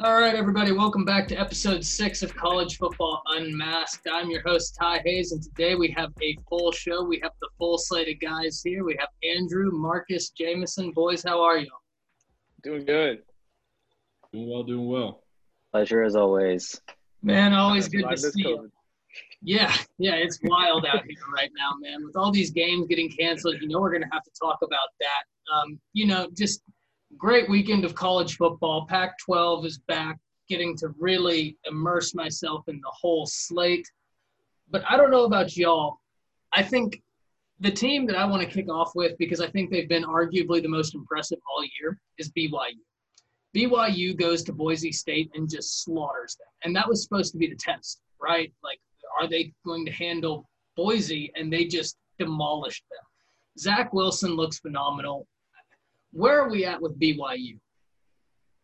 All 0.00 0.14
right, 0.14 0.36
everybody, 0.36 0.70
welcome 0.70 1.04
back 1.04 1.26
to 1.26 1.34
episode 1.34 1.84
six 1.84 2.22
of 2.22 2.32
College 2.32 2.76
Football 2.76 3.20
Unmasked. 3.26 4.06
I'm 4.08 4.30
your 4.30 4.42
host, 4.42 4.76
Ty 4.80 5.02
Hayes, 5.04 5.32
and 5.32 5.42
today 5.42 5.74
we 5.74 5.92
have 5.96 6.12
a 6.22 6.36
full 6.48 6.70
show. 6.70 7.02
We 7.02 7.18
have 7.20 7.32
the 7.40 7.48
full 7.58 7.78
slate 7.78 8.08
of 8.08 8.20
guys 8.20 8.62
here. 8.64 8.84
We 8.84 8.96
have 9.00 9.08
Andrew, 9.24 9.72
Marcus, 9.72 10.30
Jameson. 10.30 10.92
Boys, 10.92 11.24
how 11.24 11.42
are 11.42 11.58
you? 11.58 11.68
Doing 12.62 12.84
good. 12.84 13.22
Doing 14.32 14.48
well, 14.48 14.62
doing 14.62 14.88
well. 14.88 15.24
Pleasure 15.72 16.04
as 16.04 16.14
always. 16.14 16.80
Man, 17.20 17.52
always 17.52 17.88
good 17.88 18.08
to 18.08 18.16
see 18.16 18.42
you. 18.42 18.70
Yeah, 19.42 19.74
yeah, 19.98 20.14
it's 20.14 20.38
wild 20.44 20.86
out 20.86 21.02
here 21.08 21.16
right 21.34 21.50
now, 21.58 21.72
man. 21.80 22.06
With 22.06 22.14
all 22.14 22.30
these 22.30 22.52
games 22.52 22.86
getting 22.86 23.10
canceled, 23.10 23.56
you 23.60 23.66
know 23.66 23.80
we're 23.80 23.90
going 23.90 24.02
to 24.02 24.08
have 24.12 24.22
to 24.22 24.30
talk 24.40 24.58
about 24.62 24.90
that. 25.00 25.52
Um, 25.52 25.80
you 25.92 26.06
know, 26.06 26.28
just 26.36 26.62
great 27.18 27.48
weekend 27.48 27.84
of 27.84 27.94
college 27.94 28.36
football. 28.36 28.86
Pac 28.86 29.18
12 29.18 29.66
is 29.66 29.78
back, 29.88 30.18
getting 30.48 30.76
to 30.76 30.88
really 30.98 31.56
immerse 31.64 32.14
myself 32.14 32.68
in 32.68 32.76
the 32.76 32.90
whole 32.90 33.26
slate. 33.26 33.86
But 34.70 34.84
I 34.88 34.96
don't 34.96 35.10
know 35.10 35.24
about 35.24 35.56
y'all. 35.56 35.98
I 36.52 36.62
think 36.62 37.02
the 37.60 37.70
team 37.70 38.06
that 38.06 38.16
I 38.16 38.24
want 38.24 38.42
to 38.42 38.48
kick 38.48 38.70
off 38.70 38.92
with, 38.94 39.18
because 39.18 39.40
I 39.40 39.48
think 39.48 39.70
they've 39.70 39.88
been 39.88 40.04
arguably 40.04 40.62
the 40.62 40.68
most 40.68 40.94
impressive 40.94 41.38
all 41.52 41.64
year, 41.80 41.98
is 42.18 42.30
BYU. 42.30 42.78
BYU 43.56 44.16
goes 44.16 44.44
to 44.44 44.52
Boise 44.52 44.92
State 44.92 45.30
and 45.34 45.50
just 45.50 45.82
slaughters 45.82 46.36
them. 46.36 46.46
And 46.62 46.76
that 46.76 46.88
was 46.88 47.02
supposed 47.02 47.32
to 47.32 47.38
be 47.38 47.48
the 47.48 47.56
test, 47.56 48.00
right? 48.22 48.52
Like, 48.62 48.78
are 49.20 49.26
they 49.26 49.52
going 49.66 49.84
to 49.86 49.92
handle 49.92 50.48
Boise? 50.76 51.32
And 51.34 51.52
they 51.52 51.64
just 51.64 51.96
demolished 52.18 52.84
them. 52.90 53.00
Zach 53.58 53.92
Wilson 53.92 54.36
looks 54.36 54.60
phenomenal. 54.60 55.26
Where 56.12 56.40
are 56.40 56.50
we 56.50 56.64
at 56.64 56.80
with 56.80 56.98
BYU? 56.98 57.58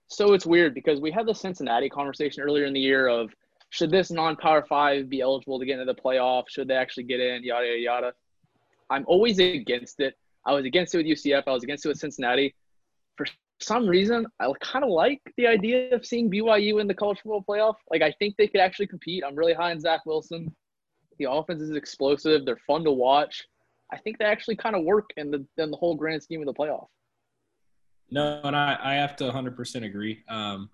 So 0.08 0.32
it's 0.32 0.46
weird 0.46 0.74
because 0.74 1.00
we 1.00 1.10
had 1.10 1.26
the 1.26 1.34
Cincinnati 1.34 1.88
conversation 1.88 2.42
earlier 2.42 2.64
in 2.64 2.72
the 2.72 2.80
year 2.80 3.08
of 3.08 3.30
should 3.70 3.90
this 3.90 4.10
non-power 4.10 4.64
five 4.68 5.08
be 5.08 5.20
eligible 5.20 5.58
to 5.58 5.66
get 5.66 5.80
into 5.80 5.92
the 5.92 6.00
playoff? 6.00 6.44
Should 6.48 6.68
they 6.68 6.74
actually 6.74 7.04
get 7.04 7.20
in? 7.20 7.42
Yada 7.42 7.66
yada 7.66 7.78
yada. 7.78 8.12
I'm 8.90 9.04
always 9.08 9.38
against 9.38 10.00
it. 10.00 10.14
I 10.46 10.52
was 10.52 10.64
against 10.64 10.94
it 10.94 10.98
with 10.98 11.06
UCF. 11.06 11.42
I 11.46 11.52
was 11.52 11.64
against 11.64 11.84
it 11.84 11.88
with 11.88 11.98
Cincinnati. 11.98 12.54
For 13.16 13.26
some 13.60 13.86
reason, 13.88 14.26
I 14.38 14.48
kind 14.60 14.84
of 14.84 14.90
like 14.90 15.20
the 15.36 15.46
idea 15.46 15.94
of 15.94 16.06
seeing 16.06 16.30
BYU 16.30 16.80
in 16.80 16.86
the 16.86 16.94
college 16.94 17.18
football 17.22 17.44
playoff. 17.48 17.74
Like 17.90 18.02
I 18.02 18.12
think 18.18 18.36
they 18.36 18.46
could 18.46 18.60
actually 18.60 18.86
compete. 18.86 19.24
I'm 19.26 19.34
really 19.34 19.54
high 19.54 19.72
on 19.72 19.80
Zach 19.80 20.06
Wilson. 20.06 20.54
The 21.18 21.30
offense 21.30 21.62
is 21.62 21.70
explosive. 21.70 22.44
They're 22.44 22.60
fun 22.66 22.84
to 22.84 22.92
watch. 22.92 23.44
I 23.92 23.98
think 23.98 24.18
they 24.18 24.24
actually 24.24 24.56
kind 24.56 24.76
of 24.76 24.84
work 24.84 25.10
in 25.16 25.30
the 25.30 25.44
in 25.56 25.70
the 25.70 25.76
whole 25.76 25.94
grand 25.94 26.22
scheme 26.22 26.40
of 26.40 26.46
the 26.46 26.54
playoff. 26.54 26.86
No, 28.10 28.40
and 28.44 28.54
I, 28.54 28.78
I 28.82 28.94
have 28.94 29.16
to 29.16 29.24
100% 29.24 29.84
agree. 29.84 30.22
Um, 30.28 30.70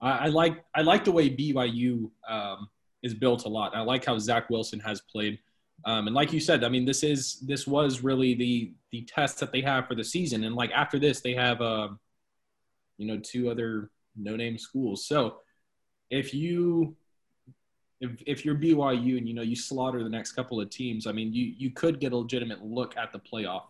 I, 0.00 0.10
I, 0.10 0.26
like 0.26 0.64
I 0.74 0.82
like 0.82 1.04
the 1.04 1.12
way 1.12 1.30
BYU 1.30 2.10
um, 2.28 2.68
is 3.02 3.14
built 3.14 3.46
a 3.46 3.48
lot. 3.48 3.74
I 3.74 3.80
like 3.80 4.04
how 4.04 4.18
Zach 4.18 4.50
Wilson 4.50 4.80
has 4.80 5.00
played, 5.00 5.38
um, 5.86 6.06
and 6.06 6.14
like 6.14 6.32
you 6.32 6.40
said, 6.40 6.62
I 6.64 6.68
mean, 6.68 6.84
this 6.84 7.02
is 7.02 7.40
this 7.40 7.66
was 7.66 8.02
really 8.02 8.34
the 8.34 8.74
the 8.92 9.02
test 9.02 9.40
that 9.40 9.52
they 9.52 9.60
have 9.62 9.86
for 9.86 9.94
the 9.94 10.04
season. 10.04 10.44
And 10.44 10.54
like 10.54 10.70
after 10.72 10.98
this, 10.98 11.20
they 11.20 11.34
have 11.34 11.60
um, 11.60 11.98
you 12.98 13.06
know 13.06 13.18
two 13.18 13.50
other 13.50 13.90
no 14.16 14.36
name 14.36 14.58
schools. 14.58 15.06
So 15.06 15.36
if 16.10 16.32
you 16.32 16.96
if, 18.00 18.10
if 18.26 18.44
you're 18.44 18.54
BYU 18.54 19.18
and 19.18 19.28
you 19.28 19.34
know 19.34 19.42
you 19.42 19.56
slaughter 19.56 20.02
the 20.02 20.10
next 20.10 20.32
couple 20.32 20.60
of 20.60 20.70
teams, 20.70 21.06
I 21.06 21.12
mean 21.12 21.32
you 21.32 21.52
you 21.56 21.70
could 21.70 22.00
get 22.00 22.12
a 22.12 22.16
legitimate 22.16 22.62
look 22.62 22.96
at 22.96 23.12
the 23.12 23.18
playoff 23.18 23.64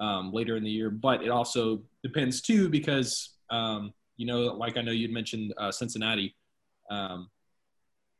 um, 0.00 0.32
later 0.32 0.56
in 0.56 0.64
the 0.64 0.70
year. 0.70 0.90
But 0.90 1.22
it 1.22 1.30
also 1.30 1.82
depends 2.02 2.40
too 2.40 2.68
because 2.68 3.36
um, 3.50 3.92
you 4.16 4.26
know, 4.26 4.40
like 4.40 4.76
I 4.76 4.82
know 4.82 4.92
you'd 4.92 5.12
mentioned 5.12 5.54
uh, 5.56 5.70
Cincinnati. 5.70 6.34
Um, 6.90 7.30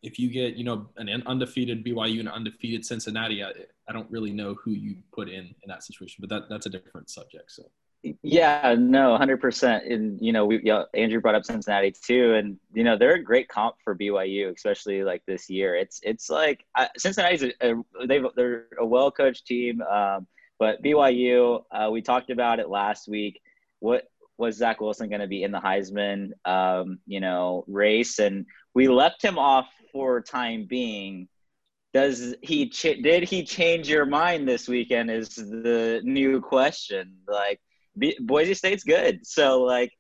if 0.03 0.19
you 0.19 0.31
get 0.31 0.55
you 0.55 0.65
know 0.65 0.89
an 0.97 1.23
undefeated 1.27 1.85
BYU 1.85 2.21
and 2.21 2.29
undefeated 2.29 2.85
Cincinnati, 2.85 3.43
I, 3.43 3.53
I 3.89 3.93
don't 3.93 4.11
really 4.11 4.33
know 4.33 4.55
who 4.55 4.73
you 4.73 4.97
put 5.13 5.29
in 5.29 5.47
in 5.47 5.69
that 5.69 5.83
situation. 5.83 6.19
But 6.21 6.31
that 6.31 6.49
that's 6.49 6.67
a 6.67 6.71
different 6.71 7.11
subject. 7.11 7.51
So. 7.51 7.65
Yeah, 8.23 8.77
no, 8.79 9.17
hundred 9.17 9.41
percent. 9.41 9.85
And 9.87 10.21
you 10.21 10.33
know, 10.33 10.47
we 10.47 10.61
yeah, 10.63 10.85
Andrew 10.95 11.21
brought 11.21 11.35
up 11.35 11.45
Cincinnati 11.45 11.91
too, 11.91 12.35
and 12.35 12.57
you 12.73 12.85
know 12.85 12.97
they're 12.97 13.15
a 13.15 13.23
great 13.23 13.49
comp 13.49 13.77
for 13.83 13.97
BYU, 13.97 14.55
especially 14.55 15.03
like 15.03 15.23
this 15.27 15.51
year. 15.51 15.75
It's 15.75 15.99
it's 16.05 16.31
like 16.31 16.65
uh, 16.77 16.87
Cincinnati's 16.97 17.43
a, 17.43 17.53
a 17.61 18.07
they 18.07 18.23
they're 18.37 18.67
a 18.79 18.87
well 18.87 19.11
coached 19.11 19.47
team. 19.47 19.83
Um, 19.83 20.29
but 20.59 20.83
BYU, 20.83 21.63
uh, 21.71 21.91
we 21.91 22.03
talked 22.03 22.31
about 22.31 22.61
it 22.61 22.69
last 22.69 23.09
week. 23.09 23.41
What 23.81 24.05
was 24.39 24.57
Zach 24.57 24.81
Wilson 24.81 25.09
going 25.09 25.21
to 25.21 25.27
be 25.27 25.43
in 25.43 25.53
the 25.53 25.61
Heisman, 25.61 26.31
um, 26.45 26.99
you 27.07 27.21
know, 27.21 27.65
race? 27.67 28.19
And 28.19 28.47
we 28.75 28.89
left 28.89 29.23
him 29.23 29.39
off 29.39 29.69
for 29.93 30.21
time 30.21 30.67
being. 30.69 31.29
Does 31.95 32.35
he 32.43 32.69
ch- 32.69 33.01
did 33.03 33.25
he 33.25 33.45
change 33.45 33.89
your 33.89 34.05
mind 34.05 34.47
this 34.47 34.69
weekend? 34.69 35.11
Is 35.11 35.31
the 35.37 36.01
new 36.05 36.41
question. 36.41 37.17
Like 37.27 37.61
B- 37.99 38.19
Boise 38.21 38.55
State's 38.55 38.85
good, 38.85 39.27
so 39.27 39.63
like, 39.63 39.91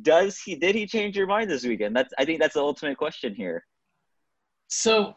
does 0.00 0.40
he 0.40 0.54
did 0.54 0.74
he 0.74 0.86
change 0.86 1.16
your 1.16 1.26
mind 1.26 1.50
this 1.50 1.64
weekend? 1.64 1.94
That's 1.94 2.12
I 2.18 2.24
think 2.24 2.40
that's 2.40 2.54
the 2.54 2.60
ultimate 2.62 2.96
question 2.96 3.34
here. 3.34 3.64
So 4.68 5.14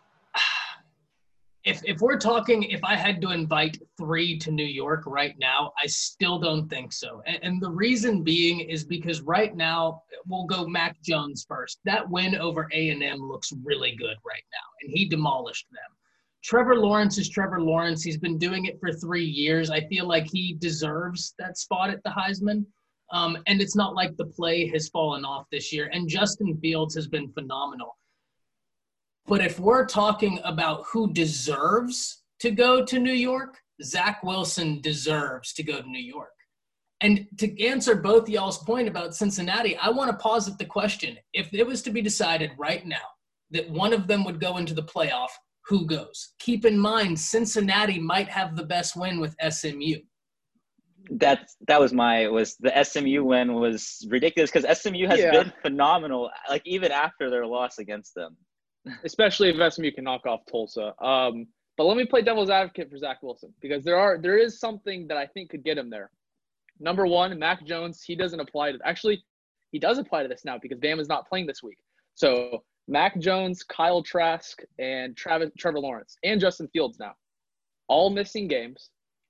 if 1.65 1.81
if 1.83 1.99
we're 1.99 2.17
talking 2.17 2.63
if 2.63 2.83
i 2.83 2.95
had 2.95 3.19
to 3.19 3.31
invite 3.31 3.77
three 3.97 4.37
to 4.37 4.51
new 4.51 4.65
york 4.65 5.03
right 5.05 5.35
now 5.39 5.73
i 5.81 5.87
still 5.87 6.39
don't 6.39 6.69
think 6.69 6.93
so. 6.93 7.21
And, 7.25 7.39
and, 7.41 7.61
the 7.61 7.69
reason 7.69 8.23
being 8.23 8.61
is 8.61 8.83
because 8.83 9.21
right 9.21 9.55
now 9.55 10.03
we'll 10.27 10.45
go 10.45 10.67
mac 10.67 11.01
jones 11.01 11.45
first. 11.47 11.79
That 11.83 12.09
win 12.09 12.35
over 12.35 12.69
a&m 12.71 13.19
looks 13.19 13.51
really 13.63 13.95
good 13.95 14.17
right 14.25 14.43
now 14.53 14.67
and 14.81 14.91
he 14.91 15.05
demolished 15.05 15.67
them. 15.71 15.97
Trevor 16.43 16.75
lawrence 16.75 17.17
is 17.17 17.29
trevor 17.29 17.59
lawrence. 17.59 18.03
He's 18.03 18.17
been 18.17 18.37
doing 18.37 18.65
it 18.65 18.79
for 18.79 18.93
three 18.93 19.25
years. 19.25 19.71
I 19.71 19.81
feel 19.87 20.07
like 20.07 20.27
he 20.31 20.53
deserves 20.53 21.33
that 21.39 21.57
spot 21.57 21.89
at 21.89 22.03
the 22.03 22.11
heisman. 22.11 22.65
Um, 23.11 23.37
and 23.47 23.61
it's 23.61 23.75
not 23.75 23.95
like 23.95 24.15
the 24.17 24.25
play 24.25 24.67
has 24.69 24.89
fallen 24.89 25.25
off 25.25 25.47
this 25.51 25.73
year. 25.73 25.89
And 25.91 26.07
justin 26.07 26.57
fields 26.57 26.93
has 26.95 27.07
been 27.07 27.31
phenomenal 27.31 27.97
but 29.27 29.41
if 29.41 29.59
we're 29.59 29.85
talking 29.85 30.39
about 30.43 30.83
who 30.91 31.11
deserves 31.11 32.23
to 32.39 32.51
go 32.51 32.85
to 32.85 32.99
New 32.99 33.13
York, 33.13 33.57
Zach 33.83 34.23
Wilson 34.23 34.81
deserves 34.81 35.53
to 35.53 35.63
go 35.63 35.81
to 35.81 35.89
New 35.89 36.01
York. 36.01 36.29
And 37.01 37.27
to 37.39 37.65
answer 37.65 37.95
both 37.95 38.29
y'all's 38.29 38.63
point 38.63 38.87
about 38.87 39.15
Cincinnati, 39.15 39.75
I 39.77 39.89
want 39.89 40.11
to 40.11 40.17
posit 40.17 40.57
the 40.57 40.65
question 40.65 41.17
if 41.33 41.53
it 41.53 41.65
was 41.65 41.81
to 41.83 41.91
be 41.91 42.01
decided 42.01 42.51
right 42.57 42.85
now 42.85 42.97
that 43.51 43.69
one 43.69 43.93
of 43.93 44.07
them 44.07 44.23
would 44.23 44.39
go 44.39 44.57
into 44.57 44.73
the 44.73 44.83
playoff, 44.83 45.29
who 45.65 45.85
goes? 45.85 46.33
Keep 46.39 46.65
in 46.65 46.77
mind, 46.77 47.19
Cincinnati 47.19 47.99
might 47.99 48.29
have 48.29 48.55
the 48.55 48.63
best 48.63 48.95
win 48.95 49.19
with 49.19 49.35
SMU. 49.49 49.97
That 51.11 51.47
that 51.67 51.79
was 51.79 51.93
my 51.93 52.27
was 52.27 52.55
the 52.59 52.83
SMU 52.83 53.23
win 53.23 53.53
was 53.53 54.07
ridiculous 54.09 54.49
because 54.49 54.79
SMU 54.79 55.07
has 55.07 55.19
yeah. 55.19 55.31
been 55.31 55.53
phenomenal, 55.61 56.31
like 56.49 56.63
even 56.65 56.91
after 56.91 57.29
their 57.29 57.45
loss 57.45 57.77
against 57.77 58.15
them 58.15 58.35
especially 59.03 59.49
if 59.49 59.73
SMU 59.73 59.91
can 59.91 60.03
knock 60.03 60.25
off 60.25 60.41
Tulsa. 60.49 60.93
Um, 61.03 61.47
but 61.77 61.85
let 61.85 61.97
me 61.97 62.05
play 62.05 62.21
devil's 62.21 62.49
advocate 62.49 62.89
for 62.89 62.97
Zach 62.97 63.21
Wilson 63.21 63.53
because 63.61 63.83
there 63.83 63.97
are 63.97 64.17
there 64.17 64.37
is 64.37 64.59
something 64.59 65.07
that 65.07 65.17
I 65.17 65.27
think 65.27 65.49
could 65.49 65.63
get 65.63 65.77
him 65.77 65.89
there. 65.89 66.09
Number 66.79 67.05
one, 67.05 67.37
Mac 67.37 67.65
Jones, 67.65 68.01
he 68.01 68.15
doesn't 68.15 68.39
apply 68.39 68.71
to 68.71 68.79
actually 68.85 69.23
he 69.71 69.79
does 69.79 69.97
apply 69.97 70.23
to 70.23 70.29
this 70.29 70.45
now 70.45 70.57
because 70.61 70.79
Bam 70.79 70.99
is 70.99 71.09
not 71.09 71.27
playing 71.27 71.47
this 71.47 71.61
week. 71.61 71.77
So 72.13 72.63
Mac 72.87 73.19
Jones, 73.19 73.63
Kyle 73.63 74.03
Trask, 74.03 74.61
and 74.79 75.17
Travis, 75.17 75.51
Trevor 75.57 75.79
Lawrence 75.79 76.17
and 76.23 76.39
Justin 76.39 76.69
Fields 76.71 76.97
now, 76.99 77.13
all 77.87 78.09
missing 78.09 78.47
games, 78.47 78.89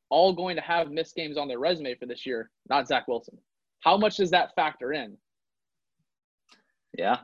all 0.10 0.34
going 0.34 0.56
to 0.56 0.62
have 0.62 0.92
missed 0.92 1.16
games 1.16 1.38
on 1.38 1.48
their 1.48 1.60
resume 1.60 1.96
for 1.96 2.06
this 2.06 2.26
year. 2.26 2.52
Not 2.70 2.88
Zach 2.88 3.08
Wilson. 3.08 3.38
How 3.80 3.98
much 3.98 4.18
does 4.18 4.32
that 4.32 4.54
factor 4.56 4.94
in? 4.94 5.18
Yeah, 6.96 7.20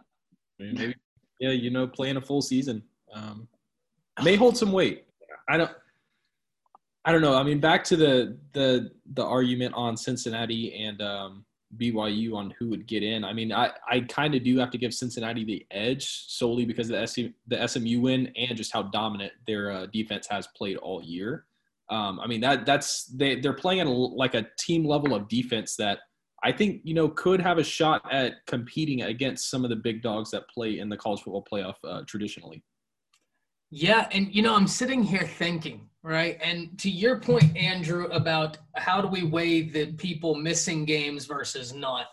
maybe 0.60 0.96
yeah, 1.42 1.50
you 1.50 1.72
know, 1.72 1.88
playing 1.88 2.18
a 2.18 2.22
full 2.22 2.42
season 2.42 2.84
um, 3.14 3.48
may 4.24 4.36
hold 4.36 4.56
some 4.56 4.72
weight. 4.72 5.06
I 5.50 5.58
don't. 5.58 5.72
I 7.04 7.12
don't 7.12 7.22
know. 7.22 7.36
I 7.36 7.42
mean, 7.42 7.60
back 7.60 7.84
to 7.86 7.98
the 7.98 8.38
the 8.54 8.92
the 9.14 9.26
argument 9.26 9.74
on 9.76 9.98
Cincinnati 9.98 10.74
and 10.86 11.02
um, 11.02 11.46
BYU 11.78 12.36
on 12.36 12.54
who 12.60 12.70
would 12.70 12.86
get 12.86 13.02
in. 13.02 13.26
I 13.26 13.34
mean, 13.34 13.52
I, 13.52 13.72
I 13.90 14.02
kind 14.02 14.36
of 14.36 14.44
do 14.44 14.58
have 14.60 14.70
to 14.70 14.78
give 14.78 14.94
Cincinnati 14.94 15.44
the 15.44 15.66
edge 15.72 16.26
solely 16.28 16.64
because 16.64 16.88
the, 16.88 17.08
SC, 17.08 17.34
the 17.48 17.68
SMU 17.68 18.02
win 18.02 18.32
and 18.36 18.56
just 18.56 18.72
how 18.72 18.84
dominant 18.84 19.34
their 19.48 19.72
uh, 19.72 19.86
defense 19.88 20.28
has 20.28 20.48
played 20.56 20.78
all 20.78 21.02
year. 21.02 21.46
Um, 21.90 22.22
I 22.22 22.28
mean 22.28 22.40
that 22.42 22.66
that's 22.66 23.06
they 23.06 23.42
they're 23.42 23.52
playing 23.52 23.82
a, 23.82 23.92
like 23.92 24.34
a 24.34 24.48
team 24.58 24.86
level 24.86 25.14
of 25.14 25.28
defense 25.28 25.76
that 25.76 26.00
I 26.44 26.52
think 26.52 26.82
you 26.84 26.94
know 26.94 27.10
could 27.10 27.42
have 27.42 27.58
a 27.58 27.64
shot 27.64 28.02
at 28.12 28.46
competing 28.48 29.04
against 29.04 29.50
some 29.50 29.64
of 29.64 29.70
the 29.70 29.76
big 29.76 30.02
dogs 30.02 30.32
that 30.32 30.50
play 30.50 30.80
in 30.80 30.90
the 30.90 30.98
college 30.98 31.22
football 31.22 31.46
playoff 31.52 31.76
uh, 31.84 32.02
traditionally. 32.08 32.64
Yeah, 33.70 34.08
and 34.12 34.34
you 34.34 34.42
know 34.42 34.56
I'm 34.56 34.68
sitting 34.68 35.04
here 35.04 35.24
thinking, 35.24 35.88
right? 36.04 36.38
And 36.44 36.78
to 36.80 36.90
your 36.90 37.20
point, 37.20 37.56
Andrew, 37.56 38.06
about 38.08 38.58
how 38.76 39.02
do 39.02 39.08
we 39.08 39.24
weigh 39.24 39.62
the 39.62 39.94
people 39.94 40.36
missing 40.36 40.84
games 40.84 41.26
versus 41.26 41.74
not? 41.74 42.08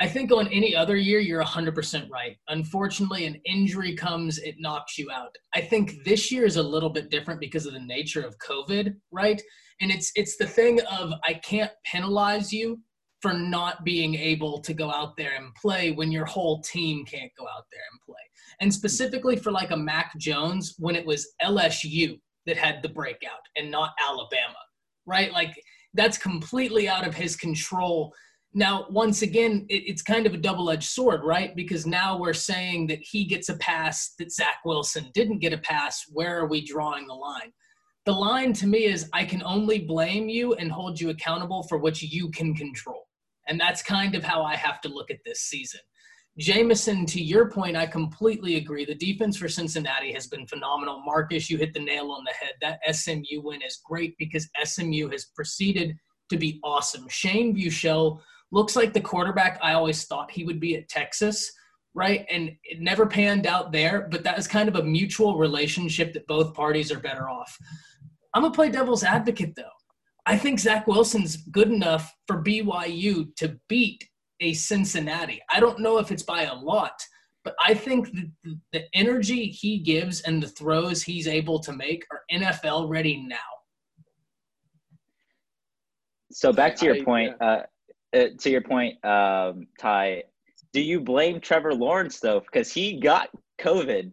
I 0.00 0.08
think 0.08 0.32
on 0.32 0.48
any 0.48 0.74
other 0.74 0.96
year, 0.96 1.20
you're 1.20 1.44
100% 1.44 2.10
right. 2.10 2.36
Unfortunately, 2.48 3.26
an 3.26 3.40
injury 3.44 3.94
comes, 3.94 4.38
it 4.38 4.54
knocks 4.58 4.96
you 4.96 5.10
out. 5.10 5.36
I 5.54 5.60
think 5.60 6.02
this 6.04 6.32
year 6.32 6.46
is 6.46 6.56
a 6.56 6.62
little 6.62 6.88
bit 6.88 7.10
different 7.10 7.40
because 7.40 7.66
of 7.66 7.74
the 7.74 7.80
nature 7.80 8.22
of 8.22 8.34
COVID, 8.38 8.96
right? 9.10 9.40
And 9.80 9.90
it's 9.90 10.10
it's 10.14 10.36
the 10.36 10.46
thing 10.46 10.80
of 10.90 11.12
I 11.24 11.34
can't 11.34 11.70
penalize 11.84 12.52
you 12.52 12.80
for 13.22 13.32
not 13.32 13.84
being 13.84 14.16
able 14.16 14.60
to 14.60 14.74
go 14.74 14.90
out 14.90 15.16
there 15.16 15.34
and 15.36 15.54
play 15.54 15.92
when 15.92 16.10
your 16.10 16.26
whole 16.26 16.60
team 16.60 17.04
can't 17.04 17.30
go 17.38 17.44
out 17.44 17.64
there 17.70 17.82
and 17.92 18.00
play. 18.04 18.20
And 18.60 18.74
specifically 18.74 19.36
for 19.36 19.52
like 19.52 19.70
a 19.70 19.76
Mac 19.76 20.18
Jones, 20.18 20.74
when 20.78 20.96
it 20.96 21.06
was 21.06 21.32
LSU 21.40 22.18
that 22.46 22.56
had 22.56 22.82
the 22.82 22.88
breakout 22.88 23.40
and 23.56 23.70
not 23.70 23.92
Alabama, 24.00 24.58
right? 25.06 25.32
Like 25.32 25.54
that's 25.94 26.18
completely 26.18 26.88
out 26.88 27.06
of 27.06 27.14
his 27.14 27.36
control. 27.36 28.12
Now, 28.54 28.86
once 28.90 29.22
again, 29.22 29.66
it, 29.68 29.84
it's 29.86 30.02
kind 30.02 30.26
of 30.26 30.34
a 30.34 30.38
double 30.38 30.68
edged 30.70 30.88
sword, 30.88 31.22
right? 31.22 31.54
Because 31.54 31.86
now 31.86 32.18
we're 32.18 32.34
saying 32.34 32.88
that 32.88 32.98
he 33.00 33.24
gets 33.24 33.48
a 33.48 33.56
pass 33.58 34.14
that 34.18 34.32
Zach 34.32 34.56
Wilson 34.64 35.10
didn't 35.14 35.38
get 35.38 35.52
a 35.52 35.58
pass. 35.58 36.02
Where 36.10 36.38
are 36.38 36.48
we 36.48 36.64
drawing 36.64 37.06
the 37.06 37.14
line? 37.14 37.52
The 38.04 38.12
line 38.12 38.52
to 38.54 38.66
me 38.66 38.84
is 38.84 39.08
I 39.12 39.24
can 39.24 39.44
only 39.44 39.78
blame 39.78 40.28
you 40.28 40.54
and 40.54 40.72
hold 40.72 41.00
you 41.00 41.10
accountable 41.10 41.62
for 41.68 41.78
what 41.78 42.02
you 42.02 42.30
can 42.30 42.52
control. 42.52 43.04
And 43.52 43.60
that's 43.60 43.82
kind 43.82 44.14
of 44.14 44.24
how 44.24 44.42
I 44.42 44.56
have 44.56 44.80
to 44.80 44.88
look 44.88 45.10
at 45.10 45.18
this 45.26 45.40
season. 45.40 45.80
Jameson, 46.38 47.04
to 47.04 47.22
your 47.22 47.50
point, 47.50 47.76
I 47.76 47.84
completely 47.84 48.56
agree. 48.56 48.86
The 48.86 48.94
defense 48.94 49.36
for 49.36 49.46
Cincinnati 49.46 50.10
has 50.14 50.26
been 50.26 50.46
phenomenal. 50.46 51.02
Marcus, 51.04 51.50
you 51.50 51.58
hit 51.58 51.74
the 51.74 51.80
nail 51.80 52.12
on 52.12 52.24
the 52.24 52.30
head. 52.30 52.54
That 52.62 52.80
SMU 52.96 53.42
win 53.42 53.60
is 53.60 53.82
great 53.84 54.14
because 54.18 54.48
SMU 54.64 55.10
has 55.10 55.26
proceeded 55.36 55.94
to 56.30 56.38
be 56.38 56.60
awesome. 56.64 57.06
Shane 57.10 57.54
Buechele 57.54 58.20
looks 58.52 58.74
like 58.74 58.94
the 58.94 59.02
quarterback 59.02 59.58
I 59.60 59.74
always 59.74 60.06
thought 60.06 60.30
he 60.30 60.44
would 60.44 60.58
be 60.58 60.74
at 60.76 60.88
Texas, 60.88 61.52
right? 61.92 62.24
And 62.30 62.52
it 62.64 62.80
never 62.80 63.04
panned 63.04 63.46
out 63.46 63.70
there, 63.70 64.08
but 64.10 64.24
that 64.24 64.38
is 64.38 64.48
kind 64.48 64.70
of 64.70 64.76
a 64.76 64.82
mutual 64.82 65.36
relationship 65.36 66.14
that 66.14 66.26
both 66.26 66.54
parties 66.54 66.90
are 66.90 67.00
better 67.00 67.28
off. 67.28 67.54
I'm 68.32 68.40
going 68.40 68.52
to 68.52 68.56
play 68.56 68.70
devil's 68.70 69.04
advocate, 69.04 69.54
though. 69.56 69.64
I 70.26 70.36
think 70.36 70.60
Zach 70.60 70.86
Wilson's 70.86 71.36
good 71.36 71.70
enough 71.70 72.14
for 72.26 72.42
BYU 72.42 73.34
to 73.36 73.58
beat 73.68 74.08
a 74.40 74.54
Cincinnati. 74.54 75.40
I 75.52 75.60
don't 75.60 75.80
know 75.80 75.98
if 75.98 76.10
it's 76.12 76.22
by 76.22 76.44
a 76.44 76.54
lot, 76.54 77.00
but 77.44 77.54
I 77.64 77.74
think 77.74 78.12
the, 78.12 78.58
the 78.72 78.84
energy 78.94 79.46
he 79.46 79.78
gives 79.78 80.20
and 80.22 80.42
the 80.42 80.48
throws 80.48 81.02
he's 81.02 81.26
able 81.26 81.58
to 81.60 81.72
make 81.72 82.04
are 82.10 82.22
NFL 82.32 82.88
ready 82.88 83.24
now. 83.26 83.36
So 86.30 86.52
back 86.52 86.76
to 86.76 86.86
your 86.86 87.04
point, 87.04 87.34
uh, 87.40 87.62
uh, 88.14 88.26
to 88.38 88.50
your 88.50 88.62
point, 88.62 89.04
um, 89.04 89.66
Ty, 89.78 90.24
do 90.72 90.80
you 90.80 91.00
blame 91.00 91.40
Trevor 91.40 91.74
Lawrence 91.74 92.20
though 92.20 92.40
because 92.40 92.72
he 92.72 92.98
got 92.98 93.28
COVID? 93.60 94.12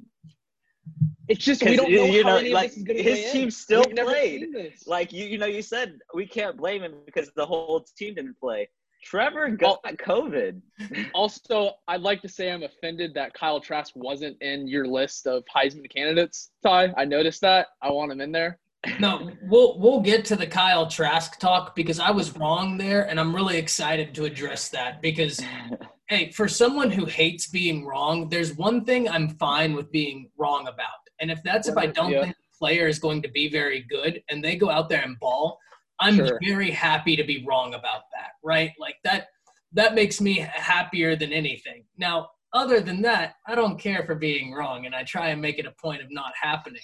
It's 1.30 1.46
just 1.46 1.64
we 1.64 1.76
don't 1.76 1.92
know, 1.92 2.06
you 2.06 2.24
know 2.24 2.40
like 2.40 2.74
his 2.74 3.32
team 3.32 3.52
still 3.52 3.84
We've 3.86 4.04
played. 4.04 4.48
Like 4.88 5.14
you, 5.14 5.26
you 5.26 5.38
know, 5.38 5.46
you 5.46 5.62
said 5.62 6.00
we 6.14 6.26
can't 6.26 6.58
blame 6.58 6.82
him 6.82 6.96
because 7.06 7.32
the 7.36 7.46
whole 7.46 7.86
team 7.96 8.16
didn't 8.16 8.40
play. 8.40 8.68
Trevor 9.04 9.50
got 9.50 9.84
COVID. 9.84 10.62
also, 11.14 11.74
I'd 11.88 12.02
like 12.02 12.22
to 12.24 12.30
say 12.30 12.52
I'm 12.52 12.64
offended 12.64 13.14
that 13.14 13.34
Kyle 13.34 13.62
Trask 13.62 13.94
wasn't 13.96 14.42
in 14.42 14.68
your 14.68 14.88
list 14.88 15.28
of 15.28 15.44
Heisman 15.56 15.90
candidates, 15.94 16.50
Ty. 16.64 16.94
I 16.98 17.06
noticed 17.06 17.42
that. 17.42 17.68
I 17.82 17.92
want 17.92 18.12
him 18.12 18.22
in 18.22 18.32
there. 18.32 18.60
No, 19.00 19.30
we'll 19.44 19.78
we'll 19.80 20.00
get 20.00 20.24
to 20.26 20.36
the 20.36 20.48
Kyle 20.48 20.88
Trask 20.88 21.38
talk 21.40 21.76
because 21.76 22.00
I 22.00 22.12
was 22.12 22.36
wrong 22.38 22.78
there, 22.78 23.04
and 23.08 23.20
I'm 23.20 23.36
really 23.36 23.58
excited 23.58 24.16
to 24.16 24.26
address 24.26 24.70
that 24.70 25.02
because, 25.02 25.42
hey, 26.10 26.32
for 26.32 26.48
someone 26.48 26.90
who 26.90 27.06
hates 27.06 27.48
being 27.48 27.86
wrong, 27.86 28.30
there's 28.30 28.56
one 28.56 28.86
thing 28.86 29.10
I'm 29.10 29.30
fine 29.36 29.74
with 29.74 29.92
being 29.92 30.30
wrong 30.38 30.68
about, 30.68 31.09
and 31.20 31.32
if 31.32 31.42
that's 31.44 31.68
if 31.68 31.78
I 31.78 31.88
don't 31.88 32.12
yeah. 32.12 32.24
think 32.24 32.36
the 32.36 32.58
player 32.58 32.88
is 32.88 33.00
going 33.00 33.22
to 33.22 33.30
be 33.30 33.50
very 33.50 33.86
good 33.90 34.22
and 34.30 34.44
they 34.44 34.56
go 34.56 34.70
out 34.70 34.90
there 34.90 35.02
and 35.02 35.20
ball, 35.20 35.58
I'm 36.00 36.16
sure. 36.16 36.40
very 36.44 36.72
happy 36.72 37.16
to 37.16 37.24
be 37.24 37.46
wrong 37.48 37.74
about 37.74 38.04
that, 38.14 38.32
right? 38.44 38.72
Like 38.80 38.96
that 39.04 39.28
that 39.74 39.94
makes 39.94 40.20
me 40.20 40.40
happier 40.40 41.16
than 41.16 41.32
anything. 41.32 41.84
Now, 41.98 42.30
other 42.54 42.82
than 42.82 43.02
that, 43.04 43.36
I 43.48 43.54
don't 43.54 43.80
care 43.80 44.04
for 44.04 44.16
being 44.16 44.54
wrong 44.54 44.86
and 44.86 44.96
I 44.96 45.04
try 45.04 45.30
and 45.30 45.42
make 45.42 45.60
it 45.60 45.68
a 45.68 45.76
point 45.80 46.02
of 46.02 46.08
not 46.10 46.34
happening. 46.40 46.82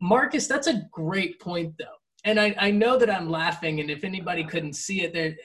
Marcus, 0.00 0.46
that's 0.46 0.66
a 0.66 0.88
great 0.90 1.38
point 1.40 1.74
though. 1.78 1.84
And 2.24 2.38
I, 2.38 2.54
I 2.58 2.70
know 2.70 2.98
that 2.98 3.10
I'm 3.10 3.30
laughing 3.30 3.80
and 3.80 3.90
if 3.90 4.04
anybody 4.04 4.44
couldn't 4.44 4.74
see 4.74 5.02
it 5.02 5.12
there, 5.12 5.36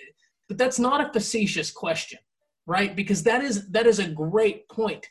but 0.48 0.58
that's 0.58 0.80
not 0.80 1.02
a 1.02 1.12
facetious 1.12 1.72
question, 1.72 2.20
right? 2.68 2.96
Because 2.96 3.24
that 3.24 3.44
is 3.44 3.70
that 3.72 3.88
is 3.88 4.00
a 4.00 4.08
great 4.08 4.70
point. 4.70 5.06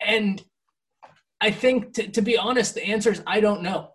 And 0.00 0.42
I 1.40 1.50
think 1.50 1.94
to, 1.94 2.08
to 2.08 2.22
be 2.22 2.36
honest, 2.36 2.74
the 2.74 2.84
answer 2.84 3.10
is 3.10 3.22
I 3.26 3.40
don't 3.40 3.62
know 3.62 3.90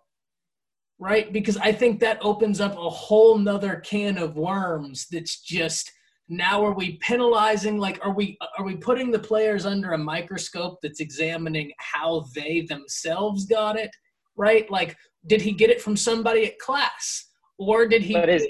right? 1.02 1.32
Because 1.32 1.56
I 1.56 1.72
think 1.72 1.98
that 1.98 2.18
opens 2.22 2.60
up 2.60 2.76
a 2.76 2.88
whole 2.88 3.36
nother 3.36 3.76
can 3.84 4.16
of 4.18 4.36
worms 4.36 5.08
that's 5.10 5.40
just 5.40 5.90
now 6.28 6.64
are 6.64 6.74
we 6.74 6.96
penalizing 6.98 7.76
like 7.76 7.98
are 8.02 8.14
we 8.14 8.38
are 8.56 8.64
we 8.64 8.76
putting 8.76 9.10
the 9.10 9.18
players 9.18 9.66
under 9.66 9.92
a 9.92 9.98
microscope 9.98 10.78
that's 10.80 11.00
examining 11.00 11.72
how 11.78 12.24
they 12.34 12.64
themselves 12.68 13.44
got 13.44 13.76
it 13.76 13.90
right 14.36 14.70
like 14.70 14.96
did 15.26 15.42
he 15.42 15.52
get 15.52 15.68
it 15.68 15.82
from 15.82 15.96
somebody 15.96 16.46
at 16.46 16.58
class 16.60 17.28
or 17.58 17.86
did 17.86 18.02
he 18.02 18.14
but 18.14 18.28
is, 18.30 18.46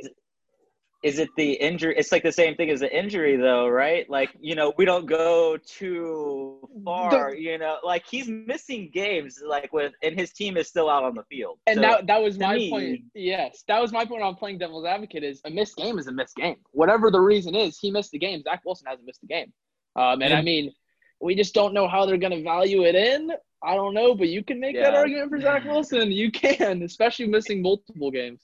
is 1.03 1.19
it 1.19 1.31
the 1.37 1.53
injury? 1.53 1.95
It's 1.97 2.13
like 2.13 2.23
the 2.23 2.33
same 2.33 2.55
thing 2.55 2.71
as 2.71 2.81
the 2.81 2.97
injury, 2.97 3.37
though, 3.37 3.69
right? 3.69 4.09
Like, 4.09 4.31
you 4.41 4.55
know, 4.55 4.73
we 4.77 4.85
don't 4.85 5.07
go 5.07 5.57
too 5.57 6.69
far. 6.85 7.35
You 7.35 7.59
know, 7.59 7.79
like 7.83 8.05
he's 8.09 8.29
missing 8.29 8.91
games, 8.93 9.43
like 9.45 9.73
with, 9.73 9.93
and 10.03 10.19
his 10.19 10.33
team 10.33 10.57
is 10.57 10.69
still 10.69 10.89
out 10.89 11.03
on 11.03 11.15
the 11.15 11.25
field. 11.25 11.59
And 11.67 11.77
so, 11.77 11.81
that 11.83 12.07
that 12.07 12.23
was 12.23 12.39
my 12.39 12.57
me, 12.57 12.71
point. 12.71 13.01
Yes, 13.15 13.65
that 13.67 13.81
was 13.81 13.93
my 13.93 14.05
point 14.05 14.23
on 14.23 14.37
playing 14.37 14.59
devil's 14.59 14.85
advocate. 14.85 15.25
Is 15.25 15.41
a 15.45 15.51
missed 15.51 15.77
game 15.77 15.99
is 15.99 16.07
a 16.07 16.13
missed 16.13 16.37
game. 16.37 16.57
Whatever 16.71 17.11
the 17.11 17.21
reason 17.21 17.55
is, 17.55 17.79
he 17.79 17.91
missed 17.91 18.13
the 18.13 18.19
game. 18.19 18.43
Zach 18.43 18.63
Wilson 18.65 18.87
hasn't 18.87 19.07
missed 19.07 19.23
the 19.23 19.27
game. 19.27 19.53
Um, 19.97 20.23
and 20.23 20.31
yeah. 20.31 20.39
I 20.39 20.43
mean, 20.43 20.73
we 21.21 21.35
just 21.35 21.53
don't 21.53 21.75
know 21.75 21.89
how 21.89 22.07
they're 22.07 22.17
going 22.17 22.33
to 22.33 22.43
value 22.43 22.85
it 22.85 22.95
in. 22.95 23.33
I 23.65 23.75
don't 23.75 23.95
know, 23.95 24.15
but 24.15 24.29
you 24.29 24.43
can 24.43 24.59
make 24.61 24.75
yeah. 24.75 24.85
that 24.85 24.95
argument 24.95 25.31
for 25.31 25.41
Zach 25.41 25.65
Wilson. 25.65 26.11
You 26.11 26.31
can, 26.31 26.83
especially 26.83 27.27
missing 27.27 27.63
multiple 27.63 28.11
games. 28.11 28.41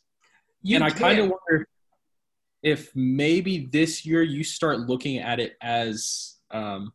You 0.62 0.76
and 0.76 0.85
I 0.85 0.90
kind 0.90 1.18
of 1.18 1.30
wonder 1.30 1.68
if 2.62 2.94
maybe 2.94 3.68
this 3.72 4.04
year 4.04 4.22
you 4.22 4.42
start 4.42 4.80
looking 4.80 5.18
at 5.18 5.40
it 5.40 5.56
as 5.62 6.36
um, 6.50 6.92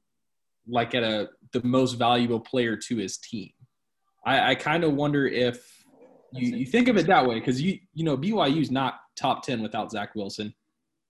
like 0.67 0.95
at 0.95 1.03
a 1.03 1.29
the 1.51 1.63
most 1.63 1.93
valuable 1.93 2.39
player 2.39 2.75
to 2.75 2.97
his 2.97 3.17
team. 3.17 3.51
I, 4.25 4.51
I 4.51 4.55
kind 4.55 4.83
of 4.83 4.93
wonder 4.93 5.27
if 5.27 5.83
you, 6.31 6.57
you 6.57 6.65
think 6.65 6.87
of 6.87 6.97
it 6.97 7.07
that 7.07 7.25
way 7.25 7.35
because 7.35 7.61
you 7.61 7.79
you 7.93 8.03
know 8.03 8.17
BYU's 8.17 8.71
not 8.71 8.95
top 9.15 9.43
ten 9.43 9.61
without 9.61 9.91
Zach 9.91 10.15
Wilson. 10.15 10.53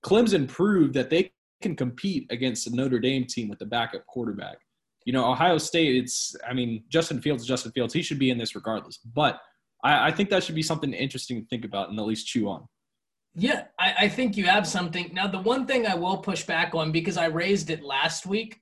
Clemson 0.03 0.47
proved 0.47 0.93
that 0.95 1.09
they 1.09 1.31
can 1.61 1.75
compete 1.75 2.27
against 2.29 2.69
the 2.69 2.75
Notre 2.75 2.99
Dame 2.99 3.25
team 3.25 3.47
with 3.47 3.59
the 3.59 3.65
backup 3.65 4.05
quarterback. 4.05 4.57
You 5.05 5.13
know, 5.13 5.31
Ohio 5.31 5.57
State, 5.57 5.95
it's 5.95 6.35
I 6.47 6.53
mean, 6.53 6.83
Justin 6.89 7.21
Fields, 7.21 7.45
Justin 7.45 7.71
Fields, 7.71 7.93
he 7.93 8.01
should 8.01 8.19
be 8.19 8.29
in 8.29 8.37
this 8.37 8.55
regardless. 8.55 8.97
But 8.97 9.39
I, 9.83 10.07
I 10.07 10.11
think 10.11 10.29
that 10.29 10.43
should 10.43 10.55
be 10.55 10.63
something 10.63 10.93
interesting 10.93 11.41
to 11.41 11.47
think 11.47 11.65
about 11.65 11.89
and 11.89 11.99
at 11.99 12.05
least 12.05 12.27
chew 12.27 12.49
on. 12.49 12.67
Yeah, 13.35 13.65
I, 13.79 13.93
I, 14.01 14.09
think 14.09 14.37
you 14.37 14.45
have 14.45 14.67
something. 14.67 15.09
Now, 15.11 15.27
the 15.27 15.39
one 15.39 15.65
thing 15.65 15.87
I 15.87 15.95
will 15.95 16.17
push 16.17 16.43
back 16.43 16.75
on 16.75 16.91
because 16.91 17.17
I 17.17 17.25
raised 17.25 17.71
it 17.71 17.81
last 17.81 18.27
week, 18.27 18.61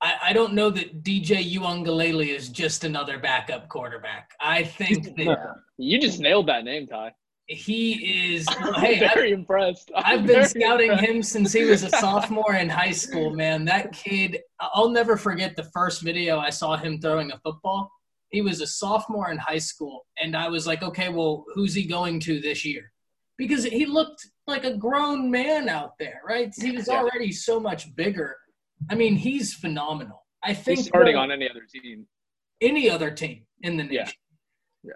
I, 0.00 0.14
I 0.22 0.32
don't 0.32 0.54
know 0.54 0.70
that 0.70 1.02
DJ 1.02 1.54
Uiagalelei 1.54 2.34
is 2.34 2.48
just 2.48 2.84
another 2.84 3.18
backup 3.18 3.68
quarterback. 3.68 4.30
I 4.40 4.64
think 4.64 5.04
that 5.16 5.38
you 5.76 6.00
just 6.00 6.18
nailed 6.18 6.48
that 6.48 6.64
name, 6.64 6.86
Ty. 6.86 7.12
He 7.46 8.34
is. 8.34 8.46
Well, 8.60 8.72
hey, 8.80 9.00
very 9.00 9.32
I've, 9.32 9.38
impressed. 9.38 9.90
i 9.96 10.12
have 10.12 10.26
been 10.26 10.46
scouting 10.46 10.90
impressed. 10.90 11.10
him 11.10 11.22
since 11.22 11.52
he 11.52 11.64
was 11.64 11.82
a 11.82 11.90
sophomore 11.90 12.54
in 12.54 12.70
high 12.70 12.90
school. 12.90 13.34
Man, 13.34 13.66
that 13.66 13.92
kid. 13.92 14.40
I'll 14.60 14.88
never 14.88 15.18
forget 15.18 15.56
the 15.56 15.64
first 15.74 16.00
video 16.00 16.38
I 16.38 16.48
saw 16.48 16.76
him 16.76 17.00
throwing 17.00 17.32
a 17.32 17.38
football. 17.38 17.90
He 18.30 18.40
was 18.40 18.62
a 18.62 18.66
sophomore 18.66 19.30
in 19.30 19.36
high 19.36 19.58
school, 19.58 20.06
and 20.20 20.34
I 20.34 20.48
was 20.48 20.66
like, 20.66 20.82
okay, 20.82 21.10
well, 21.10 21.44
who's 21.54 21.74
he 21.74 21.86
going 21.86 22.18
to 22.20 22.40
this 22.40 22.64
year? 22.64 22.90
Because 23.36 23.64
he 23.64 23.86
looked 23.86 24.26
like 24.46 24.64
a 24.64 24.76
grown 24.76 25.30
man 25.30 25.68
out 25.68 25.92
there, 25.98 26.20
right? 26.26 26.52
He 26.56 26.72
was 26.72 26.88
already 26.88 27.32
so 27.32 27.58
much 27.58 27.94
bigger. 27.96 28.36
I 28.90 28.94
mean, 28.94 29.16
he's 29.16 29.54
phenomenal. 29.54 30.24
I 30.42 30.54
think 30.54 30.78
he's 30.78 30.86
starting 30.86 31.16
on 31.16 31.30
any 31.30 31.48
other 31.48 31.62
team. 31.72 32.06
Any 32.60 32.90
other 32.90 33.10
team 33.10 33.46
in 33.62 33.76
the 33.76 33.84
nation. 33.84 34.14
Yeah. 34.82 34.92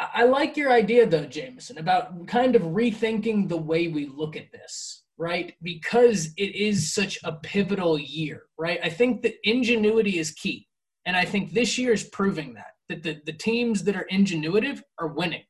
yeah. 0.00 0.08
I 0.14 0.24
like 0.24 0.56
your 0.56 0.72
idea 0.72 1.06
though, 1.06 1.26
Jameson, 1.26 1.78
about 1.78 2.26
kind 2.26 2.56
of 2.56 2.62
rethinking 2.62 3.48
the 3.48 3.56
way 3.56 3.88
we 3.88 4.06
look 4.06 4.36
at 4.36 4.50
this, 4.52 5.04
right? 5.18 5.54
Because 5.62 6.32
it 6.36 6.54
is 6.56 6.94
such 6.94 7.18
a 7.22 7.32
pivotal 7.32 7.98
year, 7.98 8.44
right? 8.58 8.80
I 8.82 8.88
think 8.88 9.22
that 9.22 9.34
ingenuity 9.44 10.18
is 10.18 10.32
key. 10.32 10.66
And 11.06 11.16
I 11.16 11.24
think 11.24 11.52
this 11.52 11.78
year 11.78 11.92
is 11.92 12.04
proving 12.04 12.54
that, 12.54 12.72
that 12.88 13.02
the, 13.02 13.20
the 13.26 13.32
teams 13.32 13.84
that 13.84 13.96
are 13.96 14.06
ingenuitive 14.10 14.82
are 14.98 15.08
winning. 15.08 15.42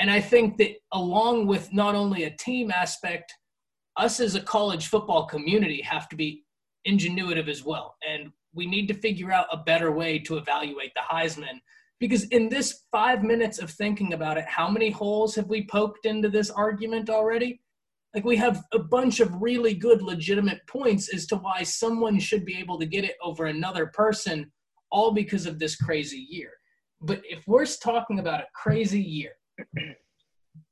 And 0.00 0.10
I 0.10 0.20
think 0.20 0.56
that 0.56 0.72
along 0.92 1.46
with 1.46 1.72
not 1.72 1.94
only 1.94 2.24
a 2.24 2.36
team 2.36 2.70
aspect, 2.70 3.34
us 3.96 4.18
as 4.18 4.34
a 4.34 4.40
college 4.40 4.88
football 4.88 5.26
community 5.26 5.82
have 5.82 6.08
to 6.08 6.16
be 6.16 6.42
ingenuitive 6.88 7.48
as 7.48 7.64
well. 7.64 7.96
And 8.08 8.32
we 8.54 8.66
need 8.66 8.88
to 8.88 8.94
figure 8.94 9.30
out 9.30 9.46
a 9.52 9.58
better 9.58 9.92
way 9.92 10.18
to 10.20 10.38
evaluate 10.38 10.92
the 10.94 11.02
Heisman. 11.02 11.60
Because 12.00 12.24
in 12.28 12.48
this 12.48 12.84
five 12.90 13.22
minutes 13.22 13.58
of 13.58 13.70
thinking 13.70 14.14
about 14.14 14.38
it, 14.38 14.46
how 14.46 14.70
many 14.70 14.90
holes 14.90 15.34
have 15.34 15.48
we 15.48 15.66
poked 15.66 16.06
into 16.06 16.30
this 16.30 16.48
argument 16.48 17.10
already? 17.10 17.60
Like, 18.14 18.24
we 18.24 18.36
have 18.38 18.64
a 18.72 18.78
bunch 18.78 19.20
of 19.20 19.40
really 19.40 19.74
good, 19.74 20.02
legitimate 20.02 20.66
points 20.66 21.14
as 21.14 21.26
to 21.26 21.36
why 21.36 21.62
someone 21.62 22.18
should 22.18 22.46
be 22.46 22.56
able 22.56 22.78
to 22.78 22.86
get 22.86 23.04
it 23.04 23.16
over 23.22 23.46
another 23.46 23.86
person, 23.86 24.50
all 24.90 25.12
because 25.12 25.46
of 25.46 25.58
this 25.58 25.76
crazy 25.76 26.26
year. 26.28 26.52
But 27.02 27.20
if 27.22 27.46
we're 27.46 27.66
talking 27.66 28.18
about 28.18 28.40
a 28.40 28.48
crazy 28.54 29.00
year, 29.00 29.32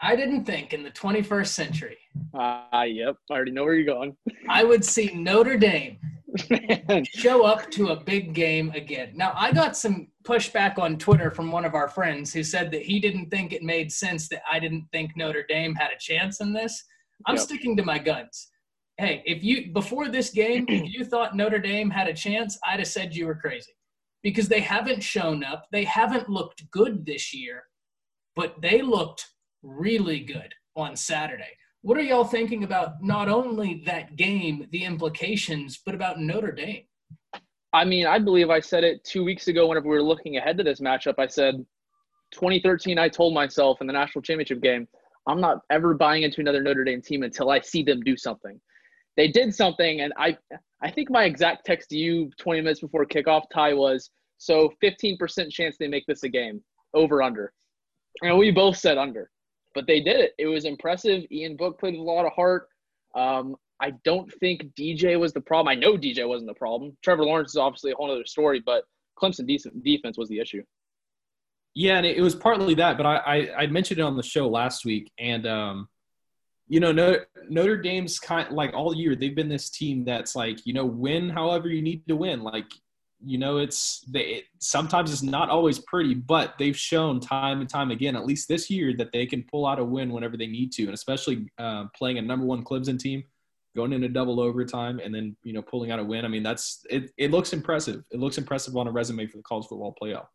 I 0.01 0.17
didn't 0.17 0.45
think 0.45 0.73
in 0.73 0.83
the 0.83 0.91
21st 0.91 1.49
century. 1.49 1.99
Ah, 2.35 2.81
uh, 2.81 2.83
yep. 2.83 3.17
I 3.31 3.35
already 3.35 3.51
know 3.51 3.65
where 3.65 3.75
you're 3.75 3.85
going. 3.85 4.17
I 4.49 4.65
would 4.65 4.85
see 4.85 5.13
Notre 5.15 5.57
Dame 5.57 5.99
show 7.05 7.45
up 7.45 7.71
to 7.73 7.89
a 7.89 8.05
big 8.05 8.35
game 8.35 8.71
again. 8.75 9.13
Now, 9.15 9.33
I 9.35 9.53
got 9.53 9.77
some 9.77 10.09
pushback 10.25 10.79
on 10.79 10.99
Twitter 10.99 11.31
from 11.31 11.51
one 11.51 11.65
of 11.65 11.75
our 11.75 11.89
friends 11.89 12.33
who 12.33 12.43
said 12.43 12.71
that 12.73 12.83
he 12.83 13.01
didn't 13.01 13.31
think 13.31 13.53
it 13.53 13.63
made 13.63 13.91
sense 13.91 14.29
that 14.29 14.43
I 14.51 14.59
didn't 14.59 14.87
think 14.93 15.17
Notre 15.17 15.45
Dame 15.49 15.75
had 15.75 15.91
a 15.91 15.99
chance 15.99 16.41
in 16.41 16.53
this. 16.53 16.85
I'm 17.27 17.37
yep. 17.37 17.45
sticking 17.45 17.77
to 17.77 17.85
my 17.85 17.99
guns. 17.99 18.49
Hey, 18.99 19.23
if 19.27 19.43
you 19.45 19.73
before 19.73 20.09
this 20.09 20.31
game, 20.31 20.65
if 20.69 20.93
you 20.93 21.05
thought 21.05 21.37
Notre 21.37 21.59
Dame 21.59 21.91
had 21.91 22.09
a 22.09 22.15
chance, 22.15 22.59
I'd 22.67 22.81
have 22.81 22.89
said 22.89 23.15
you 23.15 23.27
were 23.27 23.37
crazy 23.37 23.73
because 24.23 24.49
they 24.49 24.61
haven't 24.61 25.03
shown 25.03 25.45
up. 25.45 25.67
They 25.73 25.85
haven't 25.85 26.29
looked 26.29 26.69
good 26.71 27.07
this 27.07 27.33
year, 27.33 27.65
but 28.39 28.55
they 28.63 28.83
looked 28.83 29.27
really 29.65 30.21
good 30.21 30.55
on 30.77 30.95
Saturday. 30.95 31.51
What 31.83 31.99
are 31.99 32.03
y'all 32.03 32.23
thinking 32.23 32.63
about 32.63 33.03
not 33.03 33.29
only 33.29 33.83
that 33.85 34.15
game, 34.15 34.69
the 34.71 34.85
implications, 34.85 35.81
but 35.85 35.93
about 35.93 36.21
Notre 36.21 36.53
Dame? 36.53 36.85
I 37.73 37.85
mean, 37.85 38.07
I 38.07 38.21
believe 38.21 38.49
I 38.49 38.61
said 38.61 38.85
it 38.85 39.03
two 39.03 39.25
weeks 39.25 39.49
ago 39.49 39.67
whenever 39.67 39.89
we 39.89 39.97
were 39.97 40.05
looking 40.05 40.37
ahead 40.37 40.57
to 40.59 40.63
this 40.63 40.81
matchup. 40.81 41.17
I 41.19 41.27
said 41.27 41.67
2013, 42.31 42.97
I 42.97 43.09
told 43.09 43.35
myself 43.35 43.81
in 43.81 43.89
the 43.89 43.93
national 43.93 44.23
championship 44.23 44.63
game, 44.63 44.87
I'm 45.27 45.41
not 45.41 45.59
ever 45.73 45.95
buying 45.95 46.23
into 46.23 46.41
another 46.41 46.63
Notre 46.63 46.85
Dame 46.85 47.03
team 47.03 47.25
until 47.25 47.51
I 47.51 47.59
see 47.59 47.83
them 47.83 48.03
do 48.03 48.17
something. 48.17 48.61
They 49.17 49.27
did 49.27 49.53
something, 49.53 50.03
and 50.03 50.13
I 50.17 50.39
I 50.81 50.93
think 50.93 51.11
my 51.11 51.25
exact 51.25 51.67
text 51.67 51.89
to 51.89 51.97
you 51.97 52.31
20 52.39 52.61
minutes 52.61 52.79
before 52.79 53.05
kickoff, 53.05 53.47
Ty, 53.53 53.75
was 53.75 54.11
so 54.37 54.73
15% 54.81 55.51
chance 55.51 55.77
they 55.77 55.89
make 55.89 56.07
this 56.07 56.23
a 56.23 56.29
game, 56.29 56.63
over 56.95 57.21
under. 57.21 57.53
And 58.23 58.39
we 58.39 58.51
both 58.51 58.77
said 58.77 58.99
under 58.99 59.31
but 59.79 59.87
they 59.87 60.01
did 60.01 60.19
it. 60.19 60.35
It 60.39 60.47
was 60.47 60.65
impressive. 60.65 61.25
Ian 61.31 61.57
Book 61.57 61.79
played 61.79 61.93
with 61.93 62.01
a 62.01 62.03
lot 62.03 62.27
of 62.27 62.33
heart. 62.33 62.69
Um, 63.15 63.55
I 63.81 63.93
don't 64.05 64.29
think 64.41 64.75
DJ 64.75 65.19
was 65.19 65.33
the 65.33 65.41
problem. 65.41 65.69
I 65.69 65.77
know 65.77 65.97
DJ 65.97 66.27
wasn't 66.27 66.51
the 66.51 66.59
problem. 66.59 66.97
Trevor 67.01 67.25
Lawrence 67.25 67.51
is 67.51 67.57
obviously 67.57 67.93
a 67.93 67.95
whole 67.95 68.11
other 68.11 68.27
story, 68.27 68.61
but 68.65 68.83
Clemson 69.17 69.47
decent 69.47 69.85
defense 69.85 70.19
was 70.19 70.29
the 70.29 70.41
issue. 70.41 70.65
Yeah, 71.75 71.99
and 71.99 72.07
it 72.07 72.21
was 72.21 72.35
partly 72.35 72.75
that, 72.75 72.97
but 72.97 73.07
I, 73.07 73.17
I, 73.19 73.55
I 73.57 73.67
mentioned 73.69 74.01
it 74.01 74.03
on 74.03 74.17
the 74.17 74.23
show 74.23 74.49
last 74.49 74.85
week, 74.85 75.13
and 75.17 75.47
um, 75.47 75.89
you 76.67 76.81
know 76.81 76.91
Notre, 76.91 77.29
Notre 77.49 77.77
Dame's 77.77 78.19
kind 78.19 78.51
like 78.51 78.75
all 78.75 78.97
year 78.97 79.15
they've 79.15 79.37
been 79.37 79.49
this 79.49 79.71
team 79.71 80.05
that's 80.05 80.35
like 80.35 80.67
you 80.67 80.73
know 80.73 80.87
win 80.87 81.29
however 81.29 81.69
you 81.69 81.83
need 81.83 82.05
to 82.09 82.17
win. 82.17 82.43
Like 82.43 82.67
you 83.25 83.39
know 83.39 83.59
it's 83.59 84.05
they 84.09 84.21
it, 84.21 84.45
sometimes 84.59 85.13
it's 85.13 85.23
not 85.23 85.51
always 85.51 85.81
pretty 85.81 86.15
but 86.15 86.55
they've 86.59 86.77
shown 86.77 87.19
time 87.19 87.61
and 87.61 87.69
time 87.69 87.91
again 87.91 88.15
at 88.15 88.25
least 88.25 88.49
this 88.49 88.71
year 88.71 88.95
that 88.97 89.13
they 89.13 89.27
can 89.27 89.45
pull 89.51 89.67
out 89.67 89.79
a 89.79 89.85
win 89.85 90.13
whenever 90.13 90.37
they 90.37 90.47
need 90.47 90.73
to. 90.73 90.85
And 90.85 90.95
especially 90.95 91.51
uh, 91.59 91.87
playing 91.97 92.19
a 92.19 92.23
number 92.23 92.47
one 92.47 92.65
clemson 92.65 92.99
team 92.99 93.25
going 93.77 93.93
into 93.93 94.09
double 94.09 94.41
overtime 94.41 95.01
and 95.03 95.15
then 95.15 95.37
you 95.43 95.53
know 95.53 95.63
pulling 95.63 95.91
out 95.91 95.99
a 95.99 96.05
win. 96.05 96.25
I 96.25 96.29
mean 96.29 96.43
that's 96.43 96.85
it, 96.91 97.11
it 97.17 97.31
looks 97.31 97.53
impressive. 97.53 98.05
It 98.11 98.21
looks 98.21 98.39
impressive 98.39 98.77
on 98.77 98.87
a 98.87 98.93
resume 98.93 99.27
for 99.27 99.37
the 99.39 99.43
college 99.43 99.67
football 99.67 99.95
playoff 100.01 100.27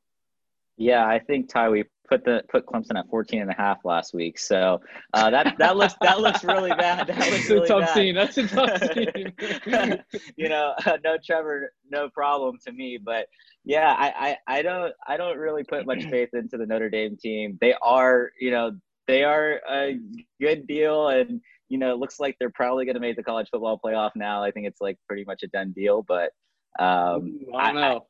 yeah, 0.77 1.06
I 1.06 1.20
think 1.20 1.50
Ty, 1.50 1.70
we 1.70 1.84
put 2.10 2.25
the 2.25 2.44
put 2.50 2.65
Clemson 2.65 2.98
at 2.98 3.08
14 3.10 3.42
and 3.42 3.50
a 3.50 3.56
half 3.56 3.80
last 3.86 4.13
week. 4.13 4.38
So 4.38 4.80
uh, 5.13 5.30
that 5.30 5.56
that 5.58 5.77
looks 5.77 5.96
that 6.01 6.20
looks 6.20 6.44
really 6.44 6.72
bad. 6.72 7.08
That 7.08 7.32
looks 7.32 7.50
really 7.50 7.65
a 7.65 7.68
tough 7.68 7.82
bad. 7.82 7.94
scene. 7.94 8.15
That's 8.15 8.38
a 8.38 8.48
tough 8.48 8.82
scene. 8.94 10.03
you 10.36 10.50
know, 10.50 10.74
uh, 10.86 10.98
no 11.03 11.18
Trevor, 11.24 11.72
no 11.89 12.10
problem 12.10 12.58
to 12.65 12.72
me. 12.72 12.98
But 13.03 13.27
yeah, 13.63 13.96
I, 13.98 14.38
I 14.48 14.58
I 14.58 14.62
don't 14.62 14.94
I 15.08 15.18
don't 15.18 15.38
really 15.38 15.63
put 15.63 15.86
much 15.86 16.03
faith 16.10 16.30
into 16.34 16.58
the 16.58 16.65
Notre 16.65 16.89
Dame 16.89 17.18
team. 17.18 17.58
They 17.62 17.75
are 17.82 18.32
you 18.39 18.51
know 18.51 18.72
they 19.08 19.24
are 19.24 19.62
a 19.70 19.98
good 20.39 20.65
deal 20.65 21.10
and 21.10 21.42
you 21.70 21.77
know 21.77 21.94
it 21.94 21.98
looks 21.98 22.20
like 22.20 22.36
they're 22.39 22.50
probably 22.50 22.86
going 22.86 22.96
to 22.96 23.01
make 23.01 23.15
the 23.15 23.24
college 23.24 23.48
football 23.51 23.80
playoff 23.84 24.12
now. 24.15 24.44
I 24.44 24.51
think 24.51 24.68
it's 24.68 24.82
like 24.82 24.98
pretty 25.08 25.24
much 25.25 25.44
a 25.44 25.48
done 25.48 25.72
deal. 25.74 26.03
But 26.08 26.32
um, 26.80 27.39
I 27.56 27.72
don't 27.72 27.82
know. 27.82 28.08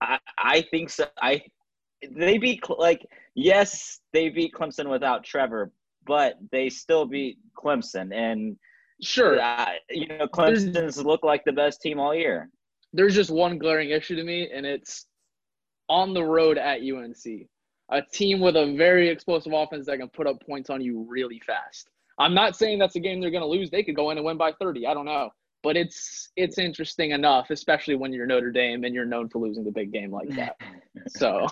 I, 0.00 0.18
I 0.38 0.62
think 0.62 0.90
so. 0.90 1.06
I 1.20 1.42
they 2.10 2.38
beat 2.38 2.62
like 2.68 3.06
yes, 3.34 4.00
they 4.12 4.28
beat 4.28 4.54
Clemson 4.54 4.88
without 4.90 5.24
Trevor, 5.24 5.72
but 6.06 6.38
they 6.50 6.68
still 6.68 7.06
beat 7.06 7.38
Clemson, 7.56 8.14
and 8.14 8.56
sure, 9.02 9.40
uh, 9.40 9.72
you 9.90 10.06
know 10.06 10.26
Clemson's 10.26 11.02
look 11.04 11.22
like 11.22 11.44
the 11.44 11.52
best 11.52 11.80
team 11.80 11.98
all 11.98 12.14
year. 12.14 12.50
There's 12.92 13.14
just 13.14 13.30
one 13.30 13.58
glaring 13.58 13.90
issue 13.90 14.16
to 14.16 14.24
me, 14.24 14.50
and 14.52 14.64
it's 14.64 15.06
on 15.88 16.14
the 16.14 16.24
road 16.24 16.58
at 16.58 16.80
UNC, 16.80 17.48
a 17.90 18.02
team 18.12 18.40
with 18.40 18.56
a 18.56 18.74
very 18.76 19.08
explosive 19.08 19.52
offense 19.52 19.86
that 19.86 19.98
can 19.98 20.08
put 20.08 20.26
up 20.26 20.44
points 20.46 20.70
on 20.70 20.80
you 20.80 21.06
really 21.08 21.40
fast. 21.46 21.90
I'm 22.18 22.34
not 22.34 22.56
saying 22.56 22.78
that's 22.78 22.96
a 22.96 23.00
game 23.00 23.20
they're 23.20 23.30
going 23.30 23.42
to 23.42 23.48
lose. 23.48 23.70
They 23.70 23.82
could 23.82 23.94
go 23.94 24.10
in 24.10 24.18
and 24.18 24.26
win 24.26 24.36
by 24.36 24.52
30. 24.52 24.86
I 24.86 24.94
don't 24.94 25.04
know 25.04 25.30
but 25.68 25.76
it's 25.76 26.30
it's 26.34 26.56
interesting 26.56 27.10
enough, 27.10 27.50
especially 27.50 27.94
when 27.94 28.10
you're 28.10 28.24
Notre 28.24 28.50
Dame 28.50 28.84
and 28.84 28.94
you're 28.94 29.04
known 29.04 29.28
for 29.28 29.38
losing 29.38 29.64
the 29.64 29.70
big 29.70 29.92
game 29.92 30.10
like 30.10 30.30
that. 30.30 30.56
so, 31.08 31.46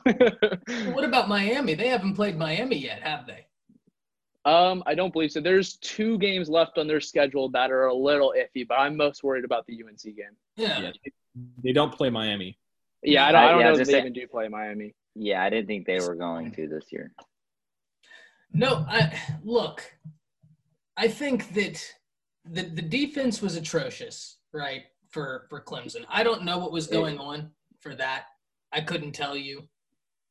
what 0.94 1.04
about 1.04 1.28
Miami? 1.28 1.75
They 1.75 1.88
haven't 1.88 2.14
played 2.14 2.38
Miami 2.38 2.78
yet, 2.78 3.02
have 3.02 3.26
they? 3.26 3.44
Um, 4.50 4.82
I 4.87 4.94
don't 4.94 5.12
believe 5.12 5.32
so. 5.32 5.42
There's 5.42 5.76
two 5.76 6.16
games 6.16 6.49
left 6.49 6.78
on 6.78 6.87
their 6.87 6.99
schedule 6.99 7.50
that 7.50 7.70
are 7.70 7.88
a 7.88 7.94
little 7.94 8.32
iffy, 8.35 8.66
but 8.66 8.78
I'm 8.78 8.96
most 8.96 9.23
worried 9.23 9.44
about 9.44 9.66
the 9.66 9.85
UNC 9.85 10.02
game. 10.02 10.35
Yeah, 10.56 10.80
yeah 10.80 10.92
they 11.62 11.73
don't 11.73 11.92
play 11.92 12.08
Miami. 12.08 12.58
Yeah, 13.02 13.26
I 13.26 13.32
don't, 13.32 13.42
I 13.42 13.50
don't 13.50 13.61
yeah, 13.61 13.66
know 13.66 13.73
if 13.73 13.87
they 13.87 13.92
say, 13.92 13.99
even 13.99 14.14
do 14.14 14.26
play 14.26 14.49
Miami. 14.49 14.94
Yeah, 15.14 15.44
I 15.44 15.50
didn't 15.50 15.66
think 15.66 15.87
they 15.87 16.00
were 16.00 16.14
going 16.14 16.52
to 16.52 16.68
this 16.68 16.87
year. 16.90 17.12
No, 18.50 18.87
I 18.88 19.20
look. 19.44 19.82
I 20.96 21.08
think 21.08 21.52
that 21.52 21.85
the 22.50 22.62
the 22.62 22.83
defense 22.83 23.43
was 23.43 23.57
atrocious, 23.57 24.38
right? 24.53 24.83
For 25.11 25.47
for 25.49 25.61
Clemson. 25.61 26.05
I 26.09 26.23
don't 26.23 26.45
know 26.45 26.59
what 26.59 26.73
was 26.73 26.87
going 26.87 27.19
on 27.19 27.50
for 27.81 27.95
that. 27.95 28.25
I 28.73 28.81
couldn't 28.81 29.12
tell 29.12 29.37
you. 29.37 29.62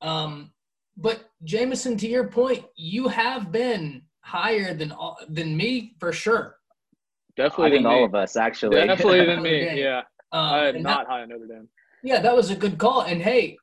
Um, 0.02 0.52
but 0.98 1.30
Jameson, 1.44 1.98
to 1.98 2.08
your 2.08 2.28
point, 2.28 2.66
you 2.76 3.08
have 3.08 3.52
been 3.52 4.04
higher 4.22 4.74
than 4.74 4.94
than 5.30 5.56
me 5.56 5.96
for 6.00 6.12
sure. 6.12 6.58
Definitely, 7.36 7.66
I 7.66 7.72
think 7.72 7.88
all 7.88 8.06
of 8.06 8.16
us 8.16 8.36
actually. 8.36 8.86
Definitely 8.86 9.26
than 9.26 9.42
me. 9.50 9.82
Yeah, 9.82 10.00
um, 10.32 10.54
I 10.54 10.68
am 10.68 10.82
not 10.82 11.06
that, 11.06 11.12
high 11.12 11.22
on 11.24 11.30
Notre 11.30 11.48
Dame. 11.48 11.68
Yeah, 12.04 12.20
that 12.22 12.36
was 12.36 12.50
a 12.50 12.56
good 12.56 12.78
call. 12.78 13.02
And 13.02 13.22
hey, 13.22 13.58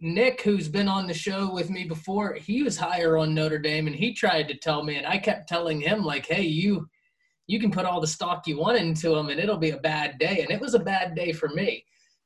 Nick, 0.00 0.42
who's 0.42 0.68
been 0.68 0.88
on 0.88 1.06
the 1.06 1.14
show 1.14 1.52
with 1.52 1.70
me 1.70 1.84
before, 1.84 2.34
he 2.34 2.62
was 2.62 2.76
higher 2.76 3.16
on 3.16 3.34
Notre 3.34 3.58
Dame, 3.58 3.86
and 3.86 3.96
he 3.96 4.12
tried 4.12 4.48
to 4.48 4.56
tell 4.56 4.82
me, 4.82 4.96
and 4.96 5.06
I 5.06 5.18
kept 5.18 5.48
telling 5.48 5.80
him 5.80 6.02
like, 6.02 6.26
"Hey, 6.26 6.42
you 6.42 6.88
you 7.46 7.60
can 7.60 7.70
put 7.70 7.84
all 7.84 8.00
the 8.00 8.06
stock 8.06 8.46
you 8.46 8.58
want 8.58 8.78
into 8.78 9.10
them 9.10 9.28
and 9.28 9.38
it'll 9.38 9.56
be 9.56 9.70
a 9.70 9.78
bad 9.78 10.18
day. 10.18 10.40
And 10.40 10.50
it 10.50 10.60
was 10.60 10.74
a 10.74 10.80
bad 10.80 11.14
day 11.14 11.32
for 11.32 11.48
me. 11.48 11.84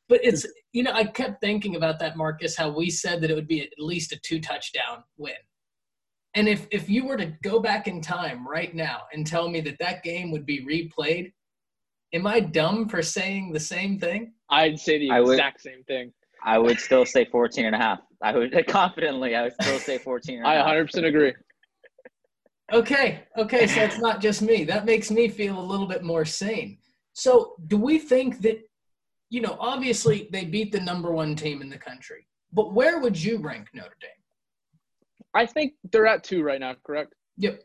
But 0.09 0.21
it's, 0.25 0.47
you 0.73 0.83
know, 0.83 0.93
I 0.93 1.05
kept 1.05 1.41
thinking 1.41 1.77
about 1.77 1.99
that, 2.01 2.17
Marcus, 2.17 2.57
how 2.57 2.71
we 2.71 2.91
said 2.91 3.21
that 3.21 3.31
it 3.31 3.35
would 3.35 3.47
be 3.47 3.63
at 3.63 3.69
least 3.79 4.13
a 4.13 4.19
two 4.21 4.41
touchdown 4.41 5.05
win. 5.19 5.35
And 6.35 6.49
if, 6.49 6.67
if 6.71 6.89
you 6.89 7.07
were 7.07 7.17
to 7.17 7.33
go 7.43 7.61
back 7.61 7.87
in 7.87 8.01
time 8.01 8.47
right 8.47 8.75
now 8.75 9.03
and 9.13 9.27
tell 9.27 9.49
me 9.49 9.61
that 9.63 9.79
that 9.81 10.03
game 10.03 10.31
would 10.31 10.47
be 10.47 10.65
replayed, 10.65 11.33
am 12.13 12.27
I 12.27 12.41
dumb 12.41 12.89
for 12.89 13.03
saying 13.03 13.53
the 13.53 13.61
same 13.61 13.99
thing? 13.99 14.33
I'd 14.49 14.79
say 14.79 14.99
the 14.99 15.11
exact 15.15 15.61
same 15.61 15.83
thing. 15.85 16.13
I 16.43 16.59
would 16.59 16.79
still 16.79 17.05
say 17.05 17.25
14 17.25 17.67
and 17.67 17.75
a 17.75 17.79
half. 17.79 18.01
I 18.23 18.33
would 18.37 18.67
confidently, 18.69 19.35
I 19.35 19.45
would 19.45 19.55
still 19.61 19.79
say 19.79 19.99
14 19.99 20.45
I 20.45 20.57
100% 20.57 21.05
agree. 21.05 21.35
Okay, 22.73 23.25
okay, 23.37 23.67
so 23.67 23.81
it's 23.81 23.99
not 23.99 24.21
just 24.21 24.43
me. 24.43 24.65
That 24.65 24.85
makes 24.85 25.11
me 25.11 25.29
feel 25.29 25.59
a 25.59 25.61
little 25.61 25.87
bit 25.87 26.03
more 26.05 26.25
sane. 26.25 26.79
So, 27.13 27.57
do 27.67 27.77
we 27.77 27.99
think 27.99 28.41
that, 28.43 28.61
you 29.29 29.41
know, 29.41 29.57
obviously 29.59 30.29
they 30.31 30.45
beat 30.45 30.71
the 30.71 30.81
number 30.81 31.11
one 31.11 31.35
team 31.35 31.63
in 31.63 31.69
the 31.69 31.79
country, 31.79 32.27
but 32.53 32.73
where 32.73 33.01
would 33.01 33.21
you 33.21 33.39
rank 33.39 33.69
Notre 33.75 33.97
Dame? 34.01 34.11
I 35.35 35.47
think 35.47 35.75
they're 35.91 36.07
at 36.07 36.23
two 36.23 36.43
right 36.43 36.61
now, 36.61 36.75
correct? 36.85 37.15
Yep. 37.39 37.63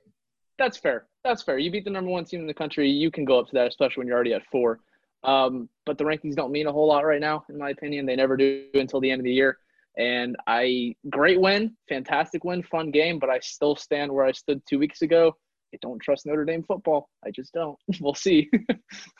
That's 0.57 0.77
fair. 0.77 1.07
That's 1.23 1.43
fair. 1.43 1.57
You 1.57 1.71
beat 1.71 1.85
the 1.85 1.91
number 1.91 2.09
one 2.09 2.25
team 2.25 2.41
in 2.41 2.47
the 2.47 2.53
country, 2.53 2.89
you 2.89 3.11
can 3.11 3.25
go 3.25 3.39
up 3.39 3.47
to 3.47 3.53
that, 3.53 3.67
especially 3.67 4.01
when 4.01 4.07
you're 4.07 4.15
already 4.15 4.33
at 4.33 4.45
four. 4.51 4.79
Um, 5.23 5.69
but 5.85 5.97
the 5.97 6.03
rankings 6.03 6.35
don't 6.35 6.51
mean 6.51 6.67
a 6.67 6.71
whole 6.71 6.87
lot 6.87 7.05
right 7.05 7.21
now, 7.21 7.45
in 7.49 7.57
my 7.57 7.71
opinion. 7.71 8.05
They 8.05 8.15
never 8.15 8.37
do 8.37 8.65
until 8.73 9.01
the 9.01 9.09
end 9.09 9.21
of 9.21 9.25
the 9.25 9.33
year. 9.33 9.57
And 9.97 10.35
I 10.47 10.95
great 11.09 11.39
win, 11.39 11.75
fantastic 11.87 12.43
win, 12.43 12.63
fun 12.63 12.91
game, 12.91 13.19
but 13.19 13.29
I 13.29 13.39
still 13.39 13.75
stand 13.75 14.11
where 14.11 14.25
I 14.25 14.31
stood 14.31 14.61
two 14.67 14.79
weeks 14.79 15.01
ago. 15.01 15.35
I 15.73 15.77
don't 15.81 15.99
trust 15.99 16.25
Notre 16.25 16.45
Dame 16.45 16.63
football. 16.63 17.09
I 17.25 17.31
just 17.31 17.53
don't. 17.53 17.77
we'll 18.01 18.13
see. 18.13 18.49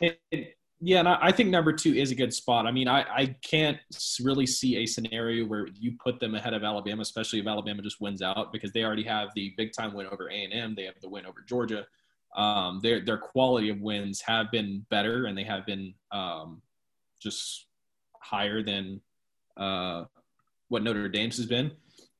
yeah, 0.80 0.98
and 0.98 1.08
I, 1.08 1.18
I, 1.20 1.32
think 1.32 1.48
number 1.48 1.72
two 1.72 1.94
is 1.94 2.10
a 2.10 2.14
good 2.14 2.32
spot. 2.32 2.66
I 2.66 2.72
mean, 2.72 2.88
I, 2.88 3.02
I 3.02 3.36
can't 3.42 3.78
really 4.22 4.46
see 4.46 4.76
a 4.76 4.86
scenario 4.86 5.46
where 5.46 5.66
you 5.74 5.96
put 6.02 6.20
them 6.20 6.34
ahead 6.34 6.54
of 6.54 6.62
Alabama, 6.62 7.02
especially 7.02 7.40
if 7.40 7.46
Alabama 7.46 7.82
just 7.82 8.00
wins 8.00 8.22
out, 8.22 8.52
because 8.52 8.72
they 8.72 8.84
already 8.84 9.04
have 9.04 9.30
the 9.34 9.54
big 9.56 9.72
time 9.72 9.94
win 9.94 10.06
over 10.06 10.30
A 10.30 10.34
and 10.34 10.52
M. 10.52 10.74
They 10.74 10.84
have 10.84 11.00
the 11.00 11.08
win 11.08 11.26
over 11.26 11.44
Georgia. 11.46 11.86
Um, 12.36 12.80
their 12.82 13.02
their 13.02 13.18
quality 13.18 13.70
of 13.70 13.80
wins 13.80 14.20
have 14.20 14.50
been 14.50 14.84
better, 14.90 15.24
and 15.26 15.36
they 15.36 15.44
have 15.44 15.64
been 15.64 15.94
um, 16.12 16.60
just 17.20 17.66
higher 18.20 18.62
than 18.62 19.00
uh, 19.56 20.04
what 20.68 20.82
Notre 20.82 21.08
Dame's 21.08 21.36
has 21.36 21.46
been. 21.46 21.72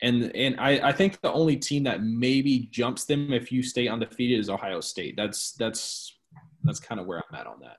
And 0.02 0.34
and 0.34 0.60
I, 0.60 0.88
I 0.88 0.92
think 0.92 1.20
the 1.20 1.32
only 1.32 1.56
team 1.56 1.84
that 1.84 2.02
maybe 2.02 2.68
jumps 2.70 3.04
them 3.04 3.32
if 3.32 3.50
you 3.50 3.62
stay 3.62 3.88
undefeated 3.88 4.38
is 4.38 4.50
Ohio 4.50 4.80
State. 4.80 5.16
That's 5.16 5.52
that's 5.52 6.18
that's 6.64 6.80
kind 6.80 7.00
of 7.00 7.06
where 7.06 7.22
I'm 7.28 7.38
at 7.38 7.46
on 7.46 7.60
that. 7.60 7.78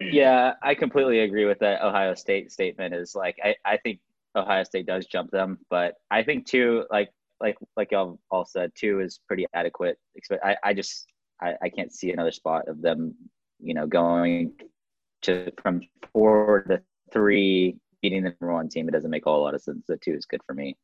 Yeah, 0.00 0.54
I 0.62 0.74
completely 0.74 1.20
agree 1.20 1.44
with 1.44 1.60
that 1.60 1.82
Ohio 1.82 2.14
State 2.14 2.52
statement. 2.52 2.94
Is 2.94 3.14
like 3.14 3.38
I, 3.42 3.54
I 3.64 3.78
think 3.78 4.00
Ohio 4.36 4.64
State 4.64 4.86
does 4.86 5.06
jump 5.06 5.30
them, 5.30 5.58
but 5.70 5.94
I 6.10 6.22
think 6.22 6.46
two 6.46 6.84
like 6.90 7.10
like 7.40 7.56
like 7.76 7.92
y'all 7.92 8.18
all 8.30 8.44
said, 8.44 8.72
two 8.74 9.00
is 9.00 9.20
pretty 9.26 9.46
adequate. 9.54 9.98
I, 10.44 10.56
I 10.62 10.74
just 10.74 11.06
I, 11.40 11.54
I 11.62 11.68
can't 11.68 11.92
see 11.92 12.12
another 12.12 12.32
spot 12.32 12.68
of 12.68 12.82
them, 12.82 13.14
you 13.60 13.74
know, 13.74 13.86
going 13.86 14.52
to 15.22 15.50
from 15.62 15.82
four 16.12 16.64
to 16.68 16.82
three, 17.12 17.76
beating 18.02 18.22
the 18.22 18.34
number 18.40 18.54
one 18.54 18.68
team. 18.68 18.88
It 18.88 18.92
doesn't 18.92 19.10
make 19.10 19.26
a 19.26 19.30
whole 19.30 19.42
lot 19.42 19.54
of 19.54 19.62
sense. 19.62 19.86
The 19.86 19.96
two 19.96 20.14
is 20.14 20.26
good 20.26 20.40
for 20.46 20.54
me. 20.54 20.76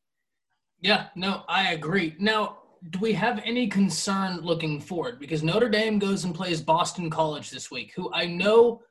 Yeah, 0.81 1.07
no, 1.15 1.43
I 1.47 1.73
agree. 1.73 2.15
Now, 2.19 2.59
do 2.91 2.99
we 2.99 3.13
have 3.13 3.41
any 3.43 3.67
concern 3.67 4.41
looking 4.41 4.79
forward? 4.79 5.19
Because 5.19 5.43
Notre 5.43 5.69
Dame 5.69 5.97
goes 5.97 6.25
and 6.25 6.35
plays 6.35 6.61
Boston 6.61 7.09
College 7.09 7.49
this 7.49 7.71
week, 7.71 7.93
who 7.95 8.11
I 8.13 8.25
know 8.25 8.81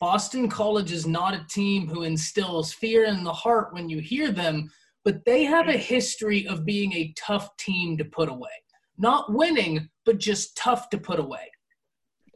Boston 0.00 0.48
College 0.48 0.92
is 0.92 1.06
not 1.06 1.34
a 1.34 1.46
team 1.48 1.88
who 1.88 2.02
instills 2.02 2.72
fear 2.72 3.04
in 3.04 3.24
the 3.24 3.32
heart 3.32 3.72
when 3.72 3.88
you 3.88 4.00
hear 4.00 4.30
them, 4.30 4.70
but 5.04 5.24
they 5.24 5.44
have 5.44 5.68
a 5.68 5.72
history 5.72 6.46
of 6.46 6.64
being 6.64 6.92
a 6.92 7.12
tough 7.16 7.56
team 7.56 7.96
to 7.96 8.04
put 8.04 8.28
away. 8.28 8.50
Not 8.98 9.32
winning, 9.32 9.88
but 10.04 10.18
just 10.18 10.56
tough 10.56 10.90
to 10.90 10.98
put 10.98 11.18
away. 11.18 11.50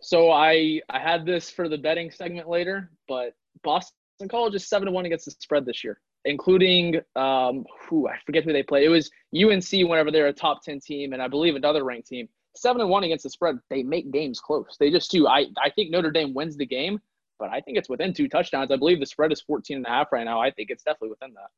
So 0.01 0.31
I 0.31 0.81
I 0.89 0.99
had 0.99 1.25
this 1.25 1.51
for 1.51 1.69
the 1.69 1.79
betting 1.79 2.11
segment 2.11 2.49
later, 2.49 2.91
but 3.07 3.35
Boston 3.63 3.97
College 4.29 4.55
is 4.55 4.67
seven 4.67 4.87
to 4.87 4.93
one 4.93 5.07
against 5.07 5.25
the 5.25 5.31
spread 5.31 5.67
this 5.67 5.83
year 5.85 6.01
including 6.25 7.01
um, 7.17 7.65
who 7.89 8.09
I 8.09 8.17
forget 8.25 8.45
who 8.45 8.53
they 8.53 8.63
play. 8.63 8.85
It 8.85 8.89
was 8.89 9.11
UNC 9.35 9.89
whenever 9.89 10.11
they're 10.11 10.29
a 10.29 10.33
top 10.33 10.63
ten 10.63 10.81
team, 10.81 11.13
and 11.13 11.23
I 11.23 11.29
believe 11.29 11.57
another 11.57 11.85
ranked 11.85 12.09
team. 12.09 12.29
Seven 12.55 12.83
and 12.83 12.91
one 12.91 13.05
against 13.05 13.25
the 13.25 13.31
spread. 13.31 13.59
They 13.71 13.83
make 13.83 14.11
games 14.13 14.39
close. 14.39 14.77
They 14.79 14.91
just 14.91 15.11
do. 15.11 15.27
I 15.27 15.47
I 15.63 15.71
think 15.71 15.91
Notre 15.91 16.11
Dame 16.11 16.35
wins 16.35 16.57
the 16.57 16.67
game, 16.67 17.01
but 17.39 17.51
I 17.51 17.61
think 17.61 17.79
it's 17.79 17.89
within 17.89 18.13
two 18.13 18.29
touchdowns. 18.29 18.71
I 18.71 18.77
believe 18.77 19.01
the 19.01 19.07
spread 19.07 19.33
is 19.33 19.41
14 19.41 19.79
and 19.79 19.87
a 19.87 19.89
half 19.89 20.13
right 20.13 20.25
now. 20.25 20.41
I 20.41 20.51
think 20.51 20.71
it's 20.71 20.83
definitely 20.83 21.11
within 21.11 21.35
that. 21.35 21.49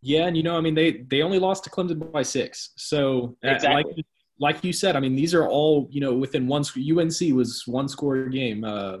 Yeah, 0.00 0.26
and 0.26 0.36
you 0.36 0.44
know, 0.44 0.56
I 0.56 0.60
mean, 0.60 0.74
they 0.74 1.04
they 1.08 1.22
only 1.22 1.38
lost 1.38 1.64
to 1.64 1.70
Clemson 1.70 2.10
by 2.12 2.22
six. 2.22 2.70
So 2.76 3.36
uh, 3.44 3.50
exactly. 3.50 3.82
like 3.84 4.06
like 4.40 4.64
you 4.64 4.72
said, 4.72 4.94
I 4.94 5.00
mean, 5.00 5.16
these 5.16 5.34
are 5.34 5.46
all 5.46 5.88
you 5.90 6.00
know 6.00 6.14
within 6.14 6.46
one. 6.46 6.64
Score. 6.64 6.82
UNC 6.82 7.34
was 7.34 7.64
one 7.66 7.88
score 7.88 8.26
game. 8.28 8.64
Uh, 8.64 8.98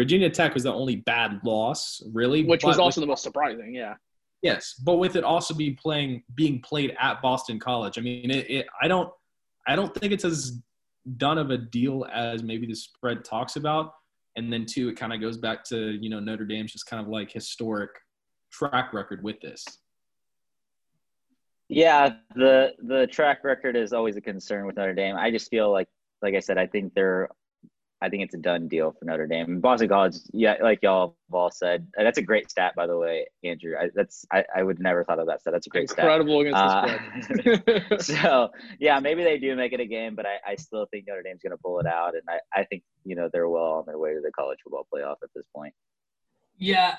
Virginia 0.00 0.30
Tech 0.30 0.54
was 0.54 0.62
the 0.62 0.72
only 0.72 0.96
bad 0.96 1.40
loss, 1.44 2.00
really, 2.14 2.42
which 2.42 2.64
was 2.64 2.78
also 2.78 3.02
with, 3.02 3.06
the 3.06 3.10
most 3.10 3.22
surprising. 3.22 3.74
Yeah. 3.74 3.96
Yes, 4.40 4.72
but 4.82 4.94
with 4.94 5.14
it 5.14 5.24
also 5.24 5.52
being 5.52 5.76
playing 5.76 6.22
being 6.34 6.62
played 6.62 6.96
at 6.98 7.20
Boston 7.20 7.58
College, 7.58 7.98
I 7.98 8.00
mean, 8.00 8.30
it, 8.30 8.50
it, 8.50 8.66
I 8.80 8.88
don't 8.88 9.12
I 9.68 9.76
don't 9.76 9.94
think 9.94 10.14
it's 10.14 10.24
as 10.24 10.58
done 11.18 11.36
of 11.36 11.50
a 11.50 11.58
deal 11.58 12.06
as 12.10 12.42
maybe 12.42 12.66
the 12.66 12.74
spread 12.74 13.26
talks 13.26 13.56
about. 13.56 13.92
And 14.36 14.50
then 14.50 14.64
two, 14.64 14.88
it 14.88 14.96
kind 14.96 15.12
of 15.12 15.20
goes 15.20 15.36
back 15.36 15.64
to 15.64 15.98
you 16.02 16.08
know 16.08 16.18
Notre 16.18 16.46
Dame's 16.46 16.72
just 16.72 16.86
kind 16.86 17.02
of 17.02 17.08
like 17.08 17.30
historic 17.30 17.90
track 18.50 18.94
record 18.94 19.22
with 19.22 19.38
this. 19.42 19.66
Yeah, 21.68 22.14
the 22.36 22.72
the 22.78 23.06
track 23.08 23.44
record 23.44 23.76
is 23.76 23.92
always 23.92 24.16
a 24.16 24.22
concern 24.22 24.64
with 24.64 24.76
Notre 24.76 24.94
Dame. 24.94 25.16
I 25.16 25.30
just 25.30 25.50
feel 25.50 25.70
like, 25.70 25.88
like 26.22 26.34
I 26.34 26.40
said, 26.40 26.56
I 26.56 26.66
think 26.66 26.94
they're 26.94 27.28
I 28.02 28.08
think 28.08 28.22
it's 28.22 28.34
a 28.34 28.38
done 28.38 28.66
deal 28.66 28.92
for 28.98 29.04
Notre 29.04 29.26
Dame. 29.26 29.60
Boston 29.60 29.88
College, 29.88 30.16
yeah, 30.32 30.56
like 30.62 30.78
y'all 30.82 31.16
have 31.28 31.34
all 31.34 31.50
said, 31.50 31.86
that's 31.96 32.16
a 32.16 32.22
great 32.22 32.50
stat, 32.50 32.74
by 32.74 32.86
the 32.86 32.96
way, 32.96 33.26
Andrew. 33.44 33.74
I, 33.78 33.90
that's 33.94 34.24
I, 34.32 34.44
I 34.56 34.62
would 34.62 34.80
never 34.80 35.04
thought 35.04 35.18
of 35.18 35.26
that 35.26 35.42
stat. 35.42 35.52
That's 35.52 35.66
a 35.66 35.70
great 35.70 35.90
Incredible 35.90 36.40
stat. 36.48 37.00
Incredible 37.24 37.72
against 37.74 38.10
uh, 38.10 38.18
so 38.18 38.50
yeah, 38.78 39.00
maybe 39.00 39.22
they 39.22 39.38
do 39.38 39.54
make 39.54 39.74
it 39.74 39.80
a 39.80 39.86
game, 39.86 40.14
but 40.14 40.24
I, 40.24 40.52
I 40.52 40.56
still 40.56 40.86
think 40.90 41.06
Notre 41.08 41.22
Dame's 41.22 41.42
going 41.42 41.50
to 41.50 41.58
pull 41.58 41.78
it 41.78 41.86
out, 41.86 42.14
and 42.14 42.22
I, 42.28 42.60
I 42.60 42.64
think 42.64 42.82
you 43.04 43.16
know 43.16 43.28
they're 43.30 43.48
well 43.48 43.72
on 43.72 43.84
their 43.86 43.98
way 43.98 44.14
to 44.14 44.20
the 44.20 44.32
college 44.32 44.58
football 44.64 44.86
playoff 44.92 45.16
at 45.22 45.30
this 45.34 45.44
point. 45.54 45.74
Yeah. 46.56 46.96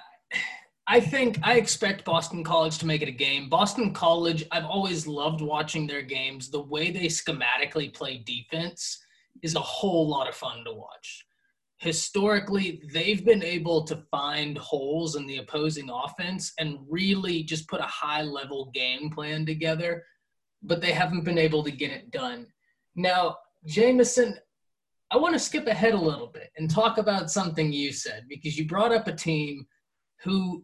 I 0.88 1.00
think 1.00 1.40
I 1.44 1.54
expect 1.54 2.04
Boston 2.04 2.44
College 2.44 2.80
to 2.80 2.86
make 2.86 3.02
it 3.02 3.08
a 3.08 3.14
game. 3.14 3.48
Boston 3.48 3.94
College, 3.94 4.44
I've 4.52 4.66
always 4.66 5.08
loved 5.08 5.40
watching 5.40 5.88
their 5.88 6.02
games. 6.02 6.50
The 6.50 6.60
way 6.60 6.92
they 6.92 7.06
schematically 7.06 7.94
play 7.94 8.18
defense 8.18 9.00
is 9.44 9.56
a 9.56 9.60
whole 9.60 10.08
lot 10.08 10.30
of 10.30 10.36
fun 10.36 10.64
to 10.66 10.74
watch. 10.74 11.26
Historically, 11.78 12.82
they've 12.94 13.26
been 13.26 13.44
able 13.44 13.84
to 13.84 14.04
find 14.12 14.58
holes 14.58 15.16
in 15.16 15.26
the 15.26 15.38
opposing 15.38 15.90
offense 15.90 16.54
and 16.60 16.78
really 16.88 17.44
just 17.44 17.68
put 17.68 17.80
a 17.80 17.86
high 17.86 18.22
level 18.22 18.70
game 18.74 19.10
plan 19.10 19.46
together, 19.46 20.04
but 20.62 20.80
they 20.80 20.92
haven't 20.92 21.24
been 21.24 21.40
able 21.40 21.64
to 21.64 21.72
get 21.72 21.92
it 21.92 22.12
done. 22.12 22.46
Now, 22.96 23.38
Jameson, 23.66 24.38
I 25.10 25.18
want 25.18 25.34
to 25.34 25.40
skip 25.40 25.68
ahead 25.68 25.94
a 25.94 26.00
little 26.00 26.28
bit 26.28 26.52
and 26.58 26.70
talk 26.70 26.98
about 26.98 27.32
something 27.32 27.74
you 27.74 27.92
said 27.92 28.26
because 28.30 28.58
you 28.58 28.68
brought 28.68 28.94
up 28.94 29.08
a 29.08 29.14
team 29.14 29.66
who 30.24 30.64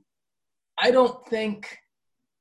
I 0.77 0.91
don't 0.91 1.25
think 1.27 1.77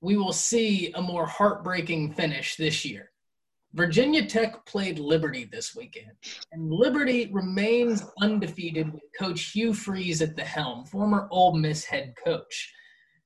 we 0.00 0.16
will 0.16 0.32
see 0.32 0.92
a 0.94 1.02
more 1.02 1.26
heartbreaking 1.26 2.12
finish 2.12 2.56
this 2.56 2.84
year. 2.84 3.10
Virginia 3.76 4.24
Tech 4.24 4.64
played 4.64 4.98
Liberty 4.98 5.44
this 5.44 5.76
weekend, 5.76 6.12
and 6.50 6.72
Liberty 6.72 7.28
remains 7.30 8.02
undefeated 8.22 8.90
with 8.90 9.02
Coach 9.18 9.50
Hugh 9.50 9.74
Freeze 9.74 10.22
at 10.22 10.34
the 10.34 10.42
helm, 10.42 10.86
former 10.86 11.28
Ole 11.30 11.58
Miss 11.58 11.84
head 11.84 12.14
coach. 12.24 12.72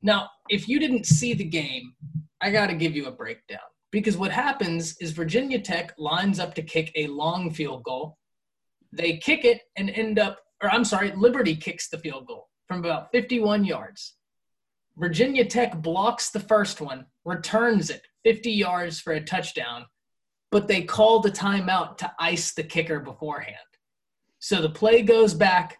Now, 0.02 0.28
if 0.48 0.68
you 0.68 0.80
didn't 0.80 1.06
see 1.06 1.34
the 1.34 1.44
game, 1.44 1.94
I 2.40 2.50
got 2.50 2.66
to 2.66 2.74
give 2.74 2.96
you 2.96 3.06
a 3.06 3.12
breakdown 3.12 3.60
because 3.92 4.16
what 4.16 4.32
happens 4.32 4.96
is 5.00 5.12
Virginia 5.12 5.60
Tech 5.60 5.94
lines 5.98 6.40
up 6.40 6.54
to 6.56 6.62
kick 6.62 6.90
a 6.96 7.06
long 7.06 7.52
field 7.52 7.84
goal. 7.84 8.18
They 8.92 9.18
kick 9.18 9.44
it 9.44 9.60
and 9.76 9.88
end 9.90 10.18
up, 10.18 10.40
or 10.60 10.68
I'm 10.68 10.84
sorry, 10.84 11.12
Liberty 11.12 11.54
kicks 11.54 11.88
the 11.88 11.98
field 11.98 12.26
goal 12.26 12.48
from 12.66 12.80
about 12.80 13.12
51 13.12 13.64
yards. 13.64 14.16
Virginia 14.96 15.44
Tech 15.44 15.80
blocks 15.80 16.30
the 16.30 16.40
first 16.40 16.80
one, 16.80 17.06
returns 17.24 17.88
it 17.88 18.02
50 18.24 18.50
yards 18.50 18.98
for 18.98 19.12
a 19.12 19.20
touchdown 19.20 19.86
but 20.50 20.68
they 20.68 20.82
called 20.82 21.26
a 21.26 21.30
timeout 21.30 21.96
to 21.98 22.12
ice 22.18 22.52
the 22.52 22.62
kicker 22.62 23.00
beforehand. 23.00 23.56
So 24.38 24.60
the 24.60 24.70
play 24.70 25.02
goes 25.02 25.34
back, 25.34 25.78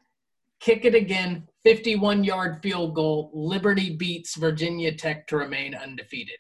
kick 0.61 0.85
it 0.85 0.95
again, 0.95 1.49
51 1.65 2.25
yard 2.25 2.61
field 2.63 2.95
goal. 2.95 3.31
Liberty 3.35 3.97
beats 3.97 4.37
Virginia 4.37 4.93
Tech 4.95 5.27
to 5.29 5.37
remain 5.37 5.75
undefeated. 5.75 6.39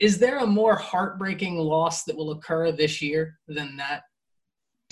Is 0.00 0.18
there 0.18 0.38
a 0.38 0.46
more 0.46 0.76
heartbreaking 0.76 1.56
loss 1.56 2.04
that 2.04 2.16
will 2.16 2.30
occur 2.30 2.70
this 2.70 3.02
year 3.02 3.38
than 3.48 3.76
that? 3.76 4.02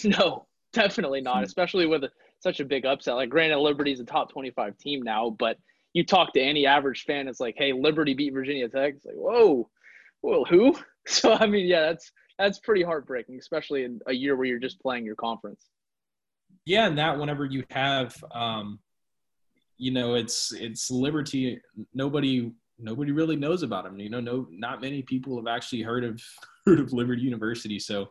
No, 0.04 0.46
definitely 0.72 1.22
not, 1.22 1.42
especially 1.42 1.86
with 1.86 2.04
such 2.40 2.60
a 2.60 2.64
big 2.64 2.84
upset. 2.84 3.14
Like, 3.14 3.30
granted, 3.30 3.58
Liberty's 3.58 4.00
a 4.00 4.04
top 4.04 4.30
25 4.30 4.76
team 4.76 5.02
now, 5.02 5.30
but 5.38 5.56
you 5.94 6.04
talk 6.04 6.34
to 6.34 6.40
any 6.40 6.66
average 6.66 7.04
fan, 7.04 7.28
it's 7.28 7.40
like, 7.40 7.54
hey, 7.56 7.72
Liberty 7.72 8.12
beat 8.12 8.34
Virginia 8.34 8.68
Tech. 8.68 8.94
It's 8.96 9.06
like, 9.06 9.14
whoa, 9.14 9.70
well, 10.22 10.44
who? 10.44 10.76
So, 11.08 11.34
I 11.34 11.46
mean, 11.46 11.66
yeah, 11.66 11.82
that's 11.82 12.10
that's 12.38 12.58
pretty 12.58 12.82
heartbreaking, 12.82 13.38
especially 13.38 13.84
in 13.84 14.00
a 14.06 14.12
year 14.12 14.36
where 14.36 14.46
you're 14.46 14.58
just 14.58 14.80
playing 14.80 15.04
your 15.04 15.16
conference. 15.16 15.66
Yeah, 16.64 16.86
and 16.86 16.98
that 16.98 17.18
whenever 17.18 17.44
you 17.44 17.64
have, 17.70 18.14
um, 18.32 18.80
you 19.78 19.92
know, 19.92 20.14
it's 20.14 20.52
it's 20.52 20.90
Liberty. 20.90 21.60
Nobody 21.94 22.52
nobody 22.78 23.12
really 23.12 23.36
knows 23.36 23.62
about 23.62 23.84
them. 23.84 23.98
You 23.98 24.10
know, 24.10 24.20
no, 24.20 24.46
not 24.50 24.80
many 24.80 25.02
people 25.02 25.36
have 25.36 25.46
actually 25.46 25.82
heard 25.82 26.04
of 26.04 26.22
heard 26.66 26.80
of 26.80 26.92
Liberty 26.92 27.22
University. 27.22 27.78
So, 27.78 28.08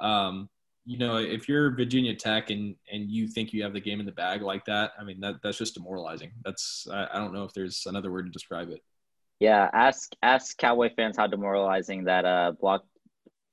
um, 0.00 0.48
you 0.84 0.98
know, 0.98 1.16
if 1.16 1.48
you're 1.48 1.74
Virginia 1.74 2.14
Tech 2.14 2.50
and 2.50 2.76
and 2.92 3.10
you 3.10 3.26
think 3.26 3.52
you 3.52 3.62
have 3.62 3.72
the 3.72 3.80
game 3.80 4.00
in 4.00 4.06
the 4.06 4.12
bag 4.12 4.42
like 4.42 4.64
that, 4.66 4.92
I 4.98 5.04
mean, 5.04 5.20
that 5.20 5.36
that's 5.42 5.58
just 5.58 5.74
demoralizing. 5.74 6.32
That's 6.44 6.86
I, 6.92 7.08
I 7.14 7.18
don't 7.18 7.32
know 7.32 7.44
if 7.44 7.54
there's 7.54 7.86
another 7.86 8.12
word 8.12 8.26
to 8.26 8.30
describe 8.30 8.70
it. 8.70 8.80
Yeah, 9.40 9.70
ask 9.72 10.12
ask 10.22 10.56
Cowboy 10.58 10.90
fans 10.94 11.16
how 11.16 11.26
demoralizing 11.26 12.04
that 12.04 12.24
uh 12.24 12.52
block 12.52 12.84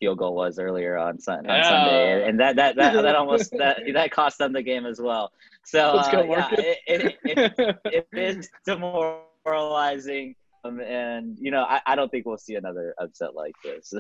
field 0.02 0.18
goal 0.18 0.36
was 0.36 0.60
earlier 0.60 0.98
on, 0.98 1.20
sun, 1.20 1.50
on 1.50 1.64
Sunday, 1.64 2.28
and 2.28 2.38
that 2.40 2.58
that 2.58 2.76
that, 2.76 2.94
that 3.02 3.16
almost 3.22 3.52
that 3.52 3.80
that 3.94 4.12
cost 4.12 4.40
them 4.40 4.52
the 4.52 4.62
game 4.62 4.86
as 4.86 5.00
well. 5.00 5.32
So 5.64 5.92
uh, 5.92 6.24
yeah, 6.28 6.50
it, 6.52 6.78
it, 6.88 7.18
it, 7.24 7.78
it 7.86 8.08
is 8.12 8.50
demoralizing, 8.66 10.36
um, 10.66 10.82
and 10.82 11.38
you 11.40 11.52
know 11.52 11.64
I, 11.64 11.82
I 11.86 11.96
don't 11.96 12.10
think 12.10 12.26
we'll 12.26 12.38
see 12.38 12.56
another 12.56 12.96
upset 13.00 13.36
like 13.36 13.54
this. 13.64 13.94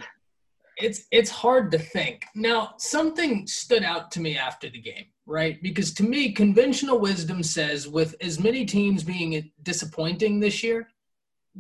it's 0.77 1.05
it's 1.11 1.29
hard 1.29 1.71
to 1.71 1.77
think. 1.77 2.25
Now, 2.35 2.73
something 2.79 3.45
stood 3.45 3.83
out 3.83 4.09
to 4.11 4.19
me 4.19 4.37
after 4.37 4.69
the 4.69 4.81
game, 4.81 5.05
right? 5.27 5.61
Because 5.61 5.93
to 5.93 6.03
me, 6.03 6.33
conventional 6.33 6.99
wisdom 6.99 7.43
says 7.43 7.87
with 7.87 8.15
as 8.21 8.39
many 8.39 8.65
teams 8.65 9.03
being 9.03 9.51
disappointing 9.61 10.39
this 10.39 10.63
year, 10.63 10.87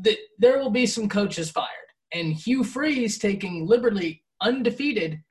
that 0.01 0.17
there 0.39 0.57
will 0.57 0.71
be 0.71 0.87
some 0.87 1.07
coaches 1.07 1.51
fired. 1.51 1.67
And 2.13 2.33
Hugh 2.33 2.63
Freeze 2.63 3.17
taking 3.17 3.65
Liberty 3.65 4.23
undefeated, 4.41 5.21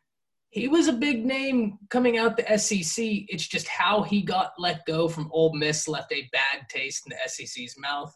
he 0.51 0.67
was 0.67 0.89
a 0.89 0.93
big 0.93 1.25
name 1.25 1.79
coming 1.91 2.19
out 2.19 2.37
the 2.37 2.59
SEC. 2.59 3.05
It's 3.29 3.47
just 3.47 3.69
how 3.69 4.03
he 4.03 4.23
got 4.23 4.53
let 4.59 4.85
go 4.85 5.09
from 5.09 5.31
Ole 5.33 5.55
Miss 5.55 5.87
left 5.87 6.13
a 6.13 6.29
bad 6.33 6.69
taste 6.69 7.05
in 7.07 7.17
the 7.17 7.29
SEC's 7.29 7.77
mouth. 7.79 8.13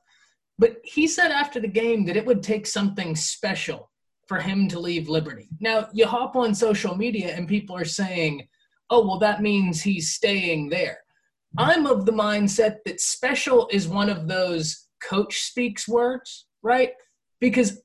But 0.58 0.76
he 0.84 1.06
said 1.06 1.30
after 1.30 1.60
the 1.60 1.68
game 1.68 2.04
that 2.06 2.16
it 2.16 2.26
would 2.26 2.42
take 2.42 2.66
something 2.66 3.14
special 3.14 3.90
for 4.26 4.38
him 4.38 4.68
to 4.68 4.80
leave 4.80 5.08
Liberty. 5.08 5.48
Now, 5.60 5.88
you 5.92 6.06
hop 6.06 6.34
on 6.34 6.54
social 6.54 6.96
media 6.96 7.34
and 7.34 7.46
people 7.48 7.76
are 7.76 7.84
saying, 7.84 8.48
oh, 8.90 9.06
well, 9.06 9.18
that 9.18 9.42
means 9.42 9.82
he's 9.82 10.14
staying 10.14 10.70
there. 10.70 10.98
I'm 11.56 11.86
of 11.86 12.04
the 12.04 12.12
mindset 12.12 12.78
that 12.84 13.00
special 13.00 13.68
is 13.70 13.86
one 13.86 14.10
of 14.10 14.26
those 14.26 14.88
coach 15.02 15.38
speaks 15.38 15.86
words, 15.86 16.46
right? 16.62 16.92
Because, 17.40 17.80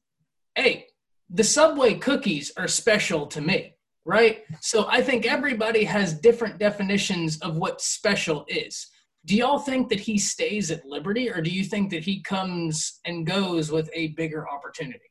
hey, 0.56 0.88
the 1.30 1.44
Subway 1.44 1.96
cookies 1.96 2.52
are 2.58 2.68
special 2.68 3.28
to 3.28 3.42
me, 3.42 3.76
right? 4.06 4.44
So 4.62 4.88
I 4.90 5.02
think 5.02 5.26
everybody 5.26 5.84
has 5.84 6.14
different 6.14 6.58
definitions 6.58 7.40
of 7.42 7.58
what 7.58 7.82
special 7.82 8.46
is. 8.48 8.88
Do 9.26 9.36
y'all 9.36 9.60
think 9.60 9.90
that 9.90 10.00
he 10.00 10.18
stays 10.18 10.72
at 10.72 10.86
Liberty 10.86 11.30
or 11.30 11.42
do 11.42 11.52
you 11.52 11.64
think 11.64 11.92
that 11.92 12.04
he 12.04 12.22
comes 12.22 13.00
and 13.06 13.28
goes 13.28 13.72
with 13.72 13.90
a 13.94 14.08
bigger 14.10 14.50
opportunity? 14.50 15.02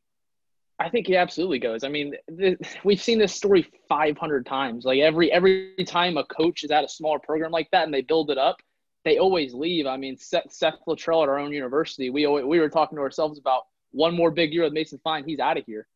I 0.81 0.89
think 0.89 1.07
he 1.07 1.17
absolutely 1.17 1.59
goes. 1.59 1.83
I 1.85 1.89
mean, 1.89 2.15
th- 2.39 2.59
we've 2.85 3.03
seen 3.03 3.19
this 3.19 3.35
story 3.35 3.69
500 3.89 4.47
times. 4.47 4.85
Like 4.85 5.01
every 5.01 5.31
every 5.33 5.75
time 5.87 6.17
a 6.17 6.25
coach 6.25 6.63
is 6.63 6.71
at 6.71 6.85
a 6.85 6.89
smaller 6.89 7.19
program 7.19 7.51
like 7.51 7.69
that 7.73 7.85
and 7.85 7.93
they 7.93 8.03
build 8.03 8.31
it 8.31 8.39
up, 8.39 8.57
they 9.05 9.19
always 9.19 9.55
leave. 9.55 9.87
I 9.87 9.97
mean, 9.97 10.17
Seth, 10.17 10.51
Seth 10.53 10.79
Littrell 10.87 11.23
at 11.23 11.29
our 11.29 11.39
own 11.39 11.53
university, 11.53 12.11
we 12.11 12.27
always, 12.27 12.45
we 12.45 12.61
were 12.61 12.69
talking 12.69 12.97
to 12.97 13.03
ourselves 13.03 13.39
about 13.39 13.63
one 13.91 14.15
more 14.15 14.31
big 14.31 14.53
year 14.53 14.65
with 14.65 14.73
Mason 14.73 15.01
Fine, 15.03 15.25
he's 15.25 15.39
out 15.41 15.57
of 15.57 15.65
here. 15.67 15.87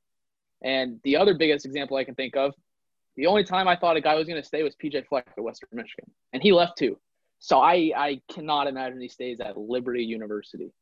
And 0.64 1.00
the 1.04 1.16
other 1.16 1.34
biggest 1.34 1.66
example 1.66 1.96
I 1.96 2.04
can 2.04 2.14
think 2.14 2.36
of, 2.36 2.54
the 3.16 3.26
only 3.26 3.44
time 3.44 3.68
I 3.68 3.76
thought 3.76 3.96
a 3.96 4.00
guy 4.00 4.14
was 4.14 4.26
going 4.26 4.40
to 4.40 4.46
stay 4.46 4.62
was 4.62 4.74
PJ 4.76 5.06
Fleck 5.06 5.26
at 5.36 5.42
Western 5.42 5.68
Michigan, 5.72 6.10
and 6.32 6.42
he 6.42 6.52
left 6.52 6.78
too. 6.78 6.98
So 7.40 7.60
I 7.60 7.92
I 7.96 8.20
cannot 8.32 8.68
imagine 8.68 9.00
he 9.00 9.08
stays 9.08 9.40
at 9.40 9.58
Liberty 9.58 10.04
University. 10.04 10.72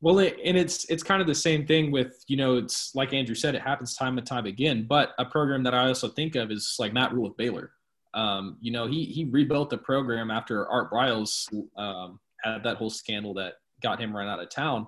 Well, 0.00 0.18
and 0.20 0.56
it's 0.56 0.84
it's 0.86 1.02
kind 1.02 1.20
of 1.20 1.26
the 1.26 1.34
same 1.34 1.66
thing 1.66 1.90
with 1.90 2.24
you 2.28 2.36
know 2.36 2.56
it's 2.56 2.94
like 2.94 3.12
Andrew 3.12 3.34
said, 3.34 3.54
it 3.54 3.62
happens 3.62 3.94
time 3.94 4.18
and 4.18 4.26
time 4.26 4.46
again. 4.46 4.86
But 4.88 5.10
a 5.18 5.24
program 5.24 5.62
that 5.64 5.74
I 5.74 5.88
also 5.88 6.08
think 6.08 6.34
of 6.34 6.50
is 6.50 6.76
like 6.78 6.92
Matt 6.92 7.12
Rhule 7.12 7.28
with 7.28 7.36
Baylor. 7.36 7.72
Um, 8.14 8.56
you 8.60 8.72
know, 8.72 8.86
he 8.86 9.04
he 9.04 9.24
rebuilt 9.24 9.70
the 9.70 9.78
program 9.78 10.30
after 10.30 10.66
Art 10.68 10.90
Briles 10.90 11.46
um, 11.76 12.18
had 12.42 12.62
that 12.64 12.76
whole 12.76 12.90
scandal 12.90 13.34
that 13.34 13.54
got 13.82 14.00
him 14.00 14.16
run 14.16 14.28
out 14.28 14.40
of 14.40 14.48
town. 14.50 14.86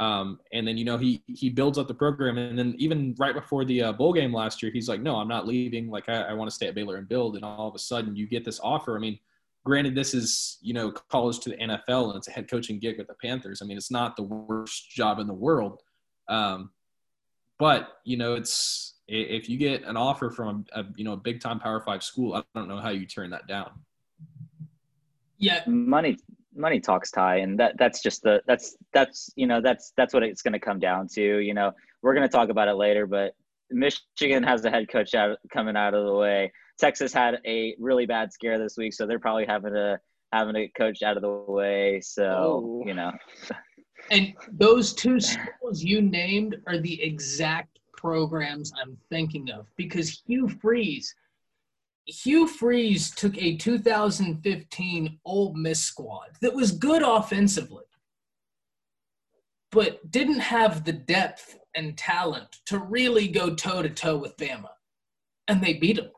Um, 0.00 0.38
and 0.52 0.66
then 0.66 0.78
you 0.78 0.84
know 0.84 0.96
he 0.96 1.22
he 1.26 1.50
builds 1.50 1.76
up 1.76 1.88
the 1.88 1.94
program, 1.94 2.38
and 2.38 2.56
then 2.56 2.74
even 2.78 3.16
right 3.18 3.34
before 3.34 3.64
the 3.64 3.82
uh, 3.82 3.92
bowl 3.92 4.12
game 4.12 4.32
last 4.32 4.62
year, 4.62 4.70
he's 4.70 4.88
like, 4.88 5.00
"No, 5.00 5.16
I'm 5.16 5.26
not 5.28 5.46
leaving. 5.46 5.90
Like 5.90 6.08
I, 6.08 6.22
I 6.22 6.32
want 6.34 6.48
to 6.48 6.54
stay 6.54 6.68
at 6.68 6.74
Baylor 6.74 6.96
and 6.96 7.08
build." 7.08 7.34
And 7.34 7.44
all 7.44 7.68
of 7.68 7.74
a 7.74 7.80
sudden, 7.80 8.14
you 8.14 8.28
get 8.28 8.44
this 8.44 8.60
offer. 8.62 8.96
I 8.96 9.00
mean, 9.00 9.18
granted, 9.64 9.96
this 9.96 10.14
is 10.14 10.58
you 10.60 10.72
know 10.72 10.92
college 10.92 11.40
to 11.40 11.50
the 11.50 11.56
NFL 11.56 12.08
and 12.08 12.16
it's 12.16 12.28
a 12.28 12.30
head 12.30 12.48
coaching 12.48 12.78
gig 12.78 12.98
with 12.98 13.08
the 13.08 13.14
Panthers. 13.14 13.60
I 13.60 13.66
mean, 13.66 13.76
it's 13.76 13.90
not 13.90 14.14
the 14.14 14.22
worst 14.22 14.88
job 14.90 15.18
in 15.18 15.26
the 15.26 15.34
world, 15.34 15.82
um, 16.28 16.70
but 17.58 17.98
you 18.04 18.16
know, 18.16 18.34
it's 18.34 18.94
if 19.08 19.48
you 19.48 19.58
get 19.58 19.82
an 19.82 19.96
offer 19.96 20.30
from 20.30 20.64
a, 20.74 20.80
a 20.80 20.86
you 20.96 21.02
know 21.02 21.14
a 21.14 21.16
big 21.16 21.40
time 21.40 21.58
Power 21.58 21.80
Five 21.80 22.04
school, 22.04 22.34
I 22.34 22.44
don't 22.54 22.68
know 22.68 22.78
how 22.78 22.90
you 22.90 23.04
turn 23.04 23.30
that 23.30 23.48
down. 23.48 23.72
Yeah, 25.38 25.62
money 25.66 26.18
money 26.58 26.80
talks 26.80 27.10
Ty, 27.10 27.36
and 27.36 27.58
that 27.58 27.78
that's 27.78 28.02
just 28.02 28.22
the 28.22 28.42
that's 28.46 28.76
that's 28.92 29.30
you 29.36 29.46
know 29.46 29.60
that's 29.60 29.92
that's 29.96 30.12
what 30.12 30.22
it's 30.22 30.42
going 30.42 30.52
to 30.52 30.58
come 30.58 30.78
down 30.78 31.08
to. 31.14 31.38
You 31.38 31.54
know, 31.54 31.72
we're 32.02 32.14
going 32.14 32.28
to 32.28 32.32
talk 32.32 32.48
about 32.48 32.68
it 32.68 32.74
later, 32.74 33.06
but 33.06 33.34
Michigan 33.70 34.42
has 34.42 34.64
a 34.64 34.70
head 34.70 34.88
coach 34.88 35.14
out 35.14 35.38
coming 35.52 35.76
out 35.76 35.94
of 35.94 36.04
the 36.04 36.14
way. 36.14 36.52
Texas 36.78 37.12
had 37.12 37.38
a 37.46 37.74
really 37.78 38.06
bad 38.06 38.32
scare 38.32 38.58
this 38.58 38.76
week, 38.76 38.92
so 38.92 39.06
they're 39.06 39.18
probably 39.18 39.46
having 39.46 39.72
to 39.72 39.98
having 40.32 40.56
a 40.56 40.68
coach 40.68 41.02
out 41.02 41.16
of 41.16 41.22
the 41.22 41.30
way. 41.30 42.00
So 42.00 42.24
oh. 42.24 42.82
you 42.86 42.94
know. 42.94 43.12
And 44.10 44.34
those 44.52 44.94
two 44.94 45.20
schools 45.20 45.82
you 45.82 46.00
named 46.00 46.56
are 46.66 46.78
the 46.78 47.02
exact 47.02 47.78
programs 47.96 48.72
I'm 48.80 48.96
thinking 49.10 49.50
of 49.50 49.66
because 49.76 50.22
Hugh 50.26 50.48
Freeze, 50.48 51.14
Hugh 52.08 52.48
Freeze 52.48 53.10
took 53.10 53.36
a 53.36 53.56
2015 53.56 55.18
Ole 55.26 55.54
Miss 55.54 55.80
squad 55.80 56.30
that 56.40 56.54
was 56.54 56.72
good 56.72 57.02
offensively, 57.02 57.84
but 59.70 60.10
didn't 60.10 60.40
have 60.40 60.84
the 60.84 60.92
depth 60.92 61.58
and 61.74 61.98
talent 61.98 62.56
to 62.66 62.78
really 62.78 63.28
go 63.28 63.54
toe 63.54 63.82
to 63.82 63.90
toe 63.90 64.16
with 64.16 64.36
Bama, 64.38 64.70
and 65.48 65.62
they 65.62 65.74
beat 65.74 65.96
them. 65.96 66.10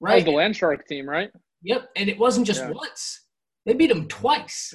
Right. 0.00 0.24
The 0.24 0.32
Landshark 0.32 0.86
team, 0.86 1.08
right? 1.08 1.30
Yep. 1.62 1.88
And 1.96 2.10
it 2.10 2.18
wasn't 2.18 2.46
just 2.46 2.60
yeah. 2.60 2.72
once. 2.72 3.22
They 3.64 3.72
beat 3.72 3.90
him 3.90 4.06
twice. 4.08 4.74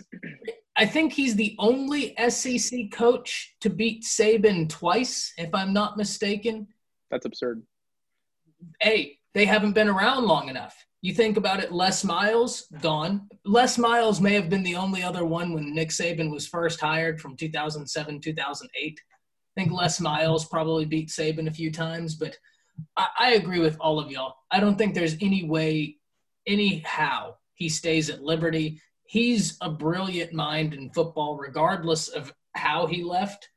I 0.76 0.88
think 0.88 1.14
he's 1.14 1.36
the 1.36 1.56
only 1.60 2.16
SEC 2.30 2.92
coach 2.92 3.56
to 3.62 3.70
beat 3.70 4.04
Saban 4.04 4.68
twice, 4.68 5.34
if 5.38 5.54
I'm 5.54 5.72
not 5.72 5.98
mistaken. 5.98 6.68
That's 7.12 7.26
absurd. 7.26 7.62
Hey, 8.82 9.20
they 9.34 9.46
haven't 9.46 9.74
been 9.74 9.88
around 9.90 10.26
long 10.26 10.50
enough. 10.50 10.86
You 11.02 11.14
think 11.14 11.38
about 11.38 11.60
it, 11.60 11.72
Les 11.72 12.04
Miles, 12.04 12.68
gone. 12.82 13.28
Les 13.44 13.78
Miles 13.78 14.22
may 14.22 14.34
have 14.34 14.50
been 14.50 14.64
the 14.64 14.76
only 14.76 15.02
other 15.02 15.26
one 15.26 15.54
when 15.54 15.74
Nick 15.74 15.90
Saban 15.90 16.30
was 16.30 16.48
first 16.48 16.80
hired 16.80 17.20
from 17.20 17.36
2007, 17.36 18.22
2008. 18.22 19.00
I 19.58 19.60
think 19.60 19.74
Les 19.74 20.00
Miles 20.00 20.46
probably 20.46 20.86
beat 20.86 21.10
Saban 21.10 21.48
a 21.48 21.54
few 21.54 21.72
times, 21.72 22.16
but– 22.16 22.38
I, 22.98 23.08
I 23.20 23.32
agree 23.34 23.60
with 23.60 23.78
all 23.80 24.00
of 24.00 24.12
y'all. 24.12 24.36
I 24.52 24.60
don't 24.60 24.78
think 24.78 24.94
there's 24.94 25.18
any 25.22 25.44
way, 25.44 25.98
anyhow, 26.48 27.36
he 27.54 27.70
stays 27.70 28.10
at 28.10 28.24
Liberty. 28.24 28.82
He's 29.04 29.58
a 29.62 29.70
brilliant 29.70 30.34
mind 30.34 30.74
in 30.74 30.90
football, 30.92 31.38
regardless 31.38 32.08
of 32.08 32.34
how 32.56 32.88
he 32.88 33.04
left. 33.04 33.50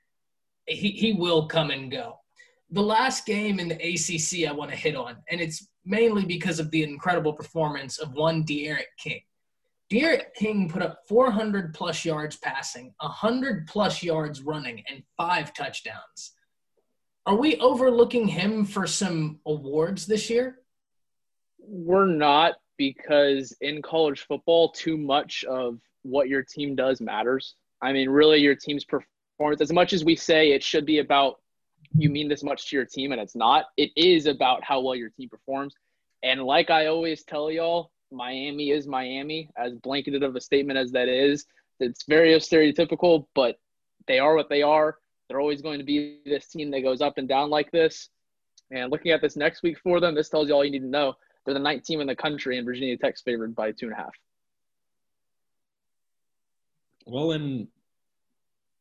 He, 0.67 0.91
he 0.91 1.13
will 1.13 1.47
come 1.47 1.71
and 1.71 1.91
go. 1.91 2.19
The 2.75 2.83
last 2.83 3.25
game 3.25 3.61
in 3.61 3.69
the 3.69 3.77
ACC 3.77 4.49
I 4.49 4.53
want 4.53 4.73
to 4.73 4.77
hit 4.77 4.97
on, 4.97 5.19
and 5.31 5.41
it's 5.41 5.69
mainly 5.85 6.25
because 6.25 6.59
of 6.59 6.73
the 6.73 6.83
incredible 6.83 7.33
performance 7.33 7.99
of 8.01 8.15
one 8.15 8.43
D'Eriq 8.43 8.83
King. 8.99 9.21
D'Eriq 9.91 10.35
King 10.35 10.69
put 10.69 10.83
up 10.83 10.99
400 11.07 11.73
plus 11.73 12.05
yards 12.05 12.35
passing, 12.37 12.93
100 12.99 13.69
plus 13.69 14.03
yards 14.03 14.43
running, 14.43 14.83
and 14.91 15.05
five 15.17 15.55
touchdowns. 15.55 16.33
Are 17.27 17.37
we 17.37 17.59
overlooking 17.59 18.27
him 18.27 18.65
for 18.65 18.89
some 18.89 19.39
awards 19.47 20.05
this 20.05 20.29
year? 20.29 20.59
We're 21.61 22.07
not 22.07 22.55
because 22.77 23.57
in 23.61 23.83
college 23.83 24.27
football, 24.27 24.73
too 24.73 24.97
much 24.97 25.45
of 25.45 25.79
what 26.03 26.29
your 26.29 26.43
team 26.43 26.75
does 26.75 27.01
matters. 27.01 27.55
I 27.81 27.93
mean, 27.93 28.11
really, 28.11 28.41
your 28.41 28.57
team's 28.57 28.85
performance, 28.85 29.61
as 29.61 29.73
much 29.73 29.93
as 29.93 30.05
we 30.05 30.17
say 30.17 30.51
it 30.51 30.63
should 30.65 30.85
be 30.85 30.99
about 30.99 31.37
you 31.97 32.11
mean 32.11 32.29
this 32.29 32.43
much 32.43 32.69
to 32.69 32.77
your 32.77 32.85
team 32.85 33.13
and 33.13 33.21
it's 33.21 33.37
not, 33.37 33.67
it 33.77 33.91
is 33.97 34.27
about 34.27 34.65
how 34.65 34.81
well 34.81 34.95
your 34.95 35.11
team 35.11 35.29
performs. 35.29 35.75
And 36.23 36.43
like 36.43 36.71
I 36.71 36.87
always 36.87 37.23
tell 37.23 37.51
y'all, 37.51 37.91
Miami 38.11 38.71
is 38.71 38.87
Miami, 38.87 39.51
as 39.57 39.75
blanketed 39.75 40.23
of 40.23 40.37
a 40.37 40.41
statement 40.41 40.79
as 40.79 40.93
that 40.93 41.09
is. 41.09 41.47
It's 41.81 42.05
very 42.05 42.33
stereotypical, 42.35 43.27
but 43.35 43.59
they 44.07 44.19
are 44.19 44.35
what 44.35 44.49
they 44.49 44.63
are. 44.63 44.99
They're 45.29 45.41
always 45.41 45.63
going 45.63 45.79
to 45.79 45.85
be 45.85 46.21
this 46.25 46.47
team 46.49 46.71
that 46.71 46.83
goes 46.83 47.01
up 47.01 47.19
and 47.19 47.29
down 47.29 47.51
like 47.51 47.71
this. 47.71 48.09
And 48.71 48.91
looking 48.91 49.13
at 49.13 49.21
this 49.21 49.37
next 49.37 49.63
week 49.63 49.79
for 49.79 50.01
them, 50.01 50.15
this 50.15 50.29
tells 50.29 50.49
you 50.49 50.55
all 50.55 50.65
you 50.65 50.71
need 50.71 50.81
to 50.81 50.87
know. 50.87 51.15
They're 51.45 51.55
the 51.55 51.61
ninth 51.61 51.85
team 51.85 52.01
in 52.01 52.07
the 52.07 52.17
country, 52.17 52.57
and 52.57 52.65
Virginia 52.65 52.97
Tech's 52.97 53.21
favored 53.21 53.55
by 53.55 53.73
two 53.73 53.87
and 53.87 53.93
a 53.93 53.97
half. 53.97 54.15
Well, 57.07 57.33
and 57.33 57.69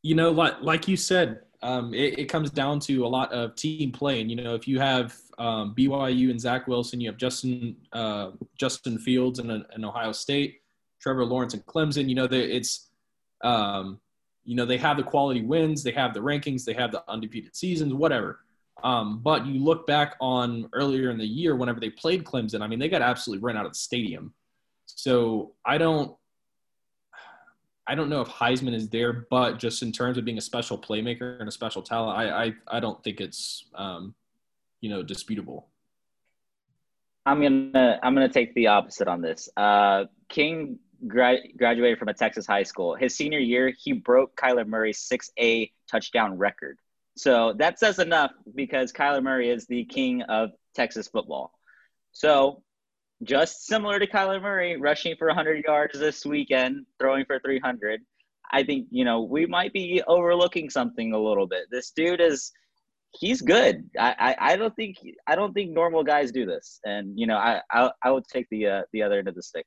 you 0.01 0.15
know, 0.15 0.31
like 0.31 0.61
like 0.61 0.87
you 0.87 0.95
said, 0.95 1.41
um, 1.63 1.93
it, 1.93 2.19
it, 2.19 2.25
comes 2.25 2.51
down 2.51 2.79
to 2.81 3.05
a 3.05 3.07
lot 3.07 3.31
of 3.31 3.55
team 3.55 3.91
play. 3.91 4.19
And 4.21 4.29
you 4.29 4.35
know, 4.35 4.53
if 4.53 4.67
you 4.67 4.79
have 4.79 5.15
um, 5.37 5.73
BYU 5.75 6.29
and 6.29 6.39
Zach 6.39 6.67
Wilson, 6.67 6.99
you 6.99 7.09
have 7.09 7.17
Justin 7.17 7.75
uh, 7.93 8.31
Justin 8.57 8.99
Fields 8.99 9.39
and, 9.39 9.49
and 9.49 9.85
Ohio 9.85 10.11
State, 10.11 10.61
Trevor 10.99 11.25
Lawrence 11.25 11.53
and 11.53 11.65
Clemson. 11.65 12.09
You 12.09 12.15
know, 12.15 12.27
it's 12.29 12.89
um, 13.43 13.99
you 14.45 14.55
know, 14.55 14.65
they 14.65 14.77
have 14.77 14.97
the 14.97 15.03
quality 15.03 15.41
wins, 15.41 15.83
they 15.83 15.91
have 15.91 16.13
the 16.13 16.19
rankings, 16.19 16.65
they 16.65 16.73
have 16.73 16.91
the 16.91 17.03
undefeated 17.09 17.55
seasons, 17.55 17.93
whatever. 17.93 18.39
Um, 18.83 19.19
but 19.19 19.45
you 19.45 19.63
look 19.63 19.87
back 19.87 20.15
on 20.19 20.69
earlier 20.73 21.09
in 21.09 21.17
the 21.17 21.25
year, 21.25 21.55
whenever 21.55 21.79
they 21.79 21.89
played 21.89 22.25
Clemson, 22.25 22.61
I 22.61 22.67
mean, 22.67 22.79
they 22.79 22.89
got 22.89 23.01
absolutely 23.01 23.43
run 23.43 23.55
out 23.55 23.65
of 23.65 23.71
the 23.71 23.77
stadium. 23.77 24.33
So 24.85 25.53
I 25.65 25.77
don't, 25.77 26.15
I 27.85 27.95
don't 27.95 28.09
know 28.09 28.21
if 28.21 28.29
Heisman 28.29 28.73
is 28.73 28.89
there, 28.89 29.27
but 29.29 29.59
just 29.59 29.81
in 29.81 29.91
terms 29.91 30.17
of 30.17 30.25
being 30.25 30.37
a 30.37 30.41
special 30.41 30.77
playmaker 30.77 31.39
and 31.39 31.49
a 31.49 31.51
special 31.51 31.81
talent, 31.81 32.17
I, 32.17 32.45
I, 32.45 32.53
I 32.77 32.79
don't 32.79 33.03
think 33.03 33.19
it's, 33.19 33.65
um, 33.75 34.15
you 34.83 34.89
know 34.89 35.01
disputable. 35.01 35.69
I'm 37.25 37.41
gonna 37.41 37.99
I'm 38.03 38.13
gonna 38.13 38.27
take 38.27 38.53
the 38.53 38.67
opposite 38.67 39.07
on 39.07 39.21
this. 39.21 39.49
Uh, 39.55 40.05
King 40.27 40.77
gra- 41.07 41.47
graduated 41.57 41.97
from 41.97 42.09
a 42.09 42.13
Texas 42.13 42.45
high 42.45 42.63
school. 42.63 42.93
His 42.93 43.15
senior 43.15 43.39
year, 43.39 43.71
he 43.81 43.93
broke 43.93 44.35
Kyler 44.35 44.67
Murray's 44.67 44.99
6A 45.09 45.71
touchdown 45.89 46.37
record. 46.37 46.79
So 47.15 47.53
that 47.59 47.79
says 47.79 47.99
enough 47.99 48.31
because 48.53 48.91
Kyler 48.91 49.23
Murray 49.23 49.49
is 49.49 49.65
the 49.67 49.85
king 49.85 50.21
of 50.23 50.49
Texas 50.75 51.07
football. 51.07 51.53
So 52.11 52.61
just 53.23 53.65
similar 53.65 53.99
to 53.99 54.07
Kyler 54.07 54.41
Murray, 54.41 54.77
rushing 54.77 55.15
for 55.17 55.27
100 55.27 55.63
yards 55.65 55.99
this 55.99 56.25
weekend, 56.25 56.85
throwing 56.99 57.25
for 57.25 57.39
300. 57.39 58.01
I 58.51 58.63
think 58.63 58.87
you 58.91 59.03
know 59.03 59.21
we 59.21 59.45
might 59.45 59.73
be 59.73 60.01
overlooking 60.07 60.69
something 60.69 61.13
a 61.13 61.19
little 61.19 61.47
bit. 61.47 61.65
This 61.71 61.91
dude 61.95 62.21
is 62.21 62.51
he's 63.19 63.41
good. 63.41 63.89
I, 63.99 64.15
I, 64.19 64.53
I 64.53 64.55
don't 64.55 64.75
think 64.75 64.97
I 65.27 65.35
don't 65.35 65.53
think 65.53 65.71
normal 65.71 66.03
guys 66.03 66.31
do 66.31 66.45
this, 66.45 66.79
and 66.85 67.17
you 67.17 67.27
know 67.27 67.37
I 67.37 67.61
I, 67.71 67.91
I 68.03 68.11
would 68.11 68.25
take 68.27 68.47
the 68.51 68.67
uh, 68.67 68.81
the 68.93 69.01
other 69.01 69.19
end 69.19 69.27
of 69.27 69.35
the 69.35 69.43
stick. 69.43 69.65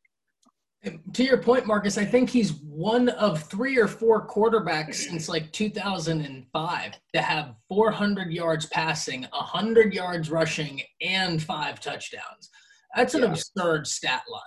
To 1.15 1.25
your 1.25 1.39
point, 1.39 1.67
Marcus, 1.67 1.99
I 1.99 2.05
think 2.05 2.31
he's 2.31 2.53
one 2.53 3.09
of 3.09 3.43
three 3.43 3.77
or 3.77 3.89
four 3.89 4.29
quarterbacks 4.29 4.95
since 4.95 5.29
like 5.29 5.51
2005 5.51 6.93
to 7.13 7.23
have 7.23 7.57
400 7.69 8.31
yards 8.31 8.67
passing, 8.67 9.23
100 9.23 9.93
yards 9.93 10.31
rushing, 10.31 10.83
and 11.01 11.43
five 11.43 11.81
touchdowns. 11.81 12.51
That's 12.97 13.15
an 13.15 13.23
yeah. 13.23 13.29
absurd 13.29 13.87
stat 13.87 14.23
line. 14.29 14.43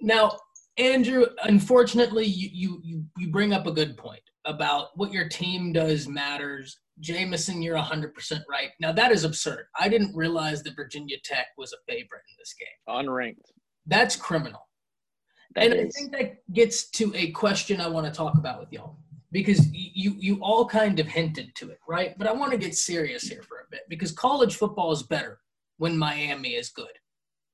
Now, 0.00 0.36
Andrew, 0.78 1.26
unfortunately, 1.44 2.26
you, 2.26 2.80
you 2.82 3.04
you 3.16 3.28
bring 3.28 3.52
up 3.52 3.66
a 3.66 3.72
good 3.72 3.96
point 3.96 4.22
about 4.44 4.88
what 4.96 5.12
your 5.12 5.28
team 5.28 5.72
does 5.72 6.08
matters. 6.08 6.78
Jameson, 7.00 7.62
you're 7.62 7.76
100% 7.76 8.12
right. 8.48 8.70
Now 8.80 8.92
that 8.92 9.12
is 9.12 9.24
absurd. 9.24 9.66
I 9.78 9.88
didn't 9.88 10.14
realize 10.14 10.62
that 10.62 10.76
Virginia 10.76 11.16
Tech 11.24 11.48
was 11.56 11.72
a 11.72 11.76
favorite 11.90 12.22
in 12.28 12.36
this 12.38 12.54
game. 12.58 13.06
Unranked. 13.06 13.50
That's 13.86 14.16
criminal. 14.16 14.68
That 15.54 15.70
and 15.70 15.74
is. 15.74 15.96
I 15.96 15.98
think 15.98 16.12
that 16.12 16.52
gets 16.52 16.90
to 16.90 17.12
a 17.14 17.30
question 17.32 17.80
I 17.80 17.88
want 17.88 18.06
to 18.06 18.12
talk 18.12 18.34
about 18.36 18.60
with 18.60 18.72
y'all 18.72 18.96
because 19.30 19.66
you 19.72 20.14
you 20.18 20.38
all 20.40 20.66
kind 20.66 21.00
of 21.00 21.06
hinted 21.06 21.54
to 21.56 21.70
it, 21.70 21.78
right? 21.88 22.16
But 22.18 22.26
I 22.26 22.32
want 22.32 22.52
to 22.52 22.58
get 22.58 22.74
serious 22.74 23.24
here 23.24 23.42
for 23.42 23.58
a 23.58 23.70
bit 23.70 23.82
because 23.88 24.12
college 24.12 24.56
football 24.56 24.92
is 24.92 25.02
better 25.02 25.38
when 25.78 25.98
Miami 25.98 26.50
is 26.50 26.70
good. 26.70 26.92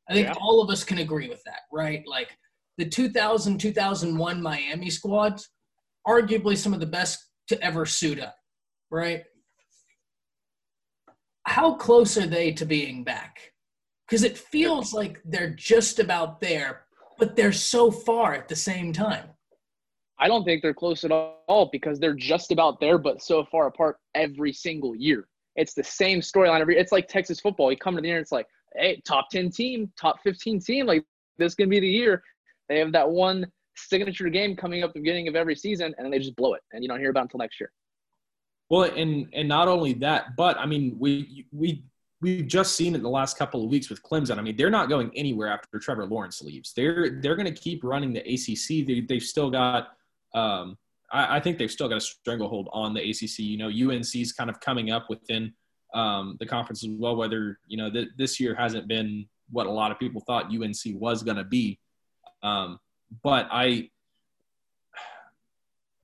I 0.08 0.14
think 0.14 0.28
yeah. 0.28 0.34
all 0.40 0.62
of 0.62 0.70
us 0.70 0.84
can 0.84 0.98
agree 0.98 1.28
with 1.28 1.42
that, 1.44 1.62
right? 1.72 2.02
Like 2.06 2.30
the 2.78 2.88
2000 2.88 3.58
2001 3.58 4.42
Miami 4.42 4.90
squads, 4.90 5.50
arguably 6.06 6.56
some 6.56 6.72
of 6.72 6.80
the 6.80 6.86
best 6.86 7.26
to 7.48 7.62
ever 7.62 7.84
suit 7.84 8.20
up, 8.20 8.36
right? 8.90 9.24
How 11.44 11.74
close 11.74 12.16
are 12.16 12.26
they 12.26 12.52
to 12.52 12.64
being 12.64 13.04
back? 13.04 13.52
Because 14.06 14.22
it 14.22 14.38
feels 14.38 14.92
like 14.92 15.20
they're 15.24 15.50
just 15.50 15.98
about 15.98 16.40
there, 16.40 16.82
but 17.18 17.36
they're 17.36 17.52
so 17.52 17.90
far 17.90 18.34
at 18.34 18.48
the 18.48 18.56
same 18.56 18.92
time. 18.92 19.28
I 20.18 20.28
don't 20.28 20.44
think 20.44 20.62
they're 20.62 20.74
close 20.74 21.04
at 21.04 21.12
all 21.12 21.68
because 21.70 22.00
they're 22.00 22.14
just 22.14 22.50
about 22.50 22.80
there, 22.80 22.98
but 22.98 23.22
so 23.22 23.44
far 23.44 23.66
apart 23.66 23.98
every 24.14 24.52
single 24.52 24.94
year. 24.94 25.28
It's 25.56 25.74
the 25.74 25.84
same 25.84 26.20
storyline 26.20 26.60
every. 26.60 26.76
It's 26.76 26.92
like 26.92 27.08
Texas 27.08 27.40
football. 27.40 27.70
You 27.70 27.78
come 27.78 27.96
to 27.96 28.02
the 28.02 28.10
end, 28.10 28.20
it's 28.20 28.32
like, 28.32 28.46
hey, 28.76 29.02
top 29.06 29.28
ten 29.30 29.50
team, 29.50 29.92
top 30.00 30.20
fifteen 30.22 30.60
team. 30.60 30.86
Like 30.86 31.04
this 31.38 31.54
can 31.54 31.68
be 31.68 31.80
the 31.80 31.88
year. 31.88 32.22
They 32.68 32.78
have 32.78 32.92
that 32.92 33.08
one 33.08 33.46
signature 33.76 34.28
game 34.28 34.56
coming 34.56 34.82
up 34.82 34.92
the 34.92 35.00
beginning 35.00 35.28
of 35.28 35.36
every 35.36 35.54
season, 35.54 35.94
and 35.98 36.12
they 36.12 36.18
just 36.18 36.36
blow 36.36 36.54
it, 36.54 36.62
and 36.72 36.82
you 36.82 36.88
don't 36.88 37.00
hear 37.00 37.10
about 37.10 37.20
it 37.20 37.24
until 37.24 37.38
next 37.38 37.60
year. 37.60 37.70
Well, 38.70 38.82
and 38.82 39.28
and 39.32 39.48
not 39.48 39.68
only 39.68 39.94
that, 39.94 40.36
but 40.36 40.58
I 40.58 40.66
mean, 40.66 40.96
we 40.98 41.46
we 41.52 41.84
we've 42.20 42.46
just 42.46 42.76
seen 42.76 42.94
it 42.94 43.02
the 43.02 43.08
last 43.08 43.38
couple 43.38 43.64
of 43.64 43.70
weeks 43.70 43.88
with 43.88 44.02
Clemson. 44.02 44.38
I 44.38 44.42
mean, 44.42 44.56
they're 44.56 44.70
not 44.70 44.88
going 44.88 45.10
anywhere 45.14 45.48
after 45.48 45.78
Trevor 45.78 46.06
Lawrence 46.06 46.42
leaves. 46.42 46.72
They're 46.74 47.20
they're 47.22 47.36
going 47.36 47.52
to 47.52 47.60
keep 47.60 47.82
running 47.84 48.12
the 48.12 48.20
ACC. 48.20 48.86
They, 48.86 49.04
they've 49.08 49.22
still 49.22 49.50
got. 49.50 49.88
Um, 50.34 50.76
I, 51.10 51.36
I, 51.36 51.40
think 51.40 51.56
they've 51.56 51.70
still 51.70 51.88
got 51.88 51.96
a 51.96 52.02
stranglehold 52.02 52.68
on 52.70 52.92
the 52.92 53.00
ACC. 53.00 53.38
You 53.38 53.56
know, 53.56 53.68
UNC's 53.68 54.32
kind 54.32 54.50
of 54.50 54.60
coming 54.60 54.90
up 54.90 55.08
within 55.08 55.54
um, 55.94 56.36
the 56.40 56.46
conference 56.46 56.84
as 56.84 56.90
well. 56.90 57.16
Whether 57.16 57.58
you 57.66 57.76
know 57.76 57.90
th- 57.90 58.08
this 58.16 58.38
year 58.40 58.54
hasn't 58.54 58.88
been 58.88 59.26
what 59.50 59.66
a 59.66 59.70
lot 59.70 59.90
of 59.90 59.98
people 59.98 60.20
thought 60.20 60.46
UNC 60.46 60.76
was 60.94 61.22
going 61.22 61.36
to 61.36 61.44
be, 61.44 61.78
um, 62.42 62.78
but 63.22 63.48
I 63.50 63.90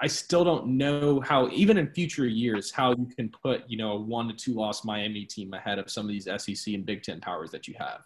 I 0.01 0.07
still 0.07 0.45
don't 0.45 0.77
know 0.77 1.21
how, 1.21 1.49
even 1.49 1.79
in 1.79 1.89
future 1.89 2.27
years, 2.27 2.71
how 2.71 2.91
you 2.91 3.07
can 3.17 3.31
put, 3.43 3.63
you 3.69 3.79
know, 3.79 3.93
a 3.93 4.01
one 4.01 4.29
to 4.29 4.35
two 4.35 4.53
loss 4.53 4.85
Miami 4.85 5.25
team 5.25 5.55
ahead 5.55 5.79
of 5.79 5.91
some 5.91 6.05
of 6.05 6.11
these 6.11 6.25
SEC 6.25 6.75
and 6.75 6.85
Big 6.85 7.03
Ten 7.03 7.21
powers 7.21 7.51
that 7.53 7.69
you 7.69 7.75
have. 7.79 8.01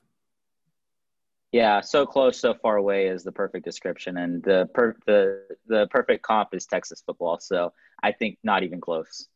Yeah, 1.50 1.80
so 1.80 2.04
close, 2.04 2.38
so 2.38 2.52
far 2.52 2.76
away 2.76 3.06
is 3.06 3.24
the 3.24 3.32
perfect 3.32 3.64
description, 3.64 4.18
and 4.18 4.42
the 4.42 4.68
per- 4.74 4.96
the 5.06 5.42
the 5.66 5.88
perfect 5.90 6.22
comp 6.22 6.50
is 6.52 6.66
Texas 6.66 7.02
football. 7.04 7.40
So 7.40 7.72
I 8.02 8.12
think 8.12 8.38
not 8.44 8.62
even 8.62 8.82
close. 8.82 9.28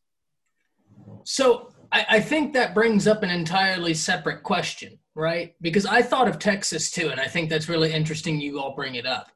So 1.24 1.72
I, 1.92 2.06
I 2.10 2.20
think 2.20 2.52
that 2.54 2.74
brings 2.74 3.06
up 3.06 3.22
an 3.22 3.30
entirely 3.30 3.94
separate 3.94 4.42
question, 4.42 4.98
right? 5.14 5.54
Because 5.60 5.86
I 5.86 6.02
thought 6.02 6.28
of 6.28 6.38
Texas 6.38 6.90
too, 6.90 7.10
and 7.10 7.20
I 7.20 7.26
think 7.26 7.50
that's 7.50 7.68
really 7.68 7.92
interesting. 7.92 8.40
You 8.40 8.60
all 8.60 8.74
bring 8.74 8.94
it 8.96 9.06
up 9.06 9.30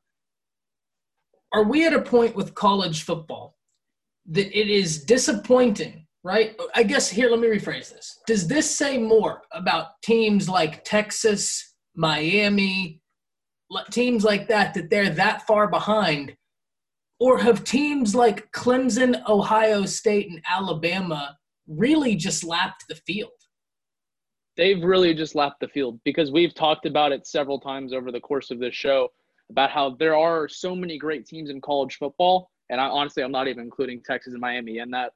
are 1.52 1.64
we 1.64 1.86
at 1.86 1.94
a 1.94 2.02
point 2.02 2.36
with 2.36 2.54
college 2.54 3.04
football 3.04 3.56
that 4.26 4.46
it 4.58 4.68
is 4.68 5.04
disappointing, 5.04 6.06
right? 6.24 6.54
I 6.74 6.82
guess 6.82 7.08
here, 7.08 7.30
let 7.30 7.40
me 7.40 7.48
rephrase 7.48 7.90
this. 7.90 8.18
Does 8.26 8.46
this 8.46 8.70
say 8.76 8.98
more 8.98 9.42
about 9.52 10.00
teams 10.02 10.48
like 10.48 10.84
Texas, 10.84 11.74
Miami, 11.94 13.00
teams 13.90 14.24
like 14.24 14.48
that, 14.48 14.74
that 14.74 14.90
they're 14.90 15.10
that 15.10 15.46
far 15.46 15.68
behind? 15.68 16.36
Or 17.18 17.38
have 17.38 17.64
teams 17.64 18.14
like 18.14 18.52
Clemson, 18.52 19.26
Ohio 19.26 19.86
State, 19.86 20.28
and 20.28 20.42
Alabama 20.46 21.35
really 21.68 22.14
just 22.14 22.44
lapped 22.44 22.84
the 22.88 22.94
field? 22.94 23.30
They've 24.56 24.82
really 24.82 25.12
just 25.12 25.34
lapped 25.34 25.60
the 25.60 25.68
field 25.68 26.00
because 26.04 26.30
we've 26.32 26.54
talked 26.54 26.86
about 26.86 27.12
it 27.12 27.26
several 27.26 27.60
times 27.60 27.92
over 27.92 28.10
the 28.10 28.20
course 28.20 28.50
of 28.50 28.58
this 28.58 28.74
show 28.74 29.10
about 29.50 29.70
how 29.70 29.90
there 29.90 30.16
are 30.16 30.48
so 30.48 30.74
many 30.74 30.98
great 30.98 31.26
teams 31.26 31.50
in 31.50 31.60
college 31.60 31.96
football. 31.96 32.50
And 32.70 32.80
I 32.80 32.86
honestly, 32.86 33.22
I'm 33.22 33.32
not 33.32 33.48
even 33.48 33.64
including 33.64 34.02
Texas 34.02 34.32
and 34.32 34.40
Miami 34.40 34.78
in 34.78 34.90
that 34.90 35.12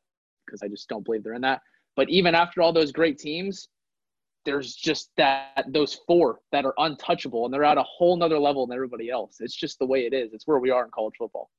because 0.46 0.62
I 0.62 0.68
just 0.68 0.88
don't 0.88 1.04
believe 1.04 1.24
they're 1.24 1.34
in 1.34 1.42
that. 1.42 1.62
But 1.96 2.08
even 2.10 2.34
after 2.34 2.62
all 2.62 2.72
those 2.72 2.92
great 2.92 3.18
teams, 3.18 3.68
there's 4.44 4.74
just 4.74 5.10
that 5.16 5.64
those 5.68 6.00
four 6.06 6.40
that 6.52 6.64
are 6.64 6.74
untouchable 6.78 7.44
and 7.44 7.52
they're 7.52 7.64
at 7.64 7.78
a 7.78 7.82
whole 7.82 8.16
nother 8.16 8.38
level 8.38 8.66
than 8.66 8.74
everybody 8.74 9.10
else. 9.10 9.36
It's 9.40 9.54
just 9.54 9.78
the 9.78 9.86
way 9.86 10.06
it 10.06 10.14
is. 10.14 10.32
It's 10.32 10.46
where 10.46 10.58
we 10.58 10.70
are 10.70 10.84
in 10.84 10.90
college 10.90 11.14
football. 11.18 11.50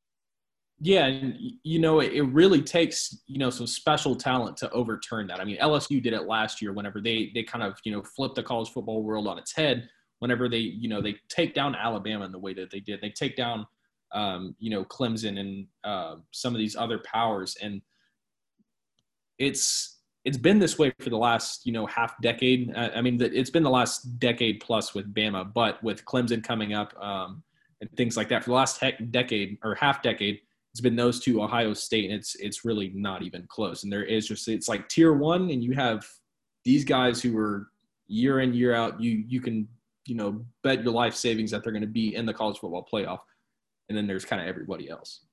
Yeah, 0.83 1.05
and 1.05 1.37
you 1.63 1.77
know 1.77 1.99
it 1.99 2.21
really 2.21 2.61
takes 2.61 3.21
you 3.27 3.37
know 3.37 3.51
some 3.51 3.67
special 3.67 4.15
talent 4.15 4.57
to 4.57 4.71
overturn 4.71 5.27
that. 5.27 5.39
I 5.39 5.45
mean, 5.45 5.59
LSU 5.59 6.01
did 6.01 6.13
it 6.13 6.23
last 6.23 6.59
year 6.59 6.73
whenever 6.73 6.99
they 6.99 7.31
they 7.35 7.43
kind 7.43 7.63
of 7.63 7.77
you 7.83 7.91
know 7.91 8.01
flipped 8.01 8.35
the 8.35 8.41
college 8.41 8.69
football 8.69 9.03
world 9.03 9.27
on 9.27 9.37
its 9.37 9.53
head 9.53 9.87
whenever 10.19 10.49
they 10.49 10.57
you 10.57 10.89
know 10.89 10.99
they 10.99 11.15
take 11.29 11.53
down 11.53 11.75
Alabama 11.75 12.25
in 12.25 12.31
the 12.31 12.39
way 12.39 12.55
that 12.55 12.71
they 12.71 12.79
did. 12.79 12.99
They 12.99 13.11
take 13.11 13.35
down 13.35 13.67
um, 14.11 14.55
you 14.57 14.71
know 14.71 14.83
Clemson 14.83 15.39
and 15.39 15.67
uh, 15.83 16.15
some 16.31 16.55
of 16.55 16.57
these 16.59 16.75
other 16.75 16.97
powers, 16.99 17.55
and 17.61 17.83
it's 19.37 19.99
it's 20.25 20.37
been 20.37 20.57
this 20.57 20.79
way 20.79 20.91
for 20.99 21.11
the 21.11 21.17
last 21.17 21.63
you 21.63 21.73
know 21.73 21.85
half 21.85 22.19
decade. 22.23 22.75
I 22.75 23.01
mean, 23.01 23.21
it's 23.21 23.51
been 23.51 23.63
the 23.63 23.69
last 23.69 24.17
decade 24.17 24.59
plus 24.61 24.95
with 24.95 25.13
Bama, 25.13 25.53
but 25.53 25.83
with 25.83 26.05
Clemson 26.05 26.43
coming 26.43 26.73
up 26.73 26.99
um, 26.99 27.43
and 27.81 27.91
things 27.97 28.17
like 28.17 28.29
that 28.29 28.43
for 28.43 28.49
the 28.49 28.55
last 28.55 28.83
decade 29.11 29.59
or 29.63 29.75
half 29.75 30.01
decade, 30.01 30.39
it's 30.73 30.81
been 30.81 30.95
those 30.95 31.19
two, 31.19 31.43
Ohio 31.43 31.73
State, 31.73 32.05
and 32.05 32.13
it's 32.13 32.35
it's 32.35 32.63
really 32.65 32.91
not 32.95 33.23
even 33.23 33.45
close. 33.49 33.83
And 33.83 33.91
there 33.91 34.03
is 34.03 34.27
just 34.27 34.47
it's 34.47 34.69
like 34.69 34.87
tier 34.89 35.13
one, 35.13 35.49
and 35.49 35.63
you 35.63 35.73
have 35.73 36.07
these 36.63 36.85
guys 36.85 37.21
who 37.21 37.37
are 37.37 37.67
year 38.07 38.39
in 38.39 38.53
year 38.53 38.73
out. 38.73 39.01
You 39.01 39.23
you 39.27 39.41
can 39.41 39.67
you 40.05 40.15
know, 40.15 40.43
bet 40.63 40.83
your 40.83 40.93
life 40.93 41.15
savings 41.15 41.51
that 41.51 41.63
they're 41.63 41.71
going 41.71 41.81
to 41.81 41.87
be 41.87 42.15
in 42.15 42.25
the 42.25 42.33
college 42.33 42.59
football 42.59 42.87
playoff. 42.91 43.19
And 43.89 43.97
then 43.97 44.07
there's 44.07 44.25
kind 44.25 44.41
of 44.41 44.47
everybody 44.47 44.89
else. 44.89 45.25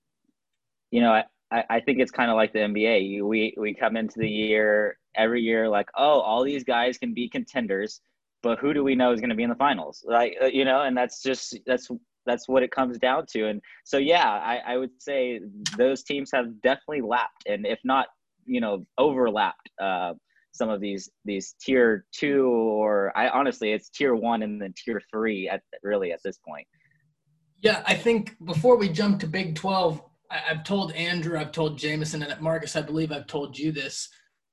You 0.90 1.00
know, 1.00 1.12
I, 1.12 1.64
I 1.70 1.80
think 1.80 2.00
it's 2.00 2.10
kind 2.10 2.30
of 2.30 2.36
like 2.36 2.52
the 2.52 2.60
NBA. 2.60 3.24
We, 3.24 3.54
we 3.56 3.74
come 3.74 3.96
into 3.96 4.18
the 4.18 4.28
year 4.28 4.98
every 5.14 5.42
year 5.42 5.68
like, 5.68 5.88
oh, 5.96 6.20
all 6.20 6.44
these 6.44 6.64
guys 6.64 6.98
can 6.98 7.14
be 7.14 7.28
contenders, 7.28 8.00
but 8.42 8.58
who 8.58 8.74
do 8.74 8.84
we 8.84 8.94
know 8.94 9.12
is 9.12 9.20
going 9.20 9.30
to 9.30 9.36
be 9.36 9.42
in 9.42 9.50
the 9.50 9.56
finals? 9.56 10.04
Like, 10.06 10.36
uh, 10.40 10.46
you 10.46 10.64
know, 10.64 10.82
and 10.82 10.96
that's 10.96 11.22
just, 11.22 11.58
that's, 11.66 11.90
that's 12.28 12.48
what 12.48 12.62
it 12.62 12.70
comes 12.70 12.98
down 12.98 13.24
to. 13.30 13.48
And 13.48 13.60
so, 13.84 13.98
yeah, 13.98 14.28
I, 14.28 14.58
I 14.66 14.76
would 14.76 14.90
say 15.00 15.40
those 15.76 16.04
teams 16.04 16.30
have 16.34 16.60
definitely 16.62 17.00
lapped 17.00 17.46
and 17.46 17.66
if 17.66 17.80
not, 17.84 18.06
you 18.44 18.60
know, 18.60 18.86
overlapped 18.98 19.68
uh, 19.82 20.12
some 20.52 20.68
of 20.68 20.80
these 20.80 21.08
these 21.24 21.54
tier 21.60 22.04
two 22.12 22.46
or 22.46 23.16
I 23.16 23.28
honestly 23.28 23.72
it's 23.72 23.88
tier 23.90 24.14
one 24.14 24.42
and 24.42 24.60
then 24.60 24.74
tier 24.76 25.00
three 25.10 25.48
at 25.48 25.62
really 25.82 26.12
at 26.12 26.20
this 26.24 26.38
point. 26.46 26.66
Yeah, 27.60 27.82
I 27.86 27.94
think 27.94 28.36
before 28.44 28.76
we 28.76 28.88
jump 28.88 29.20
to 29.20 29.26
Big 29.26 29.54
Twelve, 29.54 30.02
I, 30.30 30.36
have 30.38 30.64
told 30.64 30.92
Andrew, 30.92 31.38
I've 31.38 31.52
told 31.52 31.78
Jameson, 31.78 32.22
and 32.22 32.40
Marcus, 32.40 32.76
I 32.76 32.82
believe 32.82 33.10
I've 33.10 33.26
told 33.26 33.58
you 33.58 33.72
this. 33.72 34.08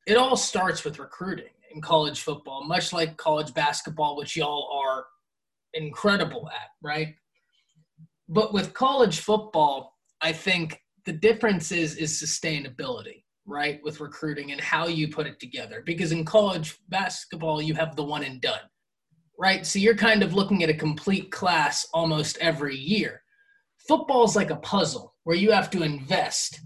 It 0.07 0.17
all 0.17 0.37
starts 0.37 0.83
with 0.83 0.99
recruiting. 0.99 1.53
in 1.73 1.81
college 1.81 2.21
football, 2.21 2.63
much 2.63 2.93
like 2.93 3.17
college 3.17 3.53
basketball, 3.53 4.15
which 4.15 4.35
y'all 4.35 4.69
are 4.83 5.05
incredible 5.73 6.49
at, 6.49 6.69
right? 6.81 7.15
But 8.27 8.53
with 8.53 8.73
college 8.73 9.19
football, 9.19 9.95
I 10.21 10.31
think 10.31 10.81
the 11.05 11.13
difference 11.13 11.71
is 11.71 11.95
is 11.97 12.19
sustainability, 12.19 13.23
right? 13.45 13.79
With 13.83 13.99
recruiting 13.99 14.51
and 14.51 14.61
how 14.61 14.87
you 14.87 15.07
put 15.07 15.27
it 15.27 15.39
together. 15.39 15.83
Because 15.85 16.11
in 16.11 16.25
college 16.25 16.77
basketball, 16.89 17.61
you 17.61 17.75
have 17.75 17.95
the 17.95 18.03
one 18.03 18.23
and 18.23 18.41
done, 18.41 18.61
right? 19.37 19.65
So 19.65 19.79
you're 19.79 19.95
kind 19.95 20.23
of 20.23 20.33
looking 20.33 20.63
at 20.63 20.69
a 20.69 20.73
complete 20.73 21.31
class 21.31 21.87
almost 21.93 22.37
every 22.39 22.75
year. 22.75 23.21
Football's 23.87 24.35
like 24.35 24.49
a 24.49 24.55
puzzle 24.57 25.13
where 25.23 25.37
you 25.37 25.51
have 25.51 25.69
to 25.71 25.83
invest. 25.83 26.61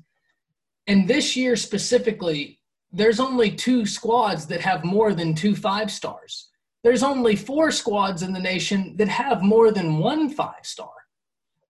And 0.87 1.07
this 1.07 1.35
year 1.35 1.55
specifically, 1.55 2.59
there's 2.91 3.19
only 3.19 3.51
two 3.51 3.85
squads 3.85 4.47
that 4.47 4.61
have 4.61 4.83
more 4.83 5.13
than 5.13 5.35
two 5.35 5.55
five 5.55 5.91
stars. 5.91 6.49
There's 6.83 7.03
only 7.03 7.35
four 7.35 7.71
squads 7.71 8.23
in 8.23 8.31
the 8.31 8.39
nation 8.39 8.95
that 8.97 9.09
have 9.09 9.41
more 9.41 9.71
than 9.71 9.97
one 9.97 10.29
five 10.29 10.63
star. 10.63 10.89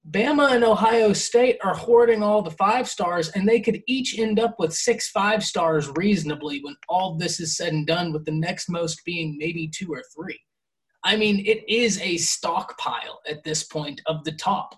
Bama 0.10 0.54
and 0.54 0.64
Ohio 0.64 1.14
State 1.14 1.58
are 1.64 1.76
hoarding 1.76 2.24
all 2.24 2.42
the 2.42 2.52
five 2.52 2.88
stars, 2.88 3.30
and 3.30 3.48
they 3.48 3.60
could 3.60 3.82
each 3.88 4.18
end 4.18 4.40
up 4.40 4.56
with 4.58 4.74
six 4.74 5.10
five 5.10 5.44
stars 5.44 5.90
reasonably 5.96 6.62
when 6.64 6.76
all 6.88 7.16
this 7.16 7.40
is 7.40 7.58
said 7.58 7.74
and 7.74 7.86
done, 7.86 8.14
with 8.14 8.26
the 8.26 8.32
next 8.32 8.70
most 8.70 9.04
being 9.06 9.38
maybe 9.38 9.68
two 9.68 9.92
or 9.92 10.04
three. 10.16 10.40
I 11.04 11.16
mean, 11.16 11.46
it 11.46 11.68
is 11.70 12.00
a 12.02 12.18
stockpile 12.18 13.20
at 13.28 13.44
this 13.44 13.64
point 13.64 14.02
of 14.06 14.24
the 14.24 14.34
top. 14.34 14.74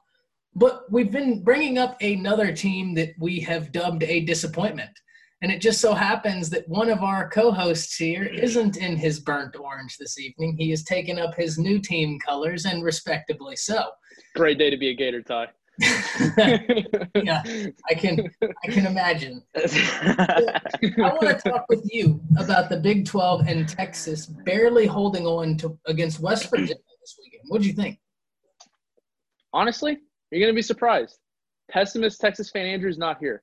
But 0.54 0.92
we've 0.92 1.12
been 1.12 1.44
bringing 1.44 1.78
up 1.78 1.98
another 2.02 2.52
team 2.52 2.94
that 2.96 3.14
we 3.20 3.40
have 3.42 3.72
dubbed 3.72 4.04
a 4.04 4.22
disappointment. 4.22 4.92
And 5.42 5.52
it 5.52 5.62
just 5.62 5.82
so 5.82 5.94
happens 5.94 6.50
that 6.50 6.68
one 6.68 6.90
of 6.90 7.02
our 7.02 7.30
co 7.30 7.52
hosts 7.52 7.96
here 7.96 8.26
isn't 8.26 8.78
in 8.78 8.96
his 8.96 9.20
burnt 9.22 9.56
orange 9.56 9.98
this 9.98 10.20
evening. 10.20 10.56
He 10.58 10.70
has 10.72 10.84
taken 10.84 11.18
up 11.18 11.36
his 11.36 11.58
new 11.58 11.80
team 11.80 12.20
colors, 12.20 12.66
and 12.66 12.84
respectably 12.84 13.56
so. 13.56 13.86
Great 14.36 14.58
day 14.58 14.70
to 14.70 14.78
be 14.78 14.90
a 14.90 14.94
Gator 14.94 15.22
Ty. 15.22 15.48
yeah, 17.16 17.42
I 17.90 17.94
can 17.96 18.30
I 18.64 18.68
can 18.68 18.86
imagine. 18.86 19.42
I 19.56 20.60
want 20.98 21.22
to 21.22 21.42
talk 21.44 21.66
with 21.70 21.88
you 21.92 22.22
about 22.38 22.70
the 22.70 22.78
Big 22.78 23.06
12 23.06 23.48
and 23.48 23.68
Texas 23.68 24.26
barely 24.26 24.86
holding 24.86 25.26
on 25.26 25.58
to 25.58 25.78
against 25.88 26.20
West 26.20 26.50
Virginia 26.50 26.76
this 27.00 27.18
weekend. 27.24 27.44
What 27.48 27.62
do 27.62 27.68
you 27.68 27.74
think? 27.74 28.00
Honestly, 29.54 29.98
you're 30.30 30.42
gonna 30.42 30.56
be 30.56 30.62
surprised. 30.62 31.18
Pessimist 31.72 32.20
Texas 32.22 32.52
fan 32.52 32.66
Andrew's 32.66 32.98
not 32.98 33.18
here 33.20 33.42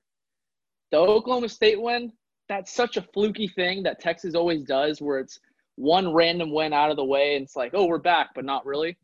the 0.91 0.97
Oklahoma 0.97 1.49
State 1.49 1.81
win, 1.81 2.11
that's 2.47 2.73
such 2.73 2.97
a 2.97 3.01
fluky 3.13 3.47
thing 3.47 3.83
that 3.83 3.99
Texas 3.99 4.35
always 4.35 4.63
does 4.63 5.01
where 5.01 5.19
it's 5.19 5.39
one 5.75 6.13
random 6.13 6.51
win 6.51 6.73
out 6.73 6.89
of 6.89 6.97
the 6.97 7.05
way 7.05 7.35
and 7.35 7.45
it's 7.45 7.55
like, 7.55 7.71
oh, 7.73 7.85
we're 7.85 7.99
back, 7.99 8.29
but 8.35 8.43
not 8.43 8.65
really. 8.65 8.97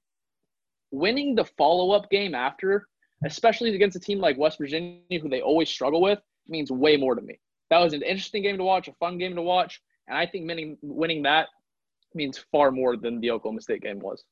Winning 0.92 1.36
the 1.36 1.46
follow 1.58 1.92
up 1.92 2.10
game 2.10 2.36
after, 2.36 2.88
especially 3.26 3.74
against 3.76 3.98
a 3.98 4.00
team 4.00 4.20
like 4.20 4.38
West 4.38 4.58
Virginia, 4.58 5.20
who 5.22 5.30
they 5.30 5.42
always 5.42 5.70
struggle 5.70 6.02
with, 6.02 6.20
means 6.48 6.72
way 6.72 6.98
more 6.98 7.16
to 7.16 7.22
me. 7.22 7.40
That 7.70 7.80
was 7.80 7.94
an 7.94 8.02
interesting 8.02 8.44
game 8.44 8.58
to 8.58 8.64
watch, 8.64 8.88
a 8.88 8.94
fun 8.94 9.18
game 9.18 9.36
to 9.36 9.42
watch. 9.42 9.82
And 10.08 10.18
I 10.18 10.26
think 10.26 10.48
winning, 10.48 10.78
winning 10.82 11.24
that 11.24 11.48
means 12.14 12.44
far 12.52 12.72
more 12.72 12.96
than 12.96 13.20
the 13.20 13.32
Oklahoma 13.32 13.62
State 13.62 13.82
game 13.82 14.00
was. 14.00 14.24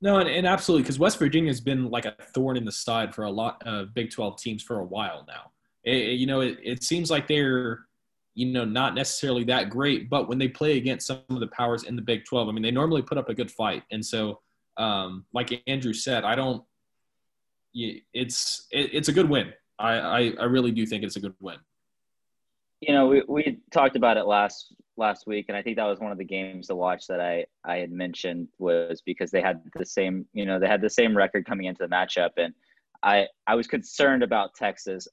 No, 0.00 0.18
and, 0.18 0.28
and 0.28 0.46
absolutely, 0.46 0.82
because 0.82 0.98
West 0.98 1.18
Virginia 1.18 1.50
has 1.50 1.60
been 1.60 1.90
like 1.90 2.04
a 2.04 2.14
thorn 2.34 2.56
in 2.56 2.64
the 2.64 2.72
side 2.72 3.14
for 3.14 3.24
a 3.24 3.30
lot 3.30 3.62
of 3.66 3.94
Big 3.94 4.10
12 4.10 4.38
teams 4.38 4.62
for 4.62 4.78
a 4.78 4.84
while 4.84 5.24
now 5.26 5.50
it, 5.84 6.18
you 6.18 6.26
know, 6.26 6.40
it, 6.40 6.58
it 6.62 6.82
seems 6.82 7.10
like 7.10 7.28
they're, 7.28 7.80
you 8.34 8.46
know, 8.46 8.64
not 8.64 8.94
necessarily 8.94 9.44
that 9.44 9.70
great, 9.70 10.10
but 10.10 10.28
when 10.28 10.38
they 10.38 10.48
play 10.48 10.76
against 10.76 11.06
some 11.06 11.20
of 11.30 11.40
the 11.40 11.46
powers 11.48 11.84
in 11.84 11.94
the 11.94 12.02
Big 12.02 12.24
12, 12.24 12.48
I 12.48 12.52
mean, 12.52 12.62
they 12.62 12.70
normally 12.70 13.02
put 13.02 13.18
up 13.18 13.28
a 13.28 13.34
good 13.34 13.50
fight. 13.50 13.82
And 13.92 14.04
so, 14.04 14.40
um, 14.76 15.24
like 15.32 15.62
Andrew 15.66 15.92
said, 15.92 16.24
I 16.24 16.34
don't, 16.34 16.62
it's, 17.74 18.66
it, 18.70 18.90
it's 18.92 19.08
a 19.08 19.12
good 19.12 19.28
win. 19.28 19.52
I, 19.78 19.98
I, 19.98 20.32
I 20.40 20.44
really 20.44 20.70
do 20.70 20.86
think 20.86 21.02
it's 21.02 21.16
a 21.16 21.20
good 21.20 21.34
win. 21.40 21.56
You 22.80 22.94
know, 22.94 23.06
we, 23.06 23.22
we 23.28 23.60
talked 23.70 23.96
about 23.96 24.16
it 24.16 24.26
last 24.26 24.74
last 24.96 25.26
week, 25.26 25.46
and 25.48 25.56
I 25.56 25.62
think 25.62 25.76
that 25.76 25.86
was 25.86 25.98
one 26.00 26.12
of 26.12 26.18
the 26.18 26.24
games 26.24 26.68
to 26.68 26.74
watch 26.74 27.06
that 27.06 27.20
I 27.20 27.46
I 27.64 27.78
had 27.78 27.90
mentioned 27.90 28.48
was 28.58 29.02
because 29.04 29.30
they 29.30 29.40
had 29.40 29.62
the 29.74 29.86
same 29.86 30.26
you 30.34 30.44
know 30.44 30.58
they 30.58 30.68
had 30.68 30.82
the 30.82 30.90
same 30.90 31.16
record 31.16 31.46
coming 31.46 31.66
into 31.66 31.82
the 31.82 31.88
matchup, 31.88 32.30
and 32.36 32.52
I 33.02 33.26
I 33.46 33.54
was 33.54 33.66
concerned 33.66 34.22
about 34.22 34.54
Texas. 34.54 35.08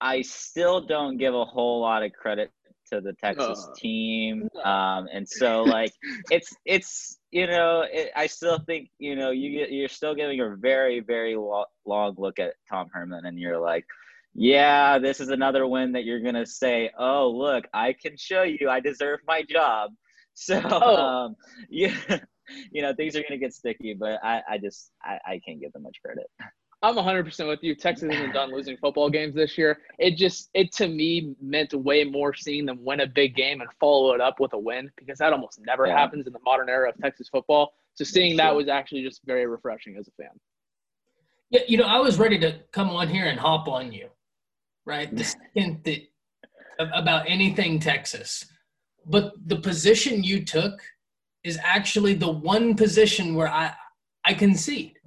I 0.00 0.20
still 0.22 0.82
don't 0.82 1.16
give 1.16 1.34
a 1.34 1.44
whole 1.44 1.80
lot 1.80 2.02
of 2.02 2.12
credit 2.12 2.50
to 2.92 3.00
the 3.00 3.14
Texas 3.14 3.66
uh, 3.68 3.74
team. 3.76 4.48
Um, 4.64 5.06
and 5.12 5.28
so 5.28 5.62
like 5.62 5.92
it's 6.30 6.52
it's 6.64 7.15
you 7.30 7.46
know 7.46 7.84
it, 7.90 8.10
I 8.14 8.26
still 8.26 8.58
think 8.58 8.90
you 8.98 9.16
know 9.16 9.30
you 9.30 9.50
get 9.58 9.72
you're 9.72 9.88
still 9.88 10.14
giving 10.14 10.40
a 10.40 10.56
very 10.56 11.00
very 11.00 11.36
lo- 11.36 11.66
long 11.84 12.14
look 12.18 12.38
at 12.38 12.54
Tom 12.68 12.88
Herman 12.92 13.26
and 13.26 13.38
you're 13.38 13.58
like 13.58 13.84
yeah 14.34 14.98
this 14.98 15.20
is 15.20 15.28
another 15.28 15.66
win 15.66 15.92
that 15.92 16.04
you're 16.04 16.20
gonna 16.20 16.46
say 16.46 16.90
oh 16.98 17.30
look 17.30 17.64
I 17.74 17.94
can 17.94 18.16
show 18.16 18.42
you 18.42 18.68
I 18.68 18.80
deserve 18.80 19.20
my 19.26 19.42
job 19.42 19.90
so 20.34 20.60
oh. 20.64 20.96
um, 20.96 21.36
yeah 21.68 21.96
you 22.70 22.82
know 22.82 22.94
things 22.94 23.16
are 23.16 23.22
gonna 23.22 23.38
get 23.38 23.54
sticky 23.54 23.94
but 23.94 24.20
I 24.22 24.42
I 24.50 24.58
just 24.58 24.90
I, 25.02 25.18
I 25.26 25.40
can't 25.44 25.60
give 25.60 25.72
them 25.72 25.82
much 25.82 25.96
credit. 26.04 26.26
I'm 26.82 26.94
100% 26.94 27.48
with 27.48 27.62
you. 27.62 27.74
Texas 27.74 28.12
isn't 28.12 28.32
done 28.32 28.52
losing 28.52 28.76
football 28.76 29.08
games 29.08 29.34
this 29.34 29.56
year. 29.56 29.78
It 29.98 30.16
just, 30.16 30.50
it 30.52 30.72
to 30.72 30.88
me 30.88 31.34
meant 31.40 31.72
way 31.72 32.04
more 32.04 32.34
seeing 32.34 32.66
them 32.66 32.84
win 32.84 33.00
a 33.00 33.06
big 33.06 33.34
game 33.34 33.60
and 33.60 33.70
follow 33.80 34.12
it 34.12 34.20
up 34.20 34.40
with 34.40 34.52
a 34.52 34.58
win 34.58 34.90
because 34.96 35.18
that 35.18 35.32
almost 35.32 35.60
never 35.66 35.86
yeah. 35.86 35.96
happens 35.96 36.26
in 36.26 36.32
the 36.32 36.38
modern 36.44 36.68
era 36.68 36.90
of 36.90 36.96
Texas 36.98 37.28
football. 37.28 37.72
So 37.94 38.04
seeing 38.04 38.36
that 38.36 38.54
was 38.54 38.68
actually 38.68 39.02
just 39.02 39.22
very 39.24 39.46
refreshing 39.46 39.96
as 39.96 40.06
a 40.06 40.10
fan. 40.22 40.32
Yeah, 41.50 41.62
you 41.66 41.78
know, 41.78 41.84
I 41.84 41.98
was 41.98 42.18
ready 42.18 42.38
to 42.40 42.58
come 42.72 42.90
on 42.90 43.08
here 43.08 43.26
and 43.26 43.38
hop 43.38 43.68
on 43.68 43.90
you, 43.92 44.08
right? 44.84 45.14
The 45.14 45.24
second 45.24 45.82
that 45.84 46.02
about 46.78 47.24
anything 47.26 47.78
Texas, 47.78 48.44
but 49.06 49.32
the 49.46 49.56
position 49.56 50.22
you 50.22 50.44
took 50.44 50.80
is 51.42 51.58
actually 51.62 52.14
the 52.14 52.30
one 52.30 52.74
position 52.74 53.34
where 53.34 53.48
I 53.48 53.72
I 54.24 54.34
concede 54.34 54.98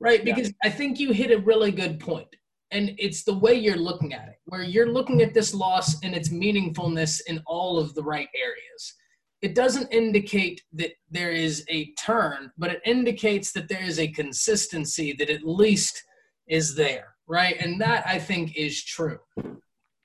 right? 0.00 0.24
Because 0.24 0.48
yeah. 0.48 0.54
I 0.64 0.70
think 0.70 0.98
you 0.98 1.12
hit 1.12 1.30
a 1.30 1.38
really 1.38 1.72
good 1.72 2.00
point. 2.00 2.28
And 2.72 2.94
it's 2.98 3.22
the 3.22 3.38
way 3.38 3.54
you're 3.54 3.76
looking 3.76 4.12
at 4.12 4.28
it, 4.28 4.36
where 4.46 4.62
you're 4.62 4.92
looking 4.92 5.22
at 5.22 5.34
this 5.34 5.54
loss 5.54 6.02
and 6.02 6.14
its 6.14 6.30
meaningfulness 6.30 7.20
in 7.26 7.42
all 7.46 7.78
of 7.78 7.94
the 7.94 8.02
right 8.02 8.28
areas. 8.34 8.94
It 9.40 9.54
doesn't 9.54 9.92
indicate 9.92 10.62
that 10.72 10.92
there 11.10 11.30
is 11.30 11.64
a 11.68 11.92
turn, 11.92 12.50
but 12.58 12.70
it 12.72 12.80
indicates 12.84 13.52
that 13.52 13.68
there 13.68 13.82
is 13.82 14.00
a 14.00 14.08
consistency 14.08 15.14
that 15.18 15.30
at 15.30 15.44
least 15.44 16.02
is 16.48 16.74
there, 16.74 17.14
right? 17.28 17.56
And 17.60 17.80
that 17.80 18.04
I 18.06 18.18
think 18.18 18.56
is 18.56 18.82
true. 18.82 19.18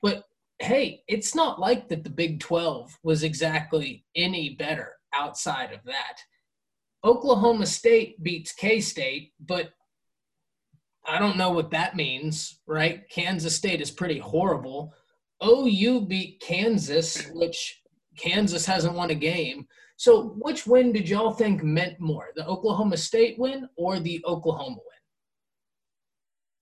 But 0.02 0.26
hey, 0.60 1.02
it's 1.08 1.34
not 1.34 1.60
like 1.60 1.90
that 1.90 2.04
the 2.04 2.10
Big 2.10 2.40
12 2.40 3.00
was 3.04 3.24
exactly 3.24 4.06
any 4.16 4.56
better 4.56 4.94
outside 5.14 5.74
of 5.74 5.80
that. 5.86 6.18
Oklahoma 7.04 7.66
State 7.66 8.22
beats 8.22 8.54
K 8.54 8.80
State, 8.80 9.32
but 9.40 9.72
I 11.08 11.20
don't 11.20 11.38
know 11.38 11.52
what 11.52 11.72
that 11.72 11.96
means, 11.96 12.60
right? 12.68 13.10
Kansas 13.10 13.56
State 13.56 13.82
is 13.82 13.92
pretty 13.92 14.20
horrible. 14.20 14.94
OU 15.44 16.02
beat 16.02 16.40
Kansas, 16.40 17.28
which 17.34 17.82
Kansas 18.18 18.66
hasn't 18.66 18.94
won 18.94 19.10
a 19.10 19.16
game. 19.16 19.68
So, 19.98 20.36
which 20.39 20.66
win 20.66 20.91
did 20.91 21.10
y'all 21.10 21.32
think 21.32 21.64
meant 21.64 21.99
more, 21.99 22.30
the 22.36 22.45
Oklahoma 22.45 22.97
State 22.97 23.38
win 23.38 23.68
or 23.78 23.99
the 23.99 24.24
Oklahoma 24.26 24.78
win? 24.78 24.99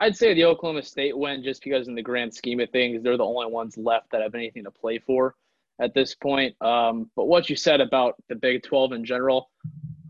I'd 0.02 0.16
say 0.16 0.34
the 0.34 0.46
Oklahoma 0.46 0.84
State 0.84 1.18
win 1.18 1.44
just 1.44 1.64
because, 1.64 1.88
in 1.88 1.96
the 1.96 2.02
grand 2.02 2.34
scheme 2.34 2.60
of 2.60 2.70
things, 2.70 3.04
they're 3.04 3.18
the 3.18 3.26
only 3.26 3.48
ones 3.48 3.78
left 3.78 4.12
that 4.12 4.22
have 4.22 4.36
anything 4.36 4.64
to 4.64 4.72
play 4.72 5.00
for 5.00 5.36
at 5.82 5.94
this 5.94 6.16
point. 6.16 6.56
Um, 6.62 7.10
but 7.16 7.26
what 7.26 7.50
you 7.50 7.56
said 7.56 7.82
about 7.82 8.16
the 8.30 8.36
Big 8.36 8.64
12 8.64 8.94
in 8.94 9.06
general, 9.06 9.50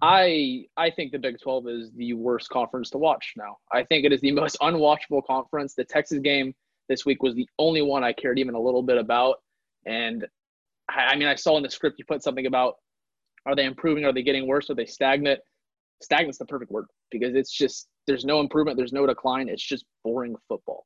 I 0.01 0.65
I 0.77 0.89
think 0.89 1.11
the 1.11 1.19
Big 1.19 1.39
12 1.41 1.67
is 1.67 1.91
the 1.91 2.13
worst 2.13 2.49
conference 2.49 2.89
to 2.91 2.97
watch 2.97 3.33
now. 3.37 3.57
I 3.71 3.83
think 3.83 4.05
it 4.05 4.13
is 4.13 4.21
the 4.21 4.31
most 4.43 4.57
unwatchable 4.61 5.25
conference. 5.25 5.73
The 5.73 5.83
Texas 5.83 6.19
game 6.19 6.53
this 6.87 7.05
week 7.05 7.21
was 7.21 7.35
the 7.35 7.47
only 7.59 7.81
one 7.81 8.03
I 8.03 8.13
cared 8.13 8.39
even 8.39 8.55
a 8.55 8.59
little 8.59 8.81
bit 8.83 8.97
about. 8.97 9.37
And 9.85 10.25
I, 10.89 11.11
I 11.11 11.15
mean, 11.15 11.27
I 11.27 11.35
saw 11.35 11.57
in 11.57 11.63
the 11.63 11.69
script 11.69 11.99
you 11.99 12.05
put 12.05 12.23
something 12.23 12.45
about 12.45 12.75
are 13.45 13.55
they 13.55 13.65
improving? 13.65 14.05
Are 14.05 14.13
they 14.13 14.23
getting 14.23 14.47
worse? 14.47 14.69
Are 14.69 14.75
they 14.75 14.85
stagnant? 14.85 15.39
Stagnant's 16.01 16.37
the 16.37 16.45
perfect 16.45 16.71
word 16.71 16.85
because 17.11 17.35
it's 17.35 17.51
just 17.51 17.87
there's 18.07 18.25
no 18.25 18.39
improvement, 18.39 18.77
there's 18.77 18.93
no 18.93 19.05
decline. 19.05 19.49
It's 19.49 19.63
just 19.63 19.85
boring 20.03 20.35
football. 20.47 20.85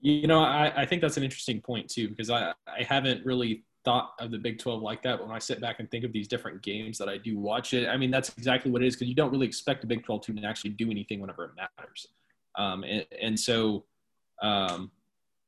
You 0.00 0.26
know, 0.26 0.40
I, 0.40 0.72
I 0.74 0.86
think 0.86 1.02
that's 1.02 1.18
an 1.18 1.24
interesting 1.24 1.60
point 1.60 1.88
too 1.88 2.08
because 2.08 2.30
I 2.30 2.52
I 2.66 2.82
haven't 2.82 3.24
really 3.24 3.64
thought 3.84 4.12
of 4.18 4.30
the 4.30 4.38
Big 4.38 4.58
12 4.58 4.82
like 4.82 5.02
that. 5.02 5.18
But 5.18 5.28
when 5.28 5.36
I 5.36 5.38
sit 5.38 5.60
back 5.60 5.80
and 5.80 5.90
think 5.90 6.04
of 6.04 6.12
these 6.12 6.28
different 6.28 6.62
games 6.62 6.98
that 6.98 7.08
I 7.08 7.16
do 7.16 7.38
watch 7.38 7.74
it, 7.74 7.88
I 7.88 7.96
mean, 7.96 8.10
that's 8.10 8.30
exactly 8.36 8.70
what 8.70 8.82
it 8.82 8.86
is 8.86 8.94
because 8.94 9.08
you 9.08 9.14
don't 9.14 9.30
really 9.30 9.46
expect 9.46 9.80
the 9.80 9.86
Big 9.86 10.04
12 10.04 10.26
team 10.26 10.36
to 10.36 10.46
actually 10.46 10.70
do 10.70 10.90
anything 10.90 11.20
whenever 11.20 11.44
it 11.44 11.52
matters. 11.56 12.08
Um, 12.56 12.84
and, 12.84 13.06
and, 13.20 13.38
so, 13.38 13.84
um, 14.42 14.90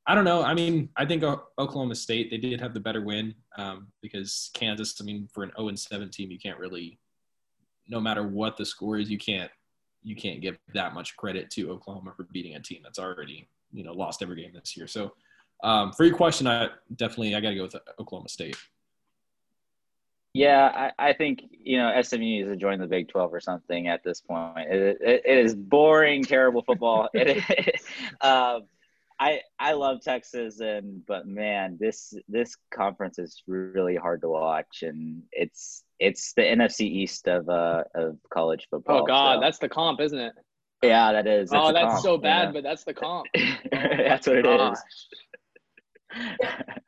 I 0.07 0.15
don't 0.15 0.25
know. 0.25 0.43
I 0.43 0.55
mean, 0.55 0.89
I 0.97 1.05
think 1.05 1.23
Oklahoma 1.23 1.95
State 1.95 2.31
they 2.31 2.37
did 2.37 2.61
have 2.61 2.75
the 2.75 2.81
better 2.81 3.03
win 3.03 3.35
um, 3.57 3.89
because 4.01 4.51
Kansas. 4.53 5.01
I 5.01 5.05
mean, 5.05 5.29
for 5.33 5.45
an 5.45 5.53
0 5.57 5.75
7 5.77 6.11
team, 6.11 6.31
you 6.31 6.39
can't 6.39 6.59
really, 6.59 6.99
no 7.89 8.01
matter 8.01 8.27
what 8.27 8.57
the 8.57 8.67
score 8.67 8.99
is, 8.99 9.11
you 9.11 9.19
can't 9.19 9.51
you 10.03 10.17
can't 10.17 10.41
give 10.41 10.59
that 10.75 10.95
much 10.95 11.17
credit 11.17 11.51
to 11.51 11.71
Oklahoma 11.71 12.13
for 12.17 12.25
beating 12.25 12.57
a 12.57 12.61
team 12.61 12.81
that's 12.83 12.99
already 12.99 13.49
you 13.73 13.85
know 13.85 13.93
lost 13.93 14.23
every 14.23 14.37
game 14.37 14.51
this 14.53 14.77
year. 14.77 14.89
So, 14.89 15.13
um, 15.63 15.93
for 15.93 16.05
your 16.05 16.15
question, 16.17 16.47
I 16.47 16.69
definitely 16.95 17.35
I 17.35 17.41
got 17.41 17.51
to 17.51 17.57
go 17.57 17.63
with 17.63 17.77
Oklahoma 17.99 18.29
State. 18.29 18.57
Yeah, 20.35 20.91
I, 20.99 21.11
I 21.11 21.13
think 21.13 21.43
you 21.51 21.77
know 21.77 22.01
SMU 22.01 22.19
needs 22.19 22.49
to 22.49 22.57
join 22.57 22.79
the 22.79 22.87
Big 22.87 23.09
Twelve 23.09 23.35
or 23.35 23.41
something 23.41 23.89
at 23.89 24.03
this 24.03 24.21
point. 24.21 24.69
it, 24.71 24.99
it, 25.01 25.23
it 25.25 25.39
is 25.39 25.55
boring, 25.55 26.25
terrible 26.25 26.63
football. 26.63 27.09
it, 27.15 27.81
um, 28.23 28.63
I 29.21 29.41
I 29.59 29.73
love 29.75 30.01
Texas, 30.01 30.61
and 30.61 31.05
but 31.07 31.27
man, 31.27 31.77
this 31.79 32.15
this 32.29 32.57
conference 32.75 33.19
is 33.19 33.43
really 33.47 33.95
hard 33.95 34.23
to 34.23 34.29
watch, 34.29 34.83
and 34.83 35.23
it's 35.31 35.85
it's 36.01 36.33
the 36.33 36.43
NFC 36.43 36.81
East 36.81 37.29
of 37.29 37.49
uh 37.49 37.85
of 37.95 38.17
college 38.33 38.67
football. 38.71 39.03
Oh 39.03 39.07
God, 39.07 39.37
so. 39.37 39.41
that's 39.41 39.59
the 39.59 39.69
comp, 39.69 40.01
isn't 40.01 40.19
it? 40.19 40.33
Yeah, 40.83 41.13
that 41.13 41.29
is. 41.29 41.51
That's 41.51 41.63
oh, 41.63 41.73
that's 41.73 41.93
comp, 41.93 42.03
so 42.03 42.19
bad, 42.19 42.53
but 42.53 42.65
that's 42.65 42.83
the 42.83 42.95
comp. 42.95 43.27
that's 43.71 44.27
what 44.27 44.39
it 44.39 44.47
is. 44.47 44.83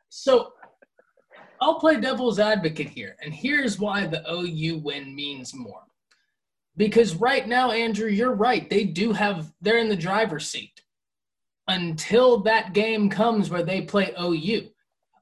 So 0.09 0.53
I'll 1.61 1.79
play 1.79 1.99
devil's 1.99 2.39
advocate 2.39 2.89
here, 2.89 3.15
and 3.23 3.33
here's 3.33 3.79
why 3.79 4.07
the 4.07 4.23
OU 4.31 4.79
win 4.79 5.15
means 5.15 5.53
more. 5.53 5.81
Because 6.77 7.15
right 7.15 7.47
now, 7.47 7.71
Andrew, 7.71 8.09
you're 8.09 8.35
right. 8.35 8.69
They 8.69 8.83
do 8.83 9.13
have, 9.13 9.53
they're 9.61 9.77
in 9.77 9.89
the 9.89 9.95
driver's 9.95 10.49
seat 10.49 10.81
until 11.67 12.39
that 12.41 12.73
game 12.73 13.09
comes 13.09 13.49
where 13.49 13.63
they 13.63 13.81
play 13.81 14.13
OU. 14.19 14.69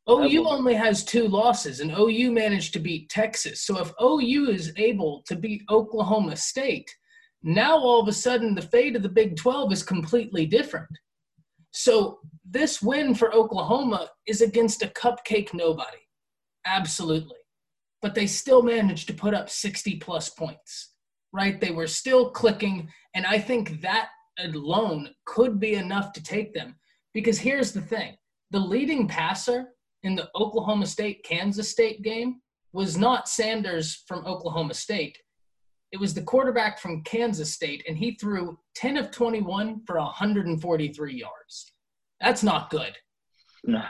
OU 0.09 0.49
only 0.49 0.73
has 0.73 1.05
two 1.05 1.27
losses, 1.27 1.79
and 1.79 1.91
OU 1.97 2.31
managed 2.31 2.73
to 2.73 2.79
beat 2.79 3.09
Texas. 3.09 3.61
So 3.61 3.79
if 3.79 3.93
OU 4.01 4.49
is 4.49 4.73
able 4.75 5.23
to 5.27 5.35
beat 5.35 5.63
Oklahoma 5.69 6.35
State, 6.35 6.93
now 7.41 7.77
all 7.77 8.01
of 8.01 8.07
a 8.07 8.13
sudden 8.13 8.53
the 8.55 8.61
fate 8.61 8.95
of 8.95 9.03
the 9.03 9.09
Big 9.09 9.37
12 9.37 9.71
is 9.71 9.83
completely 9.83 10.45
different. 10.45 10.89
So 11.73 12.19
this 12.49 12.81
win 12.81 13.15
for 13.15 13.33
Oklahoma 13.33 14.09
is 14.27 14.41
against 14.41 14.83
a 14.83 14.87
cupcake 14.87 15.53
nobody. 15.53 15.97
Absolutely. 16.65 17.37
But 18.01 18.15
they 18.15 18.27
still 18.27 18.61
managed 18.61 19.07
to 19.07 19.13
put 19.13 19.33
up 19.33 19.49
60 19.49 19.97
plus 19.97 20.29
points, 20.29 20.93
right? 21.33 21.59
They 21.59 21.71
were 21.71 21.87
still 21.87 22.29
clicking. 22.29 22.89
And 23.15 23.25
I 23.25 23.39
think 23.39 23.81
that 23.81 24.09
alone 24.39 25.09
could 25.25 25.59
be 25.59 25.73
enough 25.73 26.13
to 26.13 26.23
take 26.23 26.53
them. 26.53 26.75
Because 27.13 27.39
here's 27.39 27.71
the 27.71 27.81
thing 27.81 28.15
the 28.51 28.59
leading 28.59 29.07
passer 29.07 29.69
in 30.03 30.15
the 30.15 30.29
Oklahoma 30.35 30.85
State 30.85 31.23
Kansas 31.23 31.69
State 31.69 32.03
game 32.03 32.39
was 32.71 32.97
not 32.97 33.27
Sanders 33.27 34.03
from 34.07 34.25
Oklahoma 34.25 34.73
State. 34.75 35.17
It 35.93 35.99
was 35.99 36.15
the 36.15 36.23
quarterback 36.23 36.79
from 36.79 37.03
Kansas 37.03 37.53
State, 37.53 37.83
and 37.87 37.95
he 37.95 38.15
threw 38.15 38.57
10 38.75 38.97
of 38.97 39.11
21 39.11 39.83
for 39.85 39.97
143 39.97 41.13
yards. 41.13 41.71
That's 42.19 42.41
not 42.41 42.71
good. 42.71 42.97
No. 43.63 43.83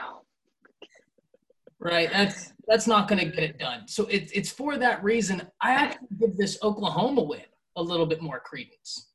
Right? 1.80 2.10
That's 2.12 2.52
that's 2.68 2.86
not 2.86 3.08
going 3.08 3.20
to 3.20 3.34
get 3.34 3.42
it 3.42 3.58
done. 3.58 3.88
So 3.88 4.06
it's 4.10 4.30
it's 4.32 4.50
for 4.50 4.76
that 4.76 5.02
reason 5.02 5.48
I 5.62 5.72
actually 5.72 6.08
give 6.20 6.36
this 6.36 6.58
Oklahoma 6.62 7.22
win 7.22 7.40
a 7.76 7.82
little 7.82 8.06
bit 8.06 8.20
more 8.20 8.38
credence. 8.38 9.08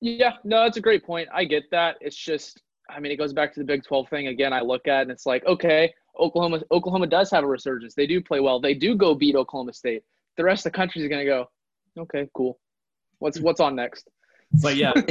Yeah, 0.00 0.32
no, 0.42 0.62
that's 0.62 0.78
a 0.78 0.82
great 0.82 1.04
point. 1.04 1.28
I 1.34 1.44
get 1.44 1.64
that. 1.70 1.96
It's 2.00 2.16
just, 2.16 2.62
I 2.88 2.98
mean, 2.98 3.12
it 3.12 3.16
goes 3.16 3.34
back 3.34 3.52
to 3.54 3.60
the 3.60 3.66
Big 3.66 3.84
12 3.84 4.08
thing 4.08 4.28
again. 4.28 4.52
I 4.54 4.60
look 4.60 4.88
at 4.88 5.02
and 5.02 5.10
it's 5.10 5.26
like, 5.26 5.44
okay, 5.46 5.92
Oklahoma, 6.18 6.62
Oklahoma 6.70 7.06
does 7.06 7.30
have 7.30 7.44
a 7.44 7.46
resurgence. 7.46 7.94
They 7.94 8.06
do 8.06 8.22
play 8.22 8.40
well. 8.40 8.60
They 8.60 8.74
do 8.74 8.94
go 8.94 9.14
beat 9.14 9.36
Oklahoma 9.36 9.72
State. 9.72 10.02
The 10.36 10.44
rest 10.44 10.66
of 10.66 10.72
the 10.72 10.76
country 10.76 11.02
is 11.02 11.08
going 11.08 11.24
to 11.24 11.30
go, 11.30 11.48
okay, 11.98 12.28
cool. 12.34 12.58
What's 13.18 13.40
what's 13.40 13.60
on 13.60 13.76
next? 13.76 14.08
But 14.62 14.76
yeah. 14.76 14.92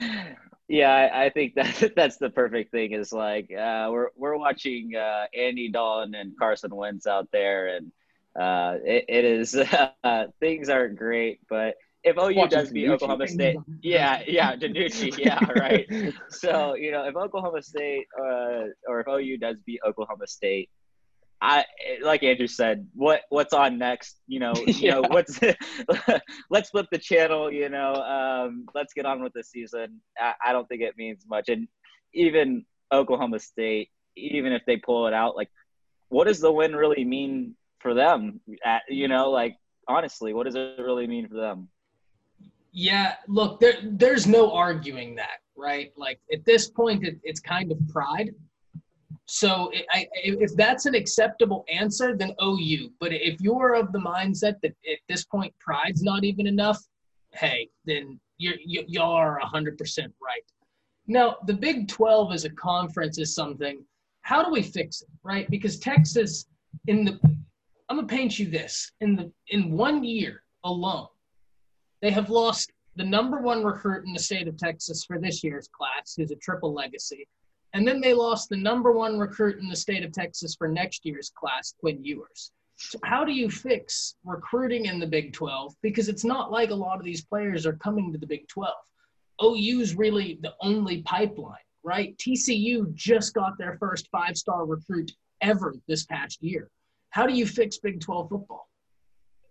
yeah, 0.68 0.92
I, 0.92 1.24
I, 1.26 1.30
think 1.30 1.54
that 1.54 1.92
that's 1.96 2.16
the 2.18 2.30
perfect 2.30 2.70
thing. 2.70 2.92
Is 2.92 3.12
like 3.12 3.50
uh, 3.52 3.88
we're 3.90 4.08
we're 4.16 4.36
watching 4.36 4.94
uh, 4.96 5.26
Andy 5.36 5.70
Dalton 5.70 6.14
and 6.14 6.36
Carson 6.38 6.74
Wentz 6.74 7.06
out 7.06 7.28
there, 7.32 7.76
and 7.76 7.92
uh, 8.38 8.78
it, 8.84 9.04
it 9.08 9.24
is 9.24 9.54
uh, 9.54 10.24
things 10.40 10.68
aren't 10.68 10.96
great, 10.96 11.40
but 11.48 11.74
if 12.02 12.18
OU 12.18 12.34
Watching 12.34 12.48
does 12.48 12.70
beat 12.70 12.90
Oklahoma 12.90 13.26
State, 13.26 13.56
yeah, 13.82 14.22
yeah, 14.26 14.54
DiNucci, 14.56 15.16
yeah, 15.16 15.40
right. 15.56 15.86
so 16.28 16.74
you 16.74 16.92
know, 16.92 17.04
if 17.06 17.16
Oklahoma 17.16 17.62
State 17.62 18.06
uh, 18.18 18.64
or 18.86 19.00
if 19.00 19.08
OU 19.08 19.38
does 19.38 19.56
beat 19.64 19.80
Oklahoma 19.86 20.26
State, 20.26 20.68
I 21.44 21.66
like 22.02 22.22
Andrew 22.22 22.46
said, 22.46 22.88
what 22.94 23.20
what's 23.28 23.52
on 23.52 23.76
next? 23.76 24.18
You 24.26 24.40
know, 24.40 24.54
you 24.66 24.74
yeah. 24.74 24.94
know 24.94 25.02
what's 25.08 25.38
let's 26.50 26.70
flip 26.70 26.86
the 26.90 26.98
channel. 26.98 27.52
You 27.52 27.68
know, 27.68 27.94
um, 27.94 28.66
let's 28.74 28.94
get 28.94 29.04
on 29.04 29.22
with 29.22 29.34
the 29.34 29.44
season. 29.44 30.00
I, 30.18 30.32
I 30.46 30.52
don't 30.52 30.66
think 30.66 30.80
it 30.80 30.96
means 30.96 31.26
much, 31.28 31.50
and 31.50 31.68
even 32.14 32.64
Oklahoma 32.90 33.40
State, 33.40 33.90
even 34.16 34.52
if 34.52 34.62
they 34.66 34.78
pull 34.78 35.06
it 35.06 35.12
out, 35.12 35.36
like, 35.36 35.50
what 36.08 36.28
does 36.28 36.40
the 36.40 36.50
win 36.50 36.74
really 36.74 37.04
mean 37.04 37.54
for 37.78 37.92
them? 37.92 38.40
At, 38.64 38.82
you 38.88 39.08
know, 39.08 39.30
like 39.30 39.58
honestly, 39.86 40.32
what 40.32 40.44
does 40.44 40.54
it 40.54 40.78
really 40.78 41.06
mean 41.06 41.28
for 41.28 41.34
them? 41.34 41.68
Yeah, 42.72 43.16
look, 43.28 43.60
there, 43.60 43.74
there's 43.82 44.26
no 44.26 44.50
arguing 44.50 45.14
that, 45.16 45.40
right? 45.56 45.92
Like 45.94 46.20
at 46.32 46.46
this 46.46 46.70
point, 46.70 47.04
it, 47.04 47.18
it's 47.22 47.40
kind 47.40 47.70
of 47.70 47.78
pride. 47.88 48.30
So 49.26 49.70
I, 49.90 50.06
if 50.14 50.54
that's 50.54 50.86
an 50.86 50.94
acceptable 50.94 51.64
answer, 51.72 52.16
then 52.16 52.34
OU. 52.42 52.90
But 53.00 53.12
if 53.12 53.40
you're 53.40 53.74
of 53.74 53.92
the 53.92 53.98
mindset 53.98 54.60
that 54.62 54.74
at 54.90 54.98
this 55.08 55.24
point 55.24 55.54
pride's 55.58 56.02
not 56.02 56.24
even 56.24 56.46
enough, 56.46 56.78
hey, 57.32 57.68
then 57.86 58.20
you're, 58.38 58.56
you, 58.64 58.84
y'all 58.86 59.12
are 59.12 59.40
100% 59.40 59.78
right. 59.98 60.42
Now, 61.06 61.36
the 61.46 61.54
Big 61.54 61.88
12 61.88 62.32
as 62.32 62.44
a 62.44 62.50
conference 62.50 63.18
is 63.18 63.34
something. 63.34 63.84
How 64.22 64.42
do 64.42 64.50
we 64.50 64.62
fix 64.62 65.02
it, 65.02 65.08
right? 65.22 65.48
Because 65.50 65.78
Texas, 65.78 66.46
in 66.86 67.04
the, 67.04 67.18
I'm 67.88 67.96
gonna 67.96 68.06
paint 68.06 68.38
you 68.38 68.48
this 68.48 68.90
in 69.00 69.16
the 69.16 69.30
in 69.48 69.76
one 69.76 70.02
year 70.02 70.42
alone, 70.64 71.08
they 72.00 72.10
have 72.10 72.30
lost 72.30 72.72
the 72.96 73.04
number 73.04 73.40
one 73.40 73.62
recruit 73.62 74.06
in 74.06 74.12
the 74.12 74.18
state 74.18 74.48
of 74.48 74.56
Texas 74.56 75.04
for 75.04 75.18
this 75.18 75.44
year's 75.44 75.68
class, 75.68 76.14
who's 76.16 76.30
a 76.30 76.36
triple 76.36 76.72
legacy. 76.72 77.28
And 77.74 77.86
then 77.86 78.00
they 78.00 78.14
lost 78.14 78.48
the 78.48 78.56
number 78.56 78.92
one 78.92 79.18
recruit 79.18 79.58
in 79.60 79.68
the 79.68 79.74
state 79.74 80.04
of 80.04 80.12
Texas 80.12 80.54
for 80.54 80.68
next 80.68 81.04
year's 81.04 81.32
class, 81.34 81.74
Quinn 81.80 82.02
Ewers. 82.04 82.52
So 82.76 82.98
how 83.04 83.24
do 83.24 83.32
you 83.32 83.50
fix 83.50 84.14
recruiting 84.24 84.86
in 84.86 85.00
the 85.00 85.06
Big 85.06 85.32
12? 85.32 85.74
Because 85.82 86.08
it's 86.08 86.24
not 86.24 86.52
like 86.52 86.70
a 86.70 86.74
lot 86.74 86.98
of 86.98 87.04
these 87.04 87.24
players 87.24 87.66
are 87.66 87.74
coming 87.74 88.12
to 88.12 88.18
the 88.18 88.26
Big 88.26 88.46
12. 88.46 88.72
OU's 89.42 89.96
really 89.96 90.38
the 90.42 90.54
only 90.60 91.02
pipeline, 91.02 91.56
right? 91.82 92.16
TCU 92.16 92.94
just 92.94 93.34
got 93.34 93.58
their 93.58 93.76
first 93.78 94.08
five 94.12 94.36
star 94.36 94.64
recruit 94.64 95.10
ever 95.40 95.74
this 95.88 96.04
past 96.06 96.42
year. 96.42 96.70
How 97.10 97.26
do 97.26 97.34
you 97.34 97.44
fix 97.46 97.78
Big 97.78 98.00
12 98.00 98.28
football? 98.28 98.68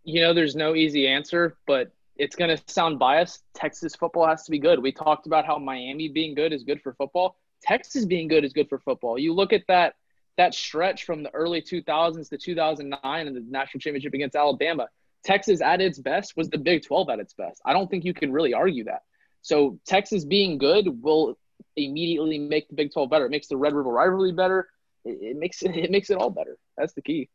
You 0.05 0.21
know, 0.21 0.33
there's 0.33 0.55
no 0.55 0.75
easy 0.75 1.07
answer, 1.07 1.57
but 1.67 1.91
it's 2.15 2.37
going 2.37 2.55
to 2.55 2.63
sound 2.71 2.99
biased. 2.99 3.43
Texas 3.53 3.95
football 3.95 4.27
has 4.27 4.43
to 4.43 4.51
be 4.51 4.59
good. 4.59 4.81
We 4.81 4.93
talked 4.93 5.27
about 5.27 5.45
how 5.45 5.57
Miami 5.57 6.07
being 6.07 6.35
good 6.35 6.53
is 6.53 6.63
good 6.63 6.81
for 6.81 6.93
football. 6.93 7.37
Texas 7.63 8.05
being 8.05 8.27
good 8.27 8.43
is 8.43 8.53
good 8.53 8.69
for 8.69 8.79
football. 8.79 9.17
You 9.17 9.33
look 9.33 9.53
at 9.53 9.63
that 9.67 9.95
that 10.37 10.53
stretch 10.53 11.05
from 11.05 11.21
the 11.21 11.33
early 11.33 11.61
2000s 11.61 12.29
to 12.29 12.37
2009 12.37 13.27
and 13.27 13.35
the 13.35 13.43
national 13.47 13.79
championship 13.79 14.13
against 14.13 14.35
Alabama. 14.35 14.87
Texas 15.23 15.61
at 15.61 15.79
its 15.79 15.99
best 15.99 16.35
was 16.35 16.49
the 16.49 16.57
Big 16.57 16.83
12 16.83 17.09
at 17.09 17.19
its 17.19 17.33
best. 17.33 17.61
I 17.65 17.71
don't 17.71 17.89
think 17.89 18.03
you 18.03 18.13
can 18.13 18.31
really 18.31 18.53
argue 18.53 18.83
that. 18.85 19.03
So 19.41 19.79
Texas 19.85 20.25
being 20.25 20.57
good 20.57 21.03
will 21.03 21.37
immediately 21.75 22.39
make 22.39 22.67
the 22.67 22.75
Big 22.75 22.91
12 22.91 23.09
better. 23.09 23.25
It 23.25 23.31
makes 23.31 23.47
the 23.47 23.57
Red 23.57 23.73
River 23.73 23.91
rivalry 23.91 24.31
better. 24.31 24.69
It, 25.05 25.19
it 25.21 25.37
makes 25.37 25.61
it, 25.61 25.75
it 25.77 25.91
makes 25.91 26.09
it 26.09 26.17
all 26.17 26.29
better. 26.29 26.57
That's 26.77 26.93
the 26.93 27.01
key. 27.01 27.29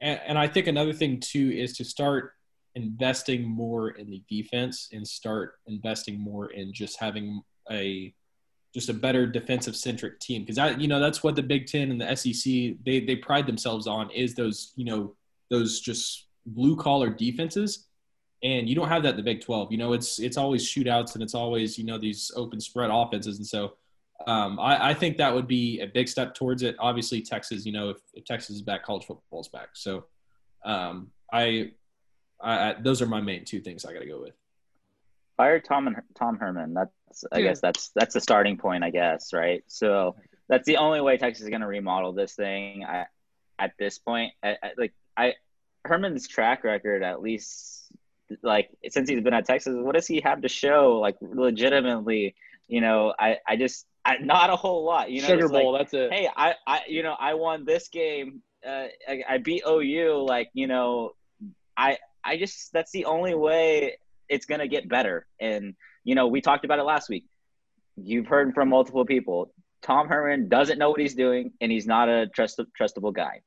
And, 0.00 0.20
and 0.26 0.38
I 0.38 0.48
think 0.48 0.66
another 0.66 0.92
thing 0.92 1.20
too 1.20 1.50
is 1.50 1.76
to 1.76 1.84
start 1.84 2.32
investing 2.74 3.44
more 3.44 3.90
in 3.90 4.10
the 4.10 4.22
defense 4.28 4.88
and 4.92 5.06
start 5.06 5.54
investing 5.66 6.18
more 6.18 6.50
in 6.50 6.72
just 6.72 6.98
having 6.98 7.42
a 7.70 8.12
just 8.72 8.88
a 8.88 8.94
better 8.94 9.26
defensive 9.26 9.76
centric 9.76 10.18
team 10.18 10.42
because 10.42 10.56
that 10.56 10.80
you 10.80 10.88
know 10.88 10.98
that's 10.98 11.22
what 11.22 11.36
the 11.36 11.42
Big 11.42 11.66
Ten 11.66 11.90
and 11.90 12.00
the 12.00 12.14
SEC 12.16 12.74
they 12.84 13.00
they 13.00 13.16
pride 13.16 13.46
themselves 13.46 13.86
on 13.86 14.10
is 14.10 14.34
those 14.34 14.72
you 14.76 14.84
know 14.84 15.14
those 15.50 15.80
just 15.80 16.26
blue 16.46 16.76
collar 16.76 17.10
defenses 17.10 17.86
and 18.42 18.68
you 18.68 18.74
don't 18.74 18.88
have 18.88 19.02
that 19.04 19.10
in 19.10 19.16
the 19.16 19.22
Big 19.22 19.40
Twelve. 19.40 19.70
You 19.70 19.78
know 19.78 19.92
it's 19.92 20.18
it's 20.18 20.36
always 20.36 20.66
shootouts 20.66 21.14
and 21.14 21.22
it's 21.22 21.34
always 21.34 21.78
you 21.78 21.84
know 21.84 21.98
these 21.98 22.30
open 22.36 22.60
spread 22.60 22.90
offenses 22.92 23.38
and 23.38 23.46
so. 23.46 23.74
Um, 24.24 24.60
I, 24.60 24.90
I 24.90 24.94
think 24.94 25.16
that 25.16 25.34
would 25.34 25.48
be 25.48 25.80
a 25.80 25.86
big 25.88 26.06
step 26.06 26.32
towards 26.32 26.62
it. 26.62 26.76
Obviously, 26.78 27.22
Texas, 27.22 27.66
you 27.66 27.72
know, 27.72 27.90
if, 27.90 27.96
if 28.14 28.24
Texas 28.24 28.54
is 28.54 28.62
back, 28.62 28.84
college 28.84 29.04
football's 29.04 29.48
back. 29.48 29.70
So, 29.72 30.04
um, 30.64 31.10
I, 31.32 31.72
I, 32.40 32.76
those 32.80 33.02
are 33.02 33.06
my 33.06 33.20
main 33.20 33.44
two 33.44 33.60
things 33.60 33.84
I 33.84 33.92
got 33.92 33.98
to 33.98 34.06
go 34.06 34.20
with. 34.20 34.34
Fire 35.36 35.60
Tom 35.60 35.86
and 35.88 35.96
Tom 36.14 36.38
Herman. 36.38 36.74
That's 36.74 37.24
I 37.30 37.42
guess 37.42 37.60
that's 37.60 37.90
that's 37.94 38.14
the 38.14 38.20
starting 38.20 38.56
point. 38.58 38.84
I 38.84 38.90
guess 38.90 39.32
right. 39.32 39.62
So 39.66 40.16
that's 40.48 40.66
the 40.66 40.78
only 40.78 41.00
way 41.00 41.16
Texas 41.16 41.44
is 41.44 41.50
going 41.50 41.60
to 41.60 41.66
remodel 41.66 42.12
this 42.12 42.34
thing. 42.34 42.84
I, 42.84 43.06
at 43.58 43.72
this 43.78 43.98
point, 43.98 44.32
I, 44.42 44.56
I, 44.62 44.70
like 44.76 44.92
I 45.16 45.34
Herman's 45.84 46.28
track 46.28 46.64
record, 46.64 47.02
at 47.02 47.22
least 47.22 47.90
like 48.42 48.70
since 48.88 49.08
he's 49.08 49.22
been 49.22 49.34
at 49.34 49.46
Texas, 49.46 49.74
what 49.76 49.94
does 49.94 50.06
he 50.06 50.20
have 50.20 50.42
to 50.42 50.48
show? 50.48 50.98
Like 51.00 51.16
legitimately, 51.20 52.34
you 52.68 52.80
know, 52.80 53.14
I 53.18 53.38
I 53.46 53.56
just 53.56 53.86
I, 54.04 54.16
not 54.18 54.50
a 54.50 54.56
whole 54.56 54.84
lot. 54.84 55.10
You 55.10 55.22
know, 55.22 55.28
Sugar 55.28 55.48
Bowl. 55.48 55.72
like, 55.72 55.82
that's 55.82 55.94
it. 55.94 56.12
Hey, 56.12 56.28
I 56.34 56.54
I 56.66 56.80
you 56.88 57.02
know 57.02 57.14
I 57.18 57.34
won 57.34 57.64
this 57.64 57.88
game. 57.88 58.42
Uh, 58.66 58.86
I, 59.08 59.22
I 59.28 59.38
beat 59.38 59.62
OU. 59.66 60.24
Like 60.26 60.50
you 60.54 60.66
know, 60.66 61.12
I 61.76 61.98
I 62.24 62.36
just 62.36 62.72
that's 62.72 62.92
the 62.92 63.06
only 63.06 63.34
way 63.34 63.98
it's 64.32 64.46
gonna 64.46 64.66
get 64.66 64.88
better. 64.88 65.26
And 65.40 65.74
you 66.04 66.14
know, 66.14 66.26
we 66.26 66.40
talked 66.40 66.64
about 66.64 66.78
it 66.78 66.84
last 66.84 67.08
week. 67.08 67.26
You've 67.96 68.26
heard 68.26 68.54
from 68.54 68.70
multiple 68.70 69.04
people. 69.04 69.52
Tom 69.82 70.08
Herman 70.08 70.48
doesn't 70.48 70.78
know 70.78 70.90
what 70.90 71.00
he's 71.00 71.14
doing, 71.14 71.52
and 71.60 71.70
he's 71.70 71.86
not 71.86 72.08
a 72.08 72.26
trust, 72.28 72.60
trustable 72.80 73.12
guy. 73.12 73.42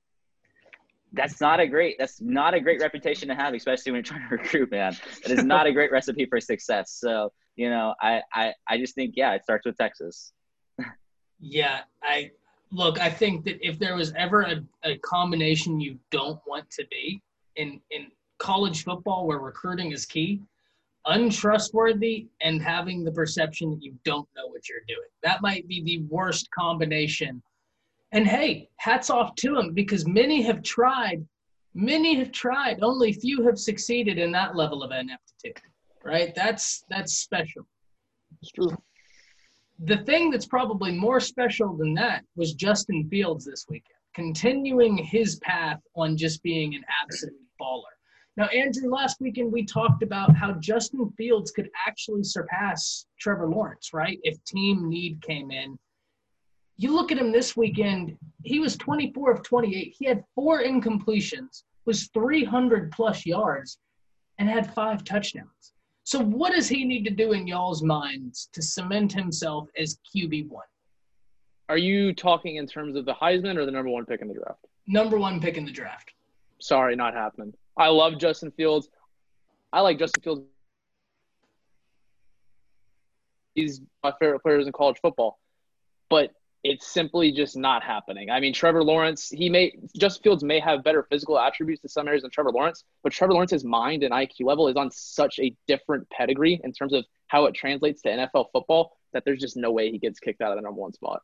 That's 1.14 1.40
not 1.42 1.60
a 1.60 1.68
great. 1.68 1.96
That's 1.98 2.22
not 2.22 2.54
a 2.54 2.60
great 2.60 2.82
reputation 2.82 3.30
to 3.30 3.36
have, 3.36 3.54
especially 3.54 3.94
when 3.94 3.98
you're 4.00 4.04
trying 4.04 4.30
to 4.30 4.36
recruit. 4.42 4.72
Man, 4.72 4.96
it 5.24 5.32
is 5.32 5.44
not 5.44 5.66
a 5.66 5.72
great 5.72 5.92
recipe 5.92 6.26
for 6.26 6.40
success. 6.40 6.92
So 6.92 7.32
you 7.56 7.70
know, 7.70 7.96
I 8.02 8.22
I 8.34 8.54
I 8.68 8.78
just 8.78 8.96
think 8.96 9.14
yeah, 9.16 9.34
it 9.34 9.44
starts 9.44 9.66
with 9.66 9.78
Texas. 9.78 10.34
yeah, 11.40 11.82
I 12.04 12.32
look. 12.72 13.00
I 13.00 13.10
think 13.10 13.46
that 13.46 13.66
if 13.66 13.80
there 13.80 13.96
was 13.96 14.14
ever 14.18 14.42
a, 14.42 14.64
a 14.84 14.98
combination 15.00 15.80
you 15.80 15.98
don't 16.12 16.40
want 16.46 16.70
to 16.72 16.86
be 16.92 17.22
in 17.56 17.80
in 17.92 18.08
college 18.38 18.84
football, 18.84 19.26
where 19.26 19.40
recruiting 19.40 19.92
is 19.94 20.06
key, 20.06 20.42
untrustworthy 21.06 22.28
and 22.42 22.62
having 22.62 23.04
the 23.04 23.12
perception 23.12 23.72
that 23.72 23.84
you 23.84 23.94
don't 24.04 24.28
know 24.36 24.48
what 24.48 24.68
you're 24.68 24.80
doing. 24.88 25.08
That 25.24 25.42
might 25.42 25.68
be 25.68 25.84
the 25.84 26.00
worst 26.10 26.50
combination. 26.52 27.42
And 28.12 28.28
hey, 28.28 28.70
hats 28.78 29.10
off 29.10 29.36
to 29.36 29.58
him 29.58 29.74
because 29.74 30.08
many 30.08 30.42
have 30.44 30.64
tried. 30.64 31.26
Many 31.74 32.16
have 32.16 32.32
tried. 32.32 32.80
Only 32.82 33.14
few 33.14 33.44
have 33.44 33.60
succeeded 33.60 34.18
in 34.18 34.32
that 34.32 34.56
level 34.56 34.84
of 34.84 34.92
ineptitude. 34.92 35.62
Right? 36.04 36.34
That's 36.36 36.86
that's 36.90 37.18
special. 37.18 37.68
It's 38.42 38.52
true. 38.52 38.78
The 39.80 39.98
thing 39.98 40.32
that's 40.32 40.46
probably 40.46 40.92
more 40.92 41.20
special 41.20 41.76
than 41.76 41.94
that 41.96 42.24
was 42.36 42.54
Justin 42.54 43.10
Fields 43.10 43.44
this 43.44 43.66
weekend, 43.68 44.00
continuing 44.14 44.98
his 44.98 45.38
path 45.40 45.82
on 45.96 46.16
just 46.16 46.42
being 46.44 46.76
an 46.76 46.86
absolute 47.04 47.36
baller. 47.60 47.95
Now, 48.38 48.48
Andrew, 48.48 48.90
last 48.90 49.22
weekend 49.22 49.52
we 49.52 49.66
talked 49.66 50.04
about 50.04 50.36
how 50.36 50.54
Justin 50.54 51.10
Fields 51.18 51.52
could 51.52 51.70
actually 51.88 52.24
surpass 52.24 53.06
Trevor 53.20 53.48
Lawrence, 53.48 53.94
right? 53.94 54.20
If 54.24 54.44
team 54.44 54.90
need 54.90 55.22
came 55.22 55.52
in. 55.52 55.80
You 56.78 56.94
look 56.94 57.14
at 57.14 57.18
him 57.18 57.32
this 57.32 57.56
weekend, 57.56 58.18
he 58.44 58.60
was 58.60 58.76
24 58.76 59.32
of 59.32 59.44
28. 59.44 59.96
He 59.98 60.06
had 60.06 60.26
four 60.36 60.62
incompletions, 60.62 61.64
was 61.86 62.10
300 62.14 62.92
plus 62.92 63.26
yards, 63.26 63.78
and 64.38 64.50
had 64.50 64.74
five 64.74 65.06
touchdowns. 65.06 65.74
So, 66.04 66.20
what 66.20 66.52
does 66.52 66.68
he 66.68 66.84
need 66.84 67.06
to 67.06 67.12
do 67.12 67.32
in 67.32 67.48
y'all's 67.48 67.82
minds 67.82 68.50
to 68.52 68.62
cement 68.62 69.14
himself 69.14 69.70
as 69.80 69.98
QB1? 70.14 70.50
Are 71.70 71.78
you 71.78 72.14
talking 72.14 72.58
in 72.58 72.68
terms 72.68 72.98
of 72.98 73.06
the 73.06 73.14
Heisman 73.14 73.56
or 73.58 73.66
the 73.66 73.72
number 73.72 73.90
one 73.90 74.06
pick 74.06 74.22
in 74.22 74.28
the 74.28 74.34
draft? 74.34 74.66
Number 74.88 75.18
one 75.18 75.40
pick 75.40 75.58
in 75.58 75.66
the 75.66 75.72
draft. 75.72 76.12
Sorry, 76.60 76.96
not 76.96 77.14
happening. 77.14 77.54
I 77.78 77.90
love 77.90 78.18
Justin 78.20 78.52
Fields. 78.52 78.90
I 79.72 79.82
like 79.82 80.00
Justin 80.00 80.22
Fields. 80.24 80.42
He's 83.54 83.82
my 84.04 84.14
favorite 84.20 84.42
players 84.42 84.68
in 84.68 84.74
college 84.74 84.98
football, 85.02 85.40
but 86.10 86.32
it's 86.64 86.88
simply 86.88 87.32
just 87.32 87.56
not 87.56 87.84
happening. 87.84 88.30
I 88.30 88.40
mean, 88.40 88.54
Trevor 88.54 88.84
Lawrence, 88.84 89.30
he 89.30 89.50
may 89.50 89.74
Justin 89.96 90.24
Fields 90.24 90.44
may 90.44 90.60
have 90.60 90.84
better 90.84 91.04
physical 91.10 91.40
attributes 91.40 91.84
in 91.84 91.90
some 91.90 92.08
areas 92.08 92.24
than 92.24 92.32
Trevor 92.32 92.52
Lawrence, 92.52 92.84
but 93.04 93.14
Trevor 93.14 93.34
Lawrence's 93.34 93.64
mind 93.64 94.04
and 94.04 94.14
IQ 94.14 94.46
level 94.46 94.68
is 94.68 94.76
on 94.76 94.90
such 94.92 95.40
a 95.40 95.56
different 95.68 96.10
pedigree 96.10 96.60
in 96.64 96.74
terms 96.74 96.92
of 96.92 97.06
how 97.28 97.46
it 97.46 97.54
translates 97.54 98.02
to 98.02 98.10
NFL 98.10 98.48
football 98.52 98.98
that 99.14 99.24
there's 99.26 99.40
just 99.40 99.56
no 99.56 99.72
way 99.72 99.92
he 99.92 100.00
gets 100.00 100.20
kicked 100.20 100.42
out 100.42 100.52
of 100.52 100.58
the 100.58 100.62
number 100.62 100.82
one 100.82 100.94
spot 100.94 101.22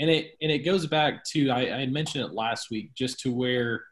and 0.00 0.10
it 0.10 0.36
and 0.40 0.50
it 0.50 0.60
goes 0.60 0.86
back 0.86 1.22
to 1.24 1.50
I, 1.50 1.82
I 1.82 1.86
mentioned 1.86 2.24
it 2.24 2.32
last 2.32 2.70
week, 2.70 2.94
just 2.94 3.20
to 3.20 3.32
where 3.32 3.84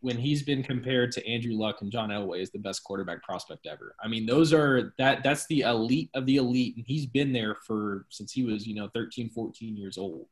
when 0.00 0.16
he's 0.16 0.44
been 0.44 0.62
compared 0.62 1.10
to 1.10 1.26
Andrew 1.26 1.54
Luck 1.54 1.78
and 1.80 1.90
John 1.90 2.10
Elway 2.10 2.40
is 2.40 2.50
the 2.50 2.58
best 2.58 2.84
quarterback 2.84 3.20
prospect 3.22 3.66
ever. 3.66 3.96
I 4.00 4.06
mean, 4.06 4.26
those 4.26 4.52
are 4.52 4.94
that 4.98 5.24
that's 5.24 5.46
the 5.46 5.62
elite 5.62 6.10
of 6.14 6.26
the 6.26 6.36
elite, 6.36 6.76
and 6.76 6.84
he's 6.86 7.06
been 7.06 7.32
there 7.32 7.56
for 7.66 8.06
since 8.10 8.30
he 8.30 8.44
was 8.44 8.66
you 8.66 8.74
know 8.74 8.88
13, 8.94 9.30
14 9.30 9.76
years 9.76 9.96
old. 9.98 10.26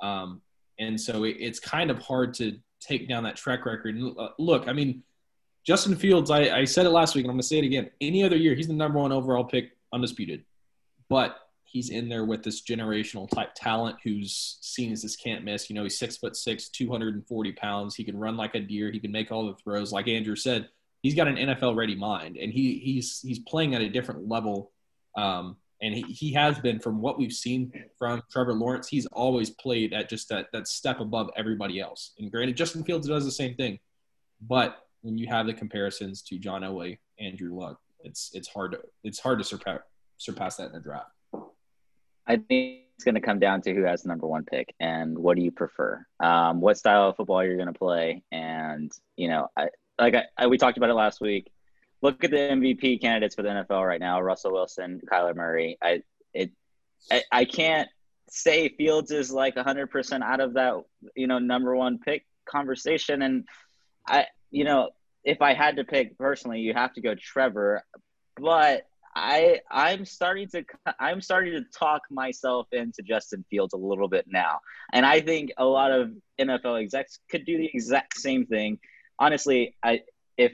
Um, 0.00 0.40
and 0.78 0.98
so 1.00 1.24
it, 1.24 1.36
it's 1.40 1.58
kind 1.58 1.90
of 1.90 1.98
hard 1.98 2.32
to 2.34 2.56
take 2.80 3.08
down 3.08 3.24
that 3.24 3.36
track 3.36 3.66
record. 3.66 3.96
And 3.96 4.16
uh, 4.18 4.28
look, 4.38 4.68
I 4.68 4.72
mean, 4.72 5.02
Justin 5.66 5.96
Fields, 5.96 6.30
I, 6.30 6.58
I 6.58 6.64
said 6.64 6.86
it 6.86 6.90
last 6.90 7.14
week, 7.14 7.24
and 7.24 7.30
I'm 7.30 7.36
going 7.36 7.42
to 7.42 7.46
say 7.46 7.58
it 7.58 7.64
again. 7.64 7.90
Any 8.00 8.22
other 8.22 8.36
year, 8.36 8.54
he's 8.54 8.68
the 8.68 8.74
number 8.74 8.98
one 8.98 9.12
overall 9.12 9.44
pick, 9.44 9.70
undisputed. 9.92 10.44
But 11.08 11.38
he's 11.74 11.90
in 11.90 12.08
there 12.08 12.24
with 12.24 12.44
this 12.44 12.62
generational 12.62 13.28
type 13.28 13.52
talent 13.56 13.96
who's 14.04 14.58
seen 14.60 14.92
as 14.92 15.02
this 15.02 15.16
can't 15.16 15.42
miss. 15.44 15.68
You 15.68 15.74
know, 15.74 15.82
he's 15.82 15.98
six 15.98 16.16
foot 16.16 16.36
six, 16.36 16.68
240 16.68 17.52
pounds. 17.52 17.96
He 17.96 18.04
can 18.04 18.16
run 18.16 18.36
like 18.36 18.54
a 18.54 18.60
deer. 18.60 18.92
He 18.92 19.00
can 19.00 19.10
make 19.10 19.32
all 19.32 19.46
the 19.46 19.56
throws. 19.56 19.92
Like 19.92 20.06
Andrew 20.06 20.36
said, 20.36 20.68
he's 21.02 21.16
got 21.16 21.26
an 21.26 21.34
NFL 21.34 21.74
ready 21.74 21.96
mind 21.96 22.36
and 22.36 22.52
he 22.52 22.78
he's 22.78 23.20
he's 23.20 23.40
playing 23.40 23.74
at 23.74 23.82
a 23.82 23.88
different 23.88 24.28
level. 24.28 24.70
Um, 25.16 25.56
and 25.82 25.92
he, 25.92 26.02
he 26.02 26.32
has 26.34 26.60
been 26.60 26.78
from 26.78 27.02
what 27.02 27.18
we've 27.18 27.32
seen 27.32 27.72
from 27.98 28.22
Trevor 28.30 28.54
Lawrence, 28.54 28.86
he's 28.86 29.06
always 29.06 29.50
played 29.50 29.92
at 29.92 30.08
just 30.08 30.28
that 30.28 30.46
that 30.52 30.68
step 30.68 31.00
above 31.00 31.28
everybody 31.36 31.80
else. 31.80 32.12
And 32.20 32.30
granted, 32.30 32.56
Justin 32.56 32.84
Fields 32.84 33.08
does 33.08 33.24
the 33.24 33.32
same 33.32 33.56
thing. 33.56 33.80
But 34.40 34.78
when 35.02 35.18
you 35.18 35.26
have 35.26 35.46
the 35.46 35.54
comparisons 35.54 36.22
to 36.22 36.38
John 36.38 36.62
Elway, 36.62 36.98
Andrew 37.18 37.52
Luck, 37.52 37.80
it's 37.98 38.30
it's 38.32 38.46
hard 38.46 38.72
to 38.72 38.80
it's 39.02 39.18
hard 39.18 39.38
to 39.38 39.44
surpass 39.44 39.80
surpass 40.18 40.56
that 40.58 40.68
in 40.68 40.72
the 40.72 40.80
draft. 40.80 41.10
I 42.26 42.36
think 42.36 42.84
it's 42.96 43.04
going 43.04 43.14
to 43.16 43.20
come 43.20 43.38
down 43.38 43.60
to 43.62 43.74
who 43.74 43.82
has 43.82 44.02
the 44.02 44.08
number 44.08 44.26
one 44.26 44.44
pick 44.44 44.74
and 44.80 45.18
what 45.18 45.36
do 45.36 45.42
you 45.42 45.50
prefer, 45.50 46.04
um, 46.20 46.60
what 46.60 46.78
style 46.78 47.08
of 47.08 47.16
football 47.16 47.44
you're 47.44 47.56
going 47.56 47.72
to 47.72 47.78
play, 47.78 48.22
and 48.30 48.92
you 49.16 49.28
know, 49.28 49.48
I, 49.56 49.68
like 49.98 50.14
I, 50.14 50.24
I, 50.36 50.46
we 50.46 50.58
talked 50.58 50.76
about 50.76 50.90
it 50.90 50.94
last 50.94 51.20
week. 51.20 51.50
Look 52.02 52.22
at 52.24 52.30
the 52.30 52.36
MVP 52.36 53.00
candidates 53.00 53.34
for 53.34 53.42
the 53.42 53.48
NFL 53.48 53.86
right 53.86 54.00
now: 54.00 54.20
Russell 54.20 54.52
Wilson, 54.52 55.00
Kyler 55.10 55.34
Murray. 55.34 55.78
I 55.82 56.02
it 56.32 56.52
I, 57.10 57.22
I 57.32 57.44
can't 57.44 57.88
say 58.30 58.68
Fields 58.68 59.10
is 59.10 59.30
like 59.30 59.54
100% 59.56 60.22
out 60.22 60.40
of 60.40 60.54
that 60.54 60.74
you 61.14 61.26
know 61.26 61.38
number 61.38 61.74
one 61.74 61.98
pick 61.98 62.24
conversation, 62.46 63.22
and 63.22 63.44
I 64.06 64.26
you 64.50 64.64
know 64.64 64.90
if 65.24 65.40
I 65.40 65.54
had 65.54 65.76
to 65.76 65.84
pick 65.84 66.18
personally, 66.18 66.60
you 66.60 66.74
have 66.74 66.92
to 66.94 67.00
go 67.00 67.14
Trevor, 67.14 67.82
but 68.36 68.82
I 69.14 69.60
I'm 69.70 70.04
starting 70.04 70.48
to 70.48 70.64
I'm 70.98 71.20
starting 71.20 71.52
to 71.52 71.64
talk 71.76 72.02
myself 72.10 72.66
into 72.72 73.02
Justin 73.02 73.44
Fields 73.48 73.72
a 73.72 73.76
little 73.76 74.08
bit 74.08 74.26
now, 74.28 74.60
and 74.92 75.06
I 75.06 75.20
think 75.20 75.52
a 75.56 75.64
lot 75.64 75.92
of 75.92 76.12
NFL 76.40 76.82
execs 76.82 77.20
could 77.30 77.44
do 77.44 77.56
the 77.58 77.70
exact 77.72 78.18
same 78.18 78.46
thing. 78.46 78.78
Honestly, 79.18 79.76
I 79.82 80.02
if 80.36 80.52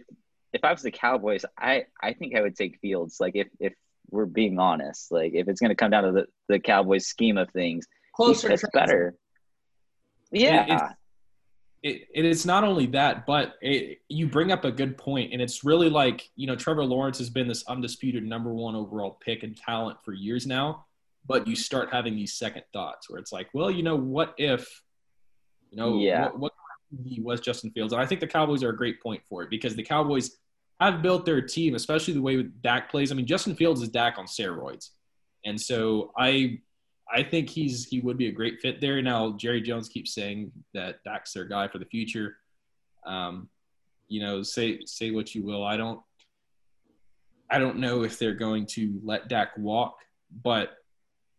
if 0.53 0.65
I 0.65 0.73
was 0.73 0.83
the 0.83 0.91
Cowboys, 0.91 1.45
I 1.59 1.87
I 2.03 2.13
think 2.13 2.37
I 2.37 2.43
would 2.43 2.57
take 2.57 2.79
Fields. 2.81 3.17
Like 3.19 3.35
if 3.35 3.49
if 3.59 3.73
we're 4.11 4.27
being 4.27 4.59
honest, 4.59 5.11
like 5.11 5.33
if 5.35 5.49
it's 5.49 5.61
going 5.61 5.71
to 5.71 5.77
come 5.77 5.91
down 5.91 6.05
to 6.05 6.13
the 6.13 6.27
the 6.49 6.61
Cowboys 6.61 7.07
scheme 7.07 7.39
of 7.39 7.51
things, 7.51 7.87
closer, 8.15 8.51
it's 8.51 8.65
better. 8.75 9.15
Yeah, 10.33 10.93
it, 11.83 12.09
it 12.15 12.25
is 12.25 12.45
not 12.45 12.63
only 12.65 12.87
that, 12.87 13.27
but 13.27 13.55
it, 13.63 14.01
you 14.09 14.27
bring 14.27 14.53
up 14.53 14.65
a 14.65 14.71
good 14.71 14.99
point, 14.99 15.33
and 15.33 15.41
it's 15.41 15.65
really 15.65 15.89
like 15.89 16.29
you 16.37 16.47
know 16.47 16.57
Trevor 16.57 16.85
Lawrence 16.85 17.19
has 17.19 17.31
been 17.31 17.49
this 17.49 17.65
undisputed 17.67 18.25
number 18.25 18.53
one 18.53 18.75
overall 18.75 19.19
pick 19.25 19.43
and 19.43 19.57
talent 19.57 19.99
for 20.05 20.13
years 20.13 20.47
now, 20.47 20.85
but 21.27 21.47
you 21.47 21.57
start 21.57 21.89
having 21.91 22.15
these 22.15 22.35
second 22.35 22.65
thoughts 22.73 23.09
where 23.09 23.19
it's 23.19 23.33
like, 23.33 23.49
well, 23.55 23.71
you 23.71 23.83
know, 23.83 23.97
what 23.97 24.35
if, 24.37 24.83
you 25.71 25.79
know, 25.79 25.99
yeah. 25.99 26.25
what, 26.25 26.39
what 26.39 26.53
he 27.05 27.21
was 27.21 27.41
Justin 27.41 27.71
Fields, 27.71 27.93
and 27.93 28.03
I 28.03 28.07
think 28.07 28.21
the 28.21 28.27
Cowboys 28.27 28.63
are 28.63 28.71
a 28.71 28.77
great 28.77 29.03
point 29.03 29.23
for 29.29 29.43
it 29.43 29.49
because 29.49 29.75
the 29.75 29.83
Cowboys 29.83 30.37
have 30.81 31.03
built 31.03 31.25
their 31.25 31.41
team, 31.41 31.75
especially 31.75 32.15
the 32.15 32.23
way 32.23 32.43
Dak 32.43 32.91
plays. 32.91 33.11
I 33.11 33.15
mean, 33.15 33.27
Justin 33.27 33.55
Fields 33.55 33.81
is 33.81 33.89
Dak 33.89 34.19
on 34.19 34.27
steroids, 34.27 34.91
and 35.47 35.59
so 35.59 36.13
I 36.19 36.59
I 37.13 37.23
think 37.23 37.49
he's 37.49 37.87
he 37.87 38.01
would 38.01 38.17
be 38.17 38.29
a 38.29 38.33
great 38.33 38.61
fit 38.61 38.81
there. 38.81 39.03
Now 39.03 39.33
Jerry 39.33 39.61
Jones 39.61 39.89
keeps 39.89 40.15
saying 40.15 40.53
that 40.75 41.03
Dak's 41.05 41.33
their 41.33 41.45
guy 41.45 41.69
for 41.69 41.79
the 41.79 41.85
future. 41.85 42.37
Um, 43.05 43.49
you 44.09 44.21
know, 44.21 44.43
say 44.43 44.81
say 44.87 45.11
what 45.11 45.35
you 45.35 45.43
will. 45.43 45.65
I 45.65 45.77
don't 45.77 46.01
I 47.51 47.59
don't 47.59 47.79
know 47.79 48.05
if 48.05 48.19
they're 48.19 48.35
going 48.35 48.67
to 48.67 49.01
let 49.05 49.29
Dak 49.29 49.57
walk, 49.59 49.97
but 50.45 50.71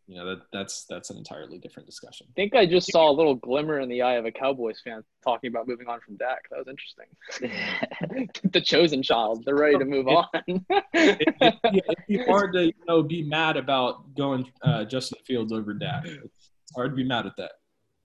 you 0.07 0.17
know 0.17 0.25
that 0.25 0.41
that's 0.51 0.85
that's 0.89 1.09
an 1.09 1.17
entirely 1.17 1.57
different 1.57 1.87
discussion. 1.87 2.27
I 2.29 2.33
think 2.33 2.55
I 2.55 2.65
just 2.65 2.91
saw 2.91 3.09
a 3.09 3.13
little 3.13 3.35
glimmer 3.35 3.79
in 3.79 3.87
the 3.87 4.01
eye 4.01 4.15
of 4.15 4.25
a 4.25 4.31
Cowboys 4.31 4.81
fan 4.83 5.03
talking 5.23 5.49
about 5.49 5.67
moving 5.67 5.87
on 5.87 5.99
from 6.01 6.17
Dak. 6.17 6.49
That 6.49 6.59
was 6.59 6.67
interesting. 6.67 8.29
the 8.51 8.61
chosen 8.61 9.03
child. 9.03 9.43
They're 9.45 9.55
ready 9.55 9.77
to 9.77 9.85
move 9.85 10.07
on. 10.07 10.25
it, 10.33 10.63
it, 10.93 11.55
it'd 11.63 12.05
be 12.07 12.17
hard 12.17 12.53
to 12.53 12.65
you 12.65 12.73
know 12.87 13.03
be 13.03 13.23
mad 13.23 13.57
about 13.57 14.13
going 14.15 14.51
uh, 14.63 14.85
Justin 14.85 15.19
Fields 15.25 15.53
over 15.53 15.73
Dak. 15.73 16.05
It's 16.05 16.75
hard 16.75 16.91
to 16.91 16.95
be 16.95 17.03
mad 17.03 17.25
at 17.25 17.37
that. 17.37 17.51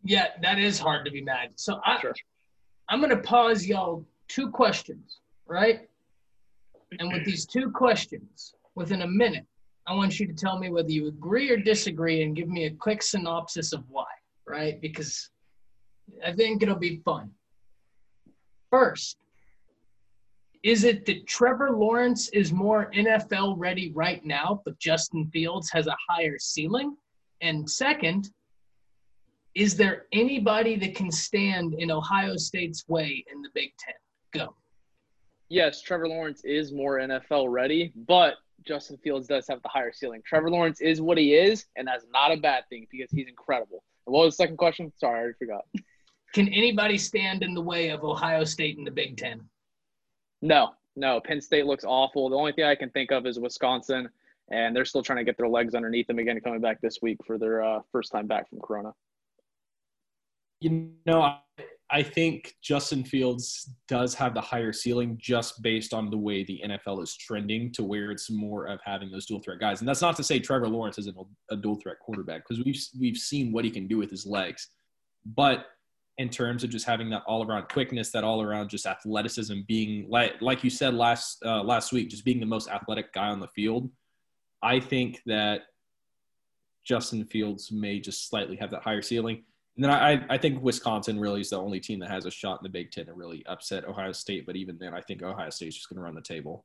Yeah, 0.04 0.28
that 0.42 0.58
is 0.58 0.78
hard 0.78 1.04
to 1.06 1.10
be 1.10 1.22
mad. 1.22 1.50
So 1.56 1.80
I, 1.84 2.00
Sure. 2.00 2.14
I'm 2.88 3.00
gonna 3.00 3.16
pause 3.16 3.66
y'all 3.66 4.06
two 4.28 4.50
questions, 4.50 5.20
right? 5.46 5.88
And 7.00 7.12
with 7.12 7.24
these 7.24 7.46
two 7.46 7.70
questions, 7.70 8.54
within 8.76 9.02
a 9.02 9.08
minute, 9.08 9.46
I 9.86 9.94
want 9.94 10.18
you 10.18 10.26
to 10.26 10.32
tell 10.32 10.58
me 10.58 10.70
whether 10.70 10.90
you 10.90 11.06
agree 11.06 11.50
or 11.50 11.56
disagree 11.56 12.22
and 12.22 12.34
give 12.34 12.48
me 12.48 12.66
a 12.66 12.70
quick 12.70 13.02
synopsis 13.02 13.72
of 13.72 13.84
why, 13.88 14.04
right? 14.46 14.80
Because 14.80 15.30
I 16.24 16.32
think 16.32 16.62
it'll 16.62 16.74
be 16.76 17.00
fun. 17.04 17.30
First, 18.70 19.16
is 20.64 20.82
it 20.82 21.06
that 21.06 21.28
Trevor 21.28 21.70
Lawrence 21.70 22.28
is 22.30 22.52
more 22.52 22.90
NFL 22.90 23.54
ready 23.56 23.92
right 23.92 24.24
now, 24.24 24.60
but 24.64 24.78
Justin 24.80 25.30
Fields 25.32 25.70
has 25.70 25.86
a 25.86 25.96
higher 26.08 26.38
ceiling? 26.40 26.96
And 27.40 27.68
second, 27.70 28.30
is 29.54 29.76
there 29.76 30.06
anybody 30.12 30.76
that 30.76 30.96
can 30.96 31.10
stand 31.12 31.74
in 31.74 31.90
Ohio 31.92 32.36
State's 32.36 32.88
way 32.88 33.24
in 33.32 33.42
the 33.42 33.48
Big 33.54 33.70
Ten? 33.78 33.94
Go. 34.34 34.56
yes, 35.48 35.80
Trevor 35.80 36.08
Lawrence 36.08 36.44
is 36.44 36.72
more 36.72 36.98
NFL 36.98 37.46
ready, 37.48 37.92
but 38.06 38.34
Justin 38.66 38.98
Fields 38.98 39.26
does 39.26 39.46
have 39.48 39.62
the 39.62 39.68
higher 39.68 39.92
ceiling. 39.92 40.22
Trevor 40.26 40.50
Lawrence 40.50 40.80
is 40.80 41.00
what 41.00 41.18
he 41.18 41.34
is, 41.34 41.66
and 41.76 41.86
that's 41.86 42.04
not 42.12 42.32
a 42.32 42.36
bad 42.36 42.64
thing 42.68 42.86
because 42.90 43.10
he's 43.10 43.28
incredible. 43.28 43.82
And 44.06 44.14
what 44.14 44.24
was 44.24 44.34
the 44.36 44.42
second 44.42 44.56
question? 44.56 44.92
Sorry, 44.96 45.18
I 45.18 45.22
already 45.22 45.38
forgot. 45.38 45.64
Can 46.32 46.48
anybody 46.48 46.98
stand 46.98 47.42
in 47.42 47.54
the 47.54 47.60
way 47.60 47.90
of 47.90 48.04
Ohio 48.04 48.44
State 48.44 48.76
in 48.76 48.84
the 48.84 48.90
Big 48.90 49.16
Ten? 49.16 49.40
No, 50.42 50.72
no. 50.96 51.20
Penn 51.20 51.40
State 51.40 51.66
looks 51.66 51.84
awful. 51.84 52.28
The 52.28 52.36
only 52.36 52.52
thing 52.52 52.64
I 52.64 52.74
can 52.74 52.90
think 52.90 53.10
of 53.10 53.26
is 53.26 53.38
Wisconsin, 53.38 54.08
and 54.50 54.74
they're 54.74 54.84
still 54.84 55.02
trying 55.02 55.18
to 55.18 55.24
get 55.24 55.38
their 55.38 55.48
legs 55.48 55.74
underneath 55.74 56.06
them 56.06 56.18
again, 56.18 56.40
coming 56.40 56.60
back 56.60 56.80
this 56.80 56.98
week 57.00 57.18
for 57.26 57.38
their 57.38 57.62
uh, 57.62 57.80
first 57.92 58.12
time 58.12 58.26
back 58.26 58.48
from 58.50 58.60
Corona. 58.60 58.92
You 60.60 60.90
know, 61.06 61.36
I, 61.90 62.02
think 62.02 62.54
Justin 62.62 63.04
Fields 63.04 63.70
does 63.88 64.14
have 64.14 64.34
the 64.34 64.40
higher 64.40 64.72
ceiling 64.72 65.16
just 65.20 65.62
based 65.62 65.94
on 65.94 66.10
the 66.10 66.16
way 66.16 66.44
the 66.44 66.60
NFL 66.64 67.02
is 67.02 67.16
trending 67.16 67.72
to 67.72 67.84
where 67.84 68.10
it's 68.10 68.30
more 68.30 68.66
of 68.66 68.80
having 68.84 69.10
those 69.10 69.26
dual 69.26 69.40
threat 69.40 69.60
guys. 69.60 69.80
And 69.80 69.88
that's 69.88 70.02
not 70.02 70.16
to 70.16 70.24
say 70.24 70.38
Trevor 70.38 70.68
Lawrence 70.68 70.98
isn't 70.98 71.16
a, 71.16 71.54
a 71.54 71.56
dual 71.56 71.76
threat 71.76 71.98
quarterback 72.00 72.42
because 72.46 72.64
we've 72.64 72.80
we've 72.98 73.16
seen 73.16 73.52
what 73.52 73.64
he 73.64 73.70
can 73.70 73.86
do 73.86 73.98
with 73.98 74.10
his 74.10 74.26
legs. 74.26 74.68
But 75.24 75.66
in 76.18 76.30
terms 76.30 76.64
of 76.64 76.70
just 76.70 76.86
having 76.86 77.10
that 77.10 77.22
all 77.26 77.46
around 77.46 77.68
quickness, 77.68 78.10
that 78.12 78.24
all 78.24 78.42
around 78.42 78.70
just 78.70 78.86
athleticism, 78.86 79.60
being 79.68 80.08
like 80.08 80.40
like 80.40 80.64
you 80.64 80.70
said 80.70 80.94
last 80.94 81.42
uh, 81.44 81.62
last 81.62 81.92
week, 81.92 82.08
just 82.08 82.24
being 82.24 82.40
the 82.40 82.46
most 82.46 82.68
athletic 82.68 83.12
guy 83.12 83.28
on 83.28 83.40
the 83.40 83.48
field, 83.48 83.90
I 84.62 84.80
think 84.80 85.20
that 85.26 85.62
Justin 86.84 87.24
Fields 87.24 87.70
may 87.70 88.00
just 88.00 88.28
slightly 88.28 88.56
have 88.56 88.70
that 88.70 88.82
higher 88.82 89.02
ceiling. 89.02 89.44
And 89.76 89.84
then 89.84 89.90
I, 89.90 90.24
I 90.30 90.38
think 90.38 90.62
Wisconsin 90.62 91.20
really 91.20 91.42
is 91.42 91.50
the 91.50 91.60
only 91.60 91.80
team 91.80 91.98
that 92.00 92.10
has 92.10 92.24
a 92.24 92.30
shot 92.30 92.60
in 92.60 92.64
the 92.64 92.70
Big 92.70 92.90
Ten 92.90 93.06
to 93.06 93.12
really 93.12 93.44
upset 93.46 93.84
Ohio 93.84 94.12
State. 94.12 94.46
But 94.46 94.56
even 94.56 94.78
then, 94.78 94.94
I 94.94 95.02
think 95.02 95.22
Ohio 95.22 95.50
State's 95.50 95.76
just 95.76 95.90
going 95.90 95.96
to 95.96 96.02
run 96.02 96.14
the 96.14 96.22
table. 96.22 96.64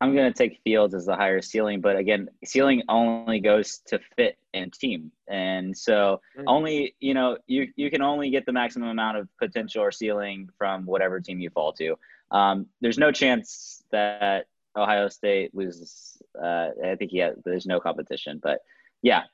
I'm 0.00 0.14
going 0.14 0.32
to 0.32 0.36
take 0.36 0.60
Fields 0.64 0.94
as 0.94 1.04
the 1.04 1.14
higher 1.16 1.42
ceiling, 1.42 1.80
but 1.82 1.96
again, 1.96 2.30
ceiling 2.44 2.82
only 2.88 3.38
goes 3.38 3.78
to 3.88 4.00
fit 4.16 4.38
and 4.54 4.72
team, 4.72 5.12
and 5.28 5.76
so 5.76 6.22
Mm. 6.38 6.44
only 6.46 6.94
you 7.00 7.12
know 7.12 7.36
you 7.46 7.70
you 7.76 7.90
can 7.90 8.00
only 8.00 8.30
get 8.30 8.46
the 8.46 8.52
maximum 8.52 8.88
amount 8.88 9.18
of 9.18 9.28
potential 9.38 9.82
or 9.82 9.92
ceiling 9.92 10.48
from 10.56 10.86
whatever 10.86 11.20
team 11.20 11.38
you 11.38 11.50
fall 11.50 11.72
to. 11.74 11.96
Um, 12.30 12.66
there's 12.80 12.96
no 12.96 13.12
chance 13.12 13.84
that 13.92 14.46
Ohio 14.74 15.08
State 15.10 15.54
loses. 15.54 16.22
Uh, 16.40 16.68
I 16.82 16.94
think 16.96 17.12
yeah, 17.12 17.32
there's 17.44 17.66
no 17.66 17.78
competition, 17.78 18.40
but 18.42 18.60
yeah, 19.02 19.24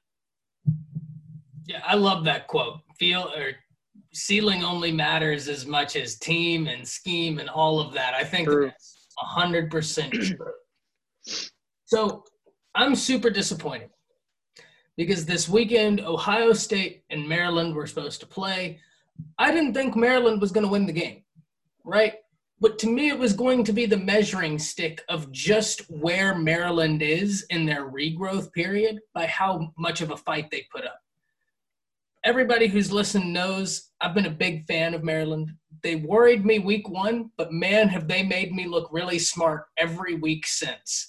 Yeah, 1.67 1.83
I 1.85 1.97
love 1.97 2.25
that 2.25 2.47
quote. 2.47 2.81
Feel 2.99 3.33
or 3.37 3.53
ceiling 4.13 4.65
only 4.65 4.93
matters 4.93 5.49
as 5.49 5.67
much 5.67 5.97
as 5.97 6.17
team 6.17 6.69
and 6.69 6.87
scheme 6.87 7.39
and 7.39 7.49
all 7.49 7.81
of 7.81 7.93
that. 7.95 8.15
I 8.15 8.25
think 8.25 8.49
True. 8.49 8.67
that's 8.67 8.97
hundred 9.19 9.71
percent 9.71 10.13
true. 10.13 10.37
So 11.89 12.25
I'm 12.75 12.97
super 12.97 13.31
disappointed 13.31 13.91
because 14.97 15.25
this 15.25 15.49
weekend 15.49 16.01
Ohio 16.01 16.53
State 16.53 17.05
and 17.11 17.29
Maryland 17.29 17.75
were 17.77 17.87
supposed 17.87 18.19
to 18.21 18.27
play. 18.27 18.81
I 19.39 19.53
didn't 19.53 19.73
think 19.73 19.95
Maryland 19.95 20.41
was 20.41 20.51
going 20.51 20.67
to 20.67 20.71
win 20.71 20.85
the 20.87 20.93
game, 20.93 21.23
right? 21.85 22.15
But 22.59 22.81
to 22.81 22.89
me, 22.89 23.09
it 23.09 23.19
was 23.19 23.35
going 23.35 23.63
to 23.65 23.73
be 23.73 23.87
the 23.87 23.97
measuring 23.97 24.59
stick 24.59 25.05
of 25.09 25.31
just 25.31 25.83
where 25.91 26.35
Maryland 26.35 27.03
is 27.03 27.47
in 27.51 27.67
their 27.67 27.89
regrowth 27.89 28.53
period 28.53 28.99
by 29.15 29.27
how 29.27 29.73
much 29.79 30.01
of 30.01 30.11
a 30.11 30.17
fight 30.17 30.51
they 30.51 30.67
put 30.73 30.85
up 30.85 30.99
everybody 32.27 32.67
who's 32.67 32.91
listened 32.91 33.33
knows 33.33 33.93
I've 34.01 34.13
been 34.13 34.27
a 34.27 34.31
big 34.31 34.67
fan 34.67 34.95
of 34.95 35.05
Maryland. 35.05 35.53
They 35.85 35.95
worried 35.95 36.45
me 36.45 36.59
week 36.59 36.89
one, 36.89 37.31
but 37.39 37.53
man, 37.53 37.87
have 37.89 38.09
they 38.09 38.25
made 38.25 38.53
me 38.53 38.67
look 38.67 38.89
really 38.91 39.21
smart 39.21 39.67
every 39.79 40.17
week 40.17 40.45
since. 40.45 41.07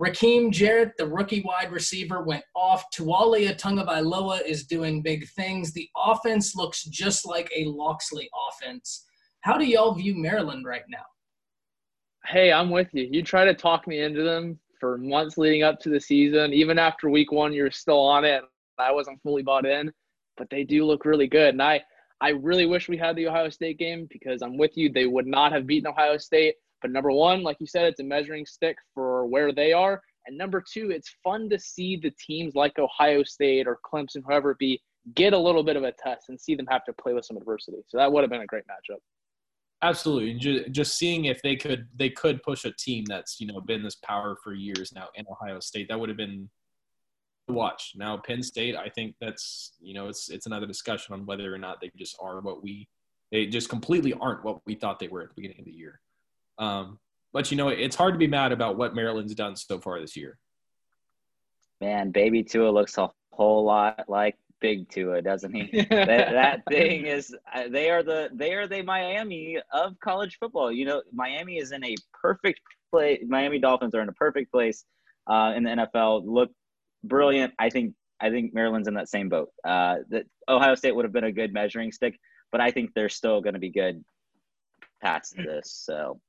Rakim 0.00 0.52
Jarrett, 0.52 0.92
the 0.96 1.08
rookie 1.08 1.42
wide 1.44 1.72
receiver, 1.72 2.22
went 2.22 2.44
off. 2.54 2.84
Taulia 2.94 3.58
Tagovailoa 3.60 4.42
is 4.46 4.64
doing 4.64 5.02
big 5.02 5.28
things. 5.30 5.72
The 5.72 5.88
offense 5.96 6.54
looks 6.54 6.84
just 6.84 7.26
like 7.26 7.50
a 7.54 7.64
Locksley 7.64 8.30
offense. 8.48 9.04
How 9.40 9.58
do 9.58 9.66
y'all 9.66 9.92
view 9.92 10.14
Maryland 10.14 10.64
right 10.64 10.84
now? 10.88 11.04
Hey, 12.26 12.52
I'm 12.52 12.70
with 12.70 12.88
you. 12.92 13.08
You 13.10 13.24
try 13.24 13.44
to 13.44 13.54
talk 13.54 13.88
me 13.88 14.02
into 14.02 14.22
them 14.22 14.56
for 14.78 14.98
months 14.98 15.36
leading 15.36 15.64
up 15.64 15.80
to 15.80 15.88
the 15.88 16.00
season. 16.00 16.52
Even 16.52 16.78
after 16.78 17.10
week 17.10 17.32
one, 17.32 17.52
you're 17.52 17.72
still 17.72 17.98
on 17.98 18.24
it. 18.24 18.44
I 18.78 18.92
wasn't 18.92 19.20
fully 19.22 19.42
bought 19.42 19.66
in, 19.66 19.92
but 20.40 20.48
they 20.48 20.64
do 20.64 20.86
look 20.86 21.04
really 21.04 21.28
good. 21.28 21.50
And 21.50 21.62
I, 21.62 21.82
I 22.22 22.30
really 22.30 22.64
wish 22.64 22.88
we 22.88 22.96
had 22.96 23.14
the 23.14 23.28
Ohio 23.28 23.50
State 23.50 23.78
game 23.78 24.08
because 24.10 24.40
I'm 24.40 24.56
with 24.56 24.74
you. 24.74 24.90
They 24.90 25.04
would 25.04 25.26
not 25.26 25.52
have 25.52 25.66
beaten 25.66 25.90
Ohio 25.90 26.16
State. 26.16 26.54
But 26.80 26.92
number 26.92 27.12
one, 27.12 27.42
like 27.42 27.58
you 27.60 27.66
said, 27.66 27.84
it's 27.84 28.00
a 28.00 28.04
measuring 28.04 28.46
stick 28.46 28.76
for 28.94 29.26
where 29.26 29.52
they 29.52 29.74
are. 29.74 30.00
And 30.26 30.38
number 30.38 30.64
two, 30.66 30.90
it's 30.90 31.14
fun 31.22 31.50
to 31.50 31.58
see 31.58 31.98
the 32.02 32.10
teams 32.26 32.54
like 32.54 32.78
Ohio 32.78 33.22
State 33.22 33.68
or 33.68 33.78
Clemson, 33.84 34.22
whoever 34.24 34.52
it 34.52 34.58
be, 34.58 34.80
get 35.14 35.34
a 35.34 35.38
little 35.38 35.62
bit 35.62 35.76
of 35.76 35.82
a 35.82 35.92
test 36.02 36.30
and 36.30 36.40
see 36.40 36.54
them 36.54 36.66
have 36.70 36.84
to 36.84 36.94
play 36.94 37.12
with 37.12 37.26
some 37.26 37.36
adversity. 37.36 37.82
So 37.86 37.98
that 37.98 38.10
would 38.10 38.22
have 38.22 38.30
been 38.30 38.40
a 38.40 38.46
great 38.46 38.64
matchup. 38.64 38.98
Absolutely, 39.82 40.34
just 40.70 40.96
seeing 40.96 41.26
if 41.26 41.40
they 41.42 41.56
could 41.56 41.88
they 41.96 42.10
could 42.10 42.42
push 42.42 42.66
a 42.66 42.72
team 42.72 43.04
that's 43.06 43.40
you 43.40 43.46
know 43.46 43.62
been 43.62 43.82
this 43.82 43.94
power 43.94 44.36
for 44.44 44.52
years 44.52 44.92
now 44.94 45.08
in 45.14 45.24
Ohio 45.30 45.58
State, 45.58 45.88
that 45.88 45.98
would 45.98 46.10
have 46.10 46.18
been 46.18 46.50
watch. 47.50 47.92
Now 47.96 48.16
Penn 48.16 48.42
State, 48.42 48.76
I 48.76 48.88
think 48.88 49.14
that's 49.20 49.72
you 49.80 49.94
know 49.94 50.08
it's 50.08 50.30
it's 50.30 50.46
another 50.46 50.66
discussion 50.66 51.14
on 51.14 51.26
whether 51.26 51.52
or 51.52 51.58
not 51.58 51.80
they 51.80 51.90
just 51.96 52.16
are 52.20 52.40
what 52.40 52.62
we 52.62 52.88
they 53.30 53.46
just 53.46 53.68
completely 53.68 54.12
aren't 54.14 54.44
what 54.44 54.60
we 54.66 54.74
thought 54.74 54.98
they 54.98 55.08
were 55.08 55.22
at 55.22 55.28
the 55.28 55.34
beginning 55.34 55.60
of 55.60 55.64
the 55.64 55.72
year. 55.72 56.00
Um, 56.58 56.98
but 57.32 57.50
you 57.50 57.56
know 57.56 57.68
it's 57.68 57.96
hard 57.96 58.14
to 58.14 58.18
be 58.18 58.26
mad 58.26 58.52
about 58.52 58.76
what 58.76 58.94
Maryland's 58.94 59.34
done 59.34 59.56
so 59.56 59.78
far 59.78 60.00
this 60.00 60.16
year. 60.16 60.38
man, 61.80 62.10
baby 62.10 62.42
Tua 62.42 62.70
looks 62.70 62.98
a 62.98 63.10
whole 63.32 63.64
lot 63.64 64.04
like 64.08 64.36
big 64.60 64.88
Tua, 64.88 65.22
doesn't 65.22 65.52
he? 65.52 65.86
that, 65.90 66.06
that 66.06 66.62
thing 66.68 67.06
is 67.06 67.34
uh, 67.54 67.64
they 67.68 67.90
are 67.90 68.02
the 68.02 68.30
they 68.32 68.54
are 68.54 68.66
the 68.66 68.82
Miami 68.82 69.58
of 69.72 69.98
college 70.00 70.36
football. 70.38 70.70
You 70.70 70.84
know, 70.84 71.02
Miami 71.12 71.58
is 71.58 71.72
in 71.72 71.84
a 71.84 71.94
perfect 72.12 72.60
place. 72.90 73.20
Miami 73.26 73.58
Dolphins 73.58 73.94
are 73.94 74.02
in 74.02 74.08
a 74.08 74.12
perfect 74.12 74.52
place 74.52 74.84
uh, 75.26 75.52
in 75.56 75.64
the 75.64 75.70
NFL. 75.70 76.22
Look 76.26 76.50
brilliant. 77.04 77.52
I 77.58 77.70
think 77.70 77.94
I 78.20 78.30
think 78.30 78.52
Maryland's 78.52 78.88
in 78.88 78.94
that 78.94 79.08
same 79.08 79.28
boat. 79.28 79.48
Uh, 79.64 79.96
that 80.10 80.24
Ohio 80.48 80.74
State 80.74 80.94
would 80.94 81.04
have 81.04 81.12
been 81.12 81.24
a 81.24 81.32
good 81.32 81.52
measuring 81.52 81.90
stick, 81.90 82.18
but 82.52 82.60
I 82.60 82.70
think 82.70 82.90
they're 82.94 83.08
still 83.08 83.40
going 83.40 83.54
to 83.54 83.60
be 83.60 83.70
good 83.70 84.04
past 85.02 85.36
this. 85.36 85.82
So 85.84 86.20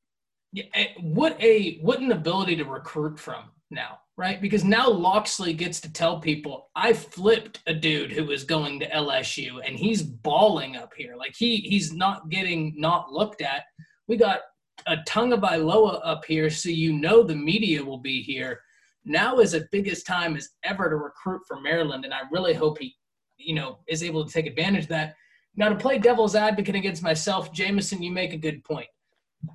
Yeah, 0.53 0.65
eh, 0.73 0.87
what 0.99 1.41
a 1.41 1.77
what 1.79 1.99
an 1.99 2.11
ability 2.11 2.55
to 2.57 2.65
recruit 2.65 3.19
from 3.19 3.45
now, 3.69 3.99
right? 4.17 4.41
Because 4.41 4.63
now 4.63 4.89
Locksley 4.89 5.53
gets 5.53 5.79
to 5.81 5.91
tell 5.91 6.19
people, 6.19 6.69
I 6.75 6.93
flipped 6.93 7.61
a 7.67 7.73
dude 7.73 8.11
who 8.11 8.25
was 8.25 8.43
going 8.43 8.79
to 8.79 8.89
LSU 8.89 9.61
and 9.65 9.77
he's 9.77 10.01
balling 10.01 10.75
up 10.75 10.93
here. 10.95 11.15
Like 11.15 11.35
he 11.37 11.57
he's 11.57 11.93
not 11.93 12.29
getting 12.29 12.73
not 12.77 13.11
looked 13.11 13.41
at. 13.41 13.63
We 14.07 14.17
got 14.17 14.41
a 14.87 14.97
Tagovailoa 15.07 16.01
up 16.03 16.25
here, 16.25 16.49
so 16.49 16.69
you 16.69 16.93
know 16.93 17.23
the 17.23 17.35
media 17.35 17.83
will 17.83 17.99
be 17.99 18.21
here. 18.21 18.61
Now 19.03 19.39
is 19.39 19.51
the 19.53 19.67
biggest 19.71 20.05
time 20.05 20.35
as 20.35 20.49
ever 20.63 20.89
to 20.89 20.95
recruit 20.95 21.41
for 21.47 21.59
Maryland, 21.59 22.05
and 22.05 22.13
I 22.13 22.21
really 22.31 22.53
hope 22.53 22.79
he, 22.79 22.95
you 23.37 23.55
know, 23.55 23.79
is 23.87 24.03
able 24.03 24.25
to 24.25 24.31
take 24.31 24.45
advantage 24.45 24.83
of 24.83 24.89
that. 24.89 25.15
Now 25.55 25.69
to 25.69 25.75
play 25.75 25.97
devil's 25.97 26.35
advocate 26.35 26.75
against 26.75 27.03
myself, 27.03 27.51
Jameson, 27.51 28.03
you 28.03 28.11
make 28.11 28.33
a 28.33 28.37
good 28.37 28.63
point 28.63 28.87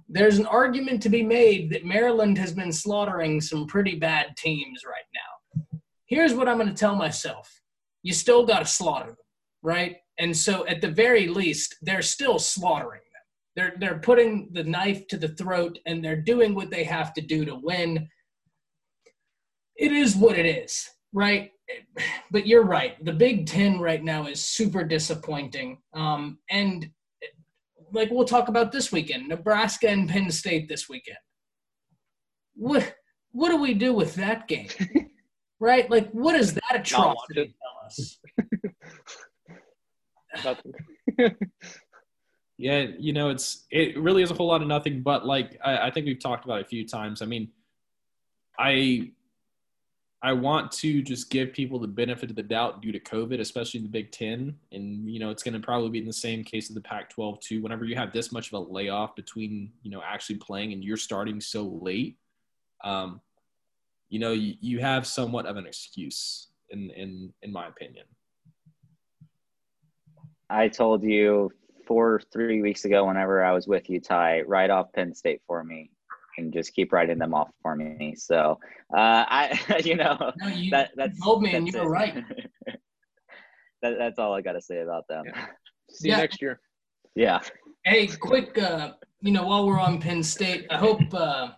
there's 0.09 0.39
an 0.39 0.47
argument 0.47 1.03
to 1.03 1.09
be 1.09 1.23
made 1.23 1.71
that 1.71 1.85
Maryland 1.85 2.39
has 2.39 2.53
been 2.53 2.73
slaughtering 2.73 3.41
some 3.41 3.67
pretty 3.67 3.97
bad 3.97 4.37
teams 4.37 4.83
right 4.85 5.05
now. 5.15 5.81
here's 6.07 6.35
what 6.35 6.49
I'm 6.49 6.59
going 6.59 6.69
to 6.69 6.75
tell 6.75 6.97
myself 6.97 7.61
you 8.03 8.13
still 8.13 8.47
got 8.47 8.61
to 8.61 8.67
slaughter 8.67 9.07
them, 9.07 9.17
right? 9.63 9.97
And 10.19 10.37
so 10.37 10.65
at 10.69 10.81
the 10.81 10.91
very 10.91 11.27
least, 11.27 11.75
they're 11.83 12.03
still 12.03 12.39
slaughtering 12.39 13.01
them. 13.01 13.23
They're, 13.57 13.75
they're 13.81 13.99
putting 13.99 14.51
the 14.53 14.63
knife 14.63 15.09
to 15.09 15.17
the 15.17 15.29
throat 15.29 15.81
and 15.87 16.05
they're 16.05 16.23
doing 16.23 16.55
what 16.55 16.71
they 16.71 16.85
have 16.85 17.13
to 17.15 17.21
do 17.21 17.45
to 17.45 17.57
win. 17.57 18.09
It 19.77 19.93
is 19.93 20.17
what 20.17 20.39
it 20.39 20.47
is, 20.47 20.89
right? 21.13 21.51
But 22.31 22.47
you're 22.47 22.65
right. 22.65 23.03
The 23.05 23.13
Big 23.13 23.47
Ten 23.47 23.79
right 23.79 24.03
now 24.03 24.27
is 24.27 24.43
super 24.43 24.85
disappointing. 24.85 25.79
Um, 25.93 26.39
and 26.51 26.89
like 27.93 28.11
we'll 28.11 28.25
talk 28.25 28.49
about 28.49 28.73
this 28.73 28.93
weekend, 28.93 29.29
Nebraska 29.29 29.89
and 29.89 30.09
Penn 30.09 30.31
State 30.31 30.69
this 30.69 30.89
weekend. 30.89 31.19
What 32.55 32.95
what 33.33 33.51
do 33.51 33.61
we 33.61 33.75
do 33.75 33.93
with 33.93 34.15
that 34.15 34.49
game? 34.49 34.69
right? 35.61 35.91
Like 35.91 36.11
what 36.13 36.33
does 36.33 36.55
that 36.55 36.75
atrocity 36.75 37.55
tell 37.61 37.87
us? 37.87 38.19
Nothing. 40.45 40.73
Yeah, 42.59 42.87
you 42.99 43.13
know, 43.13 43.29
it's 43.29 43.67
it 43.71 43.99
really 43.99 44.23
is 44.23 44.31
a 44.31 44.35
whole 44.35 44.47
lot 44.47 44.63
of 44.63 44.69
nothing. 44.69 45.03
But 45.03 45.27
like 45.27 45.59
I, 45.63 45.89
I 45.89 45.91
think 45.91 46.07
we've 46.07 46.19
talked 46.19 46.45
about 46.45 46.61
it 46.61 46.67
a 46.67 46.69
few 46.69 46.87
times. 46.87 47.21
I 47.21 47.27
mean, 47.27 47.51
I 48.59 49.11
I 50.27 50.33
want 50.33 50.73
to 50.73 51.03
just 51.03 51.31
give 51.31 51.53
people 51.53 51.79
the 51.79 51.87
benefit 51.87 52.31
of 52.31 52.37
the 52.37 52.43
doubt 52.43 52.83
due 52.83 52.91
to 52.91 52.99
COVID, 52.99 53.39
especially 53.39 53.79
the 53.79 53.89
Big 53.89 54.11
Ten. 54.11 54.57
And, 54.73 55.09
you 55.09 55.21
know, 55.21 55.31
it's 55.31 55.45
going 55.45 55.55
to 55.55 55.61
probably 55.61 55.89
be 55.89 56.01
in 56.01 56.05
the 56.05 56.13
same 56.13 56.43
case 56.43 56.69
of 56.69 56.75
the 56.75 56.81
Pac 56.81 57.11
12, 57.11 57.39
too. 57.39 57.63
Whenever 57.63 57.85
you 57.85 57.95
have 57.95 58.13
this 58.13 58.33
much 58.33 58.53
of 58.53 58.55
a 58.55 58.73
layoff 58.73 59.15
between, 59.15 59.71
you 59.85 59.91
know, 59.93 60.03
actually 60.05 60.39
playing 60.39 60.73
and 60.73 60.83
you're 60.83 60.97
starting 60.97 61.41
so 61.41 61.79
late, 61.81 62.17
um, 62.83 63.21
you 64.09 64.19
know, 64.19 64.33
you, 64.33 64.55
you 64.61 64.81
have 64.81 65.07
somewhat 65.07 65.47
of 65.47 65.59
an 65.59 65.65
excuse, 65.65 66.49
in, 66.71 66.91
in, 66.91 67.33
in 67.43 67.53
my 67.53 67.69
opinion. 67.69 68.07
I 70.51 70.67
told 70.67 71.05
you 71.05 71.53
four, 71.87 72.21
three 72.33 72.63
weeks 72.63 72.85
ago, 72.85 73.07
whenever 73.07 73.45
I 73.45 73.53
was 73.53 73.69
with 73.69 73.89
you, 73.89 74.01
Ty, 74.01 74.41
write 74.41 74.71
off 74.71 74.93
Penn 74.93 75.15
State 75.15 75.43
for 75.47 75.63
me 75.63 75.93
and 76.39 76.53
just 76.53 76.75
keep 76.75 76.93
writing 76.93 77.19
them 77.19 77.35
off 77.35 77.51
for 77.63 77.77
me. 77.77 78.15
So, 78.17 78.59
uh, 78.95 79.25
I, 79.29 79.81
you 79.85 79.97
know, 79.97 80.33
No, 80.41 80.49
you, 80.49 80.71
that, 80.71 80.91
you 80.91 80.95
that's 80.97 81.21
told 81.21 81.43
me 81.43 81.55
and 81.55 81.67
you 81.67 81.79
were 81.79 81.91
right. 81.91 82.15
that, 83.83 83.99
that's 83.99 84.19
all 84.19 84.33
I 84.35 84.41
got 84.41 84.53
to 84.53 84.61
say 84.61 84.81
about 84.81 85.07
them. 85.09 85.25
Yeah. 85.27 85.47
See 85.91 86.09
Yeah. 86.09 86.17
you 86.17 86.21
next 86.23 86.43
year. 86.43 86.61
Yeah. 87.15 87.41
Hey, 87.85 88.07
quick, 88.09 88.59
uh, 88.59 88.93
you 89.21 89.33
know, 89.33 89.47
while 89.47 89.67
we're 89.67 89.81
on 89.81 90.01
Penn 90.01 90.23
State, 90.23 90.67
I 90.71 90.77
hope, 90.77 91.01
uh, 91.15 91.49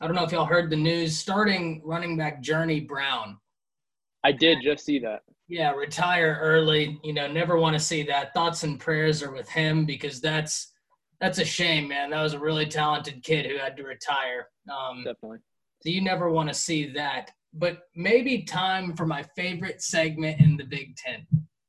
I 0.00 0.06
don't 0.06 0.16
know 0.16 0.24
if 0.24 0.32
y'all 0.32 0.46
heard 0.46 0.70
the 0.70 0.76
news, 0.76 1.16
starting 1.16 1.80
running 1.84 2.16
back 2.16 2.42
Journey 2.42 2.80
Brown. 2.80 3.38
I 4.24 4.32
did 4.32 4.58
just 4.62 4.84
see 4.84 4.98
that. 5.00 5.20
Yeah, 5.46 5.72
retire 5.72 6.38
early. 6.40 6.98
You 7.04 7.12
know, 7.12 7.30
never 7.30 7.58
want 7.58 7.74
to 7.74 7.80
see 7.80 8.02
that. 8.04 8.32
Thoughts 8.32 8.62
and 8.64 8.80
prayers 8.80 9.22
are 9.22 9.30
with 9.32 9.48
him 9.48 9.84
because 9.84 10.20
that's 10.20 10.72
that's 11.24 11.38
a 11.38 11.44
shame, 11.44 11.88
man. 11.88 12.10
That 12.10 12.22
was 12.22 12.34
a 12.34 12.38
really 12.38 12.66
talented 12.66 13.22
kid 13.22 13.46
who 13.46 13.56
had 13.56 13.78
to 13.78 13.82
retire. 13.82 14.48
Um, 14.70 15.04
Definitely. 15.04 15.38
so 15.80 15.88
you 15.88 16.02
never 16.02 16.28
want 16.30 16.50
to 16.50 16.54
see 16.54 16.92
that. 16.92 17.30
But 17.54 17.78
maybe 17.96 18.42
time 18.42 18.94
for 18.94 19.06
my 19.06 19.24
favorite 19.34 19.80
segment 19.80 20.38
in 20.38 20.58
the 20.58 20.64
Big 20.64 20.94
Ten, 20.96 21.26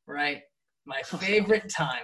right? 0.08 0.42
My 0.86 1.02
favorite 1.06 1.72
time. 1.74 2.04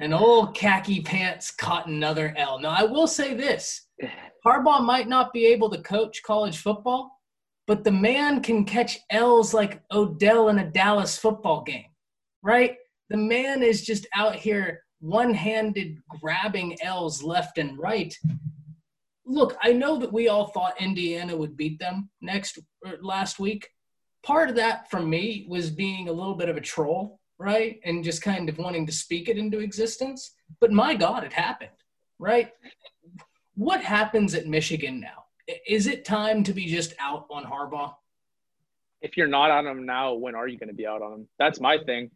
And 0.00 0.12
old 0.12 0.54
khaki 0.54 1.00
pants 1.00 1.50
caught 1.50 1.86
another 1.86 2.34
L. 2.36 2.60
Now 2.60 2.74
I 2.76 2.82
will 2.82 3.06
say 3.06 3.32
this: 3.32 3.86
Harbaugh 4.46 4.84
might 4.84 5.08
not 5.08 5.32
be 5.32 5.46
able 5.46 5.70
to 5.70 5.80
coach 5.80 6.22
college 6.22 6.58
football, 6.58 7.10
but 7.66 7.84
the 7.84 7.92
man 7.92 8.42
can 8.42 8.66
catch 8.66 8.98
L's 9.08 9.54
like 9.54 9.80
Odell 9.90 10.50
in 10.50 10.58
a 10.58 10.70
Dallas 10.70 11.16
football 11.16 11.62
game, 11.62 11.88
right? 12.42 12.76
The 13.08 13.16
man 13.16 13.62
is 13.62 13.82
just 13.82 14.06
out 14.14 14.34
here 14.34 14.82
one 15.00 15.34
handed 15.34 15.98
grabbing 16.20 16.76
L's 16.82 17.22
left 17.22 17.58
and 17.58 17.78
right. 17.78 18.14
Look, 19.24 19.56
I 19.62 19.72
know 19.72 19.98
that 19.98 20.12
we 20.12 20.28
all 20.28 20.48
thought 20.48 20.80
Indiana 20.80 21.36
would 21.36 21.56
beat 21.56 21.78
them 21.78 22.10
next 22.20 22.58
or 22.84 22.96
last 23.00 23.38
week. 23.38 23.68
Part 24.22 24.50
of 24.50 24.56
that 24.56 24.90
for 24.90 25.00
me 25.00 25.46
was 25.48 25.70
being 25.70 26.08
a 26.08 26.12
little 26.12 26.34
bit 26.34 26.48
of 26.48 26.56
a 26.56 26.60
troll, 26.60 27.20
right? 27.38 27.80
And 27.84 28.04
just 28.04 28.22
kind 28.22 28.48
of 28.48 28.58
wanting 28.58 28.86
to 28.86 28.92
speak 28.92 29.28
it 29.28 29.38
into 29.38 29.60
existence. 29.60 30.34
But 30.60 30.72
my 30.72 30.94
God, 30.94 31.24
it 31.24 31.32
happened, 31.32 31.70
right? 32.18 32.52
What 33.54 33.82
happens 33.82 34.34
at 34.34 34.46
Michigan 34.46 35.00
now? 35.00 35.24
Is 35.66 35.86
it 35.86 36.04
time 36.04 36.44
to 36.44 36.52
be 36.52 36.66
just 36.66 36.94
out 37.00 37.26
on 37.30 37.44
Harbaugh? 37.44 37.94
If 39.00 39.16
you're 39.16 39.26
not 39.26 39.50
on 39.50 39.66
him 39.66 39.86
now, 39.86 40.12
when 40.14 40.34
are 40.34 40.46
you 40.46 40.58
going 40.58 40.68
to 40.68 40.74
be 40.74 40.86
out 40.86 41.00
on 41.00 41.12
him? 41.12 41.28
That's 41.38 41.60
my 41.60 41.78
thing. 41.78 42.10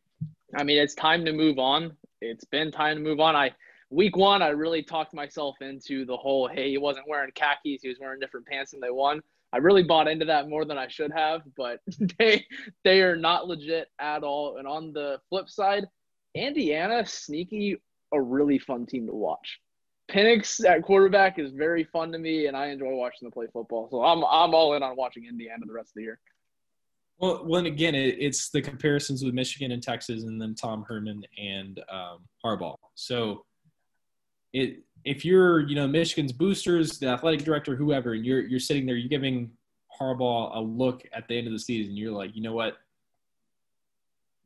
I 0.55 0.63
mean, 0.63 0.79
it's 0.79 0.95
time 0.95 1.25
to 1.25 1.33
move 1.33 1.59
on. 1.59 1.97
It's 2.21 2.45
been 2.45 2.71
time 2.71 2.97
to 2.97 3.03
move 3.03 3.21
on. 3.21 3.37
I 3.37 3.55
week 3.91 4.17
one, 4.17 4.43
I 4.43 4.49
really 4.49 4.83
talked 4.83 5.15
myself 5.15 5.57
into 5.61 6.05
the 6.05 6.17
whole, 6.17 6.49
hey, 6.49 6.71
he 6.71 6.79
wasn't 6.79 7.09
wearing 7.09 7.31
khakis, 7.33 7.83
he 7.83 7.89
was 7.89 7.99
wearing 8.01 8.21
different 8.21 8.47
pants 8.47 8.73
and 8.73 8.83
they 8.83 8.91
won. 8.91 9.21
I 9.53 9.59
really 9.59 9.85
bought 9.85 10.09
into 10.09 10.25
that 10.25 10.49
more 10.49 10.65
than 10.65 10.79
I 10.79 10.89
should 10.89 11.13
have, 11.13 11.43
but 11.57 11.79
they 12.19 12.45
they 12.83 13.03
are 13.03 13.17
not 13.17 13.47
legit 13.47 13.89
at 14.01 14.25
all. 14.25 14.57
And 14.59 14.67
on 14.67 14.93
the 14.93 15.21
flip 15.29 15.49
side, 15.49 15.87
Indiana, 16.35 17.07
sneaky, 17.07 17.77
a 18.13 18.21
really 18.21 18.59
fun 18.59 18.87
team 18.87 19.07
to 19.07 19.15
watch. 19.15 19.61
Penix 20.11 20.65
at 20.69 20.83
quarterback 20.83 21.39
is 21.39 21.53
very 21.53 21.85
fun 21.85 22.13
to 22.13 22.19
me, 22.19 22.47
and 22.47 22.57
I 22.57 22.67
enjoy 22.67 22.95
watching 22.95 23.27
them 23.27 23.33
play 23.33 23.47
football. 23.53 23.89
So 23.91 24.03
I'm 24.03 24.25
I'm 24.25 24.55
all 24.55 24.75
in 24.75 24.83
on 24.83 24.97
watching 24.97 25.25
Indiana 25.27 25.65
the 25.67 25.73
rest 25.73 25.91
of 25.91 25.95
the 25.95 26.03
year. 26.03 26.19
Well, 27.19 27.45
well, 27.45 27.65
again, 27.65 27.95
it, 27.95 28.17
it's 28.19 28.51
the 28.51 28.61
comparisons 28.61 29.25
with 29.25 29.35
Michigan 29.35 29.71
and 29.73 29.83
Texas, 29.83 30.25
and 30.25 30.41
then 30.41 30.55
Tom 30.55 30.85
Herman 30.87 31.25
and 31.39 31.81
um, 31.89 32.19
Harbaugh. 32.45 32.77
So, 32.95 33.45
it 34.53 34.83
if 35.05 35.25
you're 35.25 35.61
you 35.61 35.75
know 35.75 35.87
Michigan's 35.87 36.33
boosters, 36.33 36.99
the 36.99 37.09
athletic 37.09 37.45
director, 37.45 37.77
whoever, 37.77 38.15
and 38.15 38.25
you're 38.25 38.41
you're 38.41 38.61
sitting 38.61 38.87
there, 38.87 38.97
you're 38.97 39.09
giving 39.09 39.51
Harbaugh 40.01 40.57
a 40.57 40.61
look 40.61 41.03
at 41.13 41.29
the 41.29 41.37
end 41.39 41.47
of 41.47 41.53
the 41.53 41.59
season. 41.59 41.97
You're 41.97 42.13
like, 42.13 42.35
you 42.35 42.43
know 42.43 42.55
what? 42.55 42.79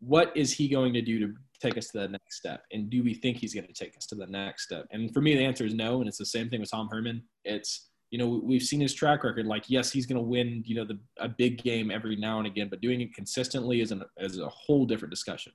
What 0.00 0.36
is 0.36 0.52
he 0.52 0.68
going 0.68 0.92
to 0.94 1.02
do 1.02 1.18
to 1.20 1.34
take 1.60 1.76
us 1.76 1.88
to 1.88 1.98
the 1.98 2.08
next 2.08 2.36
step? 2.36 2.64
And 2.72 2.88
do 2.88 3.02
we 3.02 3.14
think 3.14 3.38
he's 3.38 3.54
going 3.54 3.66
to 3.66 3.72
take 3.72 3.96
us 3.96 4.06
to 4.06 4.14
the 4.14 4.26
next 4.26 4.64
step? 4.64 4.86
And 4.90 5.12
for 5.12 5.20
me, 5.20 5.34
the 5.34 5.44
answer 5.44 5.64
is 5.64 5.74
no. 5.74 6.00
And 6.00 6.08
it's 6.08 6.18
the 6.18 6.26
same 6.26 6.48
thing 6.48 6.60
with 6.60 6.70
Tom 6.70 6.88
Herman. 6.90 7.22
It's 7.44 7.88
you 8.10 8.18
know 8.18 8.40
we've 8.42 8.62
seen 8.62 8.80
his 8.80 8.94
track 8.94 9.24
record. 9.24 9.46
Like 9.46 9.68
yes, 9.68 9.92
he's 9.92 10.06
going 10.06 10.16
to 10.16 10.22
win 10.22 10.62
you 10.66 10.74
know 10.74 10.84
the 10.84 10.98
a 11.18 11.28
big 11.28 11.62
game 11.62 11.90
every 11.90 12.16
now 12.16 12.38
and 12.38 12.46
again, 12.46 12.68
but 12.68 12.80
doing 12.80 13.00
it 13.00 13.14
consistently 13.14 13.80
is 13.80 13.92
an 13.92 14.02
is 14.18 14.38
a 14.38 14.48
whole 14.48 14.86
different 14.86 15.10
discussion. 15.10 15.52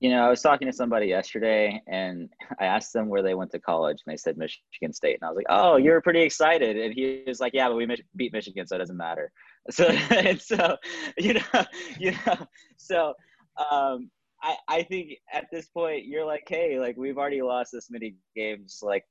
You 0.00 0.10
know, 0.10 0.26
I 0.26 0.28
was 0.28 0.42
talking 0.42 0.66
to 0.66 0.72
somebody 0.72 1.06
yesterday 1.06 1.82
and 1.86 2.28
I 2.60 2.66
asked 2.66 2.92
them 2.92 3.08
where 3.08 3.22
they 3.22 3.34
went 3.34 3.50
to 3.52 3.58
college 3.58 4.02
and 4.04 4.12
they 4.12 4.18
said 4.18 4.36
Michigan 4.36 4.92
State. 4.92 5.18
And 5.20 5.26
I 5.26 5.30
was 5.30 5.36
like, 5.36 5.46
oh, 5.48 5.76
you're 5.76 6.02
pretty 6.02 6.20
excited. 6.20 6.76
And 6.76 6.92
he 6.92 7.22
was 7.26 7.40
like, 7.40 7.54
yeah, 7.54 7.68
but 7.68 7.76
we 7.76 7.88
beat 8.14 8.32
Michigan, 8.32 8.66
so 8.66 8.76
it 8.76 8.80
doesn't 8.80 8.96
matter. 8.96 9.30
So, 9.68 9.88
and 9.88 10.40
so, 10.40 10.76
you 11.18 11.34
know, 11.34 11.64
you 11.98 12.12
know, 12.24 12.36
so 12.76 13.14
um, 13.58 14.12
I, 14.40 14.54
I 14.68 14.82
think 14.84 15.14
at 15.32 15.46
this 15.50 15.66
point 15.66 16.06
you're 16.06 16.24
like, 16.24 16.44
hey, 16.46 16.78
like 16.78 16.96
we've 16.96 17.18
already 17.18 17.42
lost 17.42 17.72
this 17.72 17.90
many 17.90 18.14
games. 18.36 18.78
Like, 18.80 19.02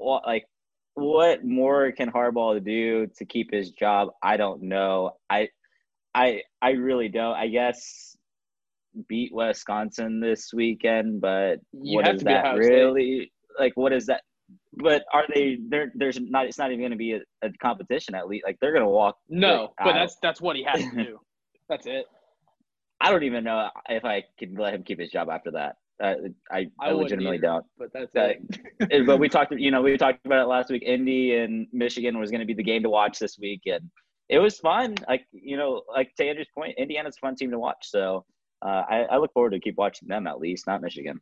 like, 0.00 0.44
what 0.94 1.44
more 1.44 1.92
can 1.92 2.10
Harbaugh 2.10 2.62
do 2.62 3.06
to 3.16 3.24
keep 3.24 3.52
his 3.52 3.70
job? 3.70 4.08
I 4.22 4.36
don't 4.36 4.62
know. 4.62 5.12
I, 5.30 5.48
I, 6.14 6.42
I 6.60 6.70
really 6.70 7.08
don't. 7.08 7.34
I 7.34 7.48
guess 7.48 8.16
beat 9.08 9.32
Wisconsin 9.32 10.20
this 10.20 10.52
weekend, 10.52 11.20
but 11.20 11.56
You 11.72 11.96
what 11.96 12.08
is 12.08 12.22
that 12.22 12.44
Ohio 12.44 12.60
State. 12.60 12.74
really 12.74 13.32
like? 13.58 13.72
What 13.74 13.92
is 13.92 14.06
that? 14.06 14.22
But 14.74 15.04
are 15.12 15.24
they? 15.34 15.58
There, 15.68 15.90
there's 15.94 16.18
not. 16.20 16.46
It's 16.46 16.58
not 16.58 16.68
even 16.70 16.80
going 16.80 16.90
to 16.90 16.96
be 16.96 17.12
a, 17.12 17.20
a 17.46 17.50
competition 17.62 18.14
at 18.14 18.28
least. 18.28 18.44
Like 18.44 18.58
they're 18.60 18.72
going 18.72 18.84
to 18.84 18.90
walk. 18.90 19.16
No, 19.28 19.72
but 19.82 19.94
that's 19.94 20.16
that's 20.22 20.40
what 20.40 20.56
he 20.56 20.64
has 20.64 20.82
to 20.82 20.90
do. 21.04 21.18
That's 21.68 21.86
it. 21.86 22.06
I 23.00 23.10
don't 23.10 23.24
even 23.24 23.44
know 23.44 23.68
if 23.88 24.04
I 24.04 24.24
can 24.38 24.54
let 24.54 24.74
him 24.74 24.84
keep 24.84 25.00
his 25.00 25.10
job 25.10 25.28
after 25.28 25.50
that. 25.52 25.76
Uh, 26.02 26.14
I, 26.50 26.58
I, 26.58 26.88
I 26.88 26.92
legitimately 26.92 27.38
either. 27.38 27.46
don't. 27.46 27.66
But 27.78 27.92
that's 27.92 28.12
That- 28.12 28.36
it. 28.90 29.06
but 29.06 29.18
we 29.18 29.28
talked, 29.36 29.52
you 29.52 29.70
know, 29.70 29.82
we 29.82 29.96
talked 29.96 30.24
about 30.26 30.42
it 30.42 30.48
last 30.48 30.70
week. 30.70 30.82
Indy 30.82 31.36
and 31.36 31.66
Michigan 31.72 32.18
was 32.18 32.30
going 32.30 32.40
to 32.40 32.46
be 32.46 32.54
the 32.54 32.62
game 32.62 32.82
to 32.82 32.90
watch 32.90 33.18
this 33.18 33.38
week, 33.38 33.62
and 33.66 33.90
it 34.28 34.38
was 34.38 34.58
fun. 34.58 34.96
Like 35.08 35.26
you 35.32 35.56
know, 35.56 35.82
like 35.92 36.14
to 36.16 36.24
Andrew's 36.24 36.48
point, 36.56 36.74
Indiana's 36.78 37.16
a 37.16 37.20
fun 37.20 37.36
team 37.36 37.50
to 37.50 37.58
watch. 37.58 37.78
So 37.82 38.24
uh, 38.64 38.82
I, 38.88 39.06
I 39.10 39.16
look 39.18 39.32
forward 39.32 39.50
to 39.50 39.60
keep 39.60 39.76
watching 39.76 40.08
them 40.08 40.26
at 40.26 40.38
least, 40.38 40.66
not 40.66 40.82
Michigan. 40.82 41.20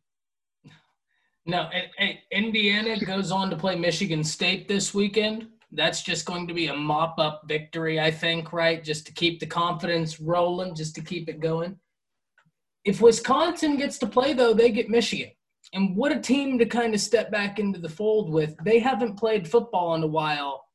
No, 1.45 1.69
and, 1.73 1.89
and 1.97 2.17
Indiana 2.31 3.03
goes 3.03 3.31
on 3.31 3.49
to 3.49 3.55
play 3.55 3.75
Michigan 3.75 4.23
State 4.23 4.67
this 4.67 4.93
weekend. 4.93 5.47
That's 5.71 6.03
just 6.03 6.25
going 6.25 6.47
to 6.47 6.53
be 6.53 6.67
a 6.67 6.75
mop 6.75 7.15
up 7.17 7.43
victory, 7.47 7.99
I 7.99 8.11
think, 8.11 8.53
right? 8.53 8.83
Just 8.83 9.07
to 9.07 9.13
keep 9.13 9.39
the 9.39 9.47
confidence 9.47 10.19
rolling, 10.19 10.75
just 10.75 10.93
to 10.95 11.01
keep 11.01 11.29
it 11.29 11.39
going. 11.39 11.77
If 12.83 13.01
Wisconsin 13.01 13.77
gets 13.77 13.97
to 13.99 14.07
play, 14.07 14.33
though, 14.33 14.53
they 14.53 14.71
get 14.71 14.89
Michigan. 14.89 15.31
And 15.73 15.95
what 15.95 16.11
a 16.11 16.19
team 16.19 16.57
to 16.59 16.65
kind 16.65 16.93
of 16.93 16.99
step 16.99 17.31
back 17.31 17.59
into 17.59 17.79
the 17.79 17.89
fold 17.89 18.29
with. 18.29 18.55
They 18.63 18.79
haven't 18.79 19.17
played 19.17 19.47
football 19.47 19.95
in 19.95 20.03
a 20.03 20.07
while. 20.07 20.65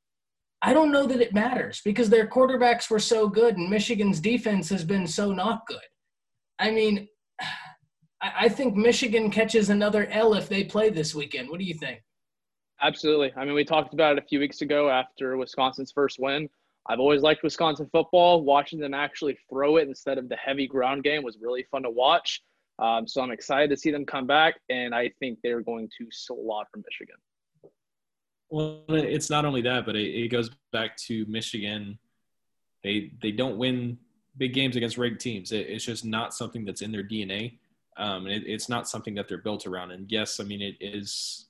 I 0.62 0.72
don't 0.72 0.92
know 0.92 1.06
that 1.06 1.20
it 1.20 1.34
matters 1.34 1.82
because 1.84 2.08
their 2.08 2.26
quarterbacks 2.26 2.88
were 2.88 2.98
so 2.98 3.28
good 3.28 3.56
and 3.56 3.68
Michigan's 3.68 4.20
defense 4.20 4.68
has 4.70 4.84
been 4.84 5.06
so 5.06 5.32
not 5.32 5.66
good. 5.66 5.78
I 6.58 6.70
mean, 6.70 7.08
I 8.22 8.48
think 8.48 8.74
Michigan 8.74 9.30
catches 9.30 9.68
another 9.68 10.06
L 10.06 10.34
if 10.34 10.48
they 10.48 10.64
play 10.64 10.88
this 10.88 11.14
weekend. 11.14 11.50
What 11.50 11.58
do 11.58 11.66
you 11.66 11.74
think? 11.74 12.00
Absolutely. 12.80 13.32
I 13.36 13.44
mean, 13.44 13.54
we 13.54 13.64
talked 13.64 13.92
about 13.92 14.16
it 14.16 14.24
a 14.24 14.26
few 14.26 14.38
weeks 14.38 14.62
ago 14.62 14.88
after 14.88 15.36
Wisconsin's 15.36 15.92
first 15.92 16.18
win. 16.18 16.48
I've 16.88 17.00
always 17.00 17.22
liked 17.22 17.42
Wisconsin 17.42 17.88
football. 17.90 18.42
Watching 18.42 18.78
them 18.78 18.94
actually 18.94 19.38
throw 19.50 19.76
it 19.76 19.88
instead 19.88 20.18
of 20.18 20.28
the 20.28 20.36
heavy 20.36 20.66
ground 20.66 21.02
game 21.02 21.22
was 21.22 21.38
really 21.40 21.64
fun 21.70 21.82
to 21.82 21.90
watch. 21.90 22.42
Um, 22.78 23.08
so 23.08 23.22
I'm 23.22 23.30
excited 23.30 23.70
to 23.70 23.76
see 23.76 23.90
them 23.90 24.04
come 24.04 24.26
back, 24.26 24.60
and 24.68 24.94
I 24.94 25.10
think 25.18 25.38
they're 25.42 25.62
going 25.62 25.88
to 25.98 26.06
slaughter 26.10 26.68
Michigan. 26.76 27.16
Well, 28.50 28.82
it's 28.88 29.30
not 29.30 29.44
only 29.44 29.62
that, 29.62 29.86
but 29.86 29.96
it, 29.96 30.14
it 30.14 30.28
goes 30.28 30.50
back 30.72 30.96
to 30.98 31.24
Michigan. 31.26 31.98
They 32.84 33.12
they 33.20 33.32
don't 33.32 33.56
win 33.56 33.98
big 34.36 34.52
games 34.52 34.76
against 34.76 34.98
ranked 34.98 35.20
teams. 35.20 35.52
It, 35.52 35.68
it's 35.68 35.84
just 35.84 36.04
not 36.04 36.34
something 36.34 36.64
that's 36.64 36.82
in 36.82 36.92
their 36.92 37.02
DNA, 37.02 37.58
um, 37.96 38.26
and 38.26 38.34
it, 38.34 38.44
it's 38.46 38.68
not 38.68 38.88
something 38.88 39.14
that 39.14 39.26
they're 39.26 39.38
built 39.38 39.66
around. 39.66 39.90
And 39.90 40.10
yes, 40.12 40.38
I 40.38 40.44
mean 40.44 40.62
it 40.62 40.76
is 40.80 41.46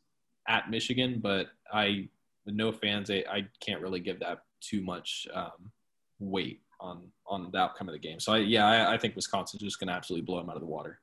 at 0.49 0.71
Michigan, 0.71 1.19
but 1.21 1.49
I, 1.73 2.09
no 2.47 2.71
fans, 2.71 3.11
I, 3.11 3.25
I 3.29 3.47
can't 3.61 3.83
really 3.83 4.01
give 4.01 4.21
that 4.21 4.46
too 4.61 4.83
much 4.83 5.27
um, 5.35 5.71
weight 6.19 6.61
on 6.81 7.09
on 7.27 7.51
the 7.53 7.59
outcome 7.59 7.89
of 7.89 7.93
the 7.93 7.99
game. 7.99 8.21
So 8.21 8.33
I, 8.33 8.39
yeah, 8.39 8.67
I, 8.67 8.95
I 8.95 8.99
think 8.99 9.17
Wisconsin's 9.17 9.63
just 9.63 9.81
going 9.81 9.89
to 9.89 9.95
absolutely 9.95 10.25
blow 10.25 10.39
them 10.39 10.51
out 10.51 10.57
of 10.57 10.63
the 10.63 10.67
water. 10.69 11.01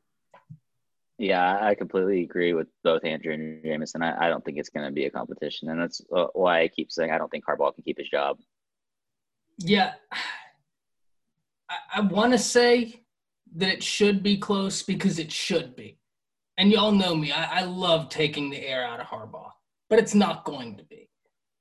Yeah, 1.20 1.60
I 1.62 1.76
completely 1.76 2.24
agree 2.24 2.54
with 2.54 2.68
both 2.84 3.06
Andrew 3.06 3.34
and 3.34 3.64
Jameson. 3.64 4.01
I, 4.01 4.26
I 4.26 4.30
don't 4.30 4.43
think 4.43 4.58
it's 4.58 4.70
going 4.70 4.86
to 4.86 4.91
be 4.91 5.06
a 5.06 5.12
competition, 5.12 5.70
and 5.70 5.80
that's 5.80 6.01
uh, 6.16 6.28
why 6.34 6.62
I 6.62 6.68
keep 6.68 6.91
saying 6.91 7.12
I 7.12 7.18
don't 7.18 7.30
think 7.30 7.45
Harbaugh 7.45 7.74
can 7.74 7.84
keep 7.84 7.99
his 7.99 8.10
job. 8.10 8.39
Yeah, 9.60 9.93
I, 11.70 11.76
I 11.95 12.01
want 12.01 12.34
to 12.34 12.39
say 12.39 13.04
that 13.56 13.70
it 13.70 13.84
should 13.84 14.24
be 14.24 14.38
close 14.38 14.82
because 14.82 15.20
it 15.20 15.32
should 15.32 15.76
be, 15.76 15.99
and 16.58 16.72
y'all 16.72 16.91
know 16.91 17.16
me. 17.16 17.32
I, 17.32 17.60
I 17.60 17.64
love 17.64 18.10
taking 18.10 18.49
the 18.49 18.68
air 18.68 18.84
out 18.84 18.99
of 18.99 19.06
Harbaugh, 19.06 19.51
but 19.89 19.99
it's 19.99 20.16
not 20.16 20.45
going 20.45 20.78
to 20.78 20.84
be. 20.84 21.10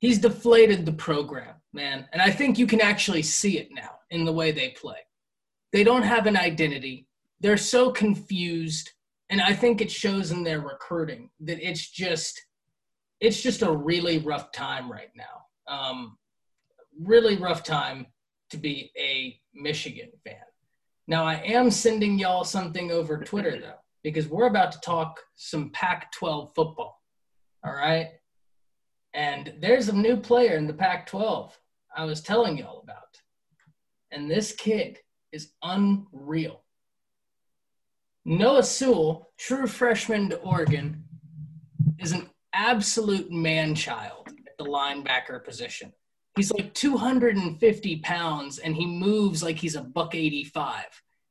He's 0.01 0.18
deflated 0.18 0.86
the 0.86 0.93
program, 0.93 1.55
man, 1.73 2.07
and 2.12 2.20
I 2.20 2.31
think 2.31 2.59
you 2.59 2.66
can 2.66 2.81
actually 2.81 3.23
see 3.23 3.59
it 3.59 3.68
now 3.73 3.91
in 4.11 4.25
the 4.25 4.33
way 4.33 4.53
they 4.53 4.70
play. 4.70 4.99
They 5.73 5.85
don't 5.85 6.03
have 6.03 6.27
an 6.27 6.37
identity. 6.37 7.07
They're 7.41 7.57
so 7.57 7.91
confused 7.91 8.91
and 9.33 9.41
I 9.41 9.55
think 9.55 9.81
it 9.81 9.91
shows 9.91 10.31
in 10.31 10.45
their 10.45 10.61
recruiting 10.61 11.31
that 11.41 11.59
it's 11.66 11.91
just 11.91 12.39
it's 13.18 13.41
just 13.41 13.62
a 13.62 13.73
really 13.73 14.18
rough 14.18 14.53
time 14.53 14.93
right 14.93 15.09
now. 15.16 15.73
Um, 15.75 16.18
really 17.01 17.39
rough 17.39 17.62
time 17.62 18.09
to 18.51 18.59
be 18.59 18.93
a 18.99 19.41
Michigan 19.55 20.11
fan. 20.23 20.35
Now 21.09 21.25
I 21.25 21.37
am 21.37 21.70
sending 21.70 22.18
y'all 22.18 22.45
something 22.45 22.91
over 22.91 23.25
Twitter 23.25 23.59
though, 23.59 23.81
because 24.05 24.29
we're 24.29 24.49
about 24.49 24.70
to 24.73 24.81
talk 24.81 25.18
some 25.37 25.70
Pac-12 25.70 26.55
football. 26.55 27.01
All 27.64 27.73
right, 27.73 28.09
and 29.14 29.55
there's 29.62 29.89
a 29.89 29.97
new 29.97 30.18
player 30.18 30.57
in 30.57 30.66
the 30.66 30.75
Pac-12 30.75 31.53
I 31.97 32.05
was 32.05 32.22
telling 32.22 32.59
y'all 32.59 32.80
about, 32.82 33.20
and 34.11 34.30
this 34.30 34.53
kid 34.53 34.99
is 35.30 35.53
unreal. 35.62 36.64
Noah 38.24 38.62
Sewell, 38.62 39.30
true 39.38 39.66
freshman 39.66 40.30
to 40.30 40.36
Oregon, 40.38 41.05
is 41.99 42.12
an 42.12 42.30
absolute 42.53 43.30
man 43.30 43.74
child 43.74 44.28
at 44.47 44.57
the 44.59 44.64
linebacker 44.64 45.43
position. 45.45 45.93
He's 46.36 46.53
like 46.53 46.72
250 46.72 47.97
pounds 47.99 48.59
and 48.59 48.74
he 48.74 48.86
moves 48.86 49.43
like 49.43 49.57
he's 49.57 49.74
a 49.74 49.82
buck 49.82 50.14
85. 50.14 50.84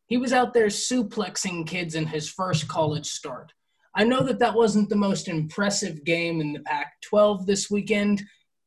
He 0.06 0.18
was 0.18 0.34
out 0.34 0.54
there 0.54 0.68
suplexing 0.68 1.66
kids 1.66 1.96
in 1.96 2.06
his 2.06 2.30
first 2.30 2.68
college 2.68 3.08
start. 3.08 3.54
I 3.96 4.04
know 4.04 4.24
that 4.24 4.40
that 4.40 4.54
wasn't 4.54 4.90
the 4.90 4.96
most 4.96 5.28
impressive 5.28 6.04
game 6.04 6.40
in 6.40 6.54
the 6.54 6.60
Pac 6.60 7.02
12 7.02 7.46
this 7.46 7.70
weekend, 7.70 8.22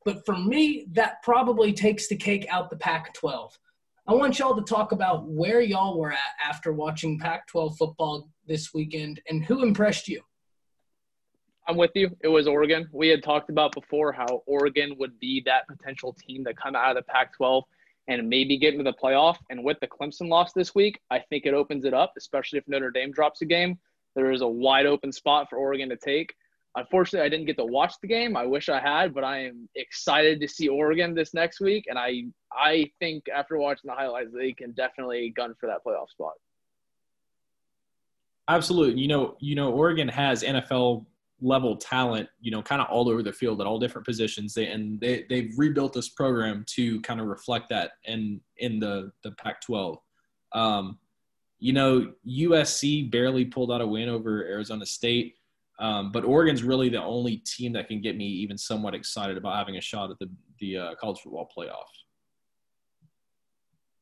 but 0.04 0.24
for 0.26 0.36
me, 0.36 0.86
that 0.92 1.22
probably 1.22 1.72
takes 1.72 2.08
the 2.08 2.16
cake 2.16 2.46
out 2.50 2.70
the 2.70 2.76
Pac 2.76 3.14
12. 3.14 3.58
I 4.06 4.12
want 4.12 4.38
y'all 4.38 4.54
to 4.54 4.62
talk 4.62 4.92
about 4.92 5.26
where 5.26 5.62
y'all 5.62 5.98
were 5.98 6.12
at 6.12 6.18
after 6.46 6.72
watching 6.72 7.18
Pac 7.18 7.46
12 7.46 7.78
football 7.78 8.28
this 8.46 8.74
weekend 8.74 9.22
and 9.28 9.42
who 9.44 9.62
impressed 9.62 10.08
you. 10.08 10.20
I'm 11.66 11.78
with 11.78 11.92
you. 11.94 12.10
It 12.22 12.28
was 12.28 12.46
Oregon. 12.46 12.86
We 12.92 13.08
had 13.08 13.22
talked 13.22 13.48
about 13.48 13.72
before 13.72 14.12
how 14.12 14.42
Oregon 14.44 14.96
would 14.98 15.18
be 15.18 15.42
that 15.46 15.66
potential 15.66 16.12
team 16.12 16.44
that 16.44 16.58
come 16.58 16.76
out 16.76 16.94
of 16.94 16.96
the 16.96 17.10
Pac 17.10 17.34
12 17.34 17.64
and 18.08 18.28
maybe 18.28 18.58
get 18.58 18.74
into 18.74 18.84
the 18.84 18.92
playoff. 19.02 19.38
And 19.48 19.64
with 19.64 19.78
the 19.80 19.86
Clemson 19.86 20.28
loss 20.28 20.52
this 20.52 20.74
week, 20.74 21.00
I 21.10 21.20
think 21.20 21.46
it 21.46 21.54
opens 21.54 21.86
it 21.86 21.94
up, 21.94 22.12
especially 22.18 22.58
if 22.58 22.68
Notre 22.68 22.90
Dame 22.90 23.12
drops 23.12 23.40
a 23.40 23.46
game. 23.46 23.78
There 24.14 24.30
is 24.30 24.42
a 24.42 24.46
wide 24.46 24.84
open 24.84 25.10
spot 25.10 25.48
for 25.48 25.56
Oregon 25.56 25.88
to 25.88 25.96
take. 25.96 26.34
Unfortunately, 26.76 27.24
I 27.24 27.28
didn't 27.28 27.46
get 27.46 27.56
to 27.58 27.64
watch 27.64 27.94
the 28.02 28.08
game. 28.08 28.36
I 28.36 28.46
wish 28.46 28.68
I 28.68 28.80
had, 28.80 29.14
but 29.14 29.22
I 29.22 29.44
am 29.44 29.68
excited 29.76 30.40
to 30.40 30.48
see 30.48 30.68
Oregon 30.68 31.14
this 31.14 31.32
next 31.32 31.60
week, 31.60 31.86
and 31.88 31.98
I 31.98 32.24
I 32.52 32.90
think 32.98 33.24
after 33.34 33.58
watching 33.58 33.88
the 33.88 33.94
highlights, 33.94 34.30
they 34.32 34.52
can 34.52 34.72
definitely 34.72 35.30
gun 35.30 35.54
for 35.58 35.66
that 35.66 35.84
playoff 35.86 36.10
spot. 36.10 36.34
Absolutely. 38.48 39.00
You 39.00 39.08
know, 39.08 39.36
you 39.40 39.54
know, 39.54 39.72
Oregon 39.72 40.08
has 40.08 40.42
NFL 40.42 41.06
level 41.40 41.76
talent, 41.76 42.28
you 42.40 42.50
know, 42.50 42.62
kind 42.62 42.80
of 42.80 42.88
all 42.88 43.08
over 43.08 43.22
the 43.22 43.32
field 43.32 43.60
at 43.60 43.66
all 43.66 43.78
different 43.78 44.06
positions. 44.06 44.54
They 44.54 44.66
and 44.66 45.00
they 45.00 45.24
they've 45.28 45.52
rebuilt 45.56 45.92
this 45.92 46.08
program 46.08 46.64
to 46.70 47.00
kind 47.02 47.20
of 47.20 47.26
reflect 47.26 47.68
that 47.70 47.92
in 48.04 48.40
in 48.58 48.80
the 48.80 49.12
the 49.22 49.30
Pac-12. 49.32 49.98
Um, 50.52 50.98
you 51.58 51.72
know, 51.72 52.12
USC 52.26 53.10
barely 53.10 53.44
pulled 53.44 53.72
out 53.72 53.80
a 53.80 53.86
win 53.86 54.08
over 54.08 54.44
Arizona 54.44 54.84
State. 54.84 55.36
Um, 55.78 56.12
but 56.12 56.24
Oregon's 56.24 56.62
really 56.62 56.88
the 56.88 57.02
only 57.02 57.38
team 57.38 57.72
that 57.72 57.88
can 57.88 58.00
get 58.00 58.16
me 58.16 58.26
even 58.26 58.56
somewhat 58.56 58.94
excited 58.94 59.36
about 59.36 59.56
having 59.56 59.76
a 59.76 59.80
shot 59.80 60.10
at 60.10 60.18
the 60.18 60.30
the 60.60 60.78
uh, 60.78 60.94
college 61.00 61.20
football 61.20 61.48
playoff. 61.56 61.90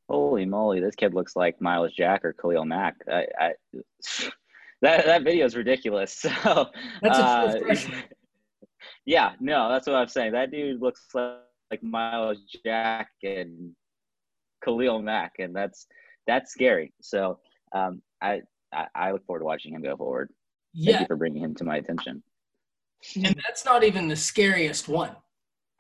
Holy 0.09 0.45
moly, 0.45 0.81
this 0.81 0.95
kid 0.95 1.15
looks 1.15 1.35
like 1.37 1.61
Myles 1.61 1.93
Jack 1.95 2.25
or 2.25 2.35
Khalil 2.35 2.67
Mack. 2.67 2.97
I, 3.11 3.27
I, 3.39 3.53
that 4.83 5.07
that 5.07 5.23
video 5.25 5.47
is 5.47 5.57
ridiculous. 5.57 6.25
So 6.43 6.67
that's 7.01 7.19
a 7.19 7.23
uh, 7.23 8.01
yeah, 9.07 9.33
no, 9.41 9.71
that's 9.71 9.87
what 9.87 9.97
I'm 9.97 10.09
saying. 10.09 10.33
That 10.33 10.51
dude 10.51 10.83
looks 10.83 11.07
like, 11.15 11.39
like 11.71 11.83
Myles 11.83 12.39
Jack 12.65 13.09
and 13.23 13.75
Khalil 14.63 15.01
Mack, 15.01 15.33
and 15.39 15.57
that's 15.57 15.87
that's 16.27 16.53
scary. 16.53 16.93
So 17.01 17.39
um, 17.75 18.03
I, 18.21 18.43
I 18.75 18.87
I 18.95 19.13
look 19.13 19.25
forward 19.25 19.41
to 19.41 19.47
watching 19.47 19.75
him 19.75 19.83
go 19.83 19.97
forward. 19.97 20.29
Yeah. 20.73 20.93
Thank 20.93 21.01
you 21.03 21.07
for 21.09 21.17
bringing 21.17 21.43
him 21.43 21.55
to 21.57 21.65
my 21.65 21.77
attention. 21.77 22.23
And 23.17 23.35
that's 23.45 23.65
not 23.65 23.85
even 23.85 24.09
the 24.09 24.17
scariest 24.17 24.89
one. 24.89 25.17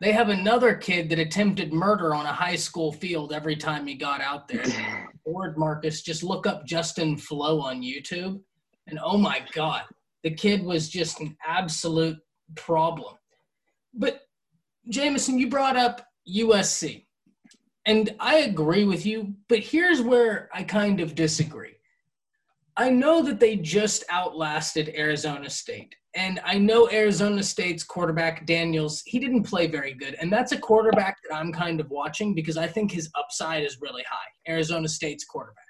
They 0.00 0.10
have 0.12 0.30
another 0.30 0.74
kid 0.74 1.08
that 1.10 1.20
attempted 1.20 1.72
murder 1.72 2.14
on 2.14 2.26
a 2.26 2.32
high 2.32 2.56
school 2.56 2.90
field 2.90 3.32
every 3.32 3.54
time 3.54 3.86
he 3.86 3.94
got 3.94 4.20
out 4.20 4.48
there. 4.48 4.64
Lord 5.26 5.56
Marcus, 5.56 6.02
just 6.02 6.24
look 6.24 6.46
up 6.46 6.66
Justin 6.66 7.16
Flowe 7.16 7.60
on 7.60 7.82
YouTube. 7.82 8.40
And 8.88 8.98
oh 9.02 9.16
my 9.16 9.42
God, 9.52 9.82
the 10.24 10.34
kid 10.34 10.64
was 10.64 10.88
just 10.88 11.20
an 11.20 11.36
absolute 11.46 12.18
problem. 12.56 13.14
But 13.94 14.22
Jameson, 14.88 15.38
you 15.38 15.48
brought 15.48 15.76
up 15.76 16.04
USC. 16.28 17.06
And 17.84 18.14
I 18.20 18.38
agree 18.38 18.84
with 18.84 19.06
you, 19.06 19.34
but 19.48 19.60
here's 19.60 20.00
where 20.00 20.48
I 20.52 20.62
kind 20.62 21.00
of 21.00 21.14
disagree. 21.14 21.76
I 22.76 22.88
know 22.88 23.22
that 23.22 23.38
they 23.38 23.56
just 23.56 24.04
outlasted 24.10 24.94
Arizona 24.96 25.50
State. 25.50 25.94
And 26.14 26.40
I 26.44 26.58
know 26.58 26.90
Arizona 26.90 27.42
State's 27.42 27.84
quarterback, 27.84 28.46
Daniels, 28.46 29.02
he 29.06 29.18
didn't 29.18 29.44
play 29.44 29.66
very 29.66 29.94
good. 29.94 30.14
And 30.20 30.32
that's 30.32 30.52
a 30.52 30.58
quarterback 30.58 31.16
that 31.22 31.34
I'm 31.34 31.52
kind 31.52 31.80
of 31.80 31.90
watching 31.90 32.34
because 32.34 32.56
I 32.56 32.66
think 32.66 32.90
his 32.90 33.10
upside 33.18 33.62
is 33.62 33.78
really 33.80 34.04
high, 34.08 34.52
Arizona 34.52 34.88
State's 34.88 35.24
quarterback. 35.24 35.64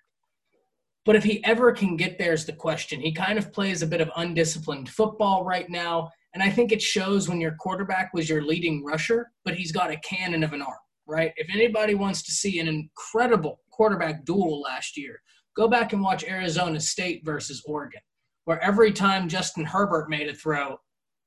But 1.05 1.17
if 1.17 1.25
he 1.25 1.45
ever 1.45 1.73
can 1.73 1.97
get 1.97 2.19
there 2.19 2.33
is 2.33 2.45
the 2.45 2.53
question. 2.53 3.01
He 3.01 3.13
kind 3.13 3.39
of 3.39 3.53
plays 3.53 3.83
a 3.83 3.87
bit 3.87 4.01
of 4.01 4.11
undisciplined 4.17 4.89
football 4.89 5.45
right 5.45 5.69
now. 5.69 6.11
And 6.35 6.43
I 6.43 6.51
think 6.51 6.71
it 6.71 6.81
shows 6.81 7.29
when 7.29 7.41
your 7.41 7.57
quarterback 7.59 8.15
was 8.15 8.29
your 8.29 8.43
leading 8.43 8.85
rusher, 8.85 9.31
but 9.45 9.55
he's 9.55 9.73
got 9.73 9.91
a 9.91 9.99
cannon 9.99 10.45
of 10.45 10.53
an 10.53 10.63
arm, 10.63 10.79
right? 11.07 11.33
If 11.37 11.49
anybody 11.53 11.95
wants 11.95 12.23
to 12.23 12.33
see 12.33 12.61
an 12.61 12.69
incredible 12.69 13.61
quarterback 13.71 14.25
duel 14.25 14.61
last 14.61 14.97
year, 14.97 15.21
Go 15.55 15.69
back 15.69 15.93
and 15.93 16.03
watch 16.03 16.25
Arizona 16.25 16.81
State 16.81 17.23
versus 17.25 17.63
Oregon, 17.67 18.01
where 18.45 18.63
every 18.63 18.93
time 18.93 19.29
Justin 19.29 19.65
Herbert 19.65 20.09
made 20.09 20.29
a 20.29 20.35
throw, 20.35 20.79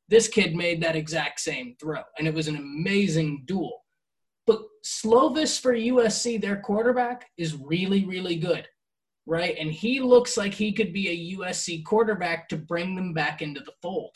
this 0.08 0.28
kid 0.28 0.56
made 0.56 0.82
that 0.82 0.96
exact 0.96 1.40
same 1.40 1.76
throw, 1.80 2.02
and 2.18 2.28
it 2.28 2.34
was 2.34 2.48
an 2.48 2.56
amazing 2.56 3.44
duel. 3.46 3.84
But 4.46 4.62
Slovis 4.84 5.60
for 5.60 5.74
USC, 5.74 6.40
their 6.40 6.58
quarterback, 6.58 7.26
is 7.38 7.56
really, 7.56 8.06
really 8.06 8.36
good, 8.36 8.68
right? 9.26 9.56
And 9.60 9.72
he 9.72 10.00
looks 10.00 10.38
like 10.38 10.54
he 10.54 10.72
could 10.72 10.94
be 10.94 11.10
a 11.10 11.38
USC 11.38 11.84
quarterback 11.84 12.48
to 12.50 12.58
bring 12.58 12.96
them 12.96 13.14
back 13.14 13.42
into 13.42 13.62
the 13.62 13.74
fold. 13.82 14.16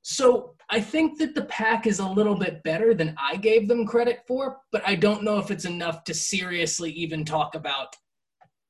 So 0.00 0.54
I 0.70 0.80
think 0.80 1.18
that 1.18 1.34
the 1.34 1.44
Pac 1.46 1.86
is 1.86 1.98
a 1.98 2.08
little 2.08 2.36
bit 2.36 2.62
better 2.62 2.94
than 2.94 3.14
I 3.20 3.36
gave 3.36 3.68
them 3.68 3.86
credit 3.86 4.20
for, 4.26 4.58
but 4.70 4.82
I 4.86 4.94
don't 4.94 5.24
know 5.24 5.38
if 5.38 5.50
it's 5.50 5.64
enough 5.64 6.04
to 6.04 6.14
seriously 6.14 6.92
even 6.92 7.24
talk 7.24 7.54
about 7.54 7.94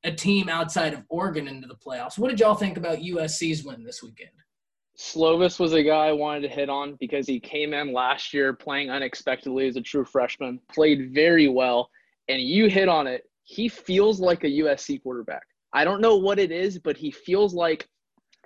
a 0.06 0.12
team 0.12 0.48
outside 0.48 0.94
of 0.94 1.02
Oregon 1.08 1.48
into 1.48 1.66
the 1.66 1.74
playoffs. 1.74 2.16
What 2.16 2.30
did 2.30 2.40
y'all 2.40 2.54
think 2.54 2.76
about 2.76 2.98
USC's 2.98 3.64
win 3.64 3.84
this 3.84 4.02
weekend? 4.02 4.30
Slovis 4.96 5.58
was 5.58 5.74
a 5.74 5.82
guy 5.82 6.06
I 6.06 6.12
wanted 6.12 6.42
to 6.42 6.48
hit 6.48 6.70
on 6.70 6.96
because 6.98 7.26
he 7.26 7.38
came 7.38 7.74
in 7.74 7.92
last 7.92 8.32
year 8.32 8.54
playing 8.54 8.88
unexpectedly 8.88 9.66
as 9.66 9.76
a 9.76 9.82
true 9.82 10.04
freshman, 10.04 10.60
played 10.72 11.12
very 11.12 11.48
well, 11.48 11.90
and 12.28 12.40
you 12.40 12.68
hit 12.68 12.88
on 12.88 13.06
it. 13.06 13.28
He 13.42 13.68
feels 13.68 14.20
like 14.20 14.44
a 14.44 14.48
USC 14.48 15.02
quarterback. 15.02 15.42
I 15.72 15.84
don't 15.84 16.00
know 16.00 16.16
what 16.16 16.38
it 16.38 16.50
is, 16.50 16.78
but 16.78 16.96
he 16.96 17.10
feels 17.10 17.52
like 17.52 17.86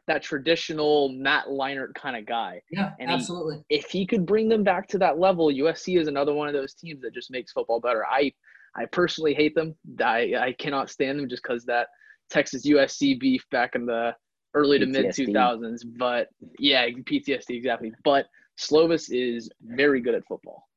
that 0.09 0.23
traditional 0.23 1.11
Matt 1.11 1.47
Leinart 1.47 1.95
kind 1.95 2.17
of 2.17 2.27
guy. 2.27 2.61
Yeah, 2.73 2.93
and 2.99 3.11
absolutely. 3.11 3.63
He, 3.69 3.77
if 3.77 3.91
he 3.91 4.05
could 4.05 4.27
bring 4.27 4.49
them 4.49 4.65
back 4.65 4.89
to 4.89 4.99
that 4.99 5.19
level, 5.19 5.49
USC 5.49 6.01
is 6.01 6.09
another 6.09 6.35
one 6.35 6.49
of 6.49 6.55
those 6.55 6.75
teams 6.75 7.03
that 7.03 7.15
just 7.15 7.31
makes 7.31 7.53
football 7.53 7.81
better. 7.81 8.05
I 8.07 8.33
I 8.77 8.87
personally 8.87 9.35
hate 9.35 9.55
them. 9.55 9.75
I 10.03 10.35
I 10.39 10.55
cannot 10.59 10.91
stand 10.91 11.19
them 11.19 11.29
just 11.29 11.43
because 11.43 11.65
that 11.67 11.89
Texas 12.31 12.67
USC 12.67 13.19
beef 13.19 13.45
back 13.51 13.75
in 13.75 13.87
the 13.87 14.15
early 14.55 14.79
PTSD. 14.79 15.15
to 15.15 15.27
mid 15.27 15.35
2000s. 15.35 15.83
But 15.99 16.29
yeah, 16.59 16.89
PTSD 16.89 17.51
exactly. 17.51 17.93
But 18.05 18.27
Slovis 18.59 19.11
is 19.11 19.51
very 19.63 20.01
good 20.01 20.15
at 20.15 20.25
football. 20.27 20.69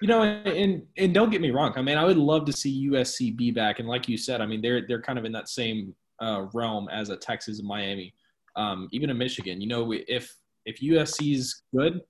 You 0.00 0.08
know, 0.08 0.22
and 0.22 0.82
and 0.96 1.14
don't 1.14 1.30
get 1.30 1.40
me 1.40 1.50
wrong. 1.50 1.72
I 1.76 1.82
mean, 1.82 1.96
I 1.96 2.04
would 2.04 2.16
love 2.16 2.44
to 2.46 2.52
see 2.52 2.88
USC 2.90 3.36
be 3.36 3.50
back. 3.50 3.78
And 3.78 3.88
like 3.88 4.08
you 4.08 4.16
said, 4.16 4.40
I 4.40 4.46
mean, 4.46 4.60
they're 4.60 4.86
they're 4.86 5.02
kind 5.02 5.18
of 5.18 5.24
in 5.24 5.32
that 5.32 5.48
same 5.48 5.94
uh, 6.20 6.46
realm 6.52 6.88
as 6.88 7.10
a 7.10 7.16
Texas 7.16 7.60
and 7.60 7.68
Miami, 7.68 8.12
um, 8.56 8.88
even 8.90 9.10
in 9.10 9.18
Michigan. 9.18 9.60
You 9.60 9.68
know, 9.68 9.92
if 9.92 10.34
if 10.64 10.80
USC 10.80 11.34
is 11.34 11.62
good, 11.74 12.00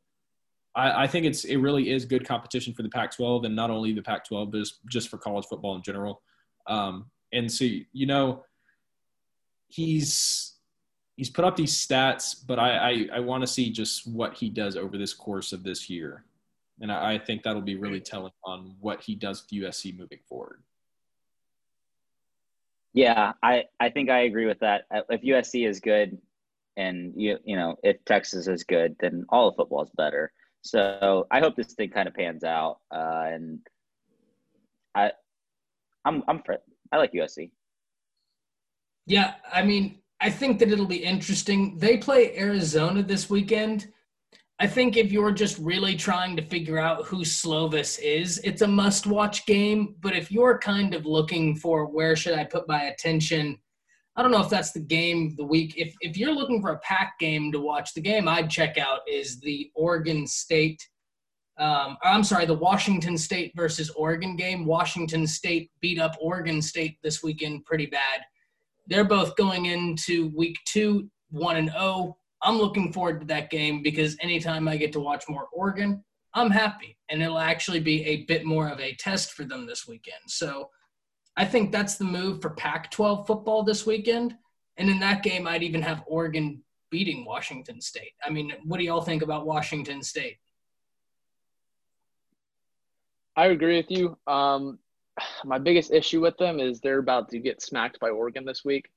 I, 0.75 1.05
I, 1.05 1.07
think 1.07 1.27
it's 1.27 1.45
it 1.45 1.57
really 1.57 1.91
is 1.91 2.05
good 2.05 2.27
competition 2.27 2.73
for 2.73 2.83
the 2.83 2.89
Pac-12, 2.89 3.47
and 3.47 3.55
not 3.55 3.71
only 3.71 3.93
the 3.93 4.03
Pac-12, 4.03 4.51
but 4.51 4.67
just 4.89 5.09
for 5.09 5.19
college 5.19 5.47
football 5.47 5.77
in 5.77 5.83
general. 5.83 6.23
Um, 6.67 7.07
and 7.33 7.51
so, 7.51 7.65
you 7.65 8.07
know, 8.07 8.45
he's 9.69 10.55
he's 11.17 11.31
put 11.31 11.45
up 11.45 11.57
these 11.57 11.75
stats, 11.75 12.37
but 12.47 12.59
I 12.59 12.77
I, 12.77 13.09
I 13.15 13.21
want 13.21 13.43
to 13.43 13.47
see 13.47 13.71
just 13.71 14.07
what 14.07 14.35
he 14.35 14.49
does 14.49 14.77
over 14.77 14.97
this 14.97 15.15
course 15.15 15.53
of 15.53 15.63
this 15.63 15.91
year, 15.91 16.25
and 16.81 16.91
I, 16.91 17.15
I 17.15 17.19
think 17.19 17.43
that'll 17.43 17.63
be 17.63 17.77
really 17.77 18.01
telling 18.01 18.33
on 18.45 18.75
what 18.81 19.03
he 19.03 19.15
does 19.15 19.43
with 19.43 19.63
USC 19.63 19.99
moving 19.99 20.21
forward. 20.29 20.63
Yeah, 22.95 23.33
I 23.43 23.65
I 23.81 23.89
think 23.89 24.11
I 24.11 24.21
agree 24.21 24.47
with 24.47 24.61
that. 24.61 24.87
If 25.09 25.23
USC 25.23 25.67
is 25.67 25.81
good, 25.81 26.19
and 26.77 27.13
you 27.17 27.39
you 27.45 27.57
know 27.57 27.77
if 27.83 28.05
Texas 28.05 28.47
is 28.47 28.65
good, 28.65 28.97
then 29.01 29.25
all 29.31 29.49
of 29.49 29.57
football 29.57 29.83
is 29.83 29.91
better. 29.97 30.33
So 30.63 31.27
I 31.31 31.41
hope 31.41 31.57
this 31.57 31.75
thing 31.75 31.91
kind 31.91 32.09
of 32.09 32.15
pans 32.15 32.45
out, 32.45 32.79
uh, 32.95 33.25
and 33.27 33.59
I, 34.95 35.11
I'm 36.05 36.23
I'm 36.29 36.43
I 36.93 36.97
like 36.97 37.13
USC. 37.13 37.51
Yeah, 39.07 39.35
I 39.53 39.63
mean, 39.65 39.99
I 40.21 40.31
think 40.31 40.61
that 40.61 40.71
it'll 40.71 40.87
be 40.87 41.05
interesting. 41.05 41.79
They 41.79 41.97
play 41.97 42.39
Arizona 42.39 43.03
this 43.03 43.29
weekend. 43.29 43.89
I 44.61 44.69
think 44.69 44.97
if 44.97 45.11
you're 45.11 45.33
just 45.33 45.59
really 45.59 45.97
trying 45.97 46.37
to 46.37 46.43
figure 46.43 46.79
out 46.79 47.07
who 47.07 47.25
Slovis 47.25 47.99
is, 48.01 48.39
it's 48.45 48.63
a 48.63 48.69
must-watch 48.69 49.45
game. 49.45 49.97
But 50.01 50.15
if 50.15 50.31
you're 50.31 50.59
kind 50.59 50.95
of 50.95 51.05
looking 51.05 51.57
for 51.57 51.87
where 51.87 52.15
should 52.15 52.35
I 52.35 52.45
put 52.45 52.69
my 52.69 52.85
attention, 52.85 53.59
I 54.17 54.23
don't 54.23 54.31
know 54.31 54.43
if 54.43 54.51
that's 54.51 54.73
the 54.73 54.81
game 54.81 55.35
the 55.37 55.45
week. 55.45 55.75
If 55.77 55.95
if 56.01 56.17
you're 56.17 56.35
looking 56.35 56.61
for 56.61 56.71
a 56.71 56.79
Pac 56.79 57.19
game 57.19 57.51
to 57.53 57.61
watch, 57.61 57.95
the 57.95 58.01
game 58.01 58.29
I'd 58.29 58.51
check 58.51 58.79
out 58.79 59.01
is 59.11 59.41
the 59.41 59.71
Oregon 59.75 60.27
State. 60.27 60.87
Um, 61.59 61.97
I'm 62.03 62.25
sorry, 62.25 62.47
the 62.47 62.55
Washington 62.55 63.17
State 63.17 63.53
versus 63.57 63.91
Oregon 63.91 64.37
game. 64.37 64.67
Washington 64.67 65.27
State 65.27 65.71
beat 65.81 65.99
up 65.99 66.17
Oregon 66.21 66.61
State 66.61 66.99
this 67.03 67.23
weekend 67.23 67.65
pretty 67.65 67.87
bad. 67.87 68.21
They're 68.87 69.05
both 69.05 69.37
going 69.37 69.67
into 69.67 70.33
week 70.37 70.57
two, 70.67 71.11
one 71.31 71.57
and. 71.57 71.71
Oh. 71.77 72.17
I'm 72.45 72.59
looking 72.59 72.93
forward 72.93 73.21
to 73.21 73.27
that 73.27 73.51
game 73.51 73.85
because 73.85 74.17
anytime 74.21 74.67
I 74.67 74.77
get 74.77 74.93
to 74.95 75.01
watch 75.01 75.27
more 75.29 75.47
Oregon, 75.53 76.03
I'm 76.35 76.51
happy, 76.51 76.97
and 77.09 77.23
it'll 77.23 77.39
actually 77.39 77.79
be 77.79 78.05
a 78.05 78.25
bit 78.25 78.45
more 78.45 78.69
of 78.69 78.81
a 78.81 78.97
test 78.97 79.33
for 79.33 79.45
them 79.45 79.65
this 79.65 79.87
weekend. 79.87 80.23
So 80.27 80.69
I 81.37 81.45
think 81.45 81.73
that's 81.73 81.97
the 81.97 82.05
move 82.05 82.43
for 82.43 82.51
Pac 82.51 82.91
12 82.91 83.27
football 83.27 83.63
this 83.63 83.87
weekend. 83.87 84.37
And 84.77 84.89
in 84.89 85.01
that 85.01 85.23
game, 85.23 85.47
I'd 85.47 85.63
even 85.63 85.83
have 85.83 86.03
Oregon 86.07 86.63
beating 86.91 87.25
Washington 87.25 87.81
State. 87.81 88.13
I 88.25 88.31
mean, 88.31 88.53
what 88.65 88.79
do 88.79 88.85
y'all 88.85 89.01
think 89.01 89.23
about 89.23 89.47
Washington 89.47 90.03
State? 90.03 90.39
I 93.35 93.47
agree 93.47 93.77
with 93.79 93.91
you. 93.91 94.19
Um, 94.27 94.79
my 95.45 95.59
biggest 95.59 95.91
issue 95.93 96.21
with 96.21 96.37
them 96.37 96.61
is 96.61 96.81
they're 96.81 96.99
about 96.99 97.31
to 97.31 97.39
get 97.39 97.63
smacked 97.63 97.99
by 97.99 98.11
Oregon 98.11 98.45
this 98.45 98.65
week. 98.65 98.91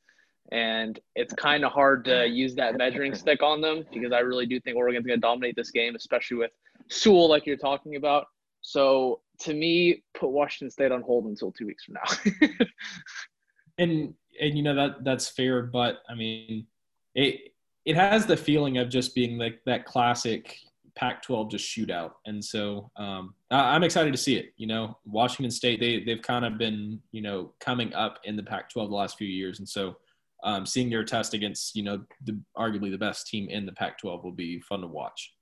And 0.52 1.00
it's 1.16 1.34
kind 1.34 1.66
of 1.66 1.72
hard 1.72 2.06
to 2.06 2.28
use 2.28 2.54
that 2.56 2.78
measuring 2.78 3.16
stick 3.16 3.42
on 3.42 3.62
them 3.62 3.84
because 3.92 4.12
I 4.12 4.20
really 4.20 4.46
do 4.46 4.60
think 4.60 4.78
Oregon's 4.78 5.06
going 5.06 5.20
to 5.20 5.22
dominate 5.22 5.56
this 5.56 5.72
game, 5.72 5.96
especially 5.96 6.38
with 6.38 6.52
Sewell, 6.90 7.30
like 7.30 7.48
you're 7.48 7.58
talking 7.58 7.96
about. 7.96 8.28
So 8.62 9.22
to 9.40 9.54
me, 9.54 10.04
put 10.18 10.30
Washington 10.30 10.72
State 10.72 10.92
on 10.92 11.02
hold 11.02 11.26
until 11.26 11.52
two 11.52 11.66
weeks 11.66 11.84
from 11.84 11.96
now. 11.96 12.48
and 13.78 14.14
and 14.40 14.58
you 14.58 14.64
know 14.64 14.76
that 14.76 15.04
that's 15.04 15.30
fair, 15.30 15.64
but 15.64 16.00
I 16.10 16.16
mean, 16.16 16.68
it 17.14 17.54
it 17.86 17.96
has 17.96 18.26
the 18.26 18.38
feeling 18.38 18.78
of 18.78 18.90
just 18.90 19.16
being 19.16 19.38
like 19.38 19.60
that 19.66 19.86
classic 19.86 20.58
Pac-12 20.96 21.52
just 21.52 21.66
shootout, 21.66 22.12
and 22.26 22.44
so 22.44 22.90
um, 22.96 23.34
I, 23.52 23.76
am 23.76 23.84
excited 23.84 24.12
to 24.12 24.18
see 24.18 24.36
it. 24.36 24.54
You 24.58 24.68
know, 24.68 24.98
Washington 25.06 25.52
State 25.52 25.80
they 25.80 26.04
they've 26.04 26.22
kind 26.22 26.46
of 26.46 26.58
been 26.58 27.02
you 27.12 27.22
know 27.22 27.54
coming 27.60 27.94
up 27.94 28.20
in 28.24 28.36
the 28.36 28.44
Pac-12 28.44 28.90
the 28.90 28.96
last 28.96 29.18
few 29.18 29.28
years, 29.28 29.60
and 29.60 29.68
so 29.68 29.98
um, 30.44 30.66
seeing 30.66 30.90
their 30.90 31.04
test 31.04 31.34
against 31.34 31.76
you 31.76 31.84
know 31.84 32.02
the, 32.24 32.40
arguably 32.58 32.92
the 32.92 32.98
best 32.98 33.28
team 33.28 33.50
in 33.50 33.66
the 33.66 33.74
Pac-12 33.74 34.24
will 34.24 34.32
be 34.32 34.60
fun 34.62 34.82
to 34.82 34.88
watch. 34.88 35.35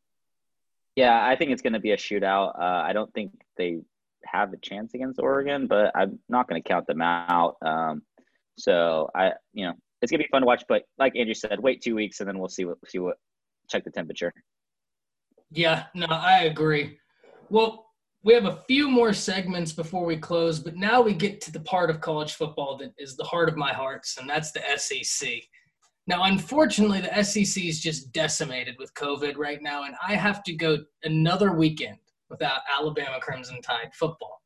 Yeah, 0.95 1.25
I 1.25 1.35
think 1.35 1.51
it's 1.51 1.61
going 1.61 1.73
to 1.73 1.79
be 1.79 1.91
a 1.91 1.97
shootout. 1.97 2.57
Uh, 2.59 2.83
I 2.83 2.93
don't 2.93 3.11
think 3.13 3.31
they 3.57 3.79
have 4.25 4.53
a 4.53 4.57
chance 4.57 4.93
against 4.93 5.19
Oregon, 5.19 5.67
but 5.67 5.91
I'm 5.95 6.19
not 6.29 6.47
going 6.47 6.61
to 6.61 6.67
count 6.67 6.87
them 6.87 7.01
out. 7.01 7.55
Um, 7.65 8.03
so 8.57 9.09
I, 9.15 9.31
you 9.53 9.65
know, 9.65 9.73
it's 10.01 10.11
going 10.11 10.19
to 10.19 10.25
be 10.25 10.29
fun 10.31 10.41
to 10.41 10.47
watch. 10.47 10.63
But 10.67 10.83
like 10.97 11.15
Andrew 11.15 11.33
said, 11.33 11.59
wait 11.59 11.81
two 11.81 11.95
weeks 11.95 12.19
and 12.19 12.27
then 12.27 12.37
we'll 12.37 12.49
see 12.49 12.65
what 12.65 12.77
see 12.87 12.99
what 12.99 13.17
check 13.69 13.83
the 13.83 13.91
temperature. 13.91 14.33
Yeah, 15.51 15.85
no, 15.95 16.07
I 16.09 16.43
agree. 16.43 16.97
Well, 17.49 17.85
we 18.23 18.33
have 18.33 18.45
a 18.45 18.63
few 18.67 18.89
more 18.89 19.13
segments 19.13 19.73
before 19.73 20.05
we 20.05 20.17
close, 20.17 20.59
but 20.59 20.75
now 20.75 21.01
we 21.01 21.13
get 21.13 21.41
to 21.41 21.51
the 21.51 21.59
part 21.61 21.89
of 21.89 22.01
college 22.01 22.33
football 22.33 22.77
that 22.77 22.93
is 22.97 23.17
the 23.17 23.23
heart 23.23 23.49
of 23.49 23.57
my 23.57 23.73
hearts, 23.73 24.17
and 24.17 24.29
that's 24.29 24.51
the 24.51 24.61
SEC. 24.77 25.29
Now, 26.05 26.23
unfortunately, 26.23 27.01
the 27.01 27.23
SEC 27.23 27.63
is 27.63 27.79
just 27.79 28.11
decimated 28.11 28.75
with 28.77 28.93
COVID 28.93 29.37
right 29.37 29.61
now, 29.61 29.83
and 29.83 29.95
I 30.05 30.15
have 30.15 30.43
to 30.43 30.53
go 30.53 30.79
another 31.03 31.53
weekend 31.53 31.97
without 32.29 32.61
Alabama 32.69 33.19
Crimson 33.21 33.61
Tide 33.61 33.93
football, 33.93 34.41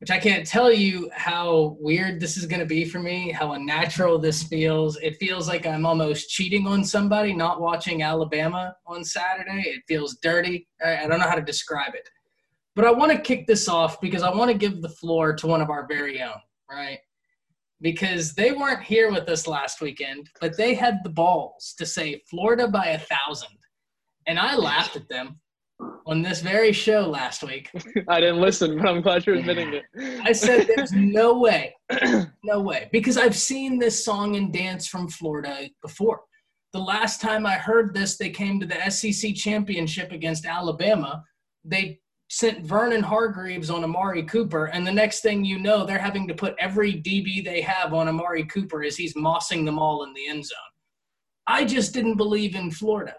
which 0.00 0.10
I 0.10 0.18
can't 0.18 0.46
tell 0.46 0.70
you 0.70 1.08
how 1.14 1.78
weird 1.80 2.20
this 2.20 2.36
is 2.36 2.44
going 2.44 2.60
to 2.60 2.66
be 2.66 2.84
for 2.84 2.98
me, 2.98 3.30
how 3.30 3.52
unnatural 3.52 4.18
this 4.18 4.42
feels. 4.42 4.98
It 4.98 5.16
feels 5.16 5.48
like 5.48 5.66
I'm 5.66 5.86
almost 5.86 6.28
cheating 6.28 6.66
on 6.66 6.84
somebody 6.84 7.32
not 7.32 7.60
watching 7.60 8.02
Alabama 8.02 8.76
on 8.86 9.02
Saturday. 9.02 9.62
It 9.66 9.84
feels 9.88 10.18
dirty. 10.20 10.68
I 10.84 11.06
don't 11.06 11.20
know 11.20 11.28
how 11.28 11.36
to 11.36 11.42
describe 11.42 11.94
it. 11.94 12.06
But 12.74 12.84
I 12.84 12.90
want 12.90 13.12
to 13.12 13.18
kick 13.18 13.46
this 13.46 13.68
off 13.68 14.00
because 14.00 14.22
I 14.22 14.34
want 14.34 14.50
to 14.50 14.56
give 14.56 14.82
the 14.82 14.88
floor 14.88 15.34
to 15.36 15.46
one 15.46 15.62
of 15.62 15.70
our 15.70 15.86
very 15.86 16.20
own, 16.20 16.40
right? 16.70 16.98
Because 17.82 18.32
they 18.34 18.52
weren't 18.52 18.82
here 18.82 19.10
with 19.10 19.28
us 19.28 19.46
last 19.46 19.80
weekend, 19.80 20.30
but 20.40 20.56
they 20.56 20.74
had 20.74 21.00
the 21.02 21.10
balls 21.10 21.74
to 21.78 21.84
say 21.84 22.22
Florida 22.30 22.68
by 22.68 22.86
a 22.86 22.98
thousand. 22.98 23.58
And 24.26 24.38
I 24.38 24.54
laughed 24.54 24.96
at 24.96 25.08
them 25.08 25.40
on 26.06 26.22
this 26.22 26.40
very 26.40 26.72
show 26.72 27.08
last 27.08 27.42
week. 27.42 27.70
I 28.08 28.20
didn't 28.20 28.40
listen, 28.40 28.78
but 28.78 28.88
I'm 28.88 29.02
glad 29.02 29.26
you're 29.26 29.36
admitting 29.36 29.74
it. 29.74 29.84
I 30.24 30.32
said 30.32 30.68
there's 30.76 30.92
no 30.92 31.38
way, 31.38 31.74
no 32.44 32.60
way, 32.60 32.88
because 32.92 33.18
I've 33.18 33.36
seen 33.36 33.78
this 33.78 34.04
song 34.04 34.36
and 34.36 34.52
dance 34.52 34.86
from 34.86 35.08
Florida 35.08 35.68
before. 35.82 36.20
The 36.72 36.80
last 36.80 37.20
time 37.20 37.44
I 37.44 37.54
heard 37.54 37.94
this, 37.94 38.16
they 38.16 38.30
came 38.30 38.60
to 38.60 38.66
the 38.66 38.90
SEC 38.90 39.34
championship 39.34 40.12
against 40.12 40.46
Alabama. 40.46 41.22
They 41.64 42.00
sent 42.32 42.64
Vernon 42.64 43.02
Hargreaves 43.02 43.68
on 43.68 43.84
Amari 43.84 44.22
Cooper, 44.22 44.64
and 44.64 44.86
the 44.86 44.90
next 44.90 45.20
thing 45.20 45.44
you 45.44 45.58
know, 45.58 45.84
they're 45.84 45.98
having 45.98 46.26
to 46.26 46.34
put 46.34 46.54
every 46.58 46.94
DB 46.94 47.44
they 47.44 47.60
have 47.60 47.92
on 47.92 48.08
Amari 48.08 48.44
Cooper 48.46 48.82
as 48.82 48.96
he's 48.96 49.12
mossing 49.12 49.66
them 49.66 49.78
all 49.78 50.04
in 50.04 50.14
the 50.14 50.26
end 50.26 50.46
zone. 50.46 50.56
I 51.46 51.66
just 51.66 51.92
didn't 51.92 52.16
believe 52.16 52.54
in 52.54 52.70
Florida, 52.70 53.16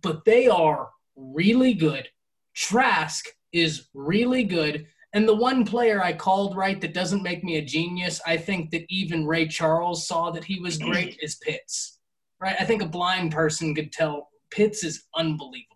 but 0.00 0.24
they 0.24 0.48
are 0.48 0.88
really 1.14 1.74
good. 1.74 2.08
Trask 2.54 3.26
is 3.52 3.88
really 3.92 4.44
good. 4.44 4.86
And 5.12 5.28
the 5.28 5.36
one 5.36 5.66
player 5.66 6.02
I 6.02 6.14
called 6.14 6.56
right 6.56 6.80
that 6.80 6.94
doesn't 6.94 7.22
make 7.22 7.44
me 7.44 7.58
a 7.58 7.62
genius, 7.62 8.18
I 8.26 8.38
think 8.38 8.70
that 8.70 8.86
even 8.88 9.26
Ray 9.26 9.46
Charles 9.46 10.08
saw 10.08 10.30
that 10.30 10.44
he 10.44 10.58
was 10.58 10.78
great, 10.78 11.18
is 11.22 11.34
Pitts. 11.34 11.98
Right? 12.40 12.56
I 12.58 12.64
think 12.64 12.80
a 12.80 12.86
blind 12.86 13.30
person 13.30 13.74
could 13.74 13.92
tell 13.92 14.30
Pitts 14.50 14.84
is 14.84 15.04
unbelievably 15.14 15.66
talented. 15.66 15.73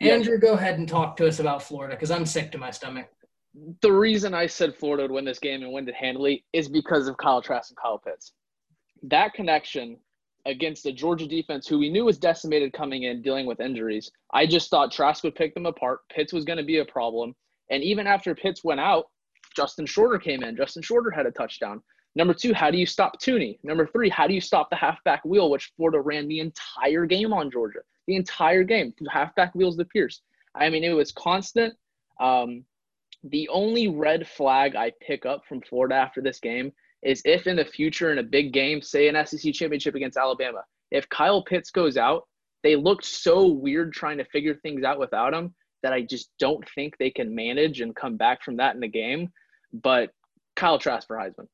Yeah. 0.00 0.14
Andrew, 0.14 0.38
go 0.38 0.52
ahead 0.52 0.78
and 0.78 0.88
talk 0.88 1.16
to 1.18 1.26
us 1.26 1.40
about 1.40 1.62
Florida 1.62 1.94
because 1.94 2.10
I'm 2.10 2.26
sick 2.26 2.52
to 2.52 2.58
my 2.58 2.70
stomach. 2.70 3.08
the 3.80 3.92
reason 3.92 4.34
I 4.34 4.46
said 4.46 4.74
Florida 4.76 5.04
would 5.04 5.10
win 5.10 5.24
this 5.24 5.38
game 5.38 5.62
and 5.62 5.72
win 5.72 5.88
it 5.88 5.94
handily 5.94 6.44
is 6.52 6.68
because 6.68 7.08
of 7.08 7.16
Kyle 7.16 7.40
Trask 7.40 7.70
and 7.70 7.76
Kyle 7.78 7.98
Pitts. 7.98 8.32
That 9.02 9.32
connection 9.32 9.96
against 10.44 10.84
the 10.84 10.92
Georgia 10.92 11.26
defense, 11.26 11.66
who 11.66 11.78
we 11.78 11.88
knew 11.88 12.04
was 12.04 12.18
decimated 12.18 12.72
coming 12.72 13.04
in, 13.04 13.22
dealing 13.22 13.46
with 13.46 13.60
injuries, 13.60 14.10
I 14.32 14.46
just 14.46 14.70
thought 14.70 14.92
Trask 14.92 15.24
would 15.24 15.34
pick 15.34 15.54
them 15.54 15.66
apart. 15.66 16.00
Pitts 16.10 16.32
was 16.32 16.44
going 16.44 16.58
to 16.58 16.64
be 16.64 16.78
a 16.78 16.84
problem. 16.84 17.34
And 17.70 17.82
even 17.82 18.06
after 18.06 18.34
Pitts 18.34 18.62
went 18.62 18.80
out, 18.80 19.06
Justin 19.56 19.86
Shorter 19.86 20.18
came 20.18 20.42
in. 20.42 20.56
Justin 20.56 20.82
Shorter 20.82 21.10
had 21.10 21.26
a 21.26 21.30
touchdown. 21.30 21.82
Number 22.14 22.32
two, 22.34 22.54
how 22.54 22.70
do 22.70 22.78
you 22.78 22.86
stop 22.86 23.20
Toney? 23.20 23.58
Number 23.62 23.86
three, 23.86 24.08
how 24.08 24.26
do 24.26 24.34
you 24.34 24.40
stop 24.40 24.70
the 24.70 24.76
halfback 24.76 25.24
wheel, 25.24 25.50
which 25.50 25.72
Florida 25.76 26.00
ran 26.00 26.28
the 26.28 26.40
entire 26.40 27.06
game 27.06 27.32
on 27.32 27.50
Georgia? 27.50 27.80
The 28.06 28.16
entire 28.16 28.62
game, 28.62 28.94
halfback 29.10 29.54
wheels 29.54 29.76
to 29.76 29.84
Pierce. 29.84 30.20
I 30.54 30.70
mean, 30.70 30.84
it 30.84 30.92
was 30.92 31.12
constant. 31.12 31.74
Um, 32.20 32.64
the 33.24 33.48
only 33.48 33.88
red 33.88 34.26
flag 34.26 34.76
I 34.76 34.92
pick 35.00 35.26
up 35.26 35.42
from 35.46 35.60
Florida 35.62 35.96
after 35.96 36.22
this 36.22 36.38
game 36.38 36.72
is 37.02 37.22
if 37.24 37.46
in 37.46 37.56
the 37.56 37.64
future 37.64 38.12
in 38.12 38.18
a 38.18 38.22
big 38.22 38.52
game, 38.52 38.80
say 38.80 39.08
an 39.08 39.26
SEC 39.26 39.52
championship 39.52 39.94
against 39.94 40.16
Alabama, 40.16 40.62
if 40.90 41.08
Kyle 41.08 41.42
Pitts 41.42 41.70
goes 41.70 41.96
out, 41.96 42.26
they 42.62 42.76
looked 42.76 43.04
so 43.04 43.46
weird 43.46 43.92
trying 43.92 44.18
to 44.18 44.24
figure 44.24 44.54
things 44.54 44.84
out 44.84 44.98
without 44.98 45.34
him 45.34 45.54
that 45.82 45.92
I 45.92 46.02
just 46.02 46.30
don't 46.38 46.64
think 46.74 46.96
they 46.98 47.10
can 47.10 47.34
manage 47.34 47.80
and 47.80 47.94
come 47.94 48.16
back 48.16 48.42
from 48.42 48.56
that 48.56 48.74
in 48.74 48.80
the 48.80 48.88
game. 48.88 49.28
But 49.72 50.10
Kyle 50.56 50.78
Trask 50.78 51.06
for 51.06 51.16
Heisman. 51.16 51.46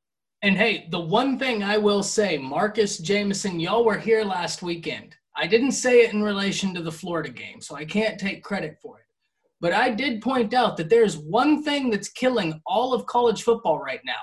And 0.42 0.56
hey, 0.56 0.88
the 0.90 1.00
one 1.00 1.38
thing 1.38 1.62
I 1.62 1.78
will 1.78 2.02
say, 2.02 2.38
Marcus 2.38 2.98
Jameson, 2.98 3.60
y'all 3.60 3.84
were 3.84 3.98
here 3.98 4.24
last 4.24 4.62
weekend. 4.62 5.14
I 5.36 5.46
didn't 5.46 5.72
say 5.72 6.02
it 6.02 6.12
in 6.12 6.22
relation 6.22 6.74
to 6.74 6.82
the 6.82 6.92
Florida 6.92 7.30
game, 7.30 7.60
so 7.60 7.74
I 7.74 7.84
can't 7.84 8.20
take 8.20 8.44
credit 8.44 8.76
for 8.82 8.98
it. 8.98 9.06
But 9.60 9.72
I 9.72 9.90
did 9.90 10.20
point 10.20 10.54
out 10.54 10.76
that 10.76 10.90
there's 10.90 11.16
one 11.16 11.62
thing 11.62 11.88
that's 11.88 12.08
killing 12.08 12.60
all 12.66 12.92
of 12.92 13.06
college 13.06 13.42
football 13.42 13.78
right 13.78 14.00
now 14.04 14.20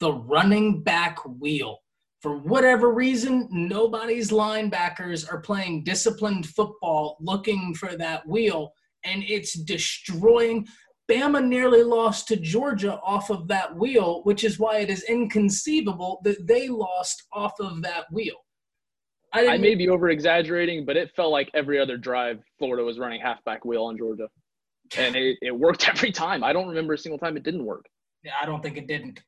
the 0.00 0.12
running 0.12 0.82
back 0.82 1.18
wheel. 1.38 1.78
For 2.22 2.36
whatever 2.36 2.92
reason, 2.92 3.48
nobody's 3.50 4.30
linebackers 4.30 5.30
are 5.30 5.40
playing 5.40 5.84
disciplined 5.84 6.46
football 6.46 7.16
looking 7.20 7.74
for 7.74 7.96
that 7.96 8.26
wheel, 8.26 8.72
and 9.04 9.22
it's 9.22 9.58
destroying. 9.58 10.66
Bama 11.10 11.44
nearly 11.44 11.82
lost 11.82 12.28
to 12.28 12.36
Georgia 12.36 12.98
off 13.04 13.30
of 13.30 13.48
that 13.48 13.74
wheel, 13.76 14.22
which 14.24 14.44
is 14.44 14.58
why 14.58 14.78
it 14.78 14.90
is 14.90 15.04
inconceivable 15.04 16.20
that 16.24 16.46
they 16.46 16.68
lost 16.68 17.24
off 17.32 17.52
of 17.60 17.82
that 17.82 18.04
wheel. 18.12 18.36
I 19.32 19.42
didn't- 19.42 19.60
may 19.62 19.74
be 19.74 19.88
over 19.88 20.08
exaggerating, 20.10 20.84
but 20.84 20.96
it 20.96 21.10
felt 21.14 21.30
like 21.32 21.50
every 21.54 21.78
other 21.78 21.96
drive 21.96 22.40
Florida 22.58 22.82
was 22.84 22.98
running 22.98 23.20
halfback 23.20 23.64
wheel 23.64 23.84
on 23.84 23.96
Georgia. 23.96 24.28
And 24.98 25.14
it, 25.14 25.38
it 25.40 25.56
worked 25.56 25.88
every 25.88 26.10
time. 26.10 26.42
I 26.42 26.52
don't 26.52 26.68
remember 26.68 26.94
a 26.94 26.98
single 26.98 27.18
time 27.18 27.36
it 27.36 27.42
didn't 27.44 27.64
work. 27.64 27.86
Yeah, 28.24 28.32
I 28.40 28.44
don't 28.46 28.62
think 28.62 28.76
it 28.76 28.86
didn't. 28.86 29.20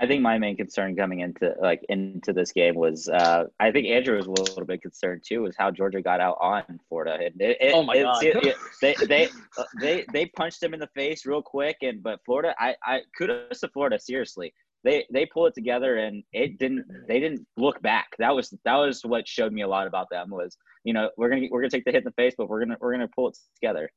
I 0.00 0.06
think 0.06 0.22
my 0.22 0.38
main 0.38 0.56
concern 0.56 0.94
coming 0.94 1.20
into 1.20 1.54
like 1.60 1.80
into 1.88 2.32
this 2.32 2.52
game 2.52 2.76
was 2.76 3.08
uh, 3.08 3.46
I 3.58 3.72
think 3.72 3.88
Andrew 3.88 4.16
was 4.16 4.26
a 4.26 4.30
little 4.30 4.64
bit 4.64 4.80
concerned 4.80 5.22
too 5.26 5.42
was 5.42 5.56
how 5.58 5.72
Georgia 5.72 6.00
got 6.00 6.20
out 6.20 6.36
on 6.40 6.62
Florida. 6.88 7.14
And 7.14 7.40
it, 7.40 7.56
it, 7.60 7.72
Oh 7.74 7.82
my 7.82 7.94
it- 7.96 8.02
God. 8.04 8.24
it- 8.24 8.36
it- 8.46 8.56
they 8.80 8.94
they 9.06 9.28
uh, 9.56 9.64
they 9.80 10.04
they 10.12 10.26
punched 10.36 10.60
them 10.60 10.72
in 10.72 10.78
the 10.78 10.86
face 10.94 11.26
real 11.26 11.42
quick 11.42 11.78
and 11.82 12.00
but 12.00 12.20
Florida 12.24 12.54
I 12.60 12.76
I 12.84 13.00
kudos 13.16 13.58
to 13.60 13.68
Florida 13.70 13.98
seriously. 13.98 14.52
They 14.84 15.06
they 15.12 15.26
pull 15.26 15.46
it 15.46 15.54
together 15.54 15.96
and 15.96 16.22
it 16.32 16.58
didn't 16.58 16.84
they 17.08 17.20
didn't 17.20 17.46
look 17.56 17.80
back. 17.82 18.08
That 18.18 18.34
was 18.34 18.54
that 18.64 18.76
was 18.76 19.02
what 19.04 19.26
showed 19.26 19.52
me 19.52 19.62
a 19.62 19.68
lot 19.68 19.86
about 19.86 20.08
them 20.10 20.30
was 20.30 20.56
you 20.84 20.92
know 20.92 21.10
we're 21.16 21.28
gonna 21.28 21.46
we're 21.50 21.60
gonna 21.60 21.70
take 21.70 21.84
the 21.84 21.90
hit 21.90 21.98
in 21.98 22.04
the 22.04 22.12
face 22.12 22.34
but 22.38 22.48
we're 22.48 22.60
gonna 22.60 22.76
we're 22.80 22.92
gonna 22.92 23.08
pull 23.08 23.28
it 23.28 23.38
together. 23.56 23.90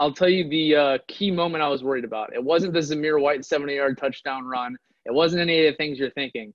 I'll 0.00 0.12
tell 0.12 0.28
you 0.28 0.48
the 0.48 0.76
uh, 0.76 0.98
key 1.08 1.30
moment 1.30 1.62
I 1.62 1.68
was 1.68 1.82
worried 1.82 2.04
about. 2.04 2.32
It 2.32 2.42
wasn't 2.42 2.72
the 2.72 2.78
Zamir 2.78 3.20
White 3.20 3.44
70 3.44 3.74
yard 3.74 3.98
touchdown 3.98 4.44
run. 4.44 4.76
It 5.04 5.12
wasn't 5.12 5.42
any 5.42 5.66
of 5.66 5.72
the 5.72 5.76
things 5.76 5.98
you're 5.98 6.10
thinking. 6.10 6.54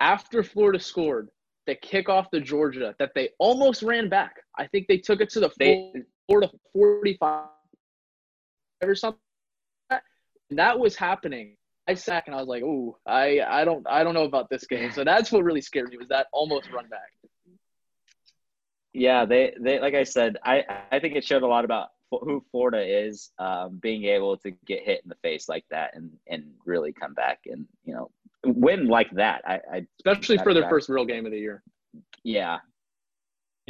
After 0.00 0.42
Florida 0.42 0.80
scored, 0.80 1.28
the 1.66 1.76
kickoff 1.76 2.30
to 2.30 2.40
Georgia 2.40 2.94
that 2.98 3.12
they 3.14 3.30
almost 3.38 3.82
ran 3.82 4.08
back. 4.08 4.36
I 4.58 4.66
think 4.66 4.88
they 4.88 4.98
took 4.98 5.20
it 5.20 5.30
to 5.30 5.40
the 5.40 5.50
They 5.58 5.92
Florida 6.26 6.50
45 6.72 7.44
or 8.82 8.94
something. 8.94 9.20
That 10.50 10.78
was 10.78 10.96
happening. 10.96 11.56
I 11.88 11.94
sat 11.94 12.24
and 12.26 12.34
I 12.34 12.38
was 12.38 12.48
like, 12.48 12.62
"Ooh, 12.62 12.96
I, 13.06 13.40
I 13.40 13.64
don't 13.64 13.86
I 13.88 14.04
don't 14.04 14.14
know 14.14 14.24
about 14.24 14.48
this 14.50 14.66
game." 14.66 14.92
So 14.92 15.04
that's 15.04 15.32
what 15.32 15.42
really 15.44 15.60
scared 15.60 15.90
me 15.90 15.96
was 15.96 16.08
that 16.08 16.26
almost 16.32 16.70
run 16.70 16.86
back. 16.88 17.10
Yeah, 18.92 19.24
they, 19.24 19.54
they 19.58 19.80
like 19.80 19.94
I 19.94 20.04
said, 20.04 20.36
I, 20.44 20.64
I 20.90 21.00
think 21.00 21.16
it 21.16 21.24
showed 21.24 21.42
a 21.42 21.46
lot 21.46 21.64
about 21.64 21.88
who 22.10 22.44
Florida 22.50 22.82
is, 23.06 23.30
um, 23.38 23.78
being 23.80 24.04
able 24.04 24.36
to 24.38 24.50
get 24.66 24.82
hit 24.82 25.00
in 25.02 25.08
the 25.08 25.14
face 25.22 25.48
like 25.48 25.64
that 25.70 25.94
and, 25.94 26.10
and 26.28 26.44
really 26.66 26.92
come 26.92 27.14
back 27.14 27.40
and 27.46 27.66
you 27.84 27.94
know 27.94 28.10
win 28.44 28.86
like 28.86 29.10
that. 29.12 29.42
I, 29.46 29.60
I 29.72 29.86
Especially 29.98 30.36
for 30.38 30.52
their 30.52 30.62
Back-to-back. 30.64 30.70
first 30.70 30.88
real 30.90 31.06
game 31.06 31.24
of 31.26 31.32
the 31.32 31.38
year. 31.38 31.62
yeah, 32.22 32.58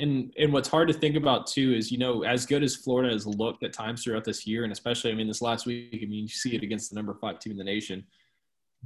And 0.03 0.35
and 0.37 0.53
what's 0.53 0.69
hard 0.69 0.89
to 0.89 0.95
think 0.95 1.17
about 1.17 1.47
too 1.47 1.73
is 1.73 1.93
you 1.93 1.99
know 1.99 2.25
as 2.25 2.45
good 2.45 2.63
as 2.63 2.75
Florida 2.75 3.13
has 3.13 3.27
looked 3.27 3.63
at 3.63 3.73
times 3.73 4.03
throughout 4.03 4.25
this 4.25 4.47
year, 4.47 4.65
and 4.65 4.73
especially 4.73 5.13
I 5.13 5.15
mean 5.15 5.29
this 5.29 5.41
last 5.41 5.65
week, 5.65 6.01
I 6.03 6.07
mean 6.07 6.25
you 6.25 6.29
see 6.29 6.57
it 6.57 6.63
against 6.63 6.91
the 6.91 6.97
number 6.97 7.15
five 7.15 7.39
team 7.39 7.53
in 7.53 7.57
the 7.57 7.65
nation. 7.65 8.05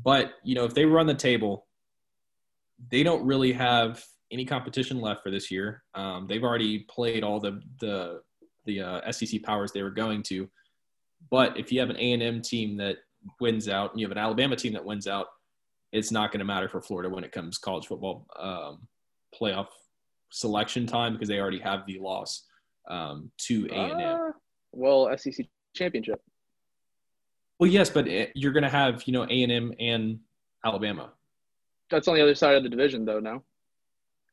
But 0.03 0.35
you 0.45 0.55
know 0.55 0.65
if 0.65 0.75
they 0.75 0.85
run 0.85 1.07
the 1.07 1.15
table, 1.15 1.67
they 2.91 3.03
don't 3.03 3.25
really 3.25 3.53
have 3.53 4.05
any 4.31 4.45
competition 4.45 5.01
left 5.01 5.23
for 5.23 5.31
this 5.31 5.51
year. 5.51 5.83
Um, 5.95 6.27
they've 6.29 6.45
already 6.45 6.81
played 6.81 7.25
all 7.25 7.41
the 7.41 7.63
the 7.81 8.21
the 8.67 8.83
uh, 8.83 9.13
SEC 9.13 9.43
powers 9.43 9.73
they 9.73 9.83
were 9.83 9.91
going 9.91 10.23
to. 10.25 10.51
But 11.31 11.59
if 11.59 11.73
you 11.73 11.81
have 11.81 11.91
an 11.91 11.97
A 11.97 12.13
and 12.13 12.23
M 12.23 12.43
team 12.43 12.77
that 12.77 12.99
wins 13.41 13.69
out, 13.69 13.93
and 13.93 14.01
you 14.01 14.07
have 14.07 14.13
an 14.13 14.23
Alabama 14.23 14.57
team 14.57 14.75
that 14.75 14.85
wins 14.85 15.07
out, 15.07 15.29
it's 15.93 16.11
not 16.11 16.31
going 16.31 16.41
to 16.41 16.45
matter 16.45 16.69
for 16.69 16.83
Florida 16.83 17.09
when 17.09 17.25
it 17.25 17.33
comes 17.33 17.57
college 17.57 17.87
football 17.87 18.27
um, 18.39 18.87
playoff 19.35 19.69
selection 20.31 20.87
time 20.87 21.13
because 21.13 21.29
they 21.29 21.39
already 21.39 21.59
have 21.61 21.87
the 21.87 21.99
loss 21.99 22.45
um, 22.89 23.31
to 23.39 23.67
A 23.71 23.75
and 23.75 24.01
M. 24.01 24.19
Uh, 24.29 24.31
well, 24.73 25.11
SEC 25.17 25.47
championship. 25.75 26.21
Well, 27.59 27.71
yes, 27.71 27.89
but 27.91 28.07
it, 28.07 28.33
you're 28.35 28.53
going 28.53 28.63
to 28.65 28.69
have 28.69 29.03
you 29.07 29.13
know 29.13 29.25
A 29.25 29.43
and 29.43 29.53
M 29.53 29.73
and 29.81 30.19
Alabama. 30.65 31.13
That's 31.91 32.09
on 32.09 32.15
the 32.17 32.23
other 32.23 32.35
side 32.35 32.57
of 32.57 32.63
the 32.65 32.69
division, 32.69 33.05
though. 33.05 33.21
No, 33.21 33.43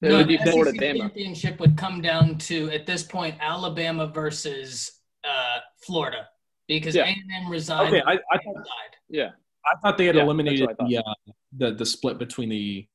it 0.02 0.10
No, 0.10 0.18
would 0.18 0.28
be 0.28 0.38
the 0.38 0.52
Florida, 0.52 0.72
SEC 0.72 0.80
Bama. 0.82 0.98
championship 0.98 1.60
would 1.60 1.78
come 1.78 2.02
down 2.02 2.38
to 2.40 2.70
at 2.72 2.86
this 2.86 3.04
point 3.04 3.36
Alabama 3.40 4.08
versus 4.08 5.00
uh, 5.24 5.60
Florida 5.86 6.28
because 6.68 6.96
Yeah. 6.96 7.04
A&M 7.06 7.50
resides 7.50 7.94
Okay, 7.94 8.02
I, 8.06 8.14
I 8.14 8.38
thought. 8.44 8.66
Yeah. 9.08 9.30
I 9.66 9.80
thought 9.82 9.98
they 9.98 10.08
had 10.08 10.16
Yeah, 10.16 10.24
eliminated 10.24 10.70
the, 10.80 10.98
uh, 10.98 11.14
the 11.56 11.72
the 11.74 11.86
split 11.86 12.18
between 12.18 12.50
the. 12.50 12.86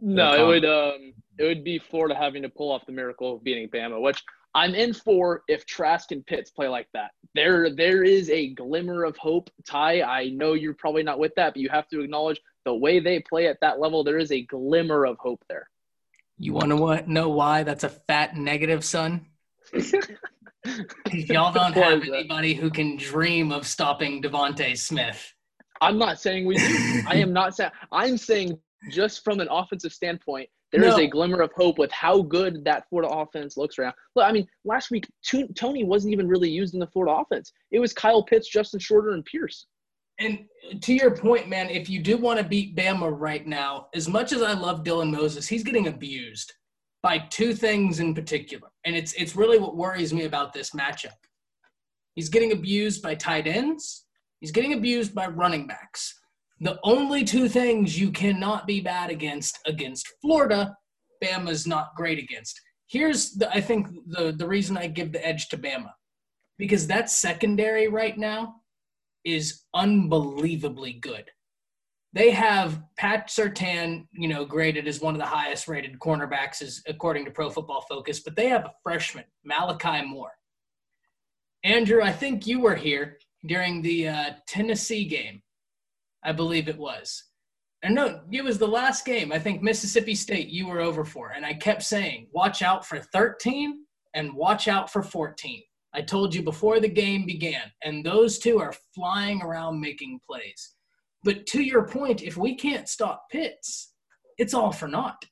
No, 0.00 0.32
Yeah, 0.34 0.42
it 0.42 0.46
would 0.46 0.64
um 0.64 1.12
it 1.40 1.46
would 1.46 1.64
be 1.64 1.78
Florida 1.78 2.14
having 2.14 2.42
to 2.42 2.50
pull 2.50 2.70
off 2.70 2.84
the 2.84 2.92
miracle 2.92 3.34
of 3.34 3.42
beating 3.42 3.68
Bama, 3.68 4.00
which 4.00 4.22
I'm 4.54 4.74
in 4.74 4.92
for 4.92 5.42
if 5.48 5.64
Trask 5.64 6.12
and 6.12 6.26
Pitts 6.26 6.50
play 6.50 6.68
like 6.68 6.88
that. 6.92 7.12
There 7.34 7.74
there 7.74 8.04
is 8.04 8.28
a 8.28 8.52
glimmer 8.52 9.04
of 9.04 9.16
hope. 9.16 9.48
Ty, 9.66 10.02
I 10.02 10.28
know 10.28 10.52
you're 10.52 10.74
probably 10.74 11.02
not 11.02 11.18
with 11.18 11.34
that, 11.36 11.54
but 11.54 11.62
you 11.62 11.70
have 11.70 11.88
to 11.88 12.02
acknowledge 12.02 12.40
the 12.66 12.74
way 12.74 13.00
they 13.00 13.20
play 13.20 13.46
at 13.46 13.58
that 13.62 13.80
level, 13.80 14.04
there 14.04 14.18
is 14.18 14.32
a 14.32 14.42
glimmer 14.42 15.06
of 15.06 15.16
hope 15.18 15.42
there. 15.48 15.70
You 16.36 16.52
want 16.52 16.68
to 16.68 17.10
know 17.10 17.28
why 17.30 17.62
that's 17.62 17.84
a 17.84 17.88
fat 17.88 18.36
negative, 18.36 18.84
son? 18.84 19.26
y'all 21.12 21.52
don't 21.52 21.72
have 21.72 22.02
anybody 22.02 22.52
who 22.54 22.68
can 22.70 22.96
dream 22.96 23.50
of 23.50 23.66
stopping 23.66 24.22
DeVonta 24.22 24.76
Smith. 24.76 25.34
I'm 25.80 25.96
not 25.96 26.20
saying 26.20 26.44
we 26.44 26.56
do. 26.56 27.02
I 27.06 27.16
am 27.16 27.32
not 27.32 27.56
saying 27.56 27.70
I'm 27.92 28.18
saying 28.18 28.58
just 28.90 29.24
from 29.24 29.40
an 29.40 29.48
offensive 29.50 29.92
standpoint, 29.92 30.50
there 30.72 30.84
is 30.84 30.96
No. 30.96 31.02
a 31.02 31.06
glimmer 31.06 31.40
of 31.40 31.52
hope 31.52 31.78
with 31.78 31.90
how 31.90 32.22
good 32.22 32.64
that 32.64 32.88
Florida 32.88 33.12
offense 33.12 33.56
looks 33.56 33.76
right 33.78 33.86
now. 33.86 33.94
Look, 34.14 34.24
I 34.24 34.32
mean, 34.32 34.46
last 34.64 34.90
week 34.90 35.08
Toney 35.56 35.84
wasn't 35.84 36.12
even 36.12 36.28
really 36.28 36.50
used 36.50 36.74
in 36.74 36.80
the 36.80 36.86
Florida 36.86 37.14
offense. 37.14 37.52
It 37.70 37.80
was 37.80 37.92
Kyle 37.92 38.22
Pitts, 38.22 38.48
Justin 38.48 38.78
Shorter, 38.80 39.10
and 39.10 39.24
Pierce. 39.24 39.66
And 40.20 40.40
to 40.82 40.92
your 40.92 41.16
point, 41.16 41.48
man, 41.48 41.70
if 41.70 41.88
you 41.88 42.00
do 42.00 42.18
want 42.18 42.38
to 42.38 42.44
beat 42.44 42.76
Bama 42.76 43.10
right 43.10 43.46
now, 43.46 43.86
as 43.94 44.06
much 44.06 44.32
as 44.32 44.42
I 44.42 44.52
love 44.52 44.84
Dylan 44.84 45.10
Moses, 45.10 45.48
he's 45.48 45.64
getting 45.64 45.88
abused 45.88 46.52
by 47.02 47.18
two 47.18 47.54
things 47.54 48.00
in 48.00 48.14
particular. 48.14 48.68
And 48.84 48.94
it's 48.94 49.12
it's 49.14 49.34
really 49.34 49.58
what 49.58 49.76
worries 49.76 50.12
me 50.12 50.24
about 50.24 50.52
this 50.52 50.70
matchup. 50.70 51.16
He's 52.14 52.28
getting 52.28 52.52
abused 52.52 53.02
by 53.02 53.14
tight 53.14 53.46
ends, 53.46 54.04
he's 54.40 54.52
getting 54.52 54.74
abused 54.74 55.14
by 55.14 55.26
running 55.26 55.66
backs. 55.66 56.19
The 56.60 56.78
only 56.82 57.24
two 57.24 57.48
things 57.48 57.98
you 57.98 58.10
cannot 58.10 58.66
be 58.66 58.80
bad 58.80 59.10
against 59.10 59.58
against 59.66 60.06
Florida, 60.20 60.76
Bama's 61.24 61.66
not 61.66 61.94
great 61.96 62.18
against. 62.18 62.60
Here's 62.86 63.32
the 63.32 63.50
I 63.50 63.60
think 63.60 63.88
the 64.06 64.32
the 64.32 64.46
reason 64.46 64.76
I 64.76 64.86
give 64.86 65.12
the 65.12 65.26
edge 65.26 65.48
to 65.48 65.58
Bama. 65.58 65.92
Because 66.58 66.86
that 66.88 67.08
secondary 67.10 67.88
right 67.88 68.18
now 68.18 68.56
is 69.24 69.62
unbelievably 69.74 70.94
good. 70.94 71.24
they 72.12 72.30
have 72.30 72.82
Pat 72.96 73.28
Surtain, 73.28 74.06
you 74.12 74.28
know, 74.28 74.44
graded 74.44 74.88
as 74.88 75.00
one 75.00 75.14
of 75.14 75.20
the 75.20 75.26
highest 75.26 75.68
rated 75.68 75.98
cornerbacks, 75.98 76.60
as 76.60 76.82
according 76.86 77.24
to 77.24 77.30
Pro 77.30 77.50
Football 77.50 77.82
Focus, 77.88 78.20
but 78.20 78.34
they 78.34 78.48
have 78.48 78.64
a 78.64 78.72
freshman, 78.82 79.24
Malachi 79.44 80.04
Moore. 80.04 80.32
Andrew, 81.62 82.02
I 82.02 82.12
think 82.12 82.46
you 82.46 82.60
were 82.60 82.74
here 82.74 83.18
during 83.46 83.82
the 83.82 84.08
uh, 84.08 84.30
Tennessee 84.48 85.04
game, 85.06 85.42
I 86.24 86.32
believe 86.32 86.68
it 86.68 86.78
was. 86.78 87.24
And 87.82 87.94
no, 87.94 88.20
it 88.30 88.44
was 88.44 88.58
the 88.58 88.68
last 88.68 89.06
game. 89.06 89.32
I 89.32 89.38
think 89.38 89.62
Mississippi 89.62 90.14
State 90.14 90.48
you 90.48 90.66
were 90.66 90.80
over 90.80 91.04
for. 91.04 91.30
And 91.30 91.46
I 91.46 91.54
kept 91.54 91.82
saying, 91.82 92.28
watch 92.32 92.60
out 92.62 92.86
for 92.86 92.98
13 92.98 93.84
and 94.14 94.34
watch 94.34 94.68
out 94.68 94.92
for 94.92 95.02
14. 95.02 95.62
I 95.94 96.02
told 96.02 96.34
you 96.34 96.42
before 96.42 96.78
the 96.78 96.88
game 96.88 97.24
began. 97.24 97.62
And 97.82 98.04
those 98.04 98.38
two 98.38 98.60
are 98.60 98.74
flying 98.94 99.40
around 99.40 99.80
making 99.80 100.20
plays. 100.28 100.74
But 101.24 101.46
to 101.46 101.62
your 101.62 101.86
point, 101.86 102.22
if 102.22 102.36
we 102.36 102.54
can't 102.54 102.88
stop 102.88 103.26
Pitts, 103.30 103.92
it's 104.38 104.54
all 104.54 104.72
for 104.72 104.88
naught. 104.88 105.24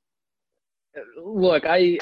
Look, 1.23 1.65
I 1.67 1.99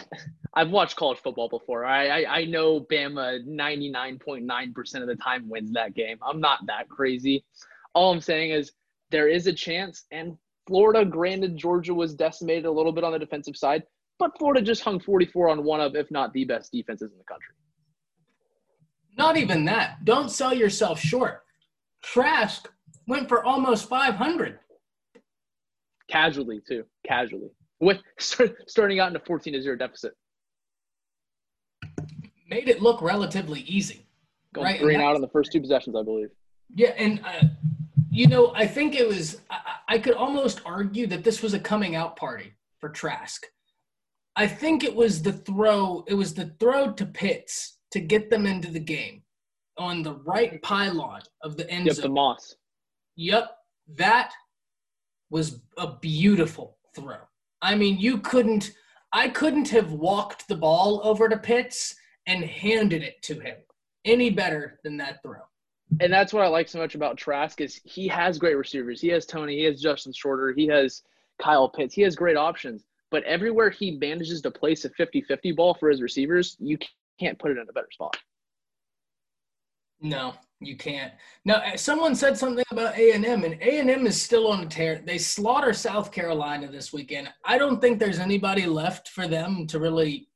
I've 0.55 0.71
watched 0.71 0.97
college 0.97 1.19
football 1.19 1.49
before. 1.49 1.85
I 1.85 2.23
I, 2.23 2.39
I 2.39 2.45
know 2.47 2.81
Bama 2.81 3.47
99.9% 3.47 5.01
of 5.03 5.07
the 5.07 5.17
time 5.17 5.49
wins 5.49 5.73
that 5.73 5.95
game. 5.95 6.19
I'm 6.27 6.41
not 6.41 6.61
that 6.67 6.89
crazy. 6.89 7.45
All 7.97 8.13
I'm 8.13 8.21
saying 8.21 8.51
is 8.51 8.73
there 9.11 9.27
is 9.27 9.47
a 9.47 9.55
chance, 9.55 10.05
and 10.11 10.37
Florida, 10.67 11.03
granted, 11.03 11.57
Georgia 11.57 11.95
was 11.95 12.15
decimated 12.15 12.67
a 12.67 12.71
little 12.71 12.93
bit 12.93 13.05
on 13.05 13.13
the 13.13 13.19
defensive 13.19 13.57
side, 13.57 13.85
but 14.19 14.37
Florida 14.39 14.61
just 14.61 14.83
hung 14.83 15.01
44 15.01 15.49
on 15.49 15.65
one 15.65 15.81
of, 15.81 15.97
if 15.97 16.11
not 16.11 16.35
the 16.35 16.45
best 16.45 16.71
defenses 16.73 17.11
in 17.11 17.17
the 17.17 17.25
country. 17.25 17.55
Not 19.17 19.39
even 19.39 19.65
that. 19.65 20.05
Don't 20.05 20.31
sell 20.31 20.53
yourself 20.53 21.01
short. 21.01 21.43
Trask 22.03 22.71
went 23.07 23.31
for 23.31 23.43
almost 23.43 23.89
500. 23.89 24.59
Casually, 26.11 26.61
too. 26.69 26.85
Casually. 27.09 27.49
With 27.81 28.03
starting 28.19 29.01
out 29.01 29.09
in 29.09 29.17
a 29.17 29.21
14 29.21 29.55
to 29.55 29.63
0 29.63 29.77
deficit. 29.77 30.13
Made 32.47 32.69
it 32.69 32.83
look 32.83 33.01
relatively 33.01 33.61
easy. 33.61 34.07
Going 34.53 34.67
right? 34.67 34.81
three 34.81 34.95
and, 34.95 35.03
out 35.03 35.17
in 35.17 35.23
the 35.23 35.29
first 35.29 35.51
two 35.51 35.63
possessions, 35.63 35.97
I 35.97 36.03
believe. 36.03 36.29
Yeah, 36.75 36.91
and 36.99 37.21
uh, 37.25 37.47
you 38.17 38.27
know, 38.27 38.53
I 38.55 38.67
think 38.67 38.95
it 38.95 39.07
was. 39.07 39.41
I, 39.51 39.61
I 39.89 39.99
could 39.99 40.15
almost 40.15 40.63
argue 40.65 41.07
that 41.09 41.23
this 41.23 41.43
was 41.43 41.55
a 41.55 41.61
coming 41.61 41.95
out 41.95 42.17
party 42.17 42.55
for 42.81 42.89
Trask. 42.89 43.45
I 44.37 44.47
think 44.47 44.85
it 44.85 44.95
was 44.95 45.23
the 45.23 45.33
throw. 45.33 46.05
It 46.09 46.15
was 46.15 46.33
the 46.33 46.55
throw 46.59 46.93
to 46.93 47.07
Pitts 47.07 47.79
to 47.93 48.01
get 48.01 48.31
them 48.31 48.47
into 48.47 48.71
the 48.71 48.81
game 48.81 49.23
on 49.79 50.03
the 50.03 50.15
right 50.15 50.61
pylon 50.63 51.21
of 51.43 51.57
the 51.57 51.69
end 51.71 51.87
yep, 51.87 51.97
zone. 51.97 52.03
the 52.05 52.09
Moss. 52.09 52.55
Yep, 53.17 53.51
that 53.97 54.33
was 55.31 55.61
a 55.77 55.97
beautiful 55.99 56.79
throw. 56.95 57.19
I 57.61 57.75
mean, 57.75 57.99
you 57.99 58.19
couldn't. 58.19 58.73
I 59.13 59.29
couldn't 59.29 59.69
have 59.69 59.93
walked 59.93 60.49
the 60.49 60.57
ball 60.57 61.01
over 61.05 61.29
to 61.29 61.37
Pitts 61.37 61.95
and 62.27 62.45
handed 62.45 63.03
it 63.03 63.23
to 63.23 63.39
him 63.41 63.57
any 64.05 64.31
better 64.31 64.81
than 64.85 64.97
that 64.97 65.23
throw. 65.23 65.41
And 66.01 66.13
that's 66.13 66.33
what 66.33 66.43
I 66.43 66.49
like 66.49 66.69
so 66.69 66.79
much 66.79 66.95
about 66.95 67.17
Trask 67.17 67.61
is 67.61 67.81
he 67.85 68.09
has 68.09 68.39
great 68.39 68.57
receivers. 68.57 69.01
He 69.01 69.09
has 69.09 69.25
Toney. 69.25 69.57
he 69.57 69.65
has 69.65 69.81
Justin 69.81 70.13
Shorter, 70.13 70.53
he 70.53 70.67
has 70.67 71.03
Kyle 71.41 71.69
Pitts. 71.69 71.95
He 71.95 72.03
has 72.03 72.17
great 72.17 72.37
options. 72.37 72.85
But 73.11 73.23
everywhere 73.25 73.71
he 73.71 73.93
manages 73.93 74.41
to 74.43 74.51
place 74.51 74.85
a 74.85 74.91
50-50 74.91 75.55
ball 75.55 75.75
for 75.75 75.89
his 75.89 76.03
receivers, 76.03 76.57
you 76.59 76.77
can't 77.21 77.39
put 77.39 77.51
it 77.51 77.59
in 77.59 77.69
a 77.69 77.73
better 77.73 77.89
spot. 77.93 78.17
No, 80.01 80.35
you 80.61 80.77
can't. 80.77 81.13
Now, 81.45 81.55
uh, 81.55 81.77
someone 81.77 82.15
said 82.15 82.37
something 82.37 82.65
about 82.71 82.99
A 82.99 83.13
and 83.13 83.25
M, 83.25 83.45
and 83.45 83.55
A 83.63 83.79
and 83.79 83.91
M 83.91 84.07
is 84.07 84.21
still 84.21 84.49
on 84.49 84.61
a 84.63 84.67
tear. 84.67 85.03
They 85.05 85.19
slaughter 85.19 85.73
South 85.73 86.13
Carolina 86.13 86.71
this 86.71 86.93
weekend. 86.93 87.33
I 87.45 87.57
don't 87.57 87.81
think 87.81 87.99
there's 87.99 88.19
anybody 88.19 88.67
left 88.67 89.09
for 89.09 89.27
them 89.27 89.67
to 89.69 89.79
really 89.79 90.29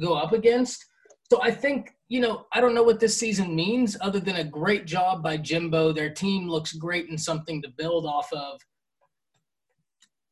go 0.00 0.14
up 0.14 0.32
against. 0.32 0.84
So 1.30 1.42
I 1.42 1.50
think 1.50 1.94
you 2.08 2.20
know 2.20 2.46
I 2.52 2.60
don't 2.60 2.74
know 2.74 2.82
what 2.82 3.00
this 3.00 3.16
season 3.16 3.54
means 3.54 3.96
other 4.00 4.20
than 4.20 4.36
a 4.36 4.44
great 4.44 4.86
job 4.86 5.22
by 5.22 5.36
Jimbo. 5.36 5.92
Their 5.92 6.10
team 6.10 6.48
looks 6.48 6.72
great 6.72 7.08
and 7.08 7.20
something 7.20 7.62
to 7.62 7.68
build 7.68 8.06
off 8.06 8.32
of. 8.32 8.60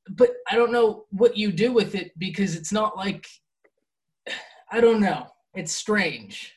But 0.08 0.30
I 0.50 0.54
don't 0.56 0.72
know 0.72 1.04
what 1.10 1.36
you 1.36 1.52
do 1.52 1.72
with 1.72 1.94
it 1.94 2.12
because 2.18 2.54
it's 2.54 2.72
not 2.72 2.96
like 2.96 3.26
I 4.70 4.80
don't 4.80 5.00
know. 5.00 5.26
It's 5.54 5.72
strange. 5.72 6.52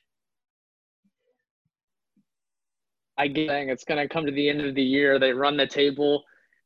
I 3.17 3.27
get 3.27 3.49
saying 3.49 3.69
it's 3.69 3.83
going 3.83 3.99
to 3.99 4.11
come 4.11 4.25
to 4.25 4.31
the 4.31 4.49
end 4.49 4.61
of 4.61 4.75
the 4.75 4.81
year. 4.83 5.19
They 5.19 5.33
run 5.33 5.57
the 5.57 5.67
table. 5.67 6.23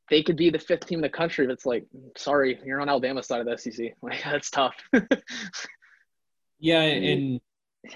They 0.10 0.22
could 0.22 0.38
be 0.38 0.52
the 0.52 0.60
fifth 0.60 0.86
team 0.86 1.00
in 1.00 1.04
the 1.04 1.10
country. 1.10 1.48
But 1.48 1.54
it's 1.54 1.66
like, 1.66 1.86
sorry, 2.16 2.60
you're 2.64 2.80
on 2.80 2.90
Alabama 2.90 3.24
side 3.24 3.42
of 3.42 3.48
the 3.48 3.58
SEC. 3.58 3.96
Like 4.04 4.24
that's 4.24 4.52
tough. 4.52 4.76
yeah, 6.60 6.82
and 6.82 7.42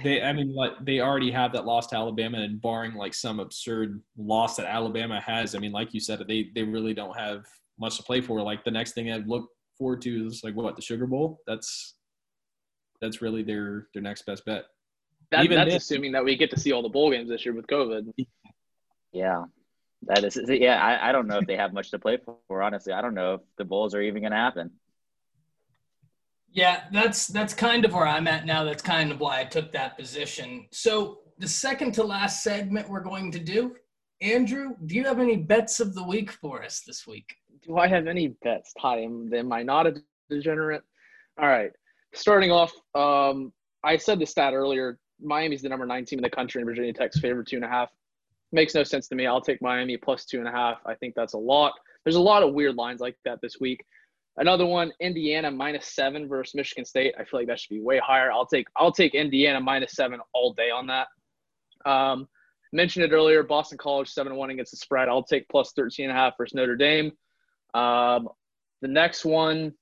they, 0.03 0.21
I 0.21 0.33
mean, 0.33 0.53
like 0.53 0.73
they 0.83 0.99
already 0.99 1.31
have 1.31 1.53
that 1.53 1.65
loss 1.65 1.87
to 1.87 1.95
Alabama, 1.95 2.39
and 2.39 2.61
barring 2.61 2.95
like 2.95 3.13
some 3.13 3.39
absurd 3.39 4.01
loss 4.17 4.57
that 4.57 4.65
Alabama 4.65 5.21
has, 5.21 5.55
I 5.55 5.59
mean, 5.59 5.71
like 5.71 5.93
you 5.93 5.99
said, 5.99 6.23
they 6.27 6.49
they 6.53 6.63
really 6.63 6.93
don't 6.93 7.17
have 7.17 7.45
much 7.79 7.97
to 7.97 8.03
play 8.03 8.21
for. 8.21 8.41
Like 8.41 8.63
the 8.63 8.71
next 8.71 8.93
thing 8.93 9.11
I'd 9.11 9.27
look 9.27 9.49
forward 9.77 10.01
to 10.01 10.27
is 10.27 10.43
like 10.43 10.55
what 10.55 10.75
the 10.75 10.81
Sugar 10.81 11.07
Bowl. 11.07 11.39
That's 11.47 11.95
that's 12.99 13.21
really 13.21 13.43
their 13.43 13.87
their 13.93 14.03
next 14.03 14.25
best 14.25 14.45
bet. 14.45 14.65
That, 15.31 15.43
Even 15.43 15.57
that's 15.57 15.75
assuming 15.75 16.13
that 16.13 16.23
we 16.23 16.35
get 16.35 16.49
to 16.51 16.59
see 16.59 16.71
all 16.71 16.81
the 16.81 16.89
bowl 16.89 17.11
games 17.11 17.29
this 17.29 17.45
year 17.45 17.53
with 17.53 17.67
COVID. 17.67 18.13
Yeah, 19.11 19.43
that 20.03 20.23
is. 20.23 20.39
Yeah, 20.47 20.81
I, 20.83 21.09
I 21.09 21.11
don't 21.11 21.27
know 21.27 21.37
if 21.37 21.47
they 21.47 21.57
have 21.57 21.73
much 21.73 21.91
to 21.91 21.99
play 21.99 22.17
for. 22.47 22.61
Honestly, 22.61 22.93
I 22.93 23.01
don't 23.01 23.13
know 23.13 23.35
if 23.35 23.41
the 23.57 23.65
bowls 23.65 23.93
are 23.93 24.01
even 24.01 24.21
going 24.21 24.31
to 24.31 24.37
happen. 24.37 24.71
Yeah, 26.51 26.83
that's 26.91 27.27
that's 27.27 27.53
kind 27.53 27.85
of 27.85 27.93
where 27.93 28.07
I'm 28.07 28.27
at 28.27 28.45
now. 28.45 28.63
That's 28.63 28.81
kind 28.81 29.11
of 29.11 29.19
why 29.19 29.41
I 29.41 29.43
took 29.43 29.71
that 29.73 29.97
position. 29.97 30.67
So 30.71 31.19
the 31.37 31.47
second 31.47 31.93
to 31.93 32.03
last 32.03 32.43
segment 32.43 32.89
we're 32.89 33.01
going 33.01 33.31
to 33.31 33.39
do, 33.39 33.75
Andrew, 34.21 34.71
do 34.85 34.95
you 34.95 35.03
have 35.03 35.19
any 35.19 35.37
bets 35.37 35.79
of 35.79 35.93
the 35.93 36.03
week 36.03 36.31
for 36.31 36.63
us 36.63 36.81
this 36.85 37.05
week? 37.05 37.35
Do 37.65 37.77
I 37.77 37.87
have 37.87 38.07
any 38.07 38.29
bets, 38.43 38.73
Todd? 38.79 38.99
Am, 38.99 39.31
am 39.33 39.51
I 39.51 39.61
not 39.61 39.85
a 39.87 39.95
degenerate? 40.29 40.83
All 41.39 41.47
right. 41.47 41.71
Starting 42.13 42.51
off, 42.51 42.73
um, 42.95 43.53
I 43.83 43.97
said 43.97 44.19
the 44.19 44.25
stat 44.25 44.53
earlier. 44.53 44.97
Miami's 45.21 45.61
the 45.61 45.69
number 45.69 45.85
nine 45.85 46.05
team 46.05 46.19
in 46.19 46.23
the 46.23 46.29
country, 46.29 46.61
and 46.61 46.67
Virginia 46.67 46.93
Tech's 46.93 47.19
favorite 47.19 47.47
two 47.47 47.57
and 47.57 47.65
a 47.65 47.69
half. 47.69 47.89
Makes 48.51 48.73
no 48.73 48.83
sense 48.83 49.07
to 49.09 49.15
me. 49.15 49.27
I'll 49.27 49.41
take 49.41 49.61
Miami 49.61 49.97
plus 49.97 50.25
two 50.25 50.39
and 50.39 50.47
a 50.47 50.51
half. 50.51 50.77
I 50.85 50.95
think 50.95 51.13
that's 51.15 51.33
a 51.33 51.37
lot. 51.37 51.73
There's 52.03 52.15
a 52.15 52.21
lot 52.21 52.43
of 52.43 52.53
weird 52.53 52.75
lines 52.75 53.01
like 53.01 53.17
that 53.25 53.39
this 53.41 53.57
week. 53.59 53.83
Another 54.37 54.65
one, 54.65 54.91
Indiana 54.99 55.49
minus 55.49 55.87
seven 55.95 56.27
versus 56.27 56.55
Michigan 56.55 56.85
State. 56.85 57.15
I 57.19 57.23
feel 57.23 57.39
like 57.39 57.47
that 57.47 57.59
should 57.59 57.73
be 57.73 57.81
way 57.81 57.99
higher. 57.99 58.31
I'll 58.31 58.45
take 58.45 58.67
I'll 58.75 58.91
take 58.91 59.15
Indiana 59.15 59.59
minus 59.59 59.93
seven 59.93 60.19
all 60.33 60.53
day 60.53 60.69
on 60.69 60.87
that. 60.87 61.07
Um, 61.89 62.27
mentioned 62.71 63.05
it 63.05 63.11
earlier. 63.11 63.43
Boston 63.43 63.77
College 63.77 64.09
seven 64.09 64.35
one 64.35 64.49
against 64.49 64.71
the 64.71 64.77
spread. 64.77 65.09
I'll 65.09 65.23
take 65.23 65.47
plus 65.49 65.73
13 65.75 66.09
and 66.09 66.17
a 66.17 66.19
half 66.19 66.33
versus 66.37 66.53
Notre 66.53 66.75
Dame. 66.75 67.11
Um, 67.73 68.29
the 68.81 68.87
next 68.87 69.25
one, 69.25 69.73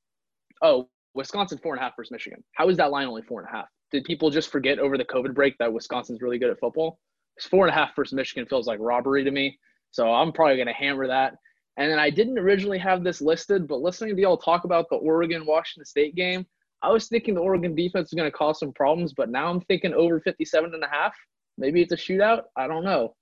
oh, 0.62 0.90
Wisconsin 1.14 1.60
four 1.62 1.74
and 1.74 1.82
a 1.82 1.84
half 1.84 1.96
versus 1.98 2.12
Michigan. 2.12 2.44
How 2.54 2.70
is 2.70 2.78
that 2.78 2.92
line 2.92 3.08
only 3.08 3.24
four 3.24 3.42
and 3.42 3.50
a 3.50 3.52
half? 3.52 3.68
did 3.96 4.04
people 4.04 4.30
just 4.30 4.52
forget 4.52 4.80
over 4.80 4.98
the 4.98 5.06
COVID 5.06 5.34
break 5.34 5.58
that 5.58 5.72
Wisconsin's 5.72 6.22
really 6.22 6.38
good 6.38 6.50
at 6.50 6.60
football? 6.60 7.00
It's 7.38 7.48
four 7.48 7.66
and 7.66 7.74
a 7.74 7.78
half 7.78 7.96
versus 7.96 8.14
Michigan 8.14 8.46
feels 8.48 8.68
like 8.68 8.80
robbery 8.82 9.24
to 9.24 9.32
me. 9.32 9.58
So 9.92 10.12
I'm 10.12 10.32
probably 10.32 10.56
going 10.56 10.68
to 10.68 10.74
hammer 10.74 11.08
that. 11.08 11.36
And 11.78 11.92
then 11.92 12.00
I 12.00 12.10
didn't 12.10 12.40
originally 12.40 12.78
have 12.80 13.04
this 13.04 13.22
listed, 13.22 13.68
but 13.68 13.82
listening 13.82 14.16
to 14.16 14.22
y'all 14.22 14.38
talk 14.38 14.64
about 14.64 14.90
the 14.90 14.96
Oregon 14.96 15.46
Washington 15.46 15.86
State 15.86 16.16
game, 16.16 16.46
I 16.82 16.90
was 16.90 17.08
thinking 17.08 17.34
the 17.34 17.42
Oregon 17.42 17.76
defense 17.76 18.10
is 18.10 18.14
going 18.14 18.32
to 18.32 18.38
cause 18.38 18.60
some 18.60 18.72
problems, 18.74 19.14
but 19.14 19.30
now 19.30 19.50
I'm 19.50 19.62
thinking 19.62 19.94
over 19.94 20.20
57 20.20 20.74
and 20.74 20.84
a 20.84 20.88
half. 20.88 21.16
Maybe 21.58 21.82
it's 21.82 21.94
a 21.94 21.98
shootout. 21.98 22.44
I 22.56 22.68
don't 22.68 22.84
know. 22.84 23.16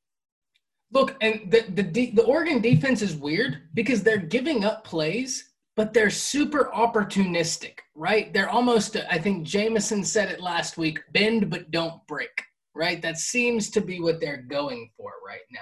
Look, 0.91 1.15
and 1.21 1.49
the 1.49 1.65
the 1.69 2.11
the 2.11 2.23
Oregon 2.23 2.61
defense 2.61 3.01
is 3.01 3.15
weird 3.15 3.63
because 3.73 4.03
they're 4.03 4.17
giving 4.17 4.63
up 4.63 4.83
plays 4.83 5.53
but 5.75 5.93
they're 5.93 6.09
super 6.09 6.69
opportunistic, 6.73 7.79
right? 7.95 8.31
They're 8.33 8.49
almost, 8.49 8.95
I 9.09 9.17
think 9.17 9.45
Jameson 9.45 10.03
said 10.03 10.29
it 10.29 10.41
last 10.41 10.77
week 10.77 10.99
bend 11.11 11.49
but 11.49 11.71
don't 11.71 12.05
break, 12.07 12.43
right? 12.75 13.01
That 13.01 13.17
seems 13.17 13.69
to 13.71 13.81
be 13.81 13.99
what 13.99 14.19
they're 14.19 14.43
going 14.43 14.91
for 14.97 15.13
right 15.25 15.45
now. 15.51 15.59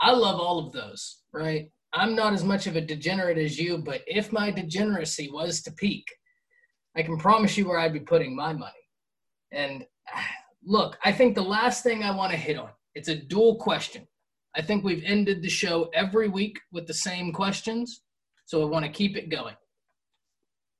I 0.00 0.12
love 0.12 0.40
all 0.40 0.64
of 0.64 0.72
those, 0.72 1.22
right? 1.32 1.70
I'm 1.92 2.14
not 2.14 2.32
as 2.32 2.44
much 2.44 2.66
of 2.66 2.76
a 2.76 2.80
degenerate 2.80 3.38
as 3.38 3.58
you, 3.58 3.78
but 3.78 4.02
if 4.06 4.32
my 4.32 4.50
degeneracy 4.50 5.30
was 5.30 5.60
to 5.62 5.72
peak, 5.72 6.06
I 6.96 7.02
can 7.02 7.18
promise 7.18 7.56
you 7.56 7.68
where 7.68 7.78
I'd 7.78 7.92
be 7.92 8.00
putting 8.00 8.34
my 8.34 8.52
money. 8.52 8.72
And 9.52 9.84
look, 10.64 10.98
I 11.04 11.12
think 11.12 11.34
the 11.34 11.42
last 11.42 11.82
thing 11.82 12.02
I 12.02 12.14
want 12.14 12.32
to 12.32 12.38
hit 12.38 12.58
on, 12.58 12.70
it's 12.94 13.08
a 13.08 13.16
dual 13.16 13.56
question. 13.56 14.06
I 14.56 14.62
think 14.62 14.84
we've 14.84 15.04
ended 15.04 15.42
the 15.42 15.48
show 15.48 15.90
every 15.94 16.28
week 16.28 16.58
with 16.72 16.86
the 16.86 16.94
same 16.94 17.32
questions. 17.32 18.02
So 18.46 18.62
I 18.62 18.64
want 18.64 18.84
to 18.84 18.90
keep 18.90 19.16
it 19.16 19.30
going. 19.30 19.54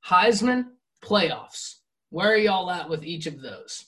Heisman, 0.05 0.65
playoffs. 1.03 1.75
Where 2.09 2.33
are 2.33 2.37
y'all 2.37 2.69
at 2.69 2.89
with 2.89 3.05
each 3.05 3.27
of 3.27 3.41
those? 3.41 3.85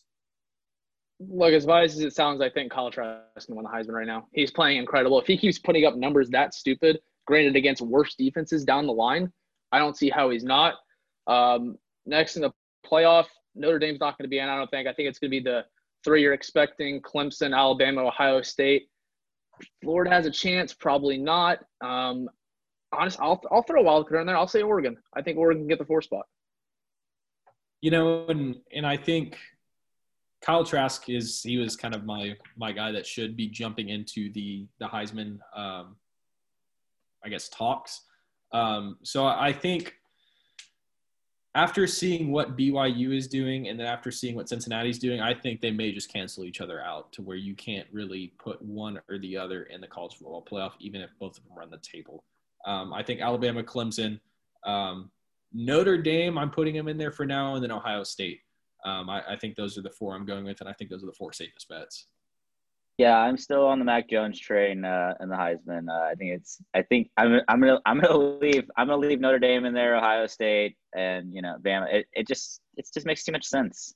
Look, 1.20 1.54
as 1.54 1.66
biased 1.66 1.98
as 1.98 2.02
it 2.02 2.14
sounds, 2.14 2.42
I 2.42 2.50
think 2.50 2.72
Kyle 2.72 2.92
Trask 2.92 3.46
can 3.46 3.56
win 3.56 3.64
the 3.64 3.70
Heisman 3.70 3.94
right 3.94 4.08
now. 4.08 4.28
He's 4.32 4.52
playing 4.52 4.78
incredible. 4.78 5.20
If 5.20 5.28
he 5.28 5.38
keeps 5.38 5.60
putting 5.60 5.86
up 5.86 5.96
numbers 5.96 6.30
that 6.30 6.54
stupid, 6.54 7.00
granted 7.26 7.56
against 7.56 7.82
worse 7.82 8.16
defenses 8.16 8.66
down 8.66 8.86
the 8.86 8.94
line. 8.94 9.32
I 9.72 9.80
don't 9.80 9.98
see 9.98 10.10
how 10.10 10.30
he's 10.30 10.44
not. 10.44 10.76
Um, 11.28 11.78
next 12.06 12.36
in 12.36 12.42
the 12.42 12.52
playoff, 12.86 13.28
Notre 13.56 13.80
Dame's 13.80 14.00
not 14.00 14.18
going 14.18 14.26
to 14.26 14.30
be 14.30 14.40
in. 14.40 14.50
I 14.50 14.58
don't 14.58 14.70
think. 14.70 14.88
I 14.88 14.94
think 14.94 15.10
it's 15.10 15.20
going 15.20 15.32
to 15.32 15.38
be 15.38 15.44
the 15.44 15.66
three 16.04 16.22
you're 16.22 16.34
expecting: 16.34 17.02
Clemson, 17.02 17.56
Alabama, 17.56 18.06
Ohio 18.06 18.42
State. 18.42 18.90
Florida 19.84 20.10
has 20.10 20.26
a 20.26 20.32
chance, 20.32 20.74
probably 20.74 21.18
not. 21.18 21.60
Um, 21.82 22.30
honest, 22.92 23.20
I'll 23.20 23.42
I'll 23.52 23.64
throw 23.64 23.82
a 23.82 23.84
wild 23.84 24.08
card 24.08 24.22
in 24.22 24.28
there. 24.28 24.38
I'll 24.38 24.48
say 24.48 24.62
Oregon. 24.62 24.98
I 25.16 25.22
think 25.22 25.38
Oregon 25.38 25.64
can 25.64 25.68
get 25.68 25.80
the 25.80 25.86
four 25.86 26.02
spot. 26.02 26.26
You 27.82 27.92
know, 27.92 28.26
and 28.28 28.56
and 28.72 28.86
I 28.86 28.98
think 28.98 29.38
Kyle 30.42 30.66
Trask 30.66 31.10
is 31.10 31.42
he 31.42 31.58
was 31.58 31.76
kind 31.76 31.96
of 31.96 32.06
my 32.06 32.36
my 32.58 32.72
guy 32.72 32.92
that 32.92 33.06
should 33.06 33.36
be 33.36 33.48
jumping 33.48 33.90
into 33.90 34.32
the 34.34 34.68
the 34.80 34.88
Heisman, 34.88 35.40
um, 35.56 35.96
I 37.24 37.30
guess 37.30 37.50
talks. 37.50 38.02
Um, 38.52 38.98
so 39.04 39.26
I 39.26 39.52
think 39.52 39.96
after 41.56 41.86
seeing 41.86 42.32
what 42.32 42.58
BYU 42.58 43.16
is 43.16 43.28
doing 43.28 43.68
and 43.68 43.80
then 43.80 43.86
after 43.86 44.12
seeing 44.12 44.36
what 44.36 44.50
Cincinnati's 44.50 44.98
doing, 44.98 45.22
I 45.22 45.34
think 45.34 45.62
they 45.62 45.72
may 45.72 45.92
just 45.92 46.12
cancel 46.12 46.46
each 46.46 46.62
other 46.62 46.82
out 46.82 47.12
to 47.14 47.22
where 47.22 47.38
you 47.38 47.56
can't 47.56 47.88
really 47.92 48.34
put 48.40 48.62
one 48.62 49.00
or 49.08 49.20
the 49.20 49.38
other 49.38 49.64
in 49.64 49.80
the 49.80 49.88
college 49.88 50.16
football 50.16 50.44
playoff, 50.44 50.72
even 50.80 51.02
if 51.02 51.12
both 51.20 51.38
of 51.38 51.44
them 51.44 51.54
run 51.56 51.70
the 51.70 51.78
table. 51.78 52.24
Um, 52.66 52.94
I 52.94 53.04
think 53.04 53.22
Alabama, 53.22 53.62
Clemson, 53.62 54.20
um, 54.66 55.12
Notre 55.54 55.98
Dame, 55.98 56.38
I'm 56.38 56.50
putting 56.50 56.76
them 56.76 56.88
in 56.88 56.98
there 56.98 57.12
for 57.12 57.26
now, 57.26 57.54
and 57.54 57.64
then 57.64 57.72
Ohio 57.72 58.04
State. 58.04 58.40
Um, 58.84 59.10
I, 59.10 59.22
I, 59.30 59.38
think 59.38 59.56
those 59.56 59.78
are 59.78 59.82
the 59.82 59.92
four 59.92 60.16
I'm 60.16 60.26
going 60.26 60.44
with, 60.44 60.60
and 60.60 60.70
I 60.70 60.74
think 60.74 60.90
those 60.90 61.04
are 61.04 61.08
the 61.08 61.14
four 61.14 61.32
safest 61.32 61.70
bets. 61.70 62.08
Yeah, 62.98 63.18
I'm 63.18 63.38
still 63.38 63.66
on 63.66 63.80
the 63.80 63.86
Mac 63.86 64.08
Jones 64.08 64.40
train 64.40 64.86
uh, 64.86 65.16
and 65.20 65.32
the 65.32 65.36
Heisman. 65.36 65.90
Uh, 65.90 66.12
I 66.12 66.16
think 66.16 66.32
it's. 66.32 66.62
I 66.76 66.84
think 66.84 67.10
I'm. 67.18 67.40
I'm 67.48 67.60
gonna. 67.60 67.80
I'm 67.88 68.00
gonna 68.00 68.18
leave. 68.18 68.70
I'm 68.78 68.88
gonna 68.88 69.02
leave 69.02 69.20
Notre 69.20 69.40
Dame 69.40 69.66
in 69.66 69.74
there, 69.74 69.98
Ohio 69.98 70.28
State, 70.28 70.78
and 70.96 71.34
you 71.34 71.42
know, 71.42 71.56
Bama. 71.60 71.92
It. 71.92 72.06
It 72.14 72.28
just. 72.28 72.62
It 72.78 72.88
just 72.94 73.08
makes 73.08 73.24
too 73.24 73.32
much 73.32 73.46
sense. 73.46 73.96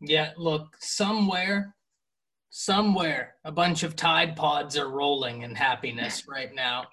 Yeah. 0.00 0.32
Look, 0.36 0.76
somewhere, 0.80 1.76
somewhere, 2.50 3.36
a 3.44 3.52
bunch 3.52 3.84
of 3.84 3.94
Tide 3.94 4.34
Pods 4.34 4.76
are 4.76 4.90
rolling 4.90 5.42
in 5.42 5.54
happiness 5.54 6.26
right 6.28 6.52
now. 6.52 6.84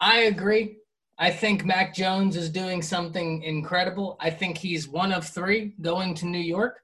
I 0.00 0.22
agree. 0.22 0.76
I 1.18 1.30
think 1.30 1.64
Mac 1.64 1.94
Jones 1.94 2.36
is 2.36 2.48
doing 2.48 2.80
something 2.80 3.42
incredible. 3.42 4.16
I 4.20 4.30
think 4.30 4.56
he's 4.56 4.88
one 4.88 5.12
of 5.12 5.26
three 5.26 5.74
going 5.80 6.14
to 6.16 6.26
New 6.26 6.38
York. 6.38 6.80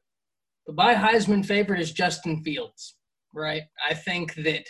But 0.66 0.76
my 0.76 0.94
Heisman 0.94 1.46
favorite 1.46 1.80
is 1.80 1.92
Justin 1.92 2.42
Fields 2.42 2.97
right? 3.34 3.62
I 3.88 3.94
think 3.94 4.34
that 4.36 4.64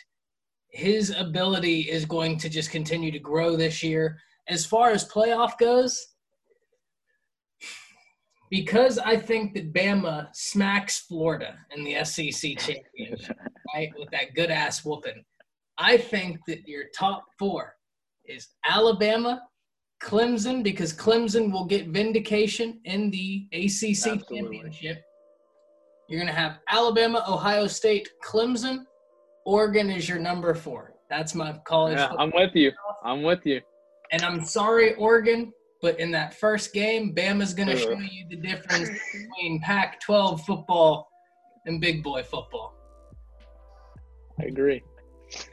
his 0.71 1.11
ability 1.17 1.83
is 1.83 2.05
going 2.05 2.39
to 2.39 2.49
just 2.49 2.71
continue 2.71 3.11
to 3.11 3.19
grow 3.19 3.57
this 3.57 3.83
year. 3.83 4.19
As 4.49 4.65
far 4.65 4.91
as 4.91 5.09
playoff 5.09 5.59
goes, 5.59 6.07
because 8.51 8.99
I 8.99 9.17
think 9.17 9.55
that 9.55 9.73
Bama 9.73 10.29
smacks 10.33 11.01
Florida 11.01 11.57
in 11.75 11.85
the 11.85 12.03
SEC 12.05 12.33
championship, 12.59 13.37
right, 13.75 13.91
with 13.99 14.11
that 14.11 14.35
good 14.35 14.51
ass 14.51 14.85
whooping, 14.85 15.25
I 15.77 15.97
think 15.97 16.39
that 16.47 16.67
your 16.67 16.85
top 16.97 17.25
four 17.39 17.75
is 18.25 18.49
Alabama, 18.69 19.43
Clemson, 20.03 20.63
because 20.63 20.93
Clemson 20.93 21.53
will 21.53 21.65
get 21.65 21.89
vindication 21.89 22.81
in 22.85 23.11
the 23.11 23.47
ACC 23.53 24.07
Absolutely. 24.07 24.41
championship, 24.41 25.03
you're 26.09 26.19
going 26.19 26.33
to 26.33 26.39
have 26.39 26.59
Alabama, 26.71 27.23
Ohio 27.29 27.67
State, 27.67 28.09
Clemson. 28.25 28.85
Oregon 29.45 29.91
is 29.91 30.09
your 30.09 30.19
number 30.19 30.55
four. 30.55 30.95
That's 31.11 31.35
my 31.35 31.53
college. 31.65 31.97
Yeah, 31.97 32.13
I'm 32.19 32.33
with 32.35 32.55
you. 32.55 32.73
I'm 33.05 33.23
with 33.23 33.45
you. 33.45 33.61
And 34.11 34.23
I'm 34.23 34.45
sorry, 34.45 34.95
Oregon, 34.95 35.53
but 35.83 36.01
in 36.01 36.11
that 36.13 36.35
first 36.35 36.73
game, 36.73 37.15
Bama's 37.15 37.53
going 37.53 37.69
to 37.69 37.77
show 37.77 37.99
you 37.99 38.27
the 38.29 38.37
difference 38.37 38.89
between 39.13 39.61
Pac 39.61 40.01
12 40.01 40.45
football 40.45 41.09
and 41.67 41.81
big 41.81 42.03
boy 42.03 42.23
football. 42.23 42.75
I 44.41 44.45
agree. 44.45 44.83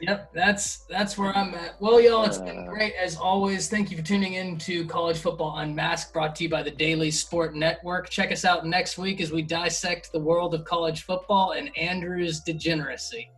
Yep, 0.00 0.32
that's 0.32 0.78
that's 0.88 1.18
where 1.18 1.36
I'm 1.36 1.54
at. 1.54 1.80
Well, 1.80 2.00
y'all, 2.00 2.24
it's 2.24 2.38
been 2.38 2.66
uh. 2.66 2.70
great 2.70 2.94
as 2.94 3.16
always. 3.16 3.68
Thank 3.68 3.90
you 3.90 3.96
for 3.96 4.02
tuning 4.02 4.34
in 4.34 4.58
to 4.58 4.86
College 4.86 5.18
Football 5.18 5.58
Unmasked, 5.58 6.12
brought 6.12 6.34
to 6.36 6.44
you 6.44 6.50
by 6.50 6.62
the 6.62 6.70
Daily 6.70 7.10
Sport 7.10 7.54
Network. 7.54 8.08
Check 8.08 8.32
us 8.32 8.44
out 8.44 8.66
next 8.66 8.98
week 8.98 9.20
as 9.20 9.32
we 9.32 9.42
dissect 9.42 10.12
the 10.12 10.20
world 10.20 10.54
of 10.54 10.64
college 10.64 11.02
football 11.02 11.52
and 11.52 11.76
Andrew's 11.76 12.40
degeneracy. 12.40 13.30